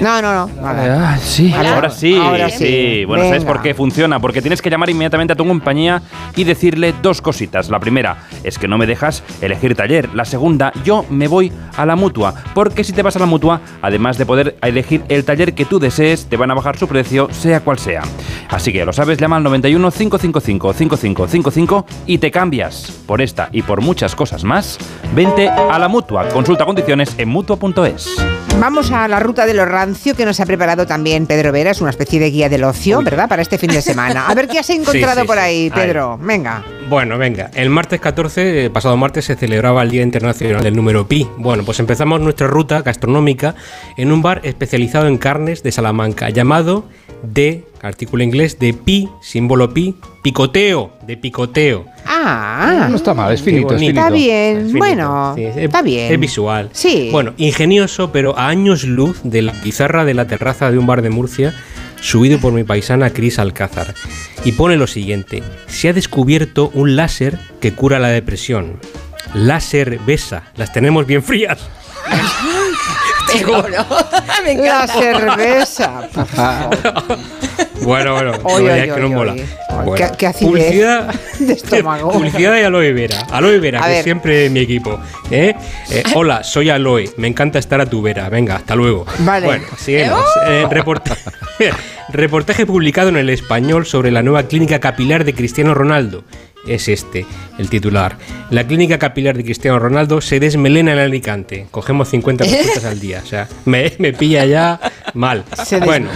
[0.00, 0.50] No, no, no.
[0.62, 1.54] Ah, sí.
[1.54, 2.56] Ahora sí, Ahora sí.
[2.58, 3.04] sí.
[3.06, 3.52] Bueno, ¿sabes Venga.
[3.54, 4.20] por qué funciona?
[4.20, 6.02] Porque tienes que llamar inmediatamente a tu compañía
[6.34, 7.70] y decirle dos cositas.
[7.70, 10.14] La primera es que no me dejas elegir taller.
[10.14, 12.34] La segunda, yo me voy a la mutua.
[12.54, 15.78] Porque si te vas a la mutua, además de poder elegir el taller que tú
[15.78, 18.02] desees, te van a bajar su precio, sea cual sea.
[18.50, 22.92] Así que ya lo sabes, llama al 91 555 5555 y te cambias.
[23.06, 24.78] Por esta y por muchas cosas más,
[25.14, 26.28] vente a la mutua.
[26.28, 28.16] Consulta condiciones en mutua.es.
[28.58, 31.82] Vamos a la ruta de lo rancio que nos ha preparado también Pedro Vera, es
[31.82, 33.28] una especie de guía del ocio, ¿verdad?
[33.28, 34.28] Para este fin de semana.
[34.28, 35.42] A ver qué has encontrado sí, por sí.
[35.42, 35.70] ahí, Ahí.
[35.70, 36.18] Pedro.
[36.18, 36.64] Venga.
[36.88, 41.06] Bueno, venga, el martes 14, eh, pasado martes, se celebraba el Día Internacional del Número
[41.06, 41.28] Pi.
[41.36, 43.54] Bueno, pues empezamos nuestra ruta gastronómica
[43.96, 46.84] en un bar especializado en carnes de Salamanca, llamado
[47.22, 51.86] de, artículo inglés, de Pi, símbolo Pi, picoteo, de picoteo.
[52.04, 53.98] Ah, No está mal, es finito, es bonito.
[54.00, 54.24] está finito.
[54.26, 54.56] bien.
[54.56, 56.12] Es finito, bueno, sí, es- está bien.
[56.12, 56.70] Es visual.
[56.72, 57.08] Sí.
[57.12, 61.02] Bueno, ingenioso, pero a años luz de la pizarra de la terraza de un bar
[61.02, 61.54] de Murcia,
[62.00, 63.94] subido por mi paisana Cris Alcázar.
[64.44, 68.78] Y pone lo siguiente, se ha descubierto un láser que cura la depresión.
[69.34, 71.58] Láser Besa, las tenemos bien frías.
[73.38, 73.62] Seguro.
[74.44, 76.08] Me La cerveza.
[76.14, 76.76] por favor.
[77.82, 79.12] Bueno, bueno, Oy, no, oy, ya es que oy, no oy.
[79.14, 79.34] mola.
[79.84, 82.10] Bueno, qué- qué publicidad, de estómago.
[82.10, 83.20] publicidad de aloe vera.
[83.30, 84.04] Aloe vera, A que ver.
[84.04, 84.98] siempre mi equipo.
[85.30, 85.54] ¿eh?
[85.90, 87.10] Eh, hola, soy Aloe.
[87.18, 88.28] Me encanta estar a tu vera.
[88.28, 89.04] Venga, hasta luego.
[89.18, 89.46] Vale.
[89.46, 90.24] Bueno, sigamos.
[90.48, 91.16] Eh, reporta-
[92.08, 96.24] reportaje publicado en el español sobre la nueva clínica capilar de Cristiano Ronaldo.
[96.66, 97.24] Es este,
[97.58, 98.16] el titular.
[98.50, 101.66] La clínica capilar de Cristiano Ronaldo se desmelena en Alicante.
[101.70, 103.20] Cogemos 50 respuestas al día.
[103.24, 104.80] O sea, me, me pilla ya
[105.14, 105.44] mal.
[105.64, 106.08] Se bueno.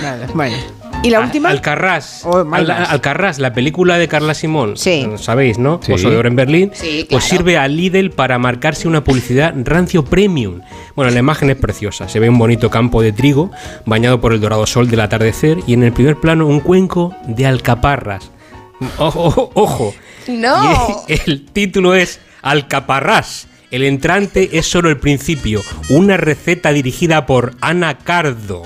[1.02, 1.48] ¿Y la última?
[1.48, 2.22] Alcarrás.
[2.26, 2.70] Oh, Al-.
[2.70, 4.76] Alcarrás, la película de Carla Simón.
[4.76, 5.06] Sí.
[5.16, 5.80] Sabéis, ¿no?
[5.82, 5.92] Sí.
[5.92, 6.72] Oso de oro en Berlín.
[6.74, 7.38] Sí, Pues claro.
[7.38, 10.60] sirve a Lidl para marcarse una publicidad rancio premium.
[10.96, 12.06] Bueno, la imagen es preciosa.
[12.08, 13.50] Se ve un bonito campo de trigo
[13.86, 17.46] bañado por el dorado sol del atardecer y en el primer plano un cuenco de
[17.46, 18.30] alcaparras.
[18.98, 19.94] Ojo, ojo, ojo.
[20.28, 21.04] No.
[21.08, 23.46] Y el título es Alcaparrás.
[23.70, 25.62] El entrante es solo el principio.
[25.90, 28.62] Una receta dirigida por Ana Cardo.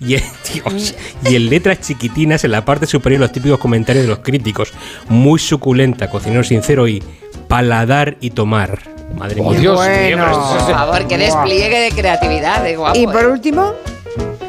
[0.00, 0.06] Y,
[0.52, 0.94] Dios,
[1.24, 4.72] y en letras chiquitinas en la parte superior los típicos comentarios de los críticos.
[5.08, 7.02] Muy suculenta, cocinero sincero y
[7.48, 8.78] paladar y tomar.
[9.16, 9.60] Madre Oh, mía.
[9.60, 10.26] Dios Bueno.
[10.26, 12.98] mío, Por favor, qué despliegue de creatividad, de guapo.
[12.98, 13.28] Y por ¿eh?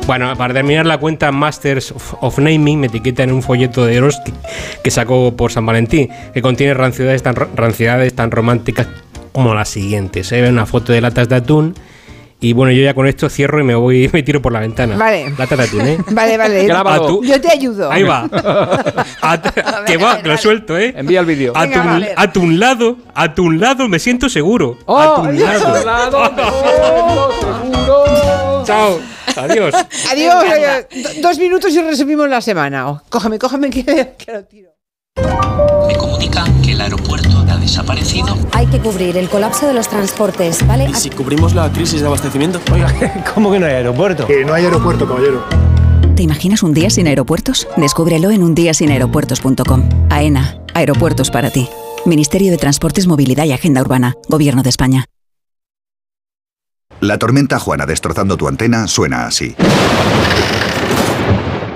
[0.08, 3.96] Bueno, para terminar la cuenta Masters of, of Naming me etiqueta en un folleto de
[3.96, 4.32] Eroski
[4.82, 8.88] que sacó por San Valentín, que contiene rancidades tan, rancidades tan románticas
[9.34, 10.28] como las siguientes.
[10.28, 11.76] Se ve una foto de latas de atún
[12.40, 14.96] y bueno, yo ya con esto cierro y me voy me tiro por la ventana.
[14.96, 15.34] Vale.
[15.38, 15.98] Latas de atún, ¿eh?
[16.12, 16.68] vale, vale.
[16.68, 17.92] Yo te ayudo.
[17.92, 18.30] Ahí va.
[19.86, 20.94] Que va, que lo suelto, ¿eh?
[20.96, 21.52] Envía el vídeo.
[21.54, 22.14] A tu, vale.
[22.16, 24.78] a tu lado, a tu lado me siento seguro.
[24.86, 25.50] Oh, a tu Dios,
[25.84, 25.84] lado.
[25.84, 27.67] lado, me siento seguro.
[28.68, 29.00] Chao.
[29.38, 29.74] Adiós.
[30.12, 30.86] Adiós.
[31.22, 32.90] dos minutos y resumimos la semana.
[32.90, 33.84] Oh, cógeme, cógeme que,
[34.18, 34.72] que lo tiro.
[35.88, 38.38] Me comunican que el aeropuerto ha desaparecido.
[38.52, 40.90] Hay que cubrir el colapso de los transportes, ¿vale?
[40.90, 42.60] ¿Y si cubrimos la crisis de abastecimiento?
[42.74, 42.94] Oiga,
[43.34, 44.28] ¿cómo que no hay aeropuerto?
[44.28, 45.46] Que no hay aeropuerto, caballero.
[46.18, 47.70] ¿Te imaginas un día sin aeropuertos?
[47.78, 49.90] Descúbrelo en undiasinaeropuertos.com.
[50.10, 51.70] AENA, aeropuertos para ti.
[52.06, 55.06] Ministerio de Transportes, Movilidad y Agenda Urbana, Gobierno de España.
[57.02, 59.56] La tormenta Juana destrozando tu antena suena así.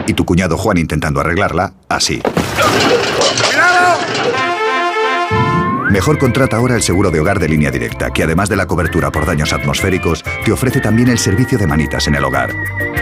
[0.08, 2.22] Y tu cuñado Juan intentando arreglarla, así.
[5.92, 9.12] Mejor contrata ahora el seguro de hogar de línea directa, que además de la cobertura
[9.12, 12.56] por daños atmosféricos, te ofrece también el servicio de manitas en el hogar.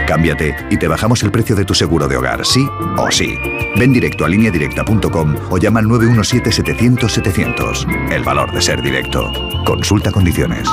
[0.08, 3.38] Cámbiate y te bajamos el precio de tu seguro de hogar, sí o sí.
[3.78, 8.12] Ven directo a lineadirecta.com o llama al 917-700-700.
[8.12, 9.30] El valor de ser directo.
[9.64, 10.68] Consulta condiciones.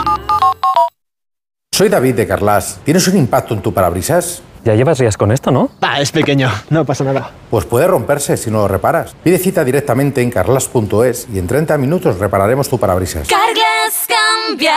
[1.78, 2.80] Soy David de Carlas.
[2.84, 4.42] ¿Tienes un impacto en tu parabrisas?
[4.64, 5.70] Ya llevas días con esto, ¿no?
[5.80, 7.30] Ah, es pequeño, no pasa nada.
[7.52, 9.16] Pues puede romperse si no lo reparas.
[9.24, 13.28] Pide cita directamente en carlas.es y en 30 minutos repararemos tu parabrisas.
[13.28, 14.76] Carglass cambia,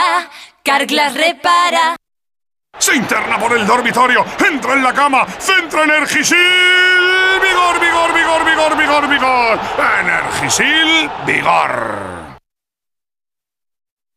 [0.63, 1.95] Carglass repara.
[2.77, 6.37] Se interna por el dormitorio, entra en la cama, centra Energisil.
[7.41, 9.59] Vigor, vigor, vigor, vigor, vigor, vigor.
[10.01, 12.20] Energisil, vigor.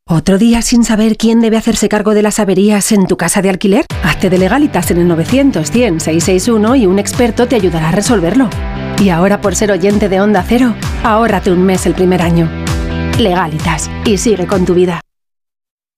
[0.06, 3.48] ¿Otro día sin saber quién debe hacerse cargo de las averías en tu casa de
[3.48, 3.86] alquiler?
[4.02, 8.50] Hazte de legalitas en el 900 100 661 y un experto te ayudará a resolverlo.
[9.02, 12.50] Y ahora por ser oyente de Onda Cero, ahórrate un mes el primer año.
[13.18, 15.00] Legalitas y sigue con tu vida.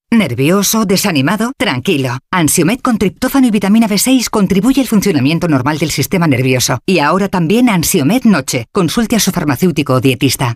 [0.09, 0.85] ¿Nervioso?
[0.85, 1.51] ¿Desanimado?
[1.57, 2.17] Tranquilo.
[2.31, 6.79] Ansiomed con triptófano y vitamina B6 contribuye al funcionamiento normal del sistema nervioso.
[6.85, 8.67] Y ahora también Ansiomed Noche.
[8.71, 10.55] Consulte a su farmacéutico o dietista.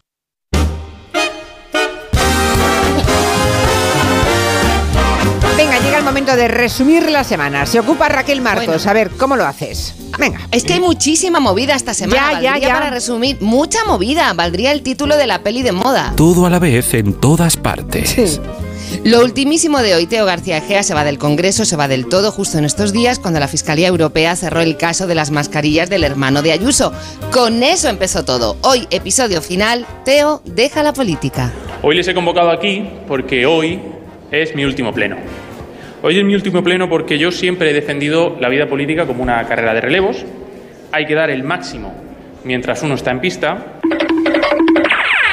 [6.11, 7.65] momento de resumir la semana.
[7.65, 8.85] Se ocupa Raquel Martos.
[8.85, 9.95] A ver, ¿cómo lo haces?
[10.19, 10.41] Venga.
[10.51, 12.33] Es que hay muchísima movida esta semana.
[12.33, 12.73] Ya, ya, ya.
[12.73, 14.33] Para resumir, mucha movida.
[14.33, 16.11] Valdría el título de la peli de moda.
[16.17, 18.41] Todo a la vez en todas partes.
[19.05, 22.33] Lo ultimísimo de hoy, Teo García Egea se va del Congreso, se va del todo
[22.33, 26.03] justo en estos días cuando la Fiscalía Europea cerró el caso de las mascarillas del
[26.03, 26.91] hermano de Ayuso.
[27.31, 28.57] Con eso empezó todo.
[28.63, 31.53] Hoy, episodio final, Teo deja la política.
[31.81, 33.79] Hoy les he convocado aquí porque hoy
[34.29, 35.15] es mi último pleno.
[36.03, 39.45] Hoy es mi último pleno porque yo siempre he defendido la vida política como una
[39.47, 40.25] carrera de relevos
[40.91, 41.93] hay que dar el máximo
[42.43, 43.79] mientras uno está en pista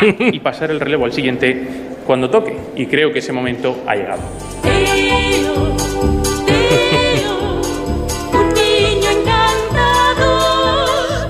[0.19, 1.67] y pasar el relevo al siguiente
[2.07, 2.57] cuando toque.
[2.77, 4.23] Y creo que ese momento ha llegado.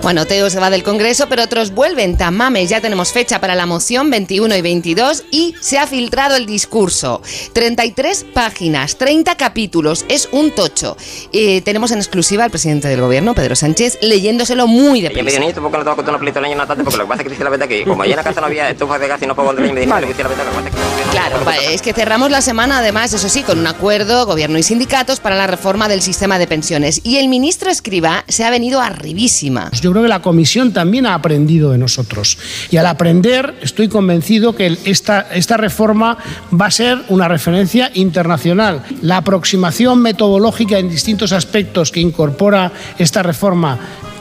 [0.02, 2.16] Bueno, Teo se va del Congreso, pero otros vuelven.
[2.16, 6.46] Tamames, ya tenemos fecha para la moción 21 y 22 y se ha filtrado el
[6.46, 7.20] discurso.
[7.52, 10.96] 33 páginas, 30 capítulos, es un tocho.
[11.32, 15.40] Eh, tenemos en exclusiva al presidente del gobierno, Pedro Sánchez, leyéndoselo muy Y deprisa.
[15.40, 16.66] dice, ¿por qué no te vas a contar una?
[16.66, 18.40] Porque lo que pasa es que dice la verdad que como allá en la casa
[18.40, 20.44] no había estufa de gas y no pagó de leña, me le dice la verdad
[20.46, 21.10] que que que...
[21.10, 21.38] Claro,
[21.70, 25.36] es que cerramos la semana, además, eso sí, con un acuerdo, gobierno y sindicatos, para
[25.36, 27.00] la reforma del sistema de pensiones.
[27.02, 29.70] Y el ministro Escriba se ha venido arribísima.
[29.80, 32.38] Yo creo que la comisión también ha aprendido de nosotros.
[32.70, 36.18] Y al aprender, estoy convencido que esta, esta reforma
[36.52, 38.84] va a ser una referencia internacional.
[39.02, 43.78] La aproximación metodológica en distintos aspectos que incorpora esta reforma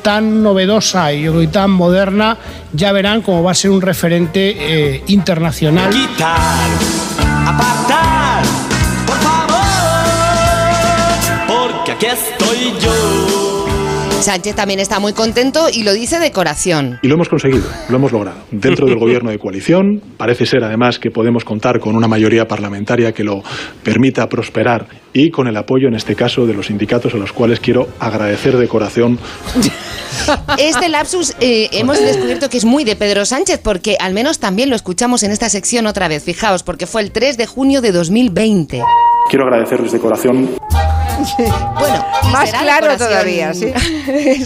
[0.08, 2.38] tan novedosa y, yo tan moderna,
[2.72, 5.94] ya verán cómo va a ser un referente eh, internacional.
[7.46, 8.44] apartar,
[9.06, 9.58] por favor,
[11.48, 13.17] porque aquí estoy yo.
[14.22, 17.00] Sánchez también está muy contento y lo dice de corazón.
[17.02, 18.38] Y lo hemos conseguido, lo hemos logrado.
[18.52, 23.12] Dentro del gobierno de coalición, parece ser además que podemos contar con una mayoría parlamentaria
[23.12, 23.42] que lo
[23.84, 27.60] permita prosperar y con el apoyo, en este caso, de los sindicatos a los cuales
[27.60, 29.20] quiero agradecer de corazón
[30.58, 34.70] Este lapsus eh, hemos descubierto que es muy de Pedro Sánchez, porque al menos también
[34.70, 36.24] lo escuchamos en esta sección otra vez.
[36.24, 38.82] Fijaos, porque fue el 3 de junio de 2020.
[39.30, 40.50] Quiero agradecerles de corazón
[41.80, 43.74] Bueno, Más claro decoración- todavía, sí.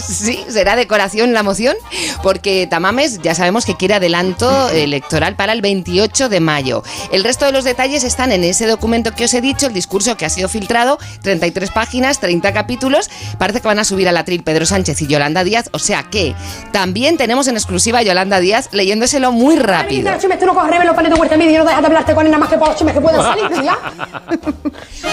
[0.00, 1.76] sí, será decoración la moción,
[2.22, 6.82] porque Tamames ya sabemos que quiere adelanto electoral para el 28 de mayo.
[7.10, 10.16] El resto de los detalles están en ese documento que os he dicho, el discurso
[10.16, 13.10] que ha sido filtrado, 33 páginas, 30 capítulos.
[13.38, 16.04] Parece que van a subir a la tril Pedro Sánchez y Yolanda Díaz, o sea
[16.04, 16.34] que
[16.72, 20.10] también tenemos en exclusiva a Yolanda Díaz leyéndoselo muy rápido.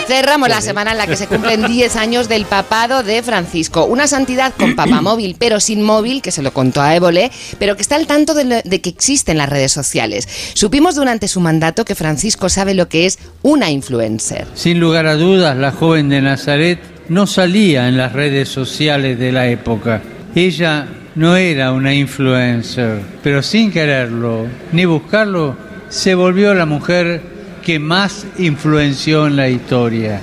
[0.08, 3.86] Cerramos la semana en la que se cumplen 10 años del papado de Francisco.
[3.86, 7.82] Una santidad con papamóvil, pero sin móvil, que se lo contó a Évole, pero que
[7.82, 10.28] está al tanto de, lo- de que existen las redes sociales.
[10.54, 14.46] Supimos durante su mandato que Francisco sabe lo que es una influencer.
[14.56, 16.80] Sin lugar a dudas, la joven de Nazaret
[17.10, 20.02] no salía en las redes sociales de la época.
[20.36, 25.56] Ella no era una influencer, pero sin quererlo ni buscarlo,
[25.90, 27.22] se volvió la mujer
[27.64, 30.22] que más influenció en la historia.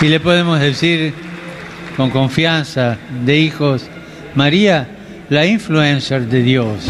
[0.00, 1.12] Y le podemos decir
[1.96, 3.82] con confianza de hijos,
[4.36, 4.86] María,
[5.28, 6.84] la influencer de Dios.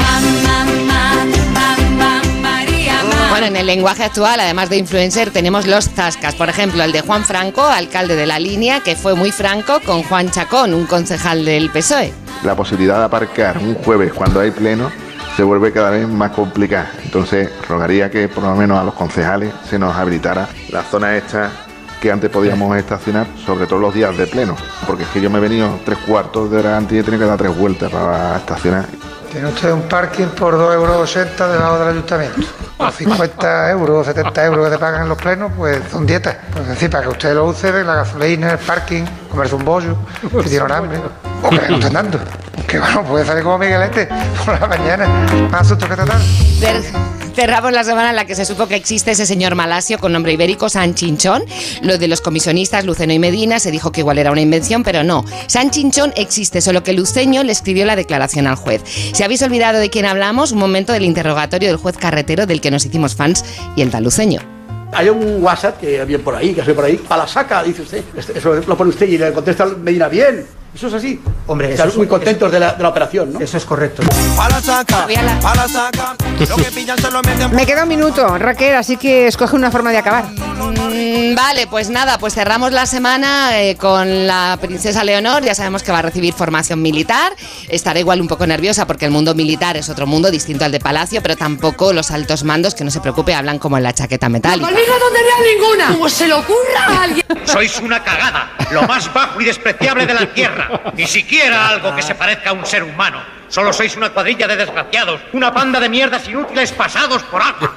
[3.31, 6.35] Bueno, en el lenguaje actual, además de influencer, tenemos los zascas.
[6.35, 10.03] Por ejemplo, el de Juan Franco, alcalde de la línea, que fue muy franco con
[10.03, 12.13] Juan Chacón, un concejal del PSOE.
[12.45, 14.91] la posibilidad de aparcar un jueves cuando hay pleno
[15.35, 16.91] se vuelve cada vez más complicada.
[17.03, 21.68] Entonces, rogaría que por lo menos a los concejales se nos habilitara la zona esta
[22.01, 25.39] que antes podíamos estacionar, sobre todo los días de pleno, porque es que yo me
[25.39, 28.37] he venido tres cuartos de hora antes y he tenido que dar tres vueltas para
[28.37, 28.87] estacionar.
[29.31, 32.68] Tiene usted un parking por 2,80 euros debajo del ayuntamiento.
[32.79, 36.37] Los 50 euros, 70 euros que te pagan en los plenos, pues son dietas.
[36.53, 39.97] Pues es decir, para que usted lo use, la gasolina, el parking, comerse un bollo,
[40.45, 40.99] si tiene hambre,
[41.43, 42.19] o que le estén dando.
[42.67, 44.09] Que bueno, puede salir como Miguelete
[44.45, 45.07] por la mañana,
[45.51, 46.19] más susto que tratar.
[46.61, 46.85] Cer-
[47.35, 50.33] Cerramos la semana en la que se supo que existe ese señor malasio con nombre
[50.33, 51.45] ibérico, San Chinchón.
[51.83, 55.05] Lo de los comisionistas Luceno y Medina se dijo que igual era una invención, pero
[55.05, 55.25] no.
[55.47, 58.83] San Chinchón existe, solo que Luceño le escribió la declaración al juez.
[58.85, 62.68] Si habéis olvidado de quién hablamos, un momento del interrogatorio del juez carretero del que
[62.71, 63.45] nos hicimos fans
[63.77, 64.41] y el taluceño.
[64.93, 67.83] Hay un WhatsApp que había por ahí, que soy por ahí, a la saca, dice
[67.83, 68.03] usted.
[68.17, 70.47] Este- Eso lo pone usted y le contesta Medina bien.
[70.75, 71.21] Eso es así.
[71.47, 73.41] Hombre, Están eso es- muy contentos de la, de la operación, ¿no?
[73.41, 74.03] Eso es correcto.
[77.53, 80.27] Me queda un minuto, Raquel, así que escoge una forma de acabar.
[80.27, 85.43] Mm, Vale, pues nada, pues cerramos la semana eh, con la princesa Leonor.
[85.43, 87.35] Ya sabemos que va a recibir formación militar.
[87.69, 90.79] Estará igual un poco nerviosa porque el mundo militar es otro mundo distinto al de
[90.79, 94.29] Palacio, pero tampoco los altos mandos, que no se preocupe, hablan como en la chaqueta
[94.29, 94.71] metálica.
[94.71, 95.87] no tontería ninguna!
[95.95, 97.27] ¡Como se le ocurra a alguien!
[97.45, 100.93] Sois una cagada, lo más bajo y despreciable de la tierra.
[100.95, 103.38] Ni siquiera algo que se parezca a un ser humano.
[103.49, 107.73] Solo sois una cuadrilla de desgraciados, una panda de mierdas inútiles pasados por agua.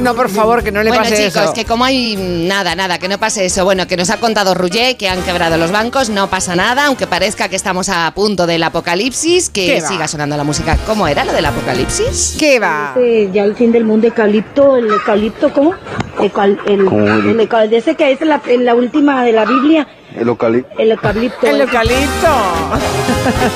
[0.00, 1.52] No, por favor, que no le bueno, pase chicos, eso.
[1.52, 3.64] que como hay nada, nada, que no pase eso.
[3.64, 7.06] Bueno, que nos ha contado Rugger que han quebrado los bancos, no pasa nada, aunque
[7.06, 9.88] parezca que estamos a punto del apocalipsis, que ¿Qué va?
[9.88, 10.76] siga sonando la música.
[10.86, 12.36] ¿Cómo era lo del apocalipsis?
[12.38, 12.94] ¿Qué va?
[13.32, 15.74] Ya el fin del mundo, eucalipto, el eucalipto, ¿cómo?
[16.18, 16.80] El, el
[17.40, 20.78] eucal- de ese que es la, en la última de la Biblia, El eucalipto.
[20.78, 21.46] El eucalipto.
[21.46, 22.28] El eucalipto.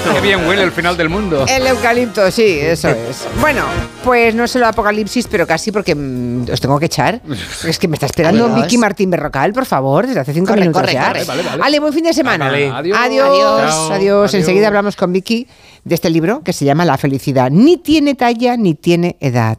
[0.14, 1.44] Qué bien huele el final del mundo.
[1.48, 3.26] El eucalipto, sí, eso es.
[3.40, 3.64] Bueno,
[4.04, 7.20] pues no solo apocalipsis, pero casi porque mm, os tengo que echar.
[7.66, 8.54] Es que me está esperando.
[8.54, 11.08] Vicky Martín Berrocal, por favor, desde hace cinco Corre, minutos corre, ya.
[11.08, 11.24] corre.
[11.24, 11.62] Vale, vale.
[11.62, 12.46] Ale, buen fin de semana.
[12.46, 12.70] Vale.
[12.70, 12.98] Adiós.
[13.00, 13.28] Adiós.
[13.28, 13.90] Adiós.
[13.90, 14.34] Adiós.
[14.34, 15.48] Enseguida hablamos con Vicky
[15.84, 17.50] de este libro que se llama La felicidad.
[17.50, 19.58] Ni tiene talla ni tiene edad.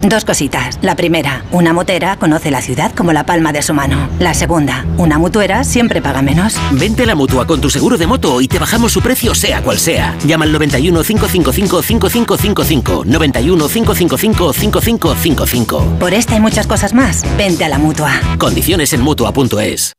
[0.00, 0.78] Dos cositas.
[0.82, 4.08] La primera, una motera conoce la ciudad como la palma de su mano.
[4.18, 6.54] La segunda, una mutuera siempre paga menos.
[6.72, 9.62] Vente a la mutua con tu seguro de moto y te bajamos su precio sea
[9.62, 10.14] cual sea.
[10.24, 13.04] Llama al 91 555 5555.
[13.06, 15.98] 91 555 5555.
[15.98, 18.12] Por esta y muchas cosas más, vente a la mutua.
[18.38, 19.94] Condiciones en mutua.es.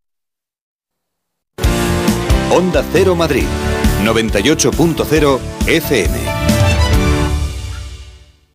[2.52, 3.46] Onda Cero Madrid,
[4.06, 6.37] 98.0 FM.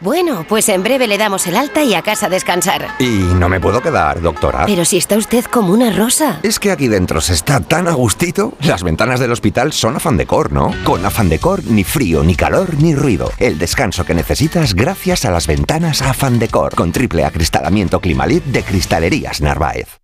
[0.00, 2.86] Bueno, pues en breve le damos el alta y a casa a descansar.
[3.00, 4.64] Y no me puedo quedar, doctora.
[4.66, 6.38] Pero si está usted como una rosa.
[6.44, 8.54] Es que aquí dentro se está tan a gustito.
[8.60, 10.72] Las ventanas del hospital son afán decor, ¿no?
[10.84, 13.32] Con afán decor, ni frío, ni calor, ni ruido.
[13.38, 16.76] El descanso que necesitas gracias a las ventanas afán decor.
[16.76, 19.98] Con triple acristalamiento Climalit de Cristalerías Narváez.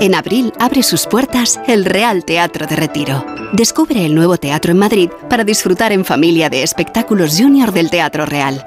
[0.00, 3.24] En abril abre sus puertas el Real Teatro de Retiro.
[3.52, 8.26] Descubre el nuevo teatro en Madrid para disfrutar en familia de espectáculos junior del Teatro
[8.26, 8.66] Real.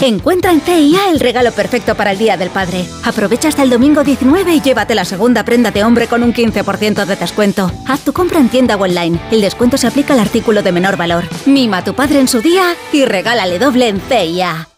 [0.00, 2.84] Encuentra en CIA el regalo perfecto para el Día del Padre.
[3.04, 7.04] Aprovecha hasta el domingo 19 y llévate la segunda prenda de hombre con un 15%
[7.04, 7.70] de descuento.
[7.86, 9.20] Haz tu compra en tienda o online.
[9.30, 11.24] El descuento se aplica al artículo de menor valor.
[11.46, 14.71] Mima a tu padre en su día y regálale doble en CIA.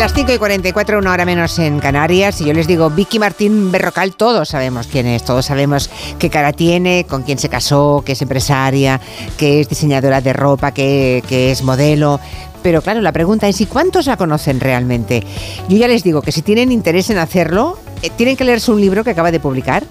[0.00, 2.40] Las 5 y 44, una hora menos en Canarias.
[2.40, 6.54] Y yo les digo, Vicky Martín Berrocal, todos sabemos quién es, todos sabemos qué cara
[6.54, 8.98] tiene, con quién se casó, que es empresaria,
[9.36, 12.18] que es diseñadora de ropa, que, que es modelo.
[12.62, 15.22] Pero claro, la pregunta es, ¿y cuántos la conocen realmente?
[15.68, 18.80] Yo ya les digo que si tienen interés en hacerlo, eh, tienen que leerse un
[18.80, 19.84] libro que acaba de publicar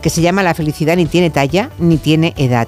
[0.00, 2.66] que se llama La felicidad ni tiene talla ni tiene edad.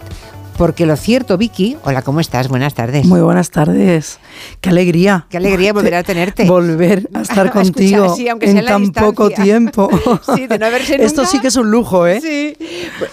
[0.59, 2.49] Porque lo cierto, Vicky, hola, ¿cómo estás?
[2.49, 3.07] Buenas tardes.
[3.07, 4.19] Muy buenas tardes.
[4.61, 5.27] Qué alegría.
[5.28, 6.44] Qué alegría volver a tenerte.
[6.44, 9.02] Volver a estar contigo Escuchar, sí, en en tan distancia.
[9.02, 9.91] poco tiempo.
[10.35, 10.67] Sí, de no
[11.02, 11.27] Esto nunca.
[11.31, 12.20] sí que es un lujo, ¿eh?
[12.20, 12.57] Sí.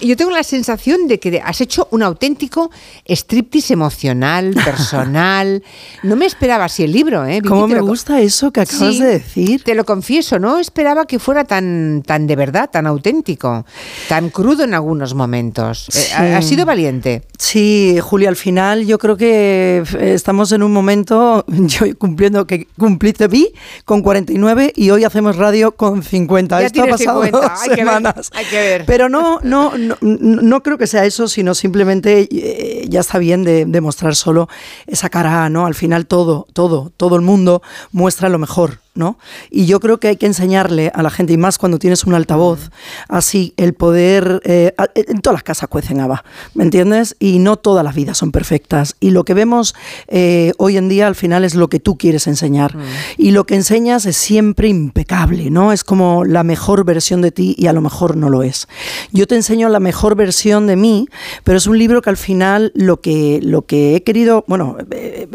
[0.06, 2.70] Yo tengo la sensación de que has hecho un auténtico
[3.08, 5.64] striptease emocional, personal.
[6.04, 7.36] No me esperaba así el libro, ¿eh?
[7.42, 9.64] Vicky, ¿Cómo me gusta eso que acabas Sí, de decir?
[9.64, 13.66] Te lo confieso, no esperaba que fuera tan, tan de verdad, tan auténtico,
[14.08, 15.88] tan crudo en algunos momentos.
[15.90, 16.12] Eh, Sí.
[16.16, 17.24] ha- has sido valiente.
[17.38, 21.09] Sí, Julia, al final yo creo que estamos en un momento,
[21.48, 23.52] yo cumpliendo que cumpliste vi
[23.86, 26.60] con 49 y hoy hacemos radio con 50.
[26.60, 28.30] Ya Esto ha pasado 50, dos hay que ver, semanas.
[28.34, 28.86] hay que ver.
[28.86, 33.44] Pero no, no, no, no creo que sea eso, sino simplemente eh, ya está bien
[33.44, 34.48] de, de mostrar solo
[34.88, 35.66] esa cara, A, ¿no?
[35.66, 38.80] Al final todo, todo, todo el mundo muestra lo mejor.
[38.96, 39.18] ¿No?
[39.50, 42.14] Y yo creo que hay que enseñarle a la gente, y más cuando tienes un
[42.14, 42.70] altavoz,
[43.08, 44.42] así, el poder...
[44.46, 47.16] eh, en todas las casas cuecen haba, ¿me entiendes?
[47.20, 48.96] Y no todas las vidas son perfectas.
[49.00, 49.76] Y lo que vemos
[50.08, 52.76] eh, hoy en día al final es lo que tú quieres enseñar.
[53.18, 55.72] Y lo que enseñas es siempre impecable, ¿no?
[55.72, 58.68] Es como la mejor versión de ti y a lo mejor no lo es.
[59.12, 61.08] Yo te enseño la mejor versión de mí,
[61.44, 65.28] pero es un libro que al final lo que, lo que he querido, bueno, eh,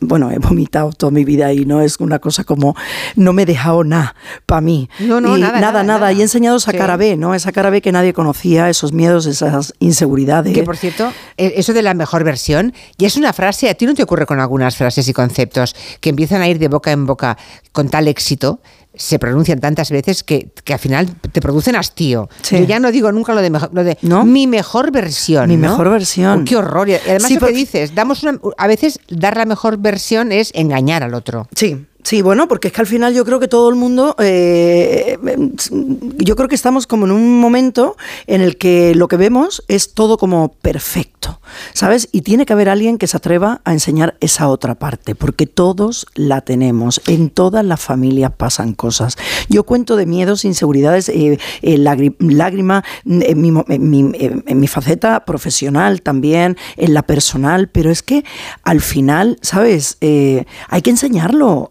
[0.00, 2.74] bueno, he vomitado toda mi vida y no es una cosa como
[3.16, 4.14] no me he dejado nada
[4.46, 4.88] para mí.
[5.00, 6.12] No, no, Y nada, nada, nada.
[6.12, 6.78] Y he enseñado esa Sí.
[6.78, 7.34] cara B, ¿no?
[7.34, 10.54] Esa cara B que nadie conocía, esos miedos, esas inseguridades.
[10.54, 13.86] Que por cierto, eh, eso de la mejor versión, ya es una frase, a ti
[13.86, 17.06] no te ocurre con algunas frases y conceptos que empiezan a ir de boca en
[17.06, 17.36] boca
[17.72, 18.60] con tal éxito,
[18.94, 22.28] se pronuncian tantas veces que, que al final te producen hastío.
[22.42, 22.58] Sí.
[22.58, 23.96] Yo ya no digo nunca lo de, mejo- lo de
[24.26, 25.48] mi mejor versión.
[25.48, 25.70] Mi ¿no?
[25.70, 26.42] mejor versión.
[26.42, 26.90] Oh, qué horror.
[26.90, 30.50] Y además Sí, lo que dices, damos una, a veces dar la mejor versión es
[30.54, 31.48] engañar al otro.
[31.56, 35.18] Sí, sí, bueno, porque es que al final yo creo que todo el mundo, eh,
[36.18, 39.94] yo creo que estamos como en un momento en el que lo que vemos es
[39.94, 41.40] todo como perfecto,
[41.72, 42.08] ¿sabes?
[42.12, 46.06] Y tiene que haber alguien que se atreva a enseñar esa otra parte, porque todos
[46.14, 49.16] la tenemos, en todas las familias pasan cosas.
[49.48, 54.66] Yo cuento de miedos, inseguridades, eh, eh, lágri- lágrima, en mi, en mi- en mi
[54.66, 58.24] faceta profesional también, en la personal, pero es que
[58.62, 59.96] al final, ¿sabes?
[60.00, 61.70] Eh, hay que enseñarlo.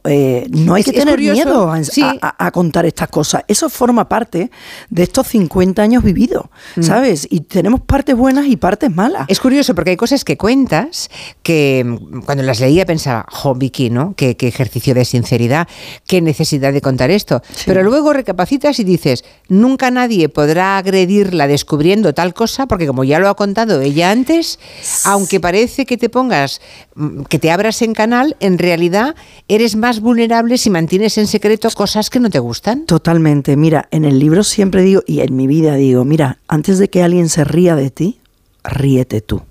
[0.52, 2.02] No hay Es- que tener miedo a, sí.
[2.22, 3.44] a- contar estas cosas.
[3.48, 4.52] Eso forma parte
[4.90, 6.84] de estos 50 años vividos, Mm.
[6.84, 7.28] ¿sabes?
[7.30, 9.26] Y tenemos partes buenas y partes malas.
[9.28, 11.10] Es curioso porque hay cosas que cuentas
[11.44, 14.14] que mm, cuando las leía pensaba, jo, Vicky, ¿no?
[14.16, 15.68] Qué, qué ejercicio de sinceridad,
[16.08, 17.42] qué necesidad de contar esto.
[17.66, 23.20] Pero luego recapacitas y dices, nunca nadie podrá agredirla descubriendo tal cosa porque como ya
[23.20, 24.60] lo ha contado ella antes,
[25.06, 26.62] aunque parece que te pongas,
[26.96, 29.16] mm, que te abras en canal, en realidad
[29.48, 30.11] eres más vulnerable
[30.58, 32.86] si mantienes en secreto cosas que no te gustan.
[32.86, 33.56] Totalmente.
[33.56, 37.04] Mira, en el libro siempre digo, y en mi vida digo, mira, antes de que
[37.04, 38.20] alguien se ría de ti,
[38.64, 39.42] ríete tú.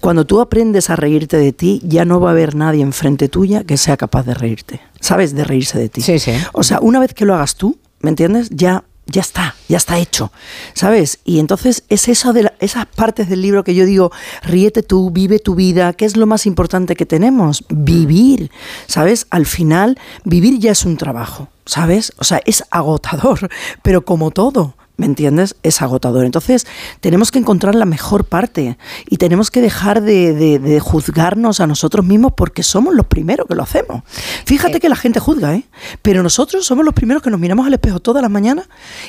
[0.00, 3.64] Cuando tú aprendes a reírte de ti, ya no va a haber nadie enfrente tuya
[3.64, 4.80] que sea capaz de reírte.
[5.00, 5.34] ¿Sabes?
[5.34, 6.02] De reírse de ti.
[6.02, 6.32] Sí, sí.
[6.52, 8.50] O sea, una vez que lo hagas tú, ¿me entiendes?
[8.50, 10.32] Ya, ya está, ya está hecho.
[10.74, 11.20] ¿Sabes?
[11.24, 14.10] Y entonces es eso de la- esas partes del libro que yo digo,
[14.42, 17.64] ríete tú, vive tu vida, ¿qué es lo más importante que tenemos?
[17.68, 18.50] Vivir.
[18.86, 19.26] ¿Sabes?
[19.30, 21.48] Al final, vivir ya es un trabajo.
[21.64, 22.12] ¿Sabes?
[22.18, 23.48] O sea, es agotador,
[23.82, 24.74] pero como todo.
[24.98, 25.56] ¿Me entiendes?
[25.62, 26.24] Es agotador.
[26.24, 26.66] Entonces,
[27.00, 28.78] tenemos que encontrar la mejor parte
[29.10, 33.46] y tenemos que dejar de, de- de juzgarnos a nosotros mismos porque somos los primeros
[33.46, 34.02] que lo hacemos.
[34.46, 35.64] Fíjate que la gente juzga, ¿eh?
[36.00, 38.68] Pero nosotros somos los primeros que nos miramos al espejo todas las mañanas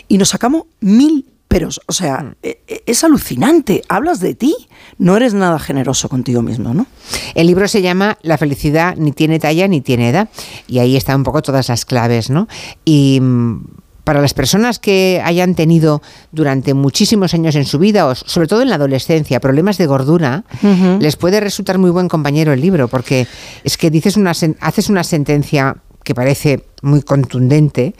[0.09, 1.79] y nos sacamos mil peros.
[1.87, 3.81] O sea, e- e- es alucinante.
[3.87, 4.53] Hablas de ti.
[4.97, 6.85] No eres nada generoso contigo mismo, ¿no?
[7.33, 10.27] El libro se llama La felicidad ni tiene talla ni tiene edad
[10.67, 12.49] y ahí están un poco todas las claves, ¿no?
[12.83, 13.61] Y mm,
[14.07, 18.61] para las personas que hayan tenido durante muchísimos años en su vida, o sobre todo
[18.61, 20.45] en la adolescencia, problemas de gordura,
[21.01, 23.27] les puede resultar muy buen compañero el libro, porque
[23.65, 27.95] es que dices una haces una sentencia que parece muy contundente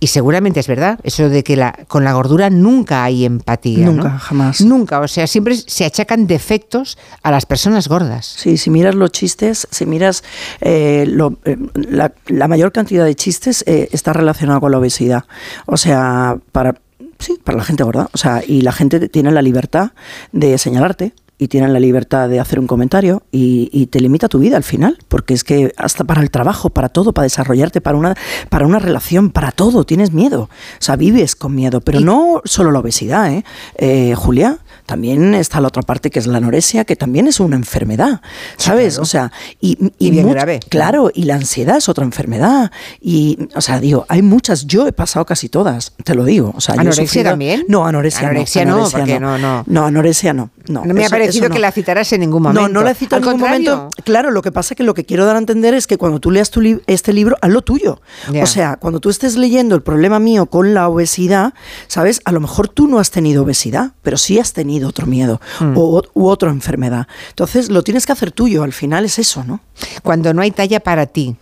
[0.00, 3.86] y seguramente es verdad, eso de que la, con la gordura nunca hay empatía.
[3.86, 3.92] ¿no?
[3.92, 4.60] Nunca, jamás.
[4.60, 8.24] Nunca, o sea, siempre se achacan defectos a las personas gordas.
[8.26, 10.22] Sí, si miras los chistes, si miras
[10.60, 15.24] eh, lo- eh, la, la mayor cantidad de chistes eh, está relacionado con la obesidad.
[15.66, 16.74] O sea, para
[17.18, 18.08] sí, para la gente gorda.
[18.12, 19.90] O sea, y la gente tiene la libertad
[20.30, 24.40] de señalarte y tienen la libertad de hacer un comentario y, y te limita tu
[24.40, 27.96] vida al final, porque es que hasta para el trabajo, para todo, para desarrollarte, para
[27.96, 28.16] una,
[28.48, 30.42] para una relación, para todo, tienes miedo.
[30.42, 33.44] O sea, vives con miedo, pero no solo la obesidad, ¿eh?
[33.76, 34.58] Eh, Julia,
[34.88, 38.22] también está la otra parte que es la anorexia, que también es una enfermedad,
[38.56, 38.98] ¿sabes?
[38.98, 40.60] O sea, y, Y bien much- grave.
[40.70, 42.72] Claro, y la ansiedad es otra enfermedad.
[43.00, 46.54] Y, o sea, digo, hay muchas, yo he pasado casi todas, te lo digo.
[46.56, 47.66] O sea, ¿Anorexia sufrido- también?
[47.68, 48.70] No, anorexia, Anorexia no.
[48.70, 49.64] no, anorexia porque no, no.
[49.66, 50.50] No, anorexia no.
[50.68, 51.54] No, No me ha eso- parecido eso no.
[51.54, 52.62] que la citaras en ningún momento.
[52.62, 53.76] No, no la Al en ningún contrario.
[53.76, 54.02] momento.
[54.04, 56.18] Claro, lo que pasa es que lo que quiero dar a entender es que cuando
[56.18, 58.00] tú leas tu li- este libro, haz lo tuyo.
[58.32, 58.42] Ya.
[58.42, 61.52] O sea, cuando tú estés leyendo el problema mío con la obesidad,
[61.88, 62.20] ¿sabes?
[62.24, 65.74] A lo mejor tú no has tenido obesidad, pero sí has tenido otro miedo Mm.
[65.76, 67.06] o, u otra enfermedad.
[67.30, 68.62] Entonces, lo tienes que hacer tuyo.
[68.62, 69.60] Al final es eso, ¿no?
[70.02, 71.36] Cuando no hay talla para ti.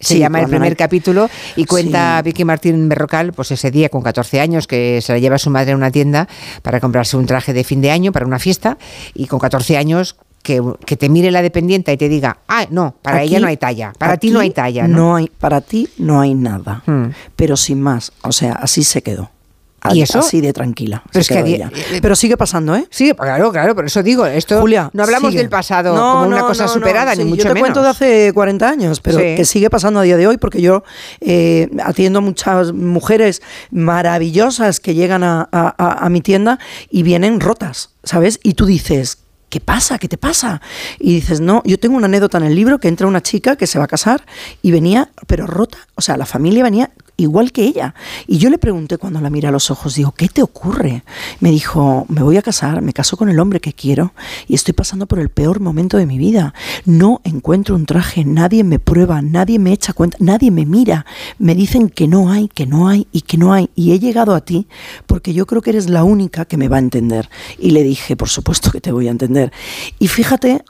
[0.00, 2.24] Se Sí, llama el primer hay- capítulo y cuenta Sí.
[2.26, 5.72] Vicky Martín Berrocal, pues ese día con 14 años que se la lleva su madre
[5.72, 6.28] a una tienda
[6.62, 8.78] para comprarse un traje de fin de año para una fiesta
[9.12, 12.94] y con 14 años que, que te mire la dependiente y te diga, ah, no,
[13.02, 15.16] para Aquí- ella no hay talla, para ti no hay talla, ¿no?
[15.16, 16.84] Hay, para ti no hay nada.
[17.34, 18.12] Pero sin más.
[18.22, 19.32] O sea, así se quedó.
[19.92, 20.18] ¿Y eso?
[20.18, 21.02] Así de tranquila.
[21.12, 21.70] Pero es que día- ella.
[22.02, 22.86] Pero sigue pasando, ¿eh?
[22.90, 25.42] Sí, claro, claro, por eso digo, esto Julia, no hablamos sigue.
[25.42, 27.60] del pasado No, como una cosa no, superada, sí, ni mucho Yo te menos.
[27.60, 29.36] cuento de hace 40 años, pero Sí.
[29.36, 30.82] que sigue pasando a día de hoy porque yo
[31.20, 33.40] eh, atiendo muchas mujeres
[33.98, 36.58] maravillosas que llegan a, a- a- a mi tienda
[36.90, 38.40] y vienen rotas, ¿sabes?
[38.42, 39.18] Y tú dices...
[39.50, 39.98] ¿Qué pasa?
[39.98, 40.60] ¿Qué te pasa?
[40.98, 43.66] Y dices, no, yo tengo una anécdota en el libro que entra una chica que
[43.66, 44.26] se va a casar
[44.60, 47.92] y venía, pero rota, o sea, la familia venía igual que ella.
[48.28, 51.02] Y yo le pregunté cuando la miré a los ojos, digo, ¿qué te ocurre?
[51.40, 54.12] Me dijo, me voy a casar, me caso con el hombre que quiero
[54.46, 56.54] y estoy pasando por el peor momento de mi vida.
[56.84, 61.04] No encuentro un traje, nadie me prueba, nadie me echa cuenta, nadie me mira.
[61.40, 63.68] Me dicen que no hay, que no hay y que no hay.
[63.74, 64.68] Y he llegado a ti
[65.08, 67.28] porque yo creo que eres la única que me va a entender.
[67.58, 69.52] Y le dije, por supuesto que te voy a entender.
[69.98, 70.62] Y fíjate,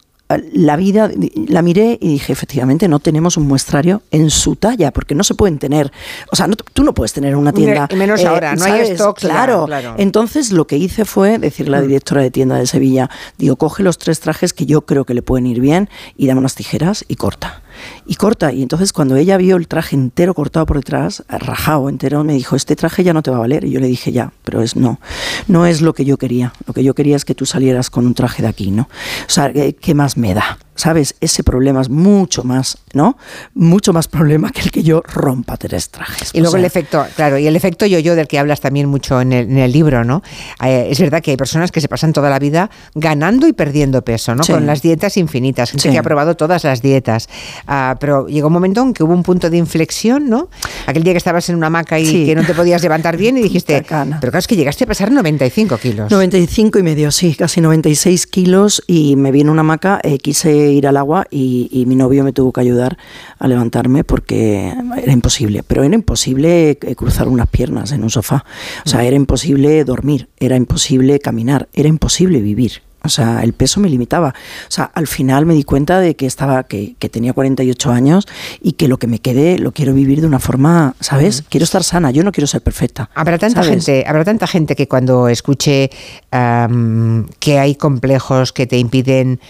[0.52, 1.10] la vida,
[1.48, 5.34] la miré y dije, efectivamente, no tenemos un muestrario en su talla, porque no se
[5.34, 5.90] pueden tener,
[6.30, 7.84] o sea, no- tú no puedes tener una tienda.
[7.90, 9.64] eh, Y menos ahora, no hay ya, Claro.
[9.66, 9.94] claro.
[9.96, 13.08] Entonces, lo que hice fue decirle a la directora de tienda de Sevilla,
[13.38, 16.40] digo, coge los tres trajes que yo creo que le pueden ir bien y dame
[16.40, 17.62] unas tijeras y corta.
[18.06, 18.52] Y corta.
[18.52, 22.56] Y entonces, cuando ella vio el traje entero cortado por detrás, rajado entero, me dijo,
[22.56, 23.64] este traje ya no te va a valer.
[23.64, 25.00] Y yo le dije, ya, pero es no.
[25.46, 26.52] No es lo que yo quería.
[26.66, 28.82] Lo que yo quería es que tú salieras con un traje de aquí, ¿no?
[28.82, 30.58] O sea, ¿qué qué más me da?
[30.78, 31.16] ¿Sabes?
[31.20, 33.16] Ese problema es mucho más, ¿no?
[33.52, 36.30] Mucho más problema que el que yo rompa tres trajes.
[36.32, 39.20] Y luego sea, el efecto, claro, y el efecto yo-yo del que hablas también mucho
[39.20, 40.22] en el, en el libro, ¿no?
[40.64, 44.02] Eh, es verdad que hay personas que se pasan toda la vida ganando y perdiendo
[44.02, 44.44] peso, ¿no?
[44.44, 44.52] Sí.
[44.52, 45.90] Con las dietas infinitas, gente Sí.
[45.90, 47.28] que ha probado todas las dietas.
[47.66, 50.48] Ah, pero llegó un momento en que hubo un punto de inflexión, ¿no?
[50.86, 52.24] Aquel día que estabas en una hamaca y Sí.
[52.24, 55.10] que no te podías levantar bien y dijiste, pero claro, es que llegaste a pesar
[55.10, 56.08] 95 kilos.
[56.08, 60.86] 95 y medio, sí, casi 96 kilos y me vino una hamaca, eh, quise ir
[60.86, 62.98] al agua y, y mi novio me tuvo que ayudar
[63.38, 68.44] a levantarme porque era imposible, pero era imposible eh, cruzar unas piernas en un sofá,
[68.84, 72.82] o sea, era imposible dormir, era imposible caminar, era imposible vivir.
[73.04, 74.30] O sea, el peso me limitaba.
[74.30, 78.26] O sea, al final me di cuenta de que estaba, que, que tenía 48 años
[78.60, 81.42] y que lo que me quede lo quiero vivir de una forma, ¿sabes?
[81.48, 83.08] Quiero estar sana, yo no quiero ser perfecta.
[83.14, 83.86] Habrá tanta ¿sabes?
[83.86, 85.90] gente, habrá tanta gente que cuando escuche
[86.30, 89.40] que hay complejos que te impiden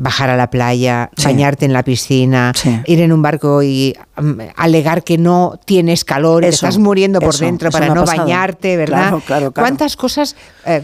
[0.00, 1.24] bajar a la playa, Sí.
[1.26, 2.52] bañarte en la piscina,
[2.86, 7.36] ir en un barco y am, alegar que no tienes calor, Eso, estás muriendo por
[7.36, 8.22] dentro para no pasado.
[8.24, 8.98] bañarte, ¿verdad?
[9.10, 9.66] Claro, claro, claro.
[9.66, 10.82] ¿Cuántas cosas eh,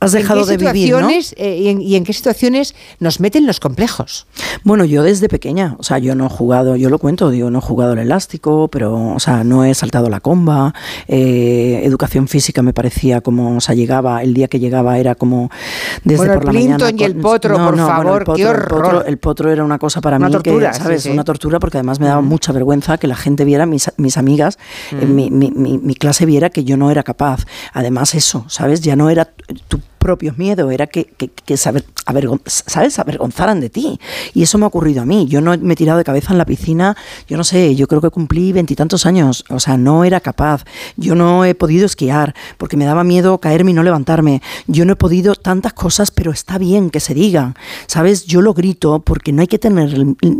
[0.00, 1.08] Has dejado de vivir, ¿no?
[1.08, 4.26] eh, y, en, y en qué situaciones nos meten los complejos?
[4.64, 7.58] Bueno, yo desde pequeña, o sea, yo no he jugado, yo lo cuento, digo, no
[7.60, 10.74] he jugado el elástico, pero, o sea, no he saltado la comba,
[11.08, 15.50] eh, educación física me parecía como, o sea, llegaba, el día que llegaba era como
[16.04, 16.76] desde Bueno, el por la mañana.
[16.78, 18.82] Plinton y el potro, por bueno, favor, el potro, qué el horror.
[18.84, 21.02] potro- El potro, era una cosa para Una mí tortura, que, sí, ¿sabes?
[21.04, 21.10] sí.
[21.10, 24.58] Una tortura porque además me daba mucha vergüenza que la gente viera, mis, mis amigas,
[24.92, 25.14] eh, Mm.
[25.14, 27.44] mi, mi- mi- mi clase viera que yo no era capaz.
[27.72, 28.80] Además eso, ¿sabes?
[28.80, 29.28] Ya no era
[29.68, 32.96] tu propio miedo, era que, que, que se aver- avergon- ¿sabes?
[33.00, 33.98] avergonzaran de ti.
[34.34, 35.26] Y eso me ha ocurrido a mí.
[35.26, 38.00] Yo no me he tirado de cabeza en la piscina, yo no sé, yo creo
[38.00, 40.62] que cumplí veintitantos años, o sea, no era capaz.
[40.96, 44.42] Yo no he podido esquiar porque me daba miedo caerme y no levantarme.
[44.68, 47.56] Yo no he podido tantas cosas, pero está bien que se digan,
[47.88, 48.26] ¿sabes?
[48.26, 49.92] Yo lo grito porque no hay que tener,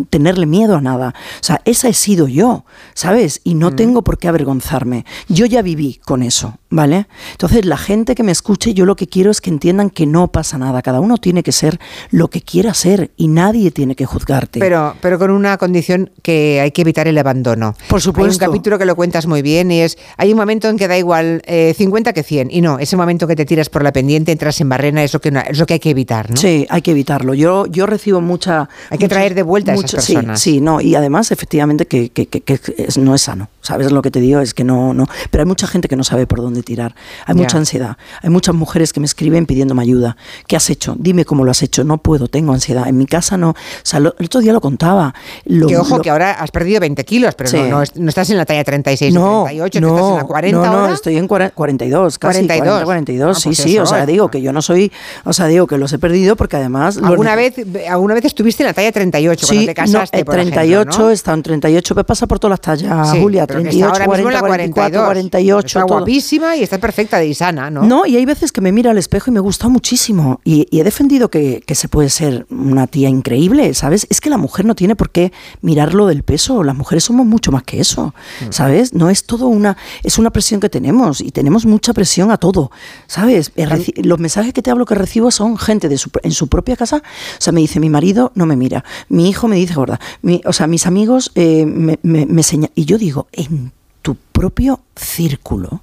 [0.09, 1.15] tenerle miedo a nada.
[1.41, 3.41] O sea, esa he sido yo, ¿sabes?
[3.44, 5.05] Y no tengo por qué avergonzarme.
[5.28, 7.07] Yo ya viví con eso, ¿vale?
[7.33, 10.28] Entonces, la gente que me escuche, yo lo que quiero es que entiendan que no
[10.28, 10.83] pasa nada.
[10.83, 11.78] Cada uno tiene que ser
[12.11, 14.59] lo que quiera ser y nadie tiene que juzgarte.
[14.61, 17.75] Pero, pero con una condición que hay que evitar el abandono.
[17.89, 18.43] Por supuesto.
[18.45, 20.89] Hay un capítulo que lo cuentas muy bien y es, hay un momento en que
[20.89, 23.93] da igual eh, 50 que 100 y no, ese momento que te tiras por la
[23.93, 26.36] pendiente, entras en barrena, es lo que, es lo que hay que evitar, ¿no?
[26.36, 27.35] Sí, hay que evitarlo.
[27.35, 28.69] Yo, yo recibo mucha...
[28.91, 30.41] Hay que traer de vuelta a esas mucho- sí, personas.
[30.41, 33.49] Sí, no, y además, efectivamente, que, que- que- que es- no es sano.
[33.61, 34.41] ¿Sabes lo que te digo?
[34.41, 35.07] Es que no, no...
[35.31, 36.94] Pero hay mucha gente que no sabe por dónde dónde tirar.
[37.26, 37.43] Hay Ya.
[37.43, 37.97] mucha ansiedad.
[38.23, 40.17] Hay muchas mujeres que me escriben pidiéndome ayuda.
[40.47, 40.94] ¿Qué has hecho?
[40.99, 41.85] Dime cómo lo has hecho.
[41.85, 42.89] No puedo, tengo ansiedad.
[42.89, 43.51] En mi casa no.
[43.51, 45.15] O sea, lo- el otro día lo contaba.
[45.44, 47.57] Lo- que ojo, lo- que ahora has perdido 20 kilos, pero Sí.
[47.59, 50.17] no, no es- no estás en la talla 36 no, o 38, no, estás en
[50.17, 50.94] la 40 no, no, ahora.
[50.94, 52.67] estoy en cuara- 42, casi 42.
[52.67, 54.07] 40, 42, Ah, sí, pues sí, eso, o sea, eh.
[54.07, 54.91] digo que yo no soy,
[55.25, 56.99] o sea, digo que los he perdido porque además...
[57.02, 57.55] ¿Alguna vez,
[57.89, 60.17] ¿Alguna vez estuviste en la talla 38 Sí, cuando te casaste?
[60.17, 61.10] no, eh, por 38, ejemplo, ¿no?
[61.10, 63.93] está en 38, me pasa por todas las tallas, Sí, Julia, pero que está 38,
[63.93, 65.07] ahora mismo en 40, la 44, 42.
[65.07, 65.97] 48, Está todo.
[65.99, 67.83] guapísima y está perfecta y sana, ¿no?
[67.83, 70.41] No, y hay veces que me mira al espejo y me gusta muchísimo.
[70.44, 74.07] Y, y he defendido que, que se puede ser una tía increíble, ¿sabes?
[74.10, 76.62] Es que la mujer no tiene por qué mirarlo del peso.
[76.62, 78.52] Las mujeres somos mucho más que eso, Mm.
[78.52, 78.92] ¿sabes?
[78.92, 79.76] No es todo una.
[80.02, 82.70] Es una presión que tenemos y tenemos mucha presión a todo,
[83.07, 83.50] ¿sabes?
[83.97, 86.99] Los mensajes que te hablo que recibo son gente de su, en su propia casa.
[86.99, 89.99] O sea, me dice: mi marido no me mira, mi hijo me dice gorda.
[90.23, 92.73] Mi- o sea, mis amigos eh, me, me, me señalan.
[92.75, 95.81] Y yo digo: en tu propio círculo.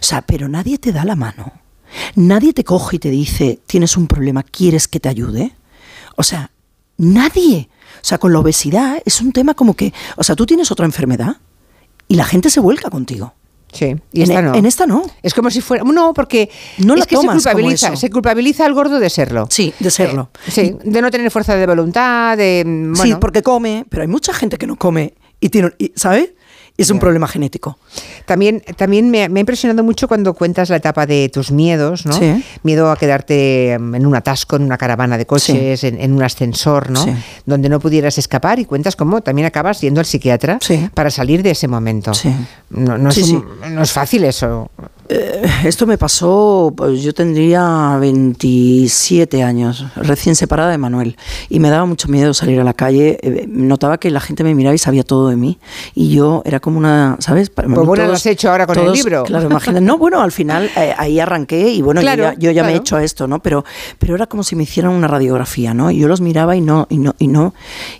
[0.00, 1.52] O sea, pero nadie te da la mano.
[2.14, 5.52] Nadie te coge y te dice, tienes un problema, ¿quieres que te ayude?
[6.16, 6.50] O sea,
[6.96, 7.68] nadie.
[7.96, 10.86] O sea, con la obesidad es un tema como que, o sea, tú tienes otra
[10.86, 11.36] enfermedad
[12.08, 13.34] y la gente se vuelca contigo.
[13.72, 14.54] Sí, y En esta e- no.
[14.56, 15.02] en esta no.
[15.22, 15.84] Es como si fuera.
[15.84, 17.96] No, porque No es la que se como culpabiliza, eso.
[17.96, 19.46] se culpabiliza al gordo de serlo.
[19.48, 20.30] Sí, de serlo.
[20.46, 22.92] Eh, sí, de no tener fuerza de voluntad, de.
[23.00, 26.30] Sí, porque come, pero hay mucha gente que no come y tiene, y- ¿sabes?
[26.82, 27.78] Es un problema genético.
[28.26, 32.12] También, también me, me ha impresionado mucho cuando cuentas la etapa de tus miedos, ¿no?
[32.12, 32.44] Sí.
[32.62, 36.22] Miedo a quedarte mm, en un atasco, en una caravana de coches, en, en un
[36.22, 37.04] ascensor, ¿no?
[37.04, 37.12] Sí.
[37.46, 40.58] Donde no pudieras escapar y cuentas cómo también acabas yendo al psiquiatra
[40.94, 42.12] para salir de ese momento.
[42.70, 43.34] No, no Sí, es sí.
[43.34, 44.70] un- no es fácil eso.
[45.12, 51.16] Eh, esto me pasó, pues yo tendría 27 años, recién separada de Manuel,
[51.48, 53.18] y me daba mucho miedo salir a la calle.
[53.22, 55.58] eh, notaba que la gente me miraba y sabía todo de mí,
[55.94, 57.50] y yo era como una, ¿sabes?
[57.50, 59.24] Para mí Pues bueno, lo todos- has hecho ahora con el todos- libro.
[59.24, 59.80] Claro, imagínate.
[59.80, 62.68] No, bueno, al final eh, ahí arranqué y bueno, yo Claro, ya, yo ya me
[62.68, 62.80] he claro.
[62.82, 63.40] hecho esto, ¿no?
[63.40, 63.64] Pero,
[63.98, 65.90] pero era como si me hicieran una radiografía, ¿no?
[65.90, 67.52] Y yo los miraba y no, y no, y no,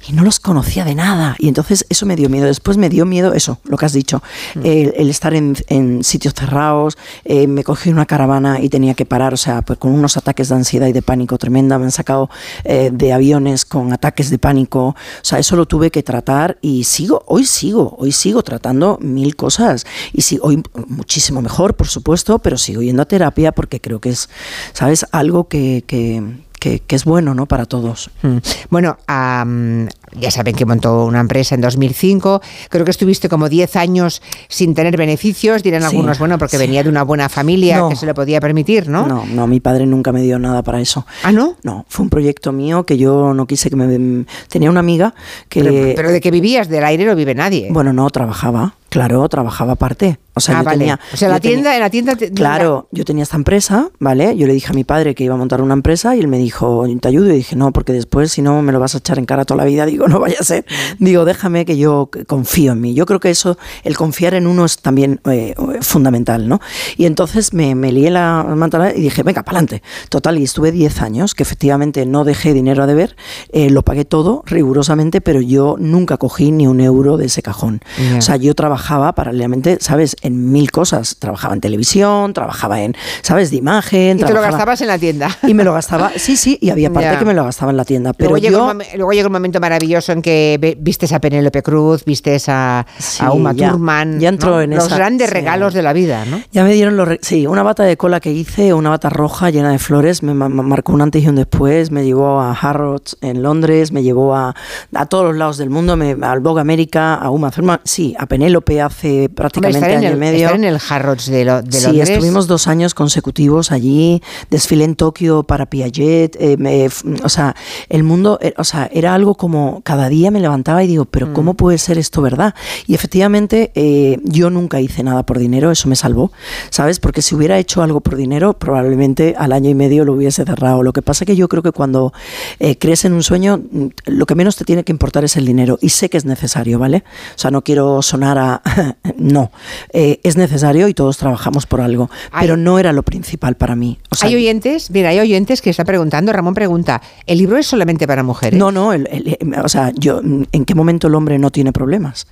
[0.08, 1.34] y no los conocía de nada.
[1.39, 2.47] Y entonces eso me dio miedo.
[2.47, 4.22] Después me dio miedo eso, lo que has dicho,
[4.55, 4.60] Mm.
[4.64, 6.97] el, el estar en, en sitios cerrados.
[7.24, 10.48] Eh, me cogí una caravana y tenía que parar, o sea, pues con unos ataques
[10.48, 11.78] de ansiedad y de pánico tremenda.
[11.78, 12.30] Me han sacado
[12.64, 14.88] eh, de aviones con ataques de pánico.
[14.88, 19.36] O sea, eso lo tuve que tratar y sigo, hoy sigo, hoy sigo tratando mil
[19.36, 19.84] cosas.
[20.12, 24.10] Y sí, hoy muchísimo mejor, por supuesto, pero sigo yendo a terapia porque creo que
[24.10, 24.28] es,
[24.72, 25.06] ¿sabes?
[25.12, 26.22] Algo que, que,
[26.58, 27.46] que- es bueno, ¿no?
[27.46, 28.10] Para todos.
[28.22, 28.36] Mm.
[28.68, 29.88] Bueno, am,
[30.18, 32.40] ya saben que montó una empresa en 2005.
[32.68, 35.62] Creo que estuviste como 10 años sin tener beneficios.
[35.62, 36.62] Dirán Sí, algunos, bueno, porque sí.
[36.62, 37.89] venía de una buena familia No.
[37.89, 39.06] que se le podía permitir, ¿no?
[39.06, 41.06] No, no, mi padre nunca me dio nada para eso.
[41.22, 41.56] ¿Ah, no?
[41.62, 44.24] No, fue un proyecto mío que yo no quise que me...
[44.48, 45.14] Tenía una amiga
[45.48, 45.62] que...
[45.62, 47.68] Pero, pero de que vivías del aire no vive nadie.
[47.70, 50.18] Bueno, no, trabajaba, claro, trabajaba aparte.
[50.34, 50.78] O sea, Ah, yo vale.
[50.78, 51.00] tenía...
[51.12, 52.16] O sea, la tienda, en la tienda.
[52.16, 54.36] te- Claro, yo tenía esta empresa, ¿vale?
[54.36, 56.39] Yo le dije a mi padre que iba a montar una empresa y él me
[56.39, 57.30] dijo, ¿te ayudo?
[57.30, 59.58] Y dije, no, porque después si no me lo vas a echar en cara toda
[59.58, 59.84] la vida.
[59.86, 60.64] Digo, no vaya a ser.
[60.98, 62.94] Digo, déjame que yo confío en mí.
[62.94, 66.60] Yo creo que eso, el confiar en uno es también eh, fundamental, ¿no?
[66.96, 69.82] Y entonces me, me lié la manta y dije, venga, para adelante.
[70.08, 73.16] Total, y estuve 10 años, que efectivamente no dejé dinero a deber,
[73.52, 77.80] eh, lo pagué todo rigurosamente, pero yo nunca cogí ni un euro de ese cajón.
[78.16, 80.16] O sea, yo trabajaba paralelamente, ¿sabes?
[80.22, 81.16] En mil cosas.
[81.18, 83.50] Trabajaba en televisión, trabajaba en, ¿sabes?
[83.50, 84.18] De imagen.
[84.18, 85.36] Y te lo gastabas en la tienda.
[85.42, 87.84] Y me lo gastaba, sí, sí, y había parte que me lo gastaba en la
[87.84, 88.12] tienda.
[88.12, 92.48] Pero luego, yo, luego llegó un momento maravilloso en que vistes a Penélope Cruz, vistes
[92.48, 93.70] a, Sí, a Uma ya.
[93.70, 94.20] Thurman.
[94.20, 94.60] Ya entró ¿no?
[94.62, 95.34] en Los esa- grandes sí.
[95.34, 96.40] regalos de la vida, ¿no?
[96.52, 97.08] Ya me dieron los.
[97.22, 100.48] Sí, una bata de cola que hice, una bata roja llena de flores, me ma-
[100.48, 104.34] ma- marcó un antes y un después, me llevó a Harrods en Londres, me llevó
[104.34, 104.54] a,
[104.94, 108.26] a todos los lados del mundo, me, al Vogue América, a Uma Thurman, sí, a
[108.26, 110.38] Penélope hace prácticamente año el, y medio.
[110.46, 112.10] estar en el Harrods de, lo- de sí, Londres.
[112.10, 116.88] estuvimos dos años consecutivos allí, desfilé en Tokio para Piaget, eh, me-
[117.22, 117.54] o sea,
[117.88, 121.28] el mundo, eh, o sea, era algo como cada día me levantaba y digo, pero
[121.28, 121.33] Mm.
[121.33, 122.55] ¿cómo puede ser esto verdad?
[122.86, 126.33] Y efectivamente eh, yo nunca hice nada por dinero, eso me salvó,
[126.70, 127.00] ¿sabes?
[127.00, 130.83] Porque si hubiera hecho algo por dinero, probablemente al año y medio lo hubiese cerrado.
[130.83, 132.12] Lo que pasa que yo creo que cuando
[132.59, 135.47] eh, crees en un sueño, mm, lo que menos te tiene que importar es el
[135.47, 137.05] dinero y sé que es necesario, ¿vale?
[137.34, 138.62] O sea, no quiero sonar a...
[139.17, 139.50] no,
[139.92, 143.99] Eh, es necesario y todos trabajamos por algo, pero no era lo principal para mí.
[144.10, 147.67] O sea, hay oyentes, mira, hay oyentes que están preguntando, Ramón pregunta, ¿el libro es
[147.67, 148.59] solamente para mujeres?
[148.59, 149.39] No, no, el- el-
[149.70, 152.26] o sea, yo, ¿en qué momento el hombre no tiene problemas?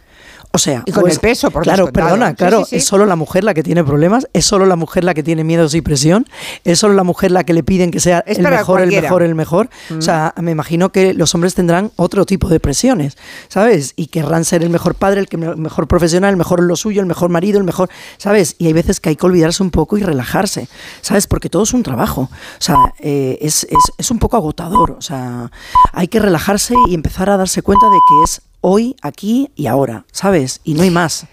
[0.50, 2.76] O sea, Y con pues, el peso, por Claro, perdona, claro, sí, sí.
[2.76, 5.44] es solo la mujer la que tiene problemas, es solo la mujer la que tiene
[5.44, 6.26] miedos y presión,
[6.64, 9.22] es solo la mujer la que le piden que sea Es el mejor, el mejor,
[9.22, 9.68] el mejor.
[9.96, 13.16] O sea, me imagino que los hombres tendrán otro tipo de presiones,
[13.48, 13.92] ¿sabes?
[13.96, 16.76] Y querrán ser el mejor padre, el que- el mejor profesional, el mejor en lo
[16.76, 18.56] suyo, el mejor marido, el mejor, ¿sabes?
[18.58, 20.68] Y hay veces que hay que olvidarse un poco y relajarse,
[21.02, 21.26] ¿sabes?
[21.26, 22.22] Porque todo es un trabajo.
[22.22, 24.92] O sea, eh, es, es- es un poco agotador.
[24.92, 25.50] O sea,
[25.92, 30.04] hay que relajarse y empezar a darse cuenta de que es hoy, aquí y ahora,
[30.12, 30.60] ¿sabes?
[30.64, 31.26] Y no hay más.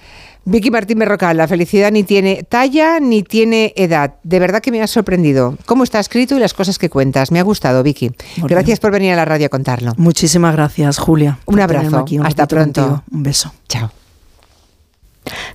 [0.47, 4.15] Vicky Martín Berrocal, la felicidad ni tiene talla ni tiene edad.
[4.23, 7.31] De verdad que me ha sorprendido cómo está escrito y las cosas que cuentas.
[7.31, 8.11] Me ha gustado, Vicky.
[8.37, 9.93] Gracias por venir a la radio a contarlo.
[9.97, 11.39] Muchísimas gracias, Julia.
[11.45, 11.97] Un abrazo.
[11.97, 12.81] aquí un Hasta pronto.
[12.81, 13.03] contigo.
[13.11, 13.51] Un beso.
[13.67, 13.89] Chao.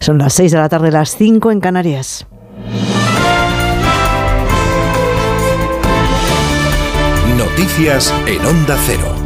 [0.01, 2.27] Son las 6 de la tarde, las 5 en Canarias.
[7.37, 9.20] Noticias en Onda Cero.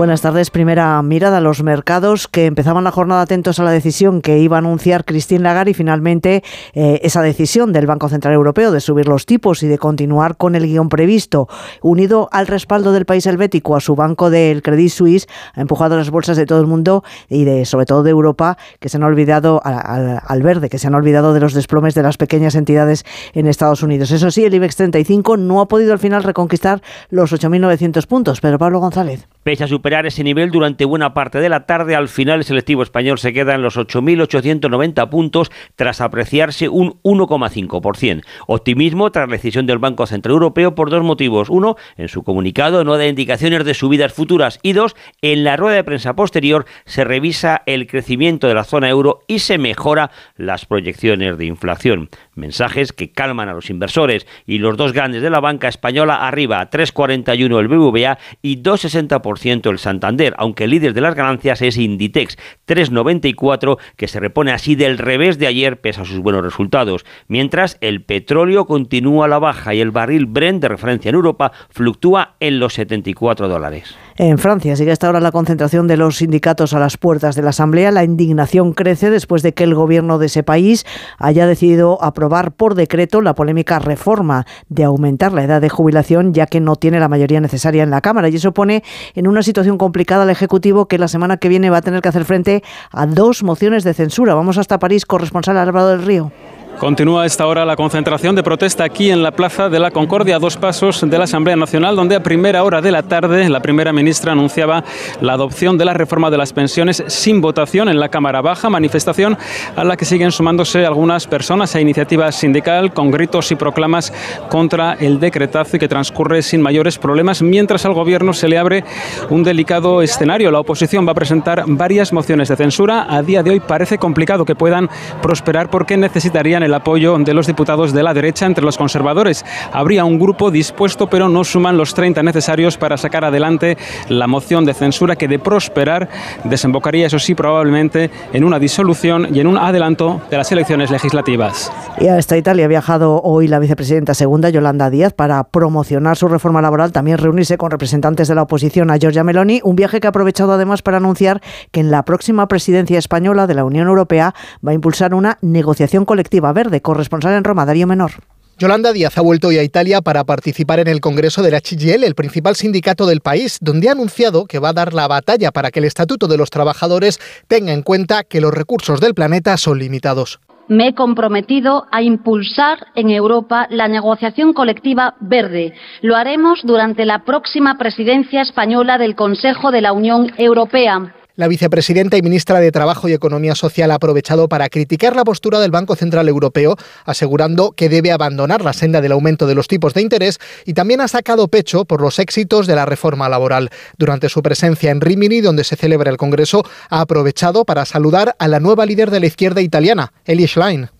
[0.00, 0.48] Buenas tardes.
[0.48, 4.56] Primera mirada a los mercados que empezaban la jornada atentos a la decisión que iba
[4.56, 9.06] a anunciar Christine Lagarde y finalmente eh, esa decisión del Banco Central Europeo de subir
[9.06, 11.48] los tipos y de continuar con el guion previsto,
[11.82, 16.08] unido al respaldo del país helvético a su banco del Credit Suisse, ha empujado las
[16.08, 19.60] bolsas de todo el mundo y de sobre todo de Europa que se han olvidado
[19.64, 23.04] al, al- al verde, que se han olvidado de los desplomes de las pequeñas entidades
[23.34, 24.10] en Estados Unidos.
[24.12, 26.80] Eso sí, el IBEX 35 no ha podido al final reconquistar
[27.10, 28.40] los 8.900 puntos.
[28.40, 29.28] Pedro Pablo González.
[29.42, 32.82] Pese a superar ese nivel durante buena parte de la tarde, al final el selectivo
[32.82, 38.22] español se queda en los 8.890 puntos tras apreciarse un 1,5%.
[38.46, 41.48] Optimismo tras la decisión del Banco Central Europeo por dos motivos.
[41.48, 45.76] Uno, en su comunicado no da indicaciones de subidas futuras y dos, en la rueda
[45.76, 50.66] de prensa posterior se revisa el crecimiento de la zona euro y se mejora las
[50.66, 52.10] proyecciones de inflación.
[52.40, 56.60] Mensajes que calman a los inversores y los dos grandes de la banca española arriba
[56.60, 61.76] a 3,41 el BBVA y 2,60% el Santander, aunque el líder de las ganancias es
[61.76, 67.04] Inditex, 3,94 que se repone así del revés de ayer pese a sus buenos resultados,
[67.28, 72.36] mientras el petróleo continúa la baja y el barril Brent de referencia en Europa fluctúa
[72.40, 73.94] en los 74 dólares.
[74.16, 77.50] En Francia sigue hasta ahora la concentración de los sindicatos a las puertas de la
[77.50, 77.90] Asamblea.
[77.90, 80.84] La indignación crece después de que el gobierno de ese país
[81.18, 86.46] haya decidido aprobar por decreto la polémica reforma de aumentar la edad de jubilación, ya
[86.46, 88.28] que no tiene la mayoría necesaria en la Cámara.
[88.28, 88.82] Y eso pone
[89.14, 92.08] en una situación complicada al Ejecutivo que la semana que viene va a tener que
[92.08, 94.34] hacer frente a dos mociones de censura.
[94.34, 96.32] Vamos hasta París, corresponsal Álvaro del Río.
[96.80, 100.38] Continúa esta hora la concentración de protesta aquí en la Plaza de la Concordia, a
[100.38, 103.92] dos pasos de la Asamblea Nacional, donde a primera hora de la tarde la primera
[103.92, 104.82] ministra anunciaba
[105.20, 109.36] la adopción de la reforma de las pensiones sin votación en la Cámara Baja, manifestación
[109.76, 114.10] a la que siguen sumándose algunas personas a iniciativa sindical con gritos y proclamas
[114.48, 118.84] contra el decretazo y que transcurre sin mayores problemas, mientras al Gobierno se le abre
[119.28, 120.50] un delicado escenario.
[120.50, 123.04] La oposición va a presentar varias mociones de censura.
[123.06, 124.88] A día de hoy parece complicado que puedan
[125.20, 129.44] prosperar porque necesitarían el apoyo de los diputados de la derecha entre los conservadores.
[129.72, 133.76] Habría un grupo dispuesto, pero no suman los 30 necesarios para sacar adelante
[134.08, 136.08] la moción de censura que de prosperar
[136.44, 141.72] desembocaría, eso sí, probablemente en una disolución y en un adelanto de las elecciones legislativas.
[142.00, 146.62] Y hasta Italia ha viajado hoy la vicepresidenta segunda, Yolanda Díaz, para promocionar su reforma
[146.62, 150.08] laboral, también reunirse con representantes de la oposición a Giorgia Meloni, un viaje que ha
[150.08, 154.34] aprovechado además para anunciar que en la próxima presidencia española de la Unión Europea
[154.66, 156.80] va a impulsar una negociación colectiva verde.
[156.80, 158.12] Corresponsal en Roma, Darío Menor.
[158.56, 162.04] Yolanda Díaz ha vuelto hoy a Italia para participar en el Congreso de la CGL,
[162.04, 165.70] el principal sindicato del país, donde ha anunciado que va a dar la batalla para
[165.70, 169.78] que el Estatuto de los Trabajadores tenga en cuenta que los recursos del planeta son
[169.78, 170.40] limitados.
[170.70, 175.74] Me he comprometido a impulsar en Europa la negociación colectiva verde.
[176.00, 181.12] Lo haremos durante la próxima presidencia española del Consejo de la Unión Europea.
[181.40, 185.58] La vicepresidenta y ministra de Trabajo y Economía Social ha aprovechado para criticar la postura
[185.58, 189.94] del Banco Central Europeo, asegurando que debe abandonar la senda del aumento de los tipos
[189.94, 193.70] de interés y también ha sacado pecho por los éxitos de la reforma laboral.
[193.96, 198.46] Durante su presencia en Rimini, donde se celebra el Congreso, ha aprovechado para saludar a
[198.46, 200.90] la nueva líder de la izquierda italiana, Elie Schlein.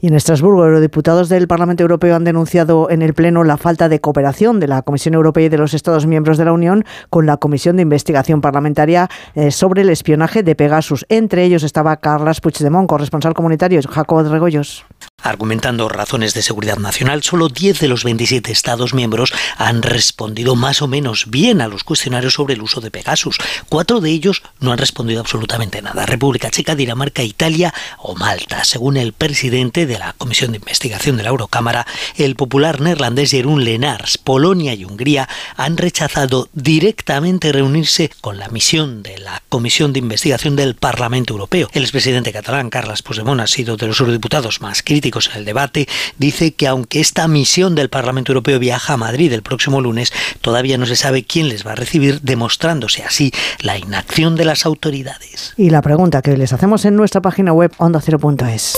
[0.00, 3.88] Y en Estrasburgo, los diputados del Parlamento Europeo han denunciado en el Pleno la falta
[3.88, 7.26] de cooperación de la Comisión Europea y de los Estados miembros de la Unión con
[7.26, 11.06] la Comisión de Investigación Parlamentaria eh, sobre el espionaje de Pegasus.
[11.08, 14.84] Entre ellos estaba Carles Puigdemont, corresponsal comunitario, Jacobo de Regoyos.
[15.22, 20.80] Argumentando razones de seguridad nacional, solo 10 de los 27 Estados miembros han respondido más
[20.80, 23.36] o menos bien a los cuestionarios sobre el uso de Pegasus.
[23.68, 26.06] Cuatro de ellos no han respondido absolutamente nada.
[26.06, 28.64] República Checa, Dinamarca, Italia o Malta.
[28.64, 33.62] Según el presidente de la Comisión de Investigación de la Eurocámara, el popular neerlandés Jeroen
[33.62, 34.16] Lenars.
[34.16, 40.56] Polonia y Hungría han rechazado directamente reunirse con la misión de la Comisión de Investigación
[40.56, 41.68] del Parlamento Europeo.
[41.74, 45.86] El expresidente catalán, Carles Puigdemont, ha sido de los eurodiputados más críticos en el debate.
[46.16, 50.78] Dice que aunque esta misión del Parlamento Europeo viaja a Madrid el próximo lunes, todavía
[50.78, 53.30] no se sabe quién les va a recibir, demostrándose así
[53.60, 55.52] la inacción de las autoridades.
[55.58, 58.76] Y la pregunta que les hacemos en nuestra página web ondacero.es.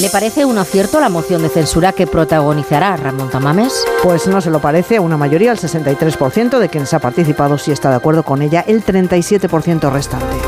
[0.00, 3.84] ¿Le parece un acierto la moción de censura que protagonizará Ramón Tamames?
[4.04, 7.72] Pues no se lo parece a una mayoría, el 63% de quienes ha participado sí
[7.72, 10.47] está de acuerdo con ella, el 37% restante.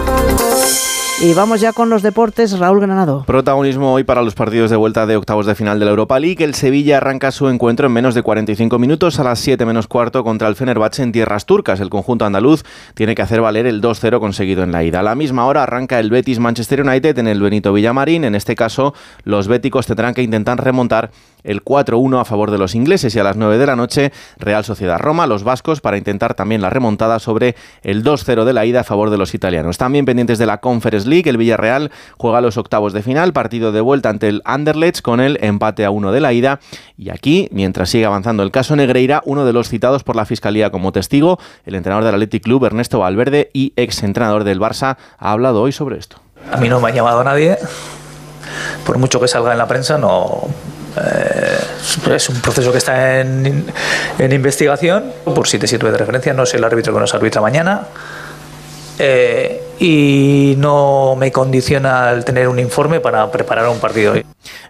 [1.22, 3.24] Y vamos ya con los deportes, Raúl Granado.
[3.26, 6.42] Protagonismo hoy para los partidos de vuelta de octavos de final de la Europa League.
[6.42, 10.24] El Sevilla arranca su encuentro en menos de 45 minutos a las 7 menos cuarto
[10.24, 11.78] contra el Fenerbahce en tierras turcas.
[11.80, 15.00] El conjunto andaluz tiene que hacer valer el 2-0 conseguido en la ida.
[15.00, 18.24] A la misma hora arranca el Betis Manchester United en el Benito Villamarín.
[18.24, 21.10] En este caso, los béticos tendrán que intentar remontar
[21.44, 24.64] el 4-1 a favor de los ingleses y a las 9 de la noche Real
[24.64, 28.80] Sociedad Roma, los vascos para intentar también la remontada sobre el 2-0 de la ida
[28.80, 29.78] a favor de los italianos.
[29.78, 34.08] También pendientes de la Conference El Villarreal juega los octavos de final, partido de vuelta
[34.08, 36.60] ante el Anderlecht con el empate a 1 de la ida
[36.96, 40.70] y aquí, mientras sigue avanzando el caso Negreira, uno de los citados por la Fiscalía
[40.70, 45.32] como testigo, el entrenador del Athletic Club Ernesto Valverde y ex entrenador del Barça ha
[45.32, 46.18] hablado hoy sobre esto.
[46.52, 47.58] A mí no me ha llamado nadie,
[48.86, 50.48] por mucho que salga en la prensa, no,
[50.96, 53.72] eh, es un proceso que está en,
[54.18, 55.12] investigación.
[55.24, 57.82] Por si te sirve de referencia, no sé el árbitro que nos arbitra mañana.
[58.98, 64.12] Eh, y no me condiciona el tener un informe para preparar un partido.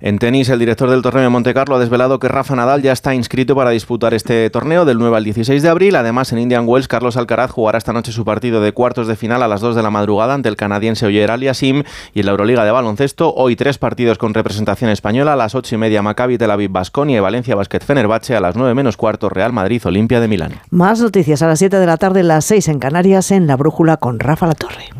[0.00, 2.92] En tenis, el director del torneo de Monte Carlo ha desvelado que Rafa Nadal ya
[2.92, 5.96] está inscrito para disputar este torneo del 9 al 16 de abril.
[5.96, 9.42] Además, en Indian Wells, Carlos Alcaraz jugará esta noche su partido de cuartos de final
[9.42, 11.82] a las 2 de la madrugada ante el canadiense Oyer Aliasim
[12.14, 15.74] y en la Euroliga de baloncesto, hoy tres partidos con representación española a las 8
[15.74, 19.28] y media Maccabi Tel Aviv Basconia y Valencia Basket Fenerbahce a las 9 menos cuarto
[19.28, 20.52] Real Madrid Olimpia de Milán.
[20.70, 23.96] Más noticias a las 7 de la tarde, las 6 en Canarias en La Brújula
[23.96, 24.99] con Rafa La Torre.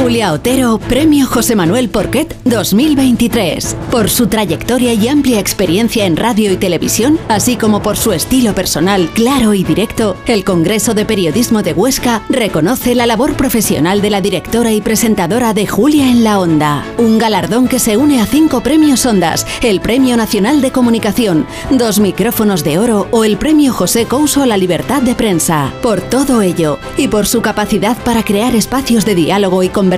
[0.00, 3.76] Julia Otero, Premio José Manuel Porquet 2023.
[3.90, 8.54] Por su trayectoria y amplia experiencia en radio y televisión, así como por su estilo
[8.54, 14.08] personal claro y directo, el Congreso de Periodismo de Huesca reconoce la labor profesional de
[14.08, 16.82] la directora y presentadora de Julia en la Onda.
[16.96, 22.00] Un galardón que se une a cinco premios Ondas, el Premio Nacional de Comunicación, dos
[22.00, 25.74] micrófonos de oro o el Premio José Couso a la Libertad de Prensa.
[25.82, 29.89] Por todo ello y por su capacidad para crear espacios de diálogo y conversación,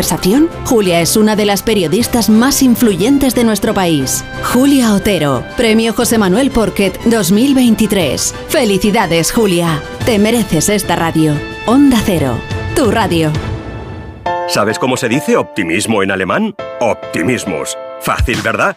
[0.64, 4.24] Julia es una de las periodistas más influyentes de nuestro país.
[4.52, 8.34] Julia Otero, Premio José Manuel Porquet 2023.
[8.48, 9.82] Felicidades, Julia.
[10.06, 11.34] Te mereces esta radio.
[11.66, 12.38] Onda Cero,
[12.74, 13.30] tu radio.
[14.48, 16.54] ¿Sabes cómo se dice optimismo en alemán?
[16.80, 17.76] Optimismus.
[18.00, 18.76] Fácil, ¿verdad?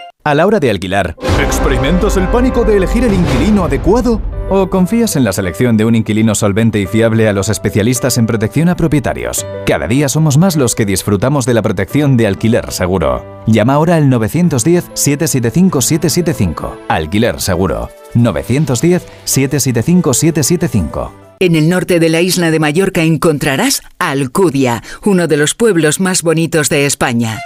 [0.23, 4.21] A la hora de alquilar, ¿experimentas el pánico de elegir el inquilino adecuado?
[4.51, 8.27] ¿O confías en la selección de un inquilino solvente y fiable a los especialistas en
[8.27, 9.43] protección a propietarios?
[9.65, 13.25] Cada día somos más los que disfrutamos de la protección de alquiler seguro.
[13.47, 16.71] Llama ahora al 910-775-775.
[16.87, 17.89] Alquiler seguro.
[18.13, 21.09] 910-775-775.
[21.39, 26.21] En el norte de la isla de Mallorca encontrarás Alcudia, uno de los pueblos más
[26.21, 27.39] bonitos de España.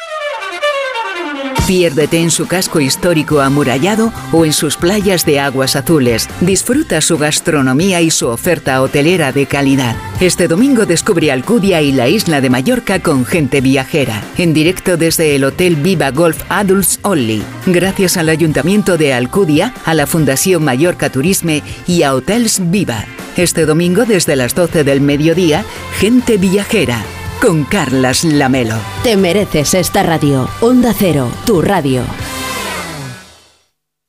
[1.68, 6.30] Piérdete en su casco histórico amurallado o en sus playas de aguas azules.
[6.42, 9.96] Disfruta su gastronomía y su oferta hotelera de calidad.
[10.20, 14.22] Este domingo descubre Alcudia y la isla de Mallorca con gente viajera.
[14.38, 17.42] En directo desde el Hotel Viva Golf Adults Only.
[17.66, 23.06] Gracias al Ayuntamiento de Alcudia, a la Fundación Mallorca Turisme y a Hotels Viva.
[23.38, 25.66] Este domingo desde las 12 del mediodía,
[25.98, 27.04] gente viajera
[27.42, 28.76] con Carlas Lamelo.
[29.04, 30.48] Te mereces esta radio.
[30.62, 32.04] Onda Cero, tu radio.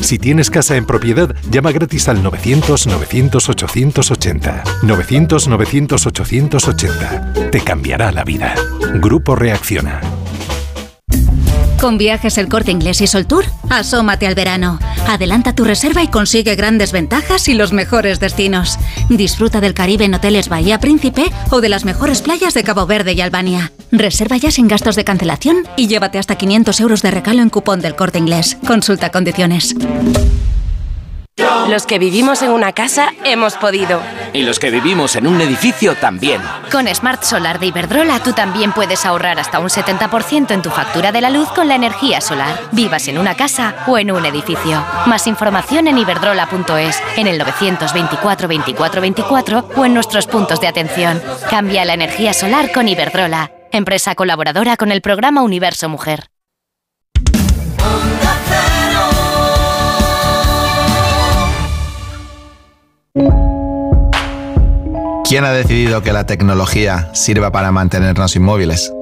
[0.00, 4.62] Si tienes casa en propiedad, llama gratis al 900-900-880.
[4.82, 7.50] 900-900-880.
[7.50, 8.54] Te cambiará la vida.
[8.94, 10.00] Grupo Reacciona.
[11.80, 14.78] Con viajes el corte inglés y Sol Tour, asómate al verano.
[15.06, 18.78] Adelanta tu reserva y consigue grandes ventajas y los mejores destinos.
[19.10, 23.12] Disfruta del Caribe en hoteles Bahía Príncipe o de las mejores playas de Cabo Verde
[23.12, 23.72] y Albania.
[23.92, 27.80] Reserva ya sin gastos de cancelación y llévate hasta 500 euros de regalo en cupón
[27.80, 28.56] del corte inglés.
[28.66, 29.74] Consulta condiciones.
[31.68, 34.00] Los que vivimos en una casa hemos podido.
[34.32, 36.40] Y los que vivimos en un edificio también.
[36.70, 41.10] Con Smart Solar de Iberdrola tú también puedes ahorrar hasta un 70% en tu factura
[41.10, 42.60] de la luz con la energía solar.
[42.70, 44.84] Vivas en una casa o en un edificio.
[45.06, 51.20] Más información en iberdrola.es, en el 924 24 24 o en nuestros puntos de atención.
[51.50, 56.28] Cambia la energía solar con Iberdrola, empresa colaboradora con el programa Universo Mujer.
[65.28, 68.92] ¿Quién ha decidido que la tecnología sirva para mantenernos inmóviles?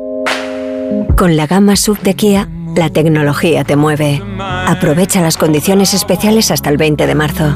[1.16, 4.22] Con la gama sub de Kia, la tecnología te mueve.
[4.38, 7.54] Aprovecha las condiciones especiales hasta el 20 de marzo.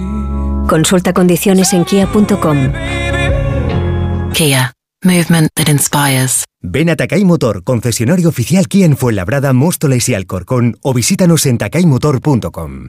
[0.69, 2.73] Consulta condiciones en kia.com.
[4.35, 4.78] Kia.
[5.05, 6.45] Movement that inspires.
[6.61, 11.57] Ven a Takay Motor, concesionario oficial Kia en Fuenlabrada, Móstoles y Alcorcón o visítanos en
[11.59, 12.89] takaymotor.com.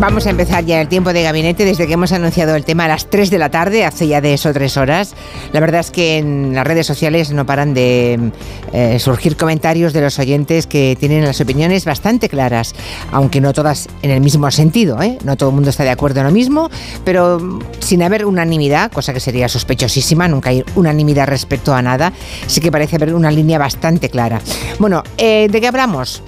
[0.00, 2.88] Vamos a empezar ya el tiempo de gabinete desde que hemos anunciado el tema a
[2.88, 5.14] las 3 de la tarde, hace ya de eso tres horas.
[5.52, 8.30] La verdad es que en las redes sociales no paran de
[8.72, 12.76] eh, surgir comentarios de los oyentes que tienen las opiniones bastante claras,
[13.10, 15.18] aunque no todas en el mismo sentido, ¿eh?
[15.24, 16.70] no todo el mundo está de acuerdo en lo mismo,
[17.04, 22.12] pero mm, sin haber unanimidad, cosa que sería sospechosísima, nunca hay unanimidad respecto a nada,
[22.46, 24.40] sí que parece haber una línea bastante clara.
[24.78, 26.22] Bueno, eh, ¿de qué hablamos?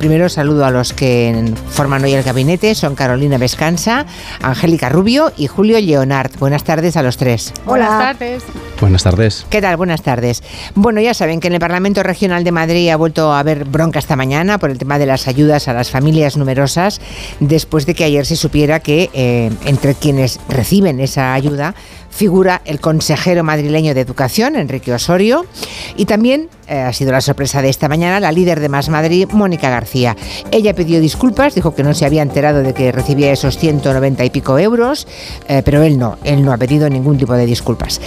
[0.00, 4.06] Primero saludo a los que forman hoy el gabinete, son Carolina Vescanza,
[4.40, 6.30] Angélica Rubio y Julio Leonard.
[6.38, 7.52] Buenas tardes a los tres.
[7.66, 8.42] Buenas tardes.
[8.80, 9.44] Buenas tardes.
[9.50, 9.76] ¿Qué tal?
[9.76, 10.42] Buenas tardes.
[10.74, 13.98] Bueno, ya saben que en el Parlamento Regional de Madrid ha vuelto a haber bronca
[13.98, 17.02] esta mañana por el tema de las ayudas a las familias numerosas,
[17.40, 21.74] después de que ayer se supiera que eh, entre quienes reciben esa ayuda
[22.10, 25.46] figura el consejero madrileño de Educación, Enrique Osorio,
[25.96, 29.28] y también eh, ha sido la sorpresa de esta mañana la líder de Más Madrid,
[29.32, 30.16] Mónica García.
[30.52, 34.30] Ella pidió disculpas, dijo que no se había enterado de que recibía esos 190 y
[34.30, 35.08] pico euros,
[35.48, 38.00] eh, pero él no, él no ha pedido ningún tipo de disculpas.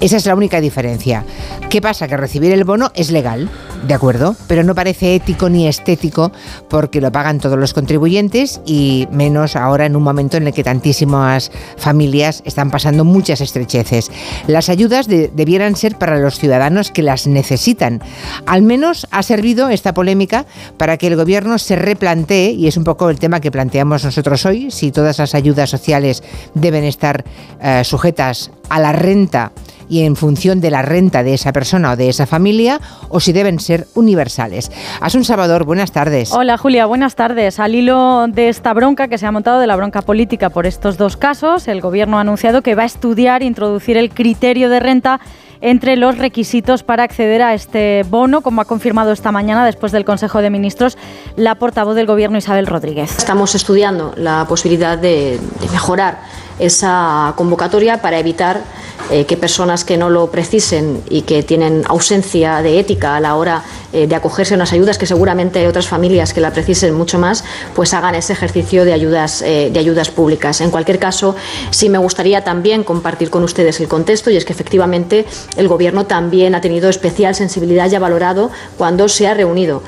[0.00, 1.24] Esa es la única diferencia.
[1.70, 2.08] ¿Qué pasa?
[2.08, 3.48] Que recibir el bono es legal,
[3.86, 6.32] de acuerdo, pero no parece ético ni estético
[6.68, 10.64] porque lo pagan todos los contribuyentes y menos ahora en un momento en el que
[10.64, 14.10] tantísimas familias están pasando muchas estrecheces.
[14.46, 18.00] Las ayudas debieran ser para los ciudadanos que las necesitan.
[18.46, 20.46] Al menos ha servido esta polémica
[20.76, 24.44] para que el gobierno se replantee, y es un poco el tema que planteamos nosotros
[24.46, 26.22] hoy, si todas las ayudas sociales
[26.54, 27.24] deben estar
[27.60, 29.52] eh, sujetas a la renta
[29.88, 33.32] y en función de la renta de esa persona o de esa familia o si
[33.32, 34.70] deben ser universales.
[35.00, 36.32] Asun Salvador, buenas tardes.
[36.32, 37.58] Hola Julia, buenas tardes.
[37.58, 40.98] Al hilo de esta bronca que se ha montado de la bronca política por estos
[40.98, 45.20] dos casos, el Gobierno ha anunciado que va a estudiar introducir el criterio de renta
[45.60, 50.04] entre los requisitos para acceder a este bono, como ha confirmado esta mañana después del
[50.04, 50.96] Consejo de Ministros
[51.36, 53.18] la portavoz del Gobierno Isabel Rodríguez.
[53.18, 56.18] Estamos estudiando la posibilidad de, de mejorar
[56.58, 58.62] esa convocatoria para evitar
[59.10, 63.36] eh, que personas que no lo precisen y que tienen ausencia de ética a la
[63.36, 63.62] hora
[63.94, 67.18] eh, de acogerse a unas ayudas que seguramente hay otras familias que la precisen mucho
[67.18, 67.42] más,
[67.74, 70.60] pues hagan ese ejercicio de ayudas, eh, de ayudas públicas.
[70.60, 71.36] En cualquier caso,
[71.70, 75.24] sí me gustaría también compartir con ustedes el contexto y es que efectivamente
[75.56, 79.82] el Gobierno también ha tenido especial sensibilidad y ha valorado cuando se ha reunido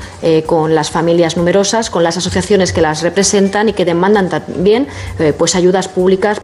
[0.47, 4.89] con las familias numerosas, con las asociaciones que las representan y que demandan también
[5.37, 6.41] pues ayudas públicas.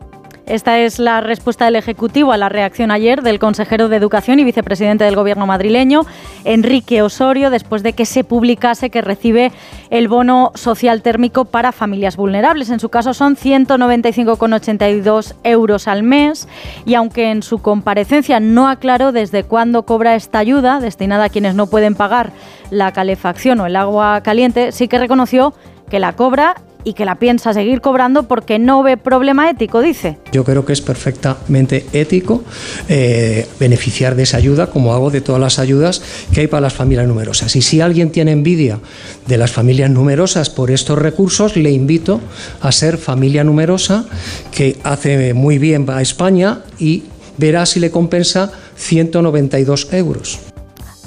[0.46, 4.44] Esta es la respuesta del Ejecutivo a la reacción ayer del consejero de Educación y
[4.44, 6.06] vicepresidente del Gobierno madrileño,
[6.44, 9.50] Enrique Osorio, después de que se publicase que recibe
[9.90, 12.70] el bono social térmico para familias vulnerables.
[12.70, 16.46] En su caso son 195,82 euros al mes
[16.84, 21.56] y aunque en su comparecencia no aclaró desde cuándo cobra esta ayuda destinada a quienes
[21.56, 22.30] no pueden pagar
[22.70, 25.54] la calefacción o el agua caliente, sí que reconoció
[25.90, 26.54] que la cobra
[26.86, 30.18] y que la piensa seguir cobrando porque no ve problema ético, dice.
[30.30, 32.44] Yo creo que es perfectamente ético
[32.88, 36.00] eh, beneficiar de esa ayuda, como hago de todas las ayudas
[36.32, 37.56] que hay para las familias numerosas.
[37.56, 38.78] Y si alguien tiene envidia
[39.26, 42.20] de las familias numerosas por estos recursos, le invito
[42.60, 44.04] a ser familia numerosa,
[44.52, 47.02] que hace muy bien a España y
[47.36, 50.38] verá si le compensa 192 euros.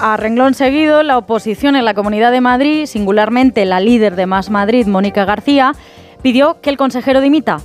[0.02, 4.50] A renglón seguido, la oposición en la Comunidad de Madrid, singularmente la líder de Más
[4.50, 5.74] Madrid, Mónica García,
[6.22, 7.60] pidió que el consejero dimita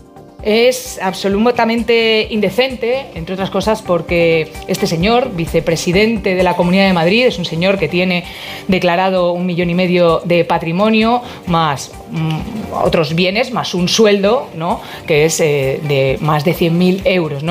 [0.45, 7.25] es absolutamente indecente, entre otras cosas porque este señor, vicepresidente de la Comunidad de Madrid,
[7.25, 8.25] es un señor que tiene
[8.69, 14.83] declarado un millón y medio de patrimonio, más mm, otros bienes, más un sueldo, ¿no?
[15.07, 17.43] que es eh, de más de 100.000 euros.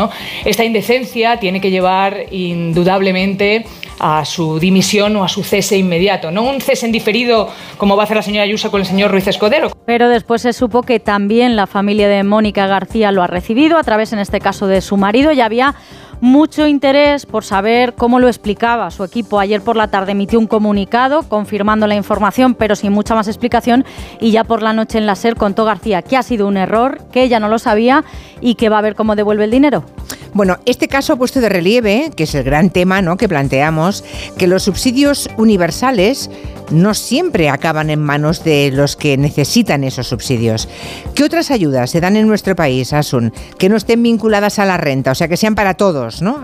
[0.46, 3.66] Esta indecencia tiene que llevar indudablemente
[4.04, 8.04] a su dimisión o a su cese inmediato, no un cese en diferido como va
[8.04, 9.72] a hacer la señora Ayuso con el señor Ruiz Escodero.
[9.86, 13.84] Pero después se supo que también la familia de Mónica García lo ha recibido a
[13.84, 15.76] través, en este caso, de su marido y había
[16.20, 19.40] mucho interés por saber cómo lo explicaba su equipo.
[19.40, 23.86] Ayer por la tarde emitió un comunicado confirmando la información, pero sin mucha más explicación.
[24.20, 27.00] Y ya por la noche en la SER contó García que ha sido un error,
[27.12, 28.04] que ella no lo sabía
[28.42, 29.86] y que va a ver cómo devuelve el dinero.
[30.34, 33.18] Bueno, este caso ha puesto de relieve, que es el gran tema ¿no?
[33.18, 34.04] que planteamos,
[34.38, 36.30] que los subsidios universales
[36.74, 40.68] no siempre acaban en manos de los que necesitan esos subsidios.
[41.16, 44.78] ¿Qué otras ayudas se dan en nuestro país, Asun, que no estén vinculadas a la
[44.78, 46.22] renta, o sea, que sean para todos?
[46.22, 46.42] ¿no?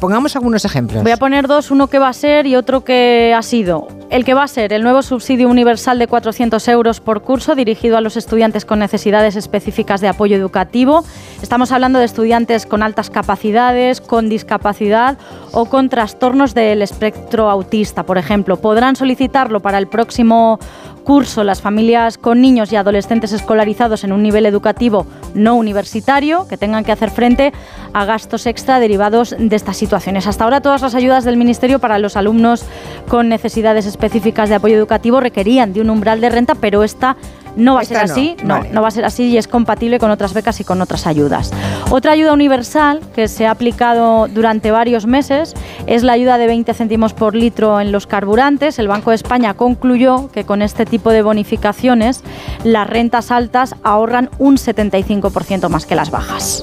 [0.00, 1.02] pongamos algunos ejemplos.
[1.02, 3.88] Voy a poner dos, uno que va a ser y otro que ha sido.
[4.10, 7.96] El que va a ser el nuevo subsidio universal de 400 euros por curso dirigido
[7.96, 11.04] a los estudiantes con necesidades específicas de apoyo educativo.
[11.42, 15.16] Estamos hablando de estudiantes con altas capacidades, con discapacidad
[15.52, 18.56] o con trastornos del espectro autista, por ejemplo.
[18.58, 20.58] Podrán solicitarlo para el próximo
[21.04, 26.56] curso las familias con niños y adolescentes escolarizados en un nivel educativo no universitario que
[26.56, 27.52] tengan que hacer frente
[27.92, 30.26] a gastos extra derivados de estas situaciones.
[30.26, 32.64] Hasta ahora todas las ayudas del Ministerio para los alumnos
[33.08, 37.16] con necesidades específicas de apoyo educativo requerían de un umbral de renta, pero esta
[37.56, 40.10] No va a ser así, no, no va a ser así y es compatible con
[40.10, 41.52] otras becas y con otras ayudas.
[41.90, 45.54] Otra ayuda universal que se ha aplicado durante varios meses
[45.86, 48.78] es la ayuda de 20 céntimos por litro en los carburantes.
[48.78, 52.22] El Banco de España concluyó que con este tipo de bonificaciones
[52.64, 56.62] las rentas altas ahorran un 75% más que las bajas.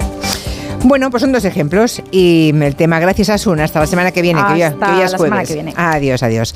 [0.84, 4.22] Bueno, pues son dos ejemplos y el tema, gracias a Sun, hasta la semana que
[4.22, 5.19] viene, que ya, Hasta es la jueves.
[5.19, 5.74] semana que viene.
[5.76, 6.56] Adiós, adiós.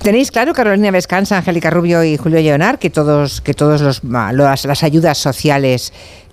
[0.00, 4.32] Tenéis claro, Carolina Vescanza, Angélica Rubio y Julio Leonar, que todos, que todos los, ah,
[4.32, 5.92] las, las ayudas sociales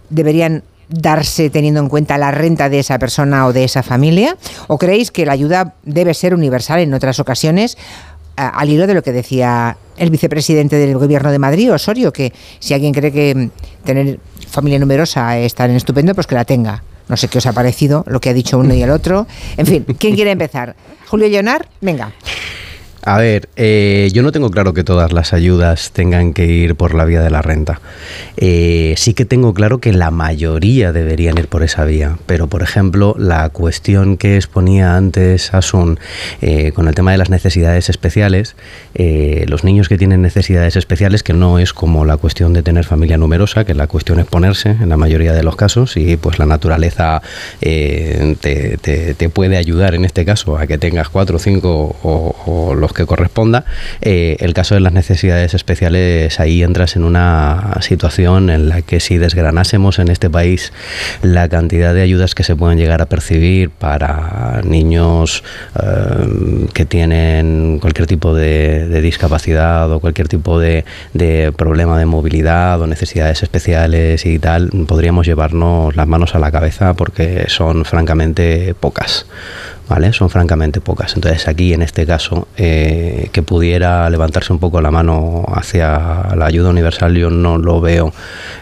[0.09, 4.37] deberían darse teniendo en cuenta la renta de esa persona o de esa familia?
[4.67, 7.77] ¿O creéis que la ayuda debe ser universal en otras ocasiones?
[8.37, 12.73] al hilo de lo que decía el vicepresidente del gobierno de Madrid, Osorio, que si
[12.73, 13.49] alguien cree que
[13.83, 16.81] tener familia numerosa es tan estupendo, pues que la tenga.
[17.11, 19.27] No sé qué os ha parecido lo que ha dicho uno y el otro.
[19.57, 20.77] En fin, ¿quién quiere empezar?
[21.07, 22.13] Julio Llonar, venga.
[23.03, 26.93] A ver, eh, yo no tengo claro que todas las ayudas tengan que ir por
[26.93, 27.81] la vía de la renta.
[28.37, 32.17] Eh, sí que tengo claro que la mayoría deberían ir por esa vía.
[32.27, 35.99] Pero, por ejemplo, la cuestión que exponía antes Asun
[36.43, 38.55] eh, con el tema de las necesidades especiales,
[38.93, 42.85] eh, los niños que tienen necesidades especiales, que no es como la cuestión de tener
[42.85, 46.37] familia numerosa, que la cuestión es ponerse en la mayoría de los casos, y pues
[46.37, 47.23] la naturaleza
[47.61, 52.35] eh, te, te- te puede ayudar en este caso a que tengas cuatro, cinco o,
[52.45, 53.65] o los que corresponda.
[54.01, 58.99] Eh, el caso de las necesidades especiales, ahí entras en una situación en la que
[58.99, 60.73] si desgranásemos en este país
[61.21, 65.43] la cantidad de ayudas que se pueden llegar a percibir para niños
[65.81, 72.05] eh, que tienen cualquier tipo de, de discapacidad o cualquier tipo de, de problema de
[72.05, 77.85] movilidad o necesidades especiales y tal, podríamos llevarnos las manos a la cabeza porque son
[77.85, 79.25] francamente pocas.
[79.89, 80.13] ¿Vale?
[80.13, 81.15] Son francamente pocas.
[81.15, 86.45] Entonces aquí, en este caso, eh, que pudiera levantarse un poco la mano hacia la
[86.45, 88.13] ayuda universal, yo no lo veo,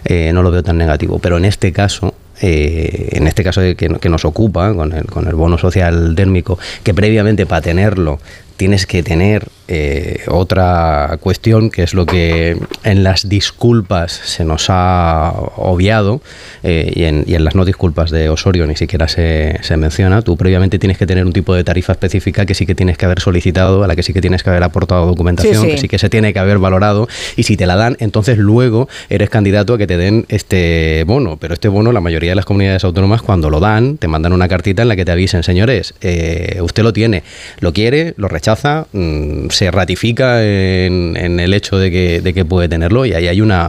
[0.05, 1.19] eh, no lo veo tan negativo.
[1.19, 5.27] Pero en este caso, eh, en este caso que, que nos ocupa, con el, con
[5.27, 8.19] el bono social térmico, que previamente para tenerlo
[8.57, 14.65] tienes que tener eh, otra cuestión, que es lo que en las disculpas se nos
[14.69, 16.21] ha obviado,
[16.63, 20.23] eh, y, en, y en las no disculpas de Osorio ni siquiera se, se menciona.
[20.23, 23.05] Tú previamente tienes que tener un tipo de tarifa específica que sí que tienes que
[23.05, 25.71] haber solicitado, a la que sí que tienes que haber aportado documentación, Sí, sí.
[25.71, 28.89] que sí que se tiene que haber valorado, y si te la dan, entonces luego
[29.09, 31.37] eres candidato a que te den este bono.
[31.37, 34.47] Pero este bono, la mayoría de las comunidades autónomas, cuando lo dan, te mandan una
[34.47, 37.21] cartita en la que te avisen, señores, eh, usted lo tiene,
[37.59, 42.69] lo quiere, lo rechaza, mm, se ratifica en, el hecho de que, de que puede
[42.69, 43.67] tenerlo, y ahí hay una,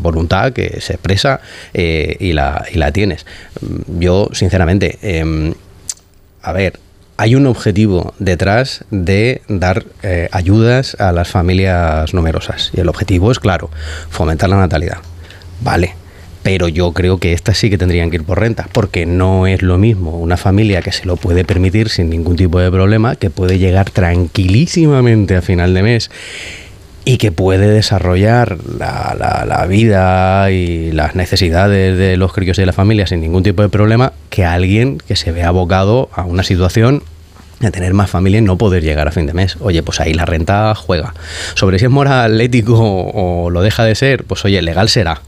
[0.00, 1.40] voluntad que se expresa
[1.72, 3.26] eh, y, la, y la tienes.
[3.60, 5.54] Mm, Yo, sinceramente, em,
[6.42, 6.80] a ver,
[7.16, 12.72] hay un objetivo detrás de dar eh, ayudas a las familias numerosas.
[12.74, 13.70] Y el objetivo es, claro,
[14.08, 14.98] fomentar la natalidad.
[15.60, 15.99] Vale.
[16.42, 19.60] Pero yo creo que estas sí que tendrían que ir por renta, porque no es
[19.62, 23.28] lo mismo una familia que se lo puede permitir sin ningún tipo de problema, que
[23.30, 26.10] puede llegar tranquilísimamente a final de mes
[27.04, 32.62] y que puede desarrollar la, la- la vida y las necesidades de los críos y
[32.62, 36.24] de la familia sin ningún tipo de problema, que alguien que se ve abocado a
[36.24, 37.02] una situación
[37.60, 39.56] de tener más familia y no poder llegar a fin de mes.
[39.60, 41.12] Oye, pues ahí la renta juega.
[41.54, 45.20] Sobre si es moral, ético o lo deja de ser, pues oye, legal será,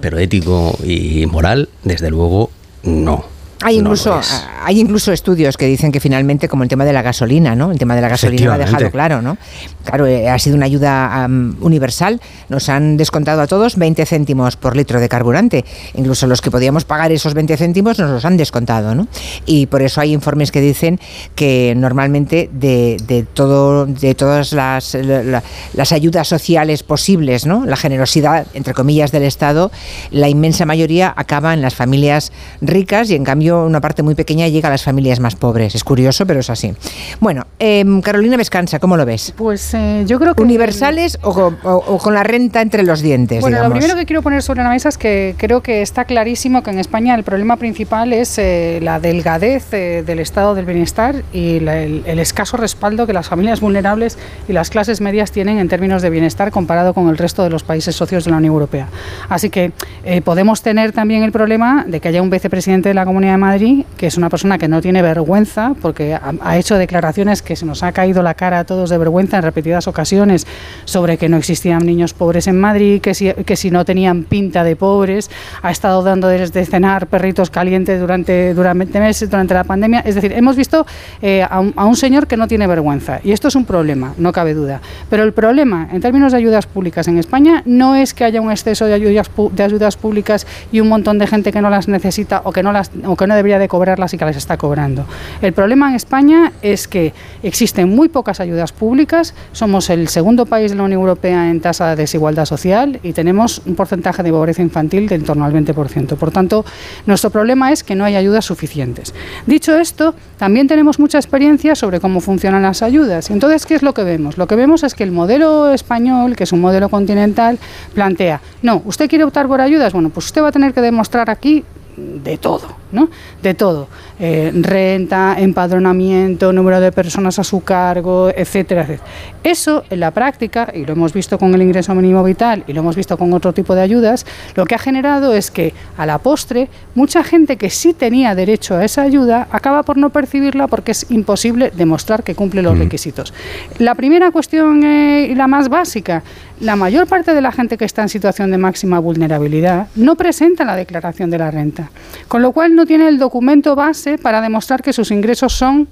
[0.00, 2.50] pero ético y moral, desde luego,
[2.82, 3.35] no.
[3.62, 4.20] Hay incluso,
[4.64, 7.72] hay incluso estudios que dicen que finalmente, como el tema de la gasolina, ¿no?
[7.72, 9.38] El tema de la gasolina lo ha dejado claro, ¿no?
[9.84, 12.20] Claro, eh, ha sido una ayuda am, universal.
[12.50, 15.64] Nos han descontado a todos 20 céntimos por litro de carburante.
[15.94, 19.08] Incluso los que podíamos pagar esos 20 céntimos nos los han descontado, ¿no?
[19.46, 21.00] Y por eso hay informes que dicen
[21.34, 27.64] que normalmente de, de todo, de todas las, la- la- las ayudas sociales posibles, ¿no?
[27.64, 29.70] La generosidad, entre comillas, del Estado,
[30.10, 34.48] la inmensa mayoría acaba en las familias ricas y en cambio una parte muy pequeña
[34.48, 35.74] llega a las familias más pobres.
[35.74, 36.72] Es curioso, pero es así.
[37.20, 39.32] Bueno, em, Carolina Vescanza, ¿cómo lo ves?
[39.36, 40.42] Pues eh, yo creo que...
[40.42, 43.40] ¿Universales o, con- o- o con la renta entre los dientes?
[43.40, 46.62] Bueno, lo primero que quiero poner sobre la mesa es que creo que está clarísimo
[46.62, 51.22] que en España el problema principal es eh, la delgadez eh, del estado del bienestar
[51.32, 54.18] y la- el, el escaso respaldo que las familias vulnerables
[54.48, 57.62] y las clases medias tienen en términos de bienestar comparado con el resto de los
[57.62, 58.88] países socios de la Unión Europea.
[59.28, 59.72] Así que
[60.04, 63.84] eh, podemos tener también el problema de que haya un vicepresidente de la Comunidad Madrid,
[63.96, 67.82] que es una persona que no tiene vergüenza, porque ha, hecho declaraciones que se nos
[67.82, 70.46] ha caído la cara a todos de vergüenza en repetidas ocasiones
[70.84, 74.64] sobre que no existían niños pobres en Madrid, que si, que si no tenían pinta
[74.64, 75.30] de pobres,
[75.62, 80.00] ha estado dando de cenar perritos calientes durante, durante meses, durante la pandemia.
[80.00, 80.86] Es decir, hemos visto
[81.22, 83.20] eh, a, un, a un señor que no tiene vergüenza.
[83.22, 84.80] Y esto es un problema, no cabe duda.
[85.10, 88.50] Pero el problema, en términos de ayudas públicas en España, no es que haya un
[88.50, 92.42] exceso de ayudas, de ayudas públicas y un montón de gente que no las necesita
[92.44, 95.06] o que no, las, o que no debería de cobrarlas y que las está cobrando.
[95.42, 100.70] El problema en España es que existen muy pocas ayudas públicas, somos el segundo país
[100.70, 104.62] de la Unión Europea en tasa de desigualdad social y tenemos un porcentaje de pobreza
[104.62, 106.16] infantil de en torno al 20%.
[106.16, 106.64] Por tanto,
[107.06, 109.14] nuestro problema es que no hay ayudas suficientes.
[109.46, 113.30] Dicho esto, también tenemos mucha experiencia sobre cómo funcionan las ayudas.
[113.30, 114.38] Entonces, ¿qué es lo que vemos?
[114.38, 117.58] Lo que vemos es que el modelo español, que es un modelo continental,
[117.94, 121.30] plantea, no, usted quiere optar por ayudas, bueno, pues usted va a tener que demostrar
[121.30, 121.64] aquí
[121.96, 123.08] de todo, ¿no?
[123.42, 123.88] De todo.
[124.18, 129.08] Eh, renta, empadronamiento, número de personas a su cargo, etcétera, etcétera.
[129.42, 132.80] Eso, en la práctica, y lo hemos visto con el ingreso mínimo vital y lo
[132.80, 136.18] hemos visto con otro tipo de ayudas, lo que ha generado es que, a la
[136.18, 140.92] postre, mucha gente que sí tenía derecho a esa ayuda acaba por no percibirla porque
[140.92, 143.32] es imposible demostrar que cumple los requisitos.
[143.78, 146.22] La primera cuestión eh, y la más básica,
[146.60, 150.64] la mayor parte de la gente que está en situación de máxima vulnerabilidad no presenta
[150.64, 151.90] la declaración de la renta,
[152.28, 155.88] con lo cual no tiene el documento base para demostrar que sus ingresos son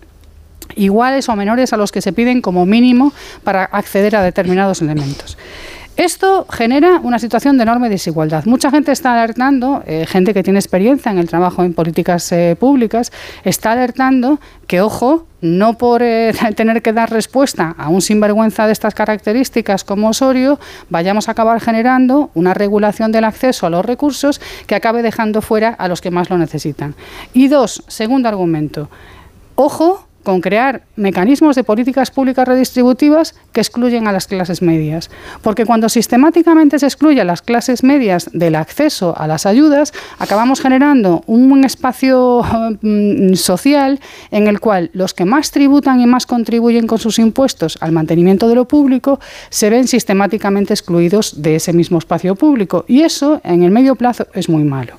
[0.77, 3.13] iguales o menores a los que se piden como mínimo
[3.43, 5.37] para acceder a determinados elementos.
[5.97, 8.47] Esto genera una situación de enorme desigualdad.
[8.47, 12.57] Mucha gente está alertando, eh, gente que tiene experiencia en el trabajo en políticas eh,
[12.59, 13.13] públicas,
[13.45, 18.73] está alertando que, ojo, no por eh, tener que dar respuesta a un sinvergüenza de
[18.73, 20.59] estas características como Osorio,
[20.91, 25.69] vayamos a acabar generando una regulación del acceso a los recursos que acabe dejando fuera
[25.69, 26.97] a los que más lo necesitan.
[27.33, 28.91] Y dos, segundo argumento,
[29.55, 35.11] ojo con crear mecanismos de políticas públicas redistributivas que excluyen a las clases medias.
[35.43, 40.61] Porque cuando sistemáticamente se excluye a las clases medias del acceso a las ayudas, acabamos
[40.61, 42.43] generando un espacio
[42.83, 44.01] mm, social
[44.33, 48.49] en el cual los que más tributan y más contribuyen con sus impuestos al mantenimiento
[48.49, 49.21] de lo público
[49.51, 52.85] se ven sistemáticamente excluidos de ese mismo espacio público.
[52.89, 54.95] Y eso, en el medio plazo, es muy malo.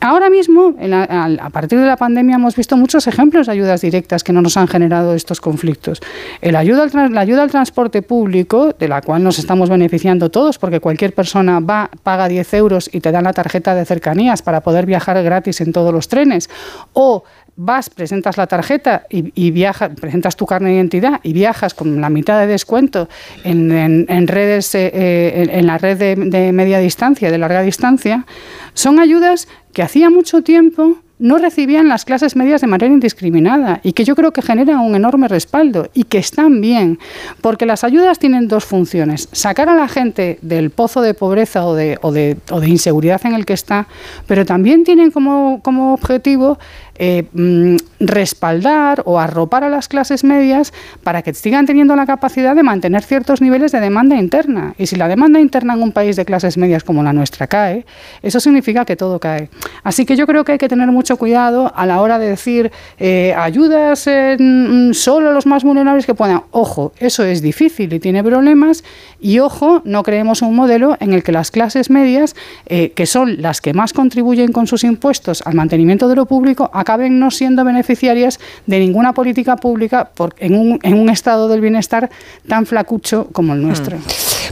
[0.00, 4.34] Ahora mismo, a partir de la pandemia, hemos visto muchos ejemplos de ayudas directas que
[4.34, 6.00] no nos han generado estos conflictos.
[6.40, 10.58] El ayuda al la ayuda al transporte público, de la cual nos estamos beneficiando todos,
[10.58, 14.60] porque cualquier persona va, paga 10 euros y te dan la tarjeta de cercanías para
[14.60, 16.48] poder viajar gratis en todos los trenes,
[16.92, 17.24] o
[17.56, 22.10] vas, presentas la tarjeta y, viajas, presentas tu carne de identidad y viajas con la
[22.10, 23.08] mitad de descuento
[23.44, 28.26] en, redes, eh, eh, en, la red de media distancia, de larga distancia,
[28.74, 33.94] son ayudas que hacía mucho tiempo no recibían las clases medias de manera indiscriminada y
[33.94, 36.98] que yo creo que generan un enorme respaldo y que están bien,
[37.40, 41.74] porque las ayudas tienen dos funciones, sacar a la gente del pozo de pobreza o
[41.74, 43.86] de, o de, o de inseguridad en el que está,
[44.26, 46.58] pero también tienen como, como objetivo
[46.96, 52.54] eh, mm, respaldar o arropar a las clases medias para que sigan teniendo la capacidad
[52.54, 54.74] de mantener ciertos niveles de demanda interna.
[54.78, 57.84] Y si la demanda interna en un país de clases medias como la nuestra cae,
[58.22, 59.48] eso significa que todo cae.
[59.82, 62.70] Así que yo creo que hay que tener mucho cuidado a la hora de decir
[62.98, 66.42] eh, ayudas mm, solo a los más vulnerables que puedan.
[66.50, 68.84] Ojo, eso es difícil y tiene problemas.
[69.26, 72.36] Y ojo, no creemos un modelo en el que las clases medias,
[72.66, 76.70] eh, que son las que más contribuyen con sus impuestos al mantenimiento de lo público,
[76.74, 81.62] acaben no siendo beneficiarias de ninguna política pública por- en, un, en un estado del
[81.62, 82.10] bienestar
[82.46, 83.96] tan flacucho como el nuestro.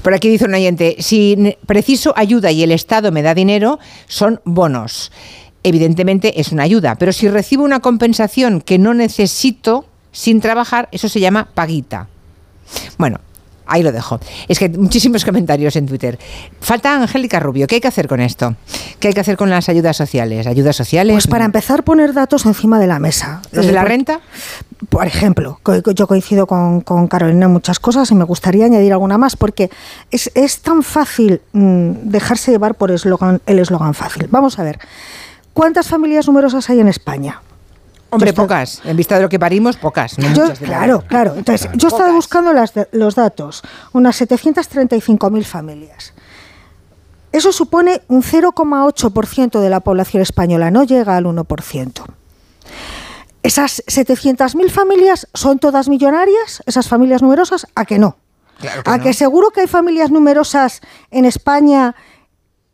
[0.00, 4.40] Por aquí dice un oyente, si preciso ayuda y el Estado me da dinero, son
[4.46, 5.12] bonos.
[5.64, 11.10] Evidentemente es una ayuda, pero si recibo una compensación que no necesito sin trabajar, eso
[11.10, 12.08] se llama paguita.
[12.96, 13.18] Bueno,
[13.72, 14.20] ahí lo dejo.
[14.48, 16.18] Es que muchísimos comentarios en Twitter.
[16.60, 17.66] Falta Angélica Rubio.
[17.66, 18.54] ¿Qué hay que hacer con esto?
[19.00, 20.46] ¿Qué hay que hacer con las ayudas sociales?
[20.46, 21.14] ¿Ayudas sociales?
[21.14, 23.42] Pues para empezar, poner datos encima de la mesa.
[23.52, 24.20] ¿Los de la renta?
[24.88, 25.60] Por ejemplo,
[25.94, 29.70] yo coincido con, con Carolina en muchas cosas y me gustaría añadir alguna más porque
[30.10, 34.26] es, es tan fácil mm, dejarse llevar por eslogan- el eslogan fácil.
[34.30, 34.78] Vamos a ver,
[35.52, 37.40] ¿cuántas familias numerosas hay en España?
[38.12, 38.80] Hombre, pocas.
[38.84, 40.18] En vista de lo que parimos, pocas.
[40.18, 41.34] no Yo- claro, claro.
[41.36, 42.14] Entonces, Claro, yo estaba pocas.
[42.16, 43.62] buscando las los datos.
[43.92, 46.12] Unas 735.000 familias.
[47.32, 52.04] Eso supone un 0,8% de la población española, no llega al 1%.
[53.42, 56.62] ¿Esas 700.000 familias son todas millonarias?
[56.66, 57.66] ¿Esas familias numerosas?
[57.74, 58.16] ¿A que no?
[58.60, 59.02] Claro que ¿A no.
[59.02, 61.96] que seguro que hay familias numerosas en España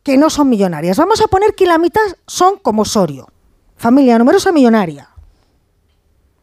[0.03, 0.97] que no son millonarias?
[0.99, 3.29] Vamos a poner que la mitad son como Osorio.
[3.77, 5.09] familia numerosa millonaria,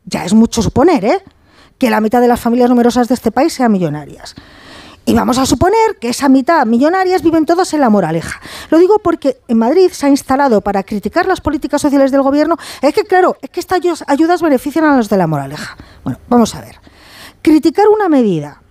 [0.06, 1.24] ya es mucho suponer, ¿eh?
[1.78, 4.36] Que la mitad de las familias numerosas de este país sean millonarias.
[5.08, 8.42] Y vamos a suponer que esa mitad millonarias viven todas en la moraleja.
[8.72, 12.58] Lo digo porque en Madrid se ha instalado para criticar las políticas sociales del gobierno.
[12.82, 15.78] Es que, claro, es que estas ayudas benefician a los de la moraleja.
[16.04, 16.80] Bueno, vamos a ver.
[17.44, 18.64] Criticar una medida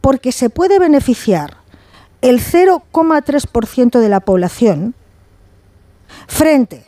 [0.00, 1.58] porque se puede beneficiar
[2.22, 4.94] el 0,3% de la población
[6.26, 6.86] frente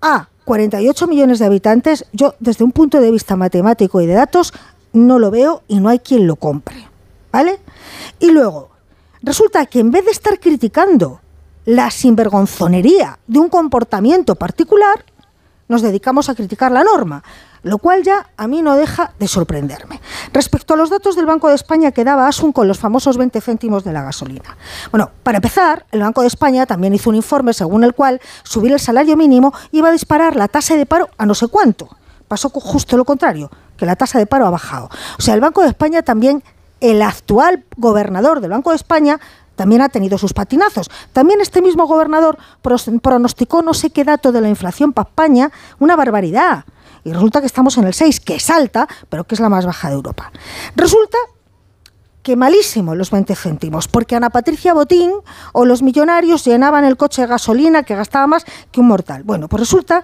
[0.00, 4.54] a 48 millones de habitantes, yo desde un punto de vista matemático y de datos
[4.92, 6.88] no lo veo y no hay quien lo compre.
[7.32, 7.58] ¿Vale?
[8.20, 8.70] Y luego,
[9.22, 11.20] resulta que en vez de estar criticando
[11.64, 15.04] la sinvergonzonería de un comportamiento particular,
[15.68, 17.22] nos dedicamos a criticar la norma,
[17.62, 20.00] lo cual ya a mí no deja de sorprenderme.
[20.32, 23.40] Respecto a los datos del Banco de España que daba Asun con los famosos 20
[23.40, 24.56] céntimos de la gasolina.
[24.90, 28.72] Bueno, para empezar, el Banco de España también hizo un informe según el cual subir
[28.72, 31.88] el salario mínimo iba a disparar la tasa de paro a no sé cuánto.
[32.28, 34.88] Pasó justo lo contrario, que la tasa de paro ha bajado.
[35.18, 36.42] O sea, el Banco de España también,
[36.80, 39.20] el actual gobernador del Banco de España,
[39.56, 40.88] también ha tenido sus patinazos.
[41.12, 42.38] También este mismo gobernador
[43.02, 46.64] pronosticó no sé qué dato de la inflación para España, una barbaridad.
[47.04, 49.66] Y resulta que estamos en el 6, que es alta, pero que es la más
[49.66, 50.30] baja de Europa.
[50.74, 51.18] Resulta
[52.22, 55.12] que malísimo los 20 céntimos, porque Ana Patricia Botín
[55.52, 59.22] o los millonarios llenaban el coche de gasolina que gastaba más que un mortal.
[59.22, 60.02] Bueno, pues resulta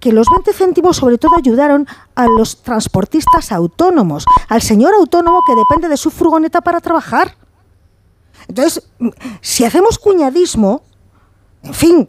[0.00, 5.54] que los 20 céntimos sobre todo ayudaron a los transportistas autónomos, al señor autónomo que
[5.54, 7.36] depende de su furgoneta para trabajar.
[8.48, 8.82] Entonces,
[9.40, 10.82] si hacemos cuñadismo,
[11.62, 12.08] en fin,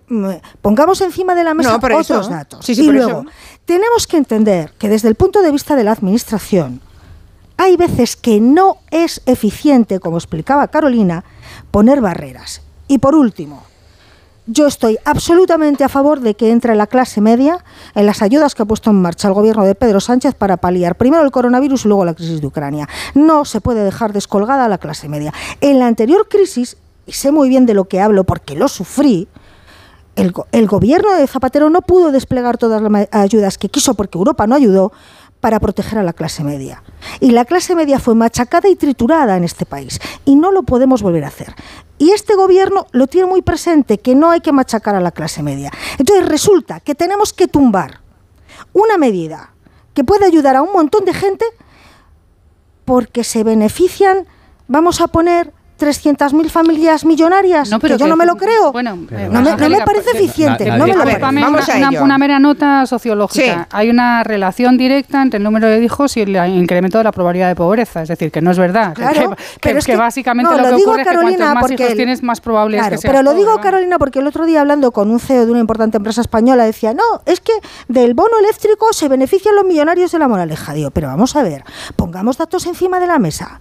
[0.62, 2.68] pongamos encima de la mesa otros datos.
[2.70, 3.26] y luego,
[3.66, 6.82] tenemos que entender que desde el punto de vista de la administración,
[7.58, 11.26] hay veces que no es eficiente, como explicaba Carolina,
[11.72, 12.62] poner barreras.
[12.88, 13.64] Y por último,
[14.52, 17.64] yo estoy absolutamente a favor de que entre la clase media
[17.94, 20.96] en las ayudas que ha puesto en marcha el gobierno de Pedro Sánchez para paliar
[20.96, 22.90] primero el coronavirus y luego la crisis de Ucrania.
[23.14, 25.34] No se puede dejar descolgada a la clase media.
[25.62, 29.28] En la anterior crisis, y sé muy bien de lo que hablo porque lo sufrí,
[30.16, 34.56] el, gobierno de Zapatero no pudo desplegar todas las ayudas que quiso porque Europa no
[34.56, 34.92] ayudó
[35.40, 36.84] para proteger a la clase media.
[37.20, 40.00] Y la clase media fue machacada y triturada en este país.
[40.26, 41.56] Y no lo podemos volver a hacer.
[41.98, 45.44] Y este gobierno lo tiene muy presente, que no hay que machacar a la clase
[45.44, 45.72] media.
[45.98, 48.02] Entonces resulta que tenemos que tumbar
[48.74, 49.54] una medida
[49.94, 51.46] que puede ayudar a un montón de gente
[52.86, 54.26] porque se benefician,
[54.68, 58.72] vamos a poner, 300.000 familias millonarias, no, pero que yo no me lo creo.
[58.72, 60.66] Bueno, no, me, parece eficiente.
[60.66, 61.20] no me lo creo.
[61.20, 63.68] Vamos una, una, mera nota sociológica.
[63.72, 67.48] Hay una relación directa entre el número de hijos y el incremento de la probabilidad
[67.48, 68.02] de pobreza.
[68.02, 68.94] Es decir, que no es verdad.
[68.94, 72.24] Claro, que, pero es que, básicamente lo, que ocurre es que cuantos más hijos tienes,
[72.24, 75.20] más probable es que Pero lo digo, Carolina, porque el otro día hablando con un
[75.20, 77.54] CEO de una importante empresa española decía, no, es que
[77.88, 80.74] del bono eléctrico se benefician los millonarios de la moraleja.
[80.74, 81.64] Digo, pero vamos a ver,
[81.96, 83.60] pongamos datos encima de la mesa.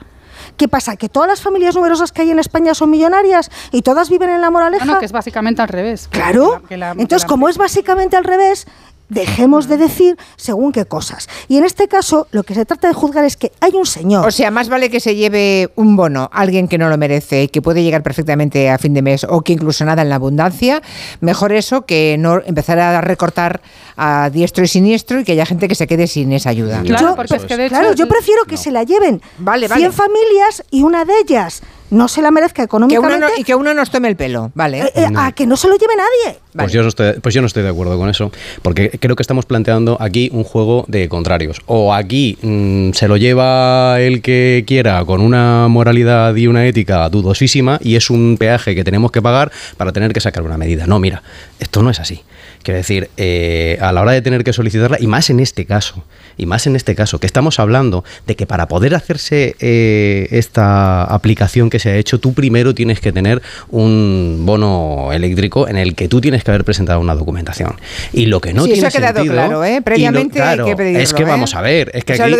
[0.58, 0.96] ¿Qué pasa?
[0.96, 4.40] ¿Que todas las familias numerosas que hay en España son millonarias y todas viven en
[4.40, 4.84] la moraleja?
[4.84, 6.08] No, que es básicamente al revés.
[6.10, 6.60] Claro.
[6.68, 8.66] Entonces, como es básicamente al revés,
[9.08, 11.28] dejemos de decir según qué cosas.
[11.48, 14.26] Y en este caso, lo que se trata de juzgar es que hay un señor.
[14.26, 17.48] O sea, más vale que se lleve un bono alguien que no lo merece y
[17.48, 20.82] que puede llegar perfectamente a fin de mes o que incluso nada en la abundancia.
[21.20, 23.60] Mejor eso que no empezar a recortar
[23.96, 26.82] a diestro y siniestro y que haya gente que se quede sin esa ayuda.
[26.82, 31.62] Claro, yo, yo prefiero que se la lleven vale, 100 familias y una de ellas
[31.90, 33.26] no se la merezca económicamente.
[33.38, 34.80] y que uno nos tome el pelo, ¿vale?
[34.80, 36.38] Eh, eh, a que no se lo lleve nadie.
[36.52, 39.22] Pues, yo no estoy, pues yo no estoy de acuerdo con eso, porque creo que
[39.22, 41.60] estamos planteando aquí un juego de contrarios.
[41.66, 47.08] O aquí mm, se lo lleva el que quiera con una moralidad y una ética
[47.08, 50.86] dudosísima y es un peaje que tenemos que pagar para tener que sacar una medida.
[50.86, 51.22] No, mira,
[51.58, 52.22] esto no es así.
[52.62, 56.04] Quiero decir, eh, a la hora de tener que solicitarla, y más en este caso,
[56.36, 61.04] y más en este caso, que estamos hablando de que para poder hacerse eh, esta
[61.04, 65.94] aplicación que se ha hecho, tú primero tienes que tener un bono eléctrico en el
[65.94, 67.76] que tú tienes que haber presentado una documentación.
[68.12, 69.80] Y lo que no sí, tiene eso ha quedado claro, ¿eh?
[69.82, 71.58] Previamente hay que pedirlo, Es que vamos ¿eh?
[71.58, 72.30] a ver, es que aquí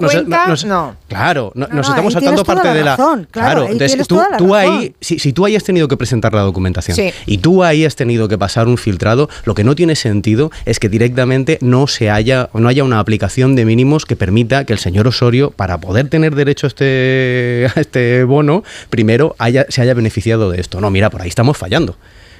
[0.00, 0.96] nos estamos, no.
[1.08, 2.96] Claro, nos estamos saltando parte de la...
[3.30, 6.96] Claro, entonces, tú, tú ahí, si, si, tú ahí has tenido que presentar la documentación
[7.26, 10.78] y tú ahí has tenido que pasar un filtrado, lo que no tiene sentido es
[10.78, 14.78] que directamente no se haya, no haya una aplicación de mínimos que permita que el
[14.78, 19.94] señor Osorio, para poder tener derecho a este, a este bono, primero haya, se haya
[19.94, 20.80] beneficiado de esto.
[20.80, 21.96] No, mira, por ahí estamos fallando.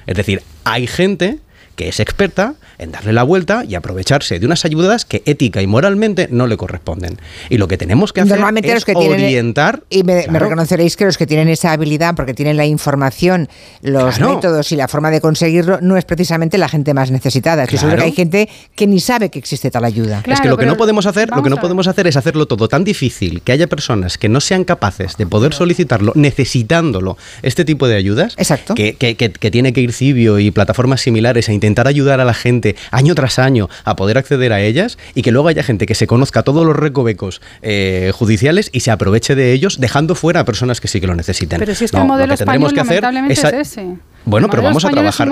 [0.07, 1.39] Es decir, hay gente
[1.81, 5.67] que es experta en darle la vuelta y aprovecharse de unas ayudas que ética y
[5.67, 7.17] moralmente no le corresponden.
[7.49, 9.81] Y lo que tenemos que hacer Normalmente es los que tienen- orientar...
[9.89, 13.49] Y me, reconoceréis que los que tienen esa habilidad, porque tienen la información,
[13.81, 14.35] los Claro.
[14.35, 17.65] métodos y la forma de conseguirlo, no es precisamente la gente más necesitada.
[17.65, 18.03] Seguro que Claro.
[18.03, 20.21] hay gente que ni sabe que existe tal ayuda.
[20.27, 22.67] es que lo que no podemos hacer, lo que no podemos hacer es hacerlo todo
[22.67, 27.87] tan difícil que haya personas que no sean capaces de poder solicitarlo necesitándolo este tipo
[27.87, 28.35] de ayudas.
[28.37, 28.75] Exacto.
[28.75, 32.25] Que, que- que- que tiene que ir Cibio y plataformas similares a intentar ayudar a
[32.25, 35.85] la gente año tras año a poder acceder a ellas y que luego haya gente
[35.85, 40.41] que se conozca todos los recovecos eh, judiciales y se aproveche de ellos dejando fuera
[40.41, 41.59] a personas que sí que lo necesiten.
[41.59, 43.49] Pero si es que No, el lo modelo tendremos español que hacer lamentablemente es a-
[43.49, 43.95] es ese.
[44.23, 45.27] Bueno, pero vamos a trabajar.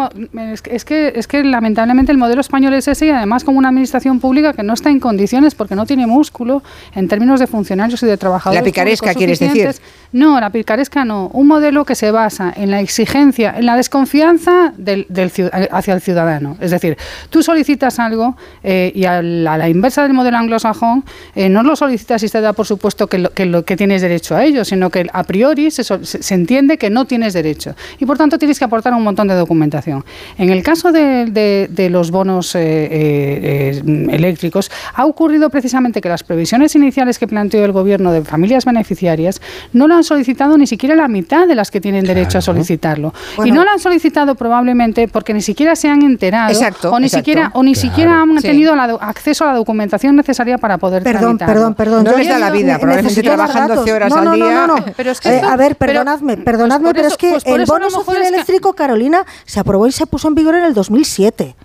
[0.51, 3.59] Es que, es, que, es que lamentablemente el modelo español es ese y además como
[3.59, 6.63] una administración pública que no está en condiciones porque no tiene músculo
[6.95, 8.59] en términos de funcionarios y de trabajadores.
[8.59, 9.69] La picaresca, ¿quieres decir?
[10.11, 11.27] No, la picaresca no.
[11.33, 15.31] Un modelo que se basa en la exigencia, en la desconfianza del, del
[15.71, 16.18] hacia el ciudadano.
[16.59, 16.97] Es decir,
[17.29, 21.03] tú solicitas algo eh, y a la, a la inversa del modelo anglosajón
[21.35, 24.01] eh, no lo solicitas y se da por supuesto que, lo, que, lo, que tienes
[24.01, 27.75] derecho a ello, sino que a priori se, se- entiende que no tienes derecho.
[27.99, 30.03] Y por tanto tienes que aportar un montón de documentación.
[30.37, 33.81] En el caso de, de- de los bonos eh,
[34.11, 39.41] eléctricos, ha ocurrido precisamente que las previsiones iniciales que planteó el gobierno de familias beneficiarias
[39.73, 43.13] no lo han solicitado ni siquiera la mitad de las que tienen derecho a solicitarlo.
[43.45, 47.05] y no lo han solicitado probablemente porque ni siquiera se han enterado Exacto, o ni
[47.07, 47.19] exacto.
[47.25, 47.89] siquiera o ni Claro.
[47.89, 48.41] siquiera han Sí.
[48.41, 51.53] tenido la acceso a la documentación necesaria para poder Perdón, tramitarlo.
[51.53, 52.03] perdón, perdón.
[52.03, 53.91] No Yo les da la vida, probablemente trabajan 12 datos.
[53.95, 54.45] horas no, al no, día.
[54.53, 54.85] No, no, no.
[54.97, 57.17] Pero es que Eh, esto- a ver, pero- perdonadme, pues perdonadme, por pero eso- es
[57.17, 60.63] que pues el bono social eléctrico, Carolina, se aprobó y se puso en vigor en
[60.65, 61.55] el 2007.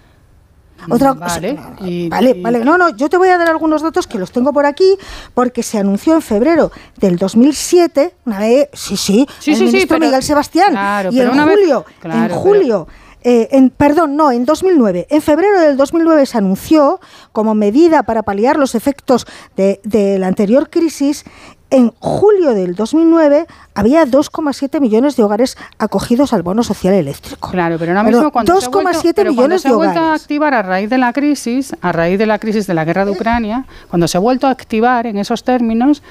[0.91, 2.63] Otra cosa- Vale, y- vale, y- vale.
[2.63, 4.99] No, no, yo te voy a dar algunos datos que los tengo por aquí,
[5.33, 9.73] porque se anunció en febrero del 2007, una vez, sí, sí, Sí, el sí, sí,
[9.73, 12.89] ministro pero- Miguel Sebastián, claro, y pero en una vez- julio, claro, en pero- julio,
[13.25, 15.07] eh, en, perdón, no, en 2009.
[15.11, 17.01] En febrero del 2009 se anunció
[17.33, 21.25] como medida para paliar los efectos de, de la anterior crisis.
[21.71, 27.51] En julio del 2009 había 2,7 millones de hogares acogidos al bono social eléctrico.
[27.51, 29.77] Claro, pero ahora mismo cuando se ha vuelto- 2,7 pero cuando millones se de ha
[29.77, 30.23] vuelto a hogares.
[30.23, 33.11] activar a raíz de la crisis, a raíz de la crisis de la guerra de
[33.13, 36.03] Ucrania, cuando se ha vuelto a activar en esos términos,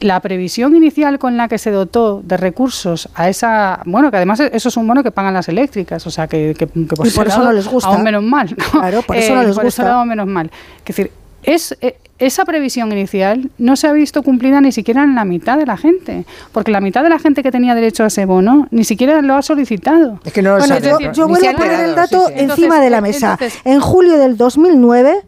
[0.00, 4.40] la previsión inicial con la que se dotó de recursos a esa, bueno, que además
[4.40, 7.10] eso es un bono que pagan las eléctricas, o sea, que, que, que por, Y
[7.10, 7.88] por eso lado no les gusta.
[7.90, 8.54] Aún menos mal.
[8.56, 8.80] ¿no?
[8.80, 9.84] Claro, por eso no les por ese gusta.
[9.84, 10.50] lado menos mal.
[10.80, 11.10] Es decir,
[11.42, 15.56] es, eh, esa previsión inicial no se ha visto cumplida ni siquiera en la mitad
[15.58, 18.68] de la gente, porque la mitad de la gente que tenía derecho a ese bono
[18.70, 20.20] ni siquiera lo ha solicitado.
[20.24, 22.40] Es que no lo Bueno, sabe, yo, vuelvo a poner el dato sí, sí.
[22.44, 23.30] encima Entonces, de la eh, mesa.
[23.32, 25.22] entonces- en julio del 2009,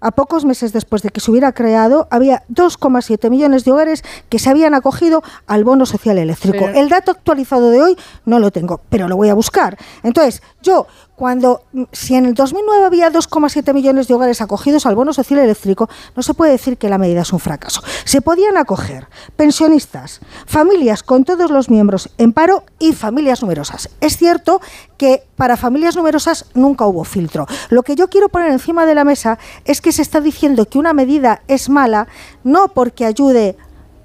[0.00, 4.38] a pocos meses después de que se hubiera creado, había 2,7 millones de hogares que
[4.38, 6.66] se habían acogido al bono social eléctrico.
[6.66, 9.76] Pero- el dato actualizado de hoy no lo tengo, pero lo voy a buscar.
[10.02, 14.94] Entonces, yo, cuando, mm, si en el 2009 había 2,7 millones de hogares acogidos al
[14.94, 17.82] bono social eléctrico, no se puede decir que la medida es un fracaso.
[18.04, 23.88] Se podían acoger pensionistas, familias con todos los miembros en paro y familias numerosas.
[24.00, 24.60] Es cierto
[24.98, 27.46] que para familias numerosas nunca hubo filtro.
[27.70, 30.78] Lo que yo quiero poner encima de la mesa es que se está diciendo que
[30.78, 32.08] una medida es mala
[32.44, 33.56] no porque ayude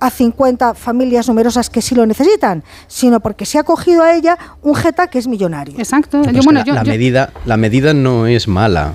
[0.01, 4.37] a 50 familias numerosas que sí lo necesitan, sino porque se ha cogido a ella
[4.61, 5.75] un jeta que es millonario.
[5.77, 6.21] Exacto.
[6.23, 8.93] La medida, la medida no es mala.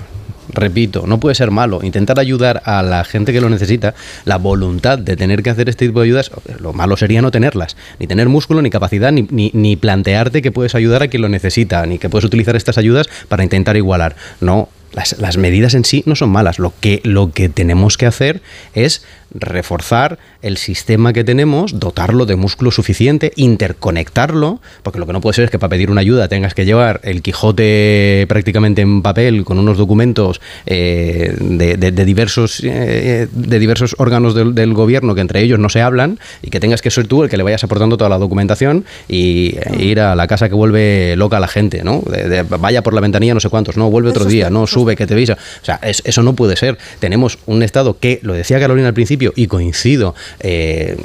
[0.49, 1.79] Repito, no puede ser malo.
[1.83, 3.93] Intentar ayudar a la gente que lo necesita,
[4.25, 7.77] la voluntad de tener que hacer este tipo de ayudas, lo malo sería no tenerlas.
[7.99, 11.29] Ni tener músculo, ni capacidad, ni, ni, ni plantearte que puedes ayudar a quien lo
[11.29, 14.15] necesita, ni que puedes utilizar estas ayudas para intentar igualar.
[14.41, 16.57] No, las, las, medidas en sí no son malas.
[16.57, 18.41] Lo que, lo que tenemos que hacer
[18.73, 19.03] es
[19.33, 25.35] reforzar el sistema que tenemos, dotarlo de músculo suficiente, interconectarlo, porque lo que no puede
[25.35, 29.43] ser es que para pedir una ayuda tengas que llevar el Quijote prácticamente en papel
[29.43, 35.15] con unos documentos eh, de, de, de, diversos, eh, de diversos órganos del, del, gobierno
[35.15, 37.43] que entre ellos no se hablan y que tengas que ser tú el que le
[37.43, 41.39] vayas aportando toda la documentación y e ir a la casa que vuelve loca a
[41.39, 42.01] la gente, ¿no?
[42.01, 45.07] De, vaya por la ventanilla no sé cuántos, no, vuelve otro día, no, sube, que
[45.07, 45.37] te visa.
[45.61, 46.77] O sea, es, eso no puede ser.
[46.99, 50.95] Tenemos un Estado que, lo decía Carolina al principio, y coincido, eh,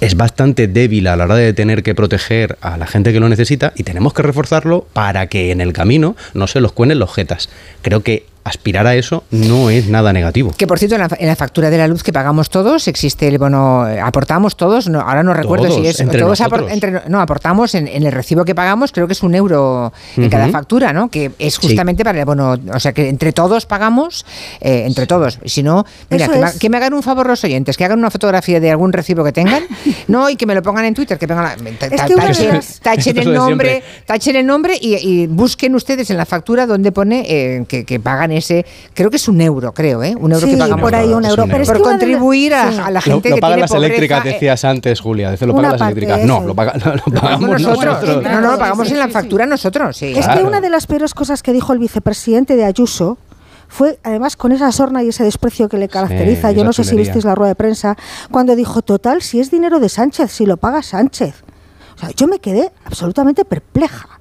[0.00, 3.28] es bastante débil a la hora de tener que proteger a la gente que lo
[3.28, 7.12] necesita y tenemos que reforzarlo para que en el camino no se los cuenen los
[7.12, 7.48] jetas.
[7.82, 10.52] Creo que aspirar a eso no es nada negativo.
[10.56, 13.28] Que por cierto, en la, en la factura de la luz que pagamos todos existe
[13.28, 16.50] el bono, eh, aportamos todos, no, ahora no recuerdo Todos, si es entre todos apor-
[16.62, 16.72] nosotros.
[16.72, 20.28] entre- no, aportamos en, en el recibo que pagamos, creo que es un euro en
[20.30, 21.08] cada factura, ¿no?
[21.08, 21.68] Que es Sí.
[21.68, 24.24] justamente para el bono, o sea que entre todos pagamos,
[24.60, 25.38] eh, entre todos.
[25.44, 26.58] Y si no, mira, que, me, es.
[26.58, 29.32] que me hagan un favor los oyentes, que hagan una fotografía de algún recibo que
[29.32, 29.64] tengan,
[30.08, 32.06] no, y que me lo pongan en Twitter, que pongan la- ta- ta-
[32.82, 37.24] tachen, el nombre, tachen el nombre y, y busquen ustedes en la factura donde pone
[37.28, 40.14] eh, que, que pagan ese, creo que es un euro, creo, ¿eh?
[40.18, 41.44] Un euro Sí, que pagamos por ahí un euro.
[41.44, 42.78] un Pero es por contribuir a, sí.
[42.78, 45.30] a la Lo, gente lo que pagan tiene las pobreza, eléctricas, eh, decías antes, Julia.
[45.30, 46.24] Dice, lo pagan las eléctricas.
[46.24, 47.84] No, lo, paga- lo Lo pagamos nosotros.
[47.84, 48.22] nosotros.
[48.24, 50.06] No, no, lo pagamos Sí, en la sí, factura nosotros, sí.
[50.16, 50.40] Es Claro.
[50.40, 53.18] que una de las peores cosas que dijo el vicepresidente de Ayuso
[53.68, 56.96] fue, además, con esa sorna y ese desprecio que le caracteriza, yo no sé si
[56.96, 57.96] visteis la rueda de prensa,
[58.30, 61.34] cuando dijo, total, si es dinero de Sánchez, si lo paga Sánchez.
[61.96, 64.17] O sea, yo me quedé absolutamente perpleja.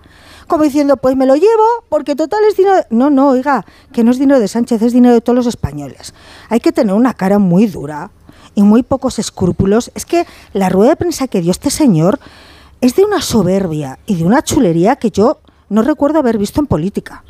[0.47, 2.77] Como diciendo, pues me lo llevo porque total es dinero...
[2.77, 2.85] de-".
[2.89, 6.13] No, no, oiga, que no es dinero de Sánchez, es dinero de todos los españoles.
[6.49, 8.11] Hay que tener una cara muy dura
[8.55, 9.91] y muy pocos escrúpulos.
[9.93, 12.19] Es que la rueda de prensa que dio este señor
[12.81, 16.67] es de una soberbia y de una chulería que yo no recuerdo haber visto en
[16.67, 17.23] política.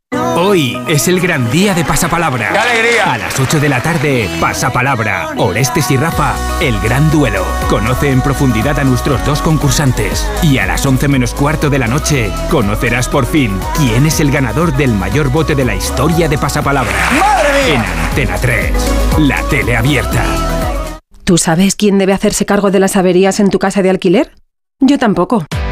[0.43, 2.51] Hoy es el gran día de Pasapalabra.
[2.51, 3.13] ¡Qué alegría!
[3.13, 5.33] A las 8 de la tarde, Pasapalabra.
[5.37, 7.45] Orestes y Rafa, el gran duelo.
[7.69, 10.29] Conoce en profundidad a nuestros dos concursantes.
[10.41, 14.31] Y a las 11 menos cuarto de la noche, conocerás por fin quién es el
[14.31, 16.91] ganador del mayor bote de la historia de Pasapalabra.
[17.19, 17.75] ¡Madre mía!
[17.75, 18.73] En Antena 3,
[19.19, 20.23] la tele abierta.
[21.23, 24.33] ¿Tú sabes quién debe hacerse cargo de las averías en tu casa de alquiler?
[24.79, 25.45] Yo tampoco.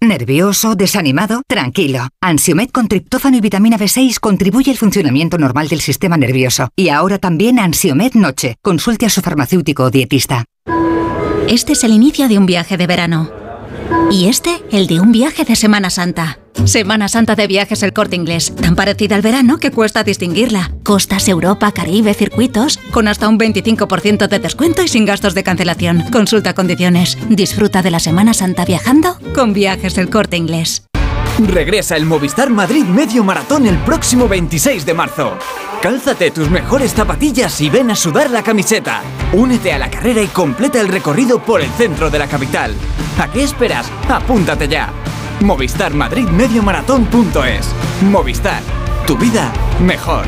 [0.00, 0.74] ¿Nervioso?
[0.74, 1.40] ¿Desanimado?
[1.48, 2.08] Tranquilo.
[2.20, 6.68] Ansiomed con triptófano y vitamina B6 contribuye al funcionamiento normal del sistema nervioso.
[6.76, 8.56] Y ahora también Ansiomed Noche.
[8.62, 10.44] Consulte a su farmacéutico o dietista.
[11.48, 13.30] Este es el inicio de un viaje de verano.
[14.10, 16.40] Y este, el de un viaje de Semana Santa.
[16.64, 20.72] Semana Santa de Viajes El Corte Inglés, tan parecida al verano que cuesta distinguirla.
[20.82, 26.04] Costas, Europa, Caribe, circuitos, con hasta un 25% de descuento y sin gastos de cancelación.
[26.10, 27.16] Consulta condiciones.
[27.28, 30.84] Disfruta de la Semana Santa viajando con Viajes El Corte Inglés.
[31.38, 35.38] Regresa el Movistar Madrid Medio Maratón el próximo 26 de marzo.
[35.82, 39.02] Cálzate tus mejores zapatillas y ven a sudar la camiseta.
[39.34, 42.72] Únete a la carrera y completa el recorrido por el centro de la capital.
[43.18, 43.86] ¿A qué esperas?
[44.08, 44.90] Apúntate ya.
[45.40, 47.68] Movistar Madrid Medio Maratón.es.
[48.02, 48.62] Movistar.
[49.06, 50.24] Tu vida mejor.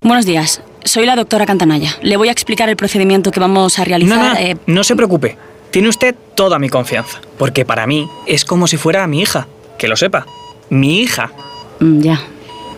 [0.00, 1.90] Buenos días, soy la doctora Cantanaya.
[2.02, 4.18] Le voy a explicar el procedimiento que vamos a realizar.
[4.18, 5.38] No, no, eh, no se preocupe.
[5.70, 7.20] Tiene usted toda mi confianza.
[7.38, 9.46] Porque para mí es como si fuera mi hija.
[9.78, 10.26] Que lo sepa.
[10.70, 11.30] Mi hija.
[11.80, 12.20] mm, ya.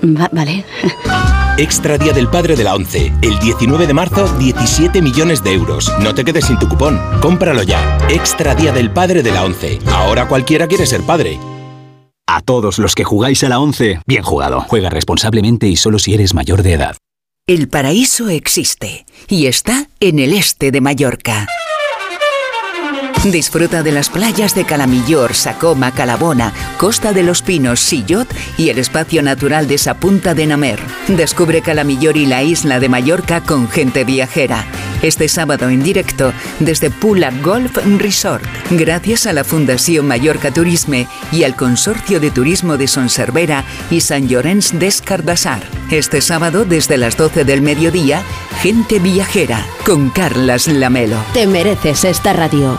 [0.02, 0.64] Va- vale.
[1.58, 3.10] Extra Día del Padre de la ONCE.
[3.22, 5.90] El 19 de marzo, 17 millones de euros.
[6.00, 7.00] No te quedes sin tu cupón.
[7.22, 7.96] Cómpralo ya.
[8.10, 9.78] Extra Día del Padre de la ONCE.
[9.86, 11.38] Ahora cualquiera quiere ser padre.
[12.26, 14.66] A todos los que jugáis a la 11, bien jugado.
[14.68, 16.96] Juega responsablemente y solo si eres mayor de edad.
[17.46, 21.46] El paraíso existe y está en el este de Mallorca.
[23.32, 28.78] Disfruta de las playas de Calamillor, Sacoma, Calabona, Costa de los Pinos, Sillot y el
[28.78, 30.78] espacio natural de Sapunta de Namer.
[31.08, 34.64] Descubre Calamillor y la isla de Mallorca con gente viajera.
[35.02, 41.42] Este sábado en directo desde Pula Golf Resort, gracias a la Fundación Mallorca Turisme y
[41.42, 45.62] al Consorcio de Turismo de Sonservera y San Llorenç des Cardassar.
[45.90, 48.22] Este sábado desde las 12 del mediodía,
[48.62, 51.18] gente viajera con Carlas Lamelo.
[51.34, 52.78] Te mereces esta radio.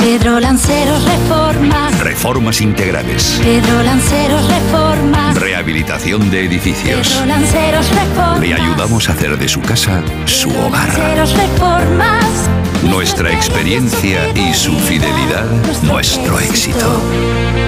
[0.00, 2.00] Pedro Lanceros Reformas.
[2.00, 3.38] Reformas integrales.
[3.42, 5.38] Pedro Lanceros Reformas.
[5.38, 7.08] Rehabilitación de edificios.
[7.08, 8.40] Pedro Lanceros Reformas.
[8.40, 10.88] Le ayudamos a hacer de su casa su hogar.
[10.88, 12.50] Lanceros Reformas.
[12.82, 15.44] Nuestra experiencia y su fidelidad,
[15.82, 17.02] nuestro éxito.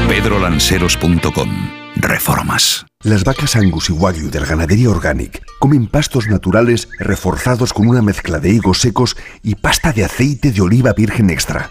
[0.09, 1.51] pedrolanceros.com
[1.97, 2.87] Reformas.
[3.03, 8.39] Las vacas Angus y Wagyu del Ganadería Organic comen pastos naturales reforzados con una mezcla
[8.39, 11.71] de higos secos y pasta de aceite de oliva virgen extra.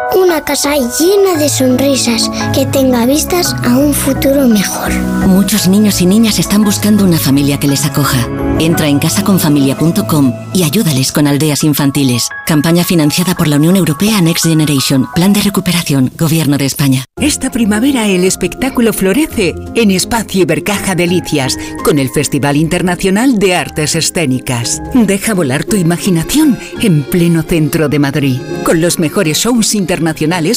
[0.13, 4.91] Una casa llena de sonrisas que tenga vistas a un futuro mejor.
[5.25, 8.27] Muchos niños y niñas están buscando una familia que les acoja.
[8.59, 12.27] Entra en casaconfamilia.com y ayúdales con aldeas infantiles.
[12.45, 15.07] Campaña financiada por la Unión Europea Next Generation.
[15.15, 16.11] Plan de recuperación.
[16.17, 17.05] Gobierno de España.
[17.19, 23.95] Esta primavera el espectáculo florece en Espacio Ibercaja Delicias con el Festival Internacional de Artes
[23.95, 24.81] Escénicas.
[24.93, 30.00] Deja volar tu imaginación en pleno centro de Madrid con los mejores shows internacionales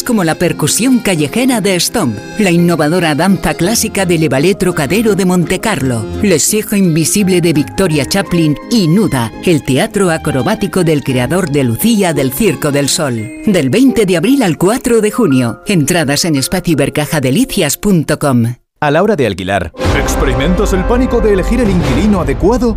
[0.04, 6.04] como la percusión callejera de Stomp, la innovadora danza clásica del Ballet Trocadero de Montecarlo,
[6.22, 12.12] Les Hijos Invisible de Victoria Chaplin y Nuda, el teatro acrobático del creador de Lucía
[12.12, 13.20] del Circo del Sol.
[13.46, 15.60] Del 20 de abril al 4 de junio.
[15.66, 18.54] Entradas en espacioibercajadelicias.com.
[18.80, 22.76] A la hora de alquilar, ¿experimentas el pánico de elegir el inquilino adecuado?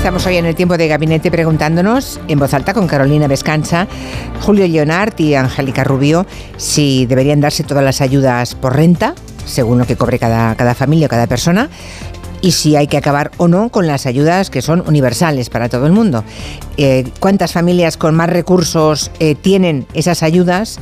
[0.00, 3.86] Estamos hoy en el tiempo de gabinete preguntándonos en voz alta con Carolina Vescanza,
[4.40, 6.24] Julio Leonard y Angélica Rubio
[6.56, 9.14] si deberían darse todas las ayudas por renta,
[9.44, 11.68] según lo que cobre cada, cada familia o cada persona,
[12.40, 15.84] y si hay que acabar o no con las ayudas que son universales para todo
[15.86, 16.24] el mundo.
[16.78, 20.78] Eh, ¿Cuántas familias con más recursos eh, tienen esas ayudas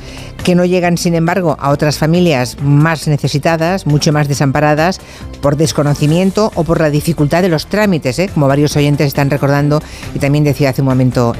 [0.49, 4.99] que no llegan, sin embargo, a otras familias más necesitadas, mucho más desamparadas,
[5.43, 8.31] por desconocimiento o por la dificultad de los trámites, eh?
[8.33, 9.83] como varios oyentes están recordando
[10.15, 11.35] y también decía hace un momento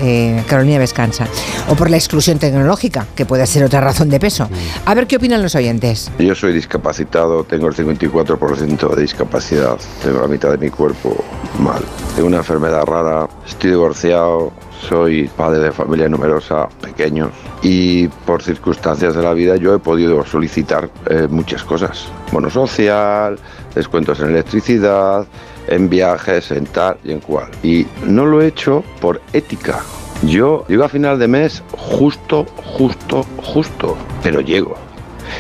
[0.47, 1.27] Carolina Vescanza,
[1.71, 4.47] o por la exclusión tecnológica, que puede ser otra razón de peso.
[4.85, 6.11] A ver qué opinan los oyentes.
[6.19, 11.25] Yo soy discapacitado, tengo el 54% de discapacidad tengo la mitad de mi cuerpo
[11.59, 11.83] mal.
[12.15, 17.31] Tengo una enfermedad rara, estoy divorciado, soy padre de familia numerosa, pequeños,
[17.63, 22.09] y por circunstancias de la vida yo he podido solicitar eh, muchas cosas.
[22.33, 23.39] Bono social,
[23.75, 25.27] descuentos en electricidad,
[25.67, 27.51] en viajes, en tal y en cual.
[27.63, 29.81] Y no lo he hecho por ética.
[30.23, 34.88] Yo llego a final de mes justo, justo, justo, pero llego.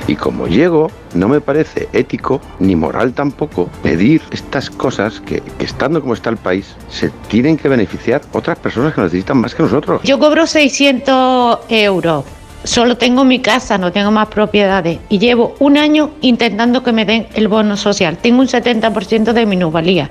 [0.06, 6.00] Y como llego, no me parece ético ni moral tampoco pedir estas cosas que, estando
[6.00, 10.02] como está el país, se tienen que beneficiar otras personas que necesitan más que nosotros.
[10.04, 12.24] Yo cobro 600 euros.
[12.64, 14.98] Solo tengo mi casa, no tengo más propiedades.
[15.08, 18.18] Y llevo un año intentando que me den el bono social.
[18.18, 20.10] Tengo un 70% de minusvalía.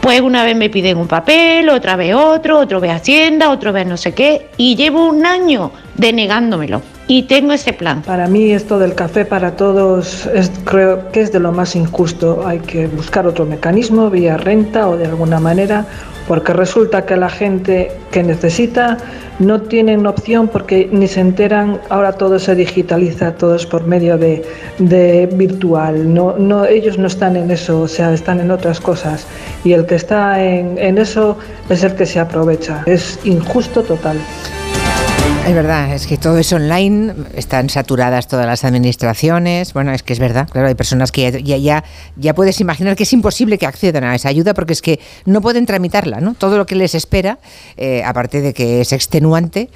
[0.00, 3.86] Pues una vez me piden un papel, otra vez otro, otro vez Hacienda, otro vez
[3.86, 4.48] no sé qué.
[4.56, 8.02] Y llevo un año denegándomelo y tengo ese plan.
[8.02, 12.46] Para mí esto del café para todos es, creo que es de lo más injusto.
[12.46, 15.84] Hay que buscar otro mecanismo, vía renta o de alguna manera,
[16.28, 18.96] porque resulta que la gente que necesita
[19.40, 24.16] no tienen opción porque ni se enteran, ahora todo se digitaliza, todo es por medio
[24.16, 24.44] de,
[24.78, 26.14] de virtual.
[26.14, 29.26] No, no, ellos no están en eso, o sea, están en otras cosas.
[29.64, 31.36] Y el que está en, en eso
[31.70, 32.84] es el que se aprovecha.
[32.86, 34.16] Es injusto total.
[35.46, 39.72] Es verdad, es que todo es online, están saturadas todas las administraciones.
[39.72, 41.82] Bueno, es que es verdad, claro, hay personas que ya,
[42.16, 45.40] ya, puedes imaginar que es imposible que accedan a esa ayuda porque es que no
[45.40, 46.34] pueden tramitarla, ¿no?
[46.34, 47.40] Todo lo que les espera,
[47.76, 49.70] eh, aparte de que es extenuante,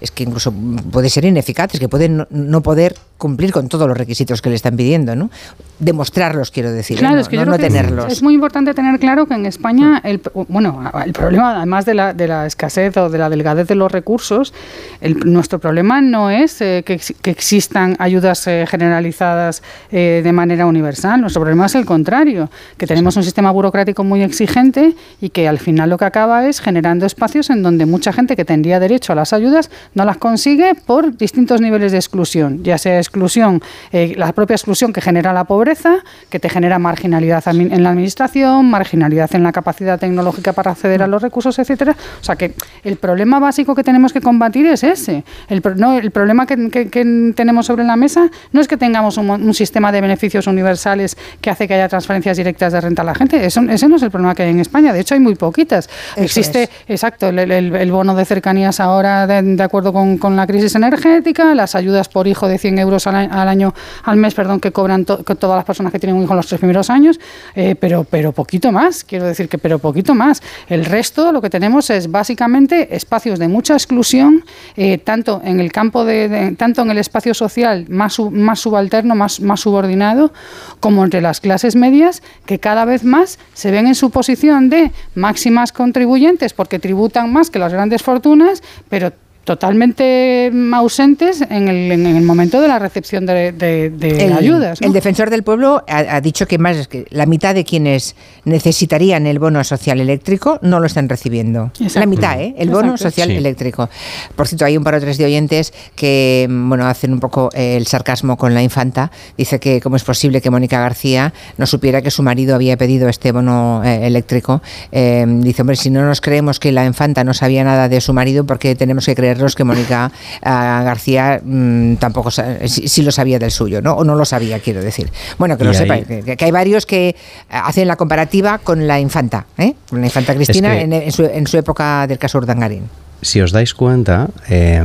[0.00, 0.52] es que incluso
[0.90, 4.50] puede ser ineficaz, es que pueden no, no poder cumplir con todos los requisitos que
[4.50, 5.30] le están pidiendo, ¿no?
[5.78, 7.00] Demostrarlos, quiero decir, ¿eh?
[7.00, 8.12] Claro, no, es que no- yo no creo que es- tenerlos.
[8.12, 12.14] Es muy importante tener claro que en España, el, bueno, el problema, además de la,
[12.14, 14.52] de la escasez o de la delgadez de los recursos,
[15.00, 17.00] el- nuestro problema no es eh, que
[17.30, 21.20] existan ayudas eh, generalizadas eh, de manera universal.
[21.20, 25.58] Nuestro problema es el contrario, que tenemos un sistema burocrático muy exigente y que al
[25.58, 29.16] final lo que acaba es generando espacios en donde mucha gente que tendría derecho a
[29.16, 33.60] las ayudas no las consigue por distintos niveles de exclusión, ya sea exclusión,
[33.92, 35.96] eh, la propia exclusión que genera la pobreza,
[36.30, 41.06] que te genera marginalidad en la administración, marginalidad en la capacidad tecnológica para acceder a
[41.06, 41.96] los recursos, etcétera.
[42.20, 45.24] O sea que el problema básico que tenemos que combatir es ese.
[45.48, 48.76] El, pro- no, el problema que, que- que tenemos sobre la mesa no es que
[48.76, 53.02] tengamos un, un sistema de beneficios universales que hace que haya transferencias directas de renta
[53.02, 53.44] a la gente.
[53.44, 54.92] Eso, ese no es el problema que hay en España.
[54.92, 55.88] De hecho, hay muy poquitas.
[56.16, 56.70] Existe, es.
[56.88, 60.74] exacto, el, el- el bono de cercanías ahora de, de acuerdo con, con la crisis
[60.74, 63.14] energética, las ayudas por hijo de 100 euros al,
[63.48, 66.46] año, al mes, perdón, que cobran todas las personas que tienen un hijo en los
[66.46, 67.20] tres primeros años,
[67.54, 70.42] eh, pero, pero poquito más, quiero decir que pero poquito más.
[70.68, 74.44] El resto lo que tenemos es básicamente espacios de mucha exclusión,
[74.76, 79.40] eh, tanto en el campo de, tanto en el espacio social más, más subalterno, más,
[79.40, 80.32] más subordinado,
[80.80, 84.92] como entre las clases medias, que cada vez más se ven en su posición de
[85.14, 89.12] máximas contribuyentes porque tributan más que las grandes fortunas, pero
[89.46, 94.80] totalmente ausentes en el, en el momento de la recepción de, de- de el, ayudas.
[94.80, 94.86] ¿no?
[94.86, 99.26] el defensor del pueblo ha, ha dicho que más que la mitad de quienes necesitarían
[99.26, 101.70] el bono social eléctrico no lo están recibiendo.
[101.80, 102.00] Exacto.
[102.00, 102.54] La mitad, ¿eh?
[102.58, 103.04] El bono Exacto.
[103.10, 103.36] social Sí.
[103.36, 103.88] eléctrico.
[104.34, 107.48] Por cierto, hay un par o tres de oyentes que mm, bueno hacen un poco
[107.54, 109.10] el sarcasmo con la infanta.
[109.38, 113.08] Dice que cómo es posible que Mónica García no supiera que su marido había pedido
[113.08, 114.62] este bono eh, eléctrico.
[114.92, 118.12] Eh, dice, hombre, si no nos creemos que la infanta no sabía nada de su
[118.12, 119.14] marido, porque tenemos que
[119.54, 120.10] que Mónica
[120.42, 123.94] ah, García mm, tampoco sí, sí lo sabía del suyo, ¿no?
[123.94, 125.10] O no lo sabía, quiero decir.
[125.38, 127.14] Bueno, que Y lo ahí- sepa, que, que hay varios que eh,
[127.50, 129.74] hacen la comparativa con la infanta, ¿eh?
[129.88, 132.88] Con la infanta Cristina que- en, en su, en su época del caso Urdangarín.
[133.22, 134.82] si os dais cuenta, eh,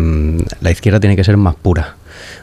[0.61, 1.95] la izquierda tiene que ser más pura,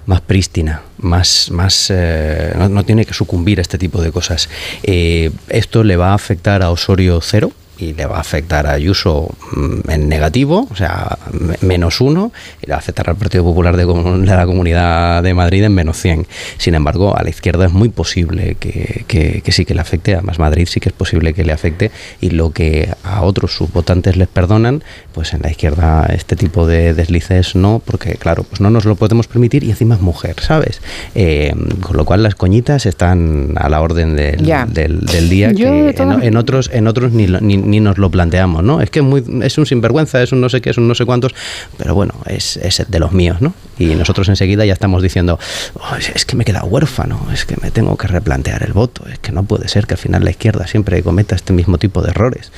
[0.07, 4.49] más prístina, más, más eh, no, no tiene que sucumbir a este tipo de cosas.
[4.83, 8.73] Eh, esto le va a afectar a Osorio cero y le va a afectar a
[8.73, 12.33] Ayuso mm, en negativo, o sea, me- menos uno,
[12.63, 13.85] y le va a afectar al Partido Popular de,
[14.27, 16.27] la Comunidad de Madrid en menos 100.
[16.59, 20.15] Sin embargo, a la izquierda es muy posible que, que- que sí que le afecte,
[20.15, 21.91] además Madrid sí que es posible que le afecte,
[22.21, 24.83] y lo que a otros sus votantes les perdonan,
[25.13, 28.97] pues en la izquierda este tipo de deslices no, porque claro, pues no nos lo
[28.97, 30.81] podemos permitir y encima es mujer, ¿sabes?
[31.15, 35.67] Eh, con lo cual las coñitas están a la orden del, del- del día Yo
[35.69, 38.81] que en, en otros en otros ni, lo- ni, ni nos lo planteamos, ¿no?
[38.81, 40.95] Es que es, muy, es un sinvergüenza, es un no sé qué, es un no
[40.95, 41.35] sé cuántos,
[41.77, 43.53] pero bueno, es, es de los míos, ¿no?
[43.79, 45.39] Y nosotros enseguida ya estamos diciendo,
[45.75, 49.07] "Oh, es- que me he quedado huérfano, es que me tengo que replantear el voto,
[49.13, 52.03] es que no puede ser que al final la izquierda siempre cometa este mismo tipo
[52.03, 52.51] de errores.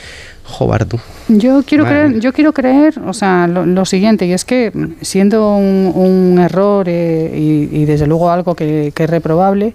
[0.44, 0.98] Jobar tú.
[1.28, 5.54] Yo quiero creer, yo quiero creer, o sea, lo, lo siguiente, y es que siendo
[5.56, 7.30] un, un error eh,
[7.72, 9.74] y, y desde luego algo que, que es reprobable,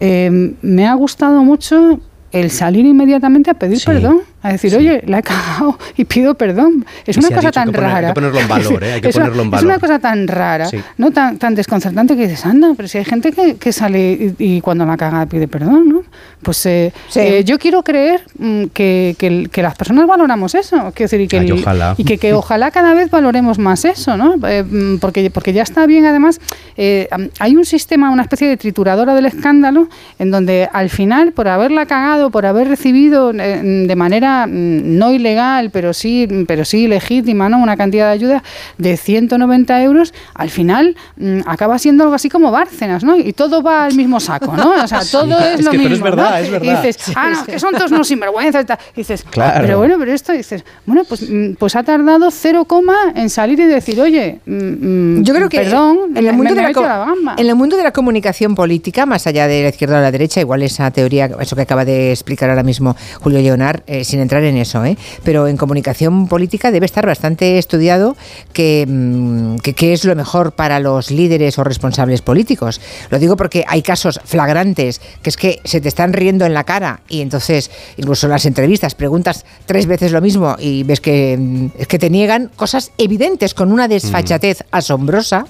[0.00, 2.00] eh, me ha gustado mucho
[2.32, 3.86] el salir inmediatamente a pedir Sí.
[3.86, 6.84] perdón, a decir, oye, la he cagado y pido perdón.
[7.06, 8.08] Es Y una cosa tan poner- hay rara.
[8.08, 8.92] que ponerlo en valor, ¿eh?
[8.92, 9.66] Hay que Es una- ponerlo en Es valor.
[9.66, 10.78] una cosa tan rara, Sí.
[10.98, 14.56] no tan, tan desconcertante que dices, anda, pero si hay gente que, que sale y,
[14.56, 16.02] y cuando la caga pide perdón, ¿no?
[16.42, 19.16] Pues eh, eh, yo quiero creer mm, que,
[19.50, 21.94] que las personas valoramos eso, quiero decir, y que, Ay, el- ojalá.
[21.96, 24.34] y que, que ojalá cada vez valoremos más eso, ¿no?
[24.46, 26.38] Eh, mm, porque, porque ya está bien, además,
[26.76, 27.08] eh,
[27.38, 31.86] hay un sistema, una especie de trituradora del escándalo, en donde al final, por haberla
[31.86, 37.48] cagado, por haber recibido eh, de manera mm, no ilegal, pero sí, pero sí legítima,
[37.48, 37.58] ¿no?
[37.58, 38.42] Una cantidad de ayuda
[38.78, 43.16] de 190 euros, al final mm, acaba siendo algo así como Bárcenas, ¿no?
[43.16, 44.82] Y todo va al mismo saco, ¿no?
[44.82, 45.12] O sea, Sí.
[45.12, 45.94] todo es, Es lo que- pero mismo.
[46.06, 46.36] es verdad, ¿no?
[46.38, 46.82] es verdad.
[46.82, 49.60] Y dices, ah, no, que son todos unos sinvergüenzas y dices, Claro.
[49.64, 53.58] pero bueno, pero esto dices, bueno, pues, mm, pues ha tardado cero coma en salir
[53.60, 56.62] y decir, oye, mm, Yo creo que perdón, en el, mundo me, de me la,
[56.62, 57.34] he metido co- la gamba.
[57.38, 60.40] en el mundo de la comunicación política, más allá de la izquierda o la derecha,
[60.40, 64.42] igual esa teoría, eso que acaba de explicar ahora mismo Julio Leonard, eh, sin entrar
[64.42, 64.98] en eso, ¿eh?
[65.22, 68.16] pero en comunicación política debe estar bastante estudiado
[68.52, 72.80] que, mm, que qué es lo mejor para los líderes o responsables políticos.
[73.10, 76.64] Lo digo porque hay casos flagrantes que es que se te están riendo en la
[76.64, 81.36] cara y entonces incluso en las entrevistas preguntas tres veces lo mismo y ves que,
[81.38, 85.46] mm, es que te niegan cosas evidentes con una desfachatez asombrosa,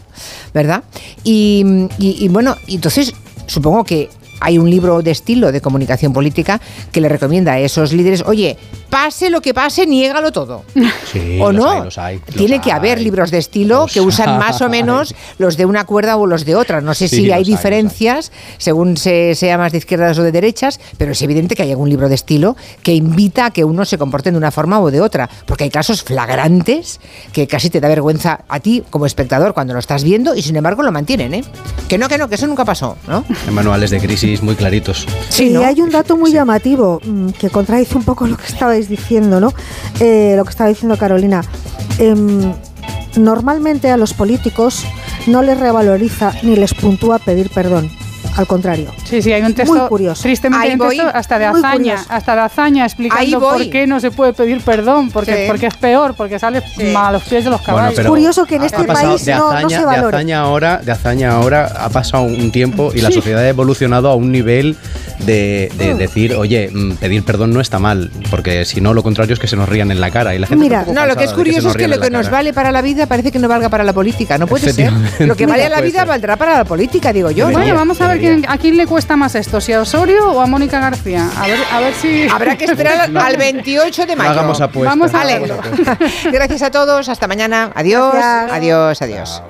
[0.52, 0.84] ¿verdad?
[1.22, 1.64] Y,
[1.98, 3.14] y- y bueno, entonces
[3.46, 4.08] supongo que
[4.40, 6.60] hay un libro de estilo de comunicación política
[6.92, 8.56] que le recomienda a esos líderes, oye,
[8.90, 10.62] pase lo que pase, niégalo todo.
[11.12, 11.70] Sí, ¿O no?
[11.70, 13.04] hay, los hay, los Tiene que haber hay.
[13.04, 16.54] libros de estilo que usan más o menos los de una cuerda o los de
[16.54, 16.80] otra.
[16.80, 17.44] No sé Sí, si hay.
[17.44, 21.70] diferencias según se sea más de izquierdas o de derechas, pero es evidente que hay
[21.70, 24.90] algún libro de estilo que invita a que uno se comporte de una forma o
[24.90, 27.00] de otra, porque hay casos flagrantes
[27.32, 30.56] que casi te da vergüenza a ti como espectador cuando lo estás viendo y sin
[30.56, 31.44] embargo lo mantienen, ¿eh?
[31.88, 33.24] Que no, que no, que eso nunca pasó, ¿no?
[33.46, 35.06] En manuales de crisis muy claritos.
[35.28, 38.88] Sí, y hay un dato muy llamativo mm, que contradice un poco lo que estabais
[38.88, 39.52] diciendo, ¿no?
[40.00, 41.42] Eh, lo que estaba diciendo Carolina.
[41.98, 42.52] Em,
[43.16, 44.84] normalmente a los políticos
[45.26, 47.90] no les revaloriza ni les puntúa pedir perdón.
[48.36, 48.92] Al contrario.
[49.04, 50.22] Sí, sí, hay un texto Muy curioso.
[50.22, 54.10] tristemente hay un texto hasta de hazaña, hasta de hazaña explicando por qué no se
[54.10, 55.42] puede pedir perdón, porque, Sí.
[55.46, 56.62] porque es peor, porque sale
[56.96, 57.94] a los pies de los caballos.
[57.96, 60.02] pero curioso que en ha- este país de no- no hazaña, se valore.
[60.10, 63.14] De hazaña ahora, de hazaña ahora ha pasado un tiempo y la Sí.
[63.14, 64.76] sociedad ha evolucionado a un nivel
[65.20, 65.98] de, de Mm.
[65.98, 69.46] decir, oye, mm, pedir perdón no está mal, porque si no, lo contrario es que
[69.46, 70.34] se nos rían en la cara.
[70.34, 72.38] Y la gente Mira, no, lo que es curioso es que lo que nos cara.
[72.38, 74.38] vale para la vida parece que no valga para la política.
[74.38, 74.92] No puede ser.
[75.20, 76.08] Lo que vale a la vida ser.
[76.08, 77.46] valdrá para la política, digo yo.
[77.46, 77.52] ¿no?
[77.58, 80.40] Bueno, vamos a ver quién- a quién le cuesta más esto, si a Osorio o
[80.40, 81.28] a Mónica García.
[81.36, 82.28] A ver, a ver si.
[82.28, 84.30] Habrá que esperar al- al 28 de No mayo.
[84.32, 84.92] hagamos apuestas.
[84.98, 85.38] Vamos a Vale.
[85.40, 85.58] verlo.
[86.32, 87.08] Gracias a todos.
[87.08, 87.70] Hasta mañana.
[87.74, 88.12] Adiós.
[88.14, 88.52] Gracias.
[88.52, 89.02] Adiós.
[89.02, 89.42] Adiós.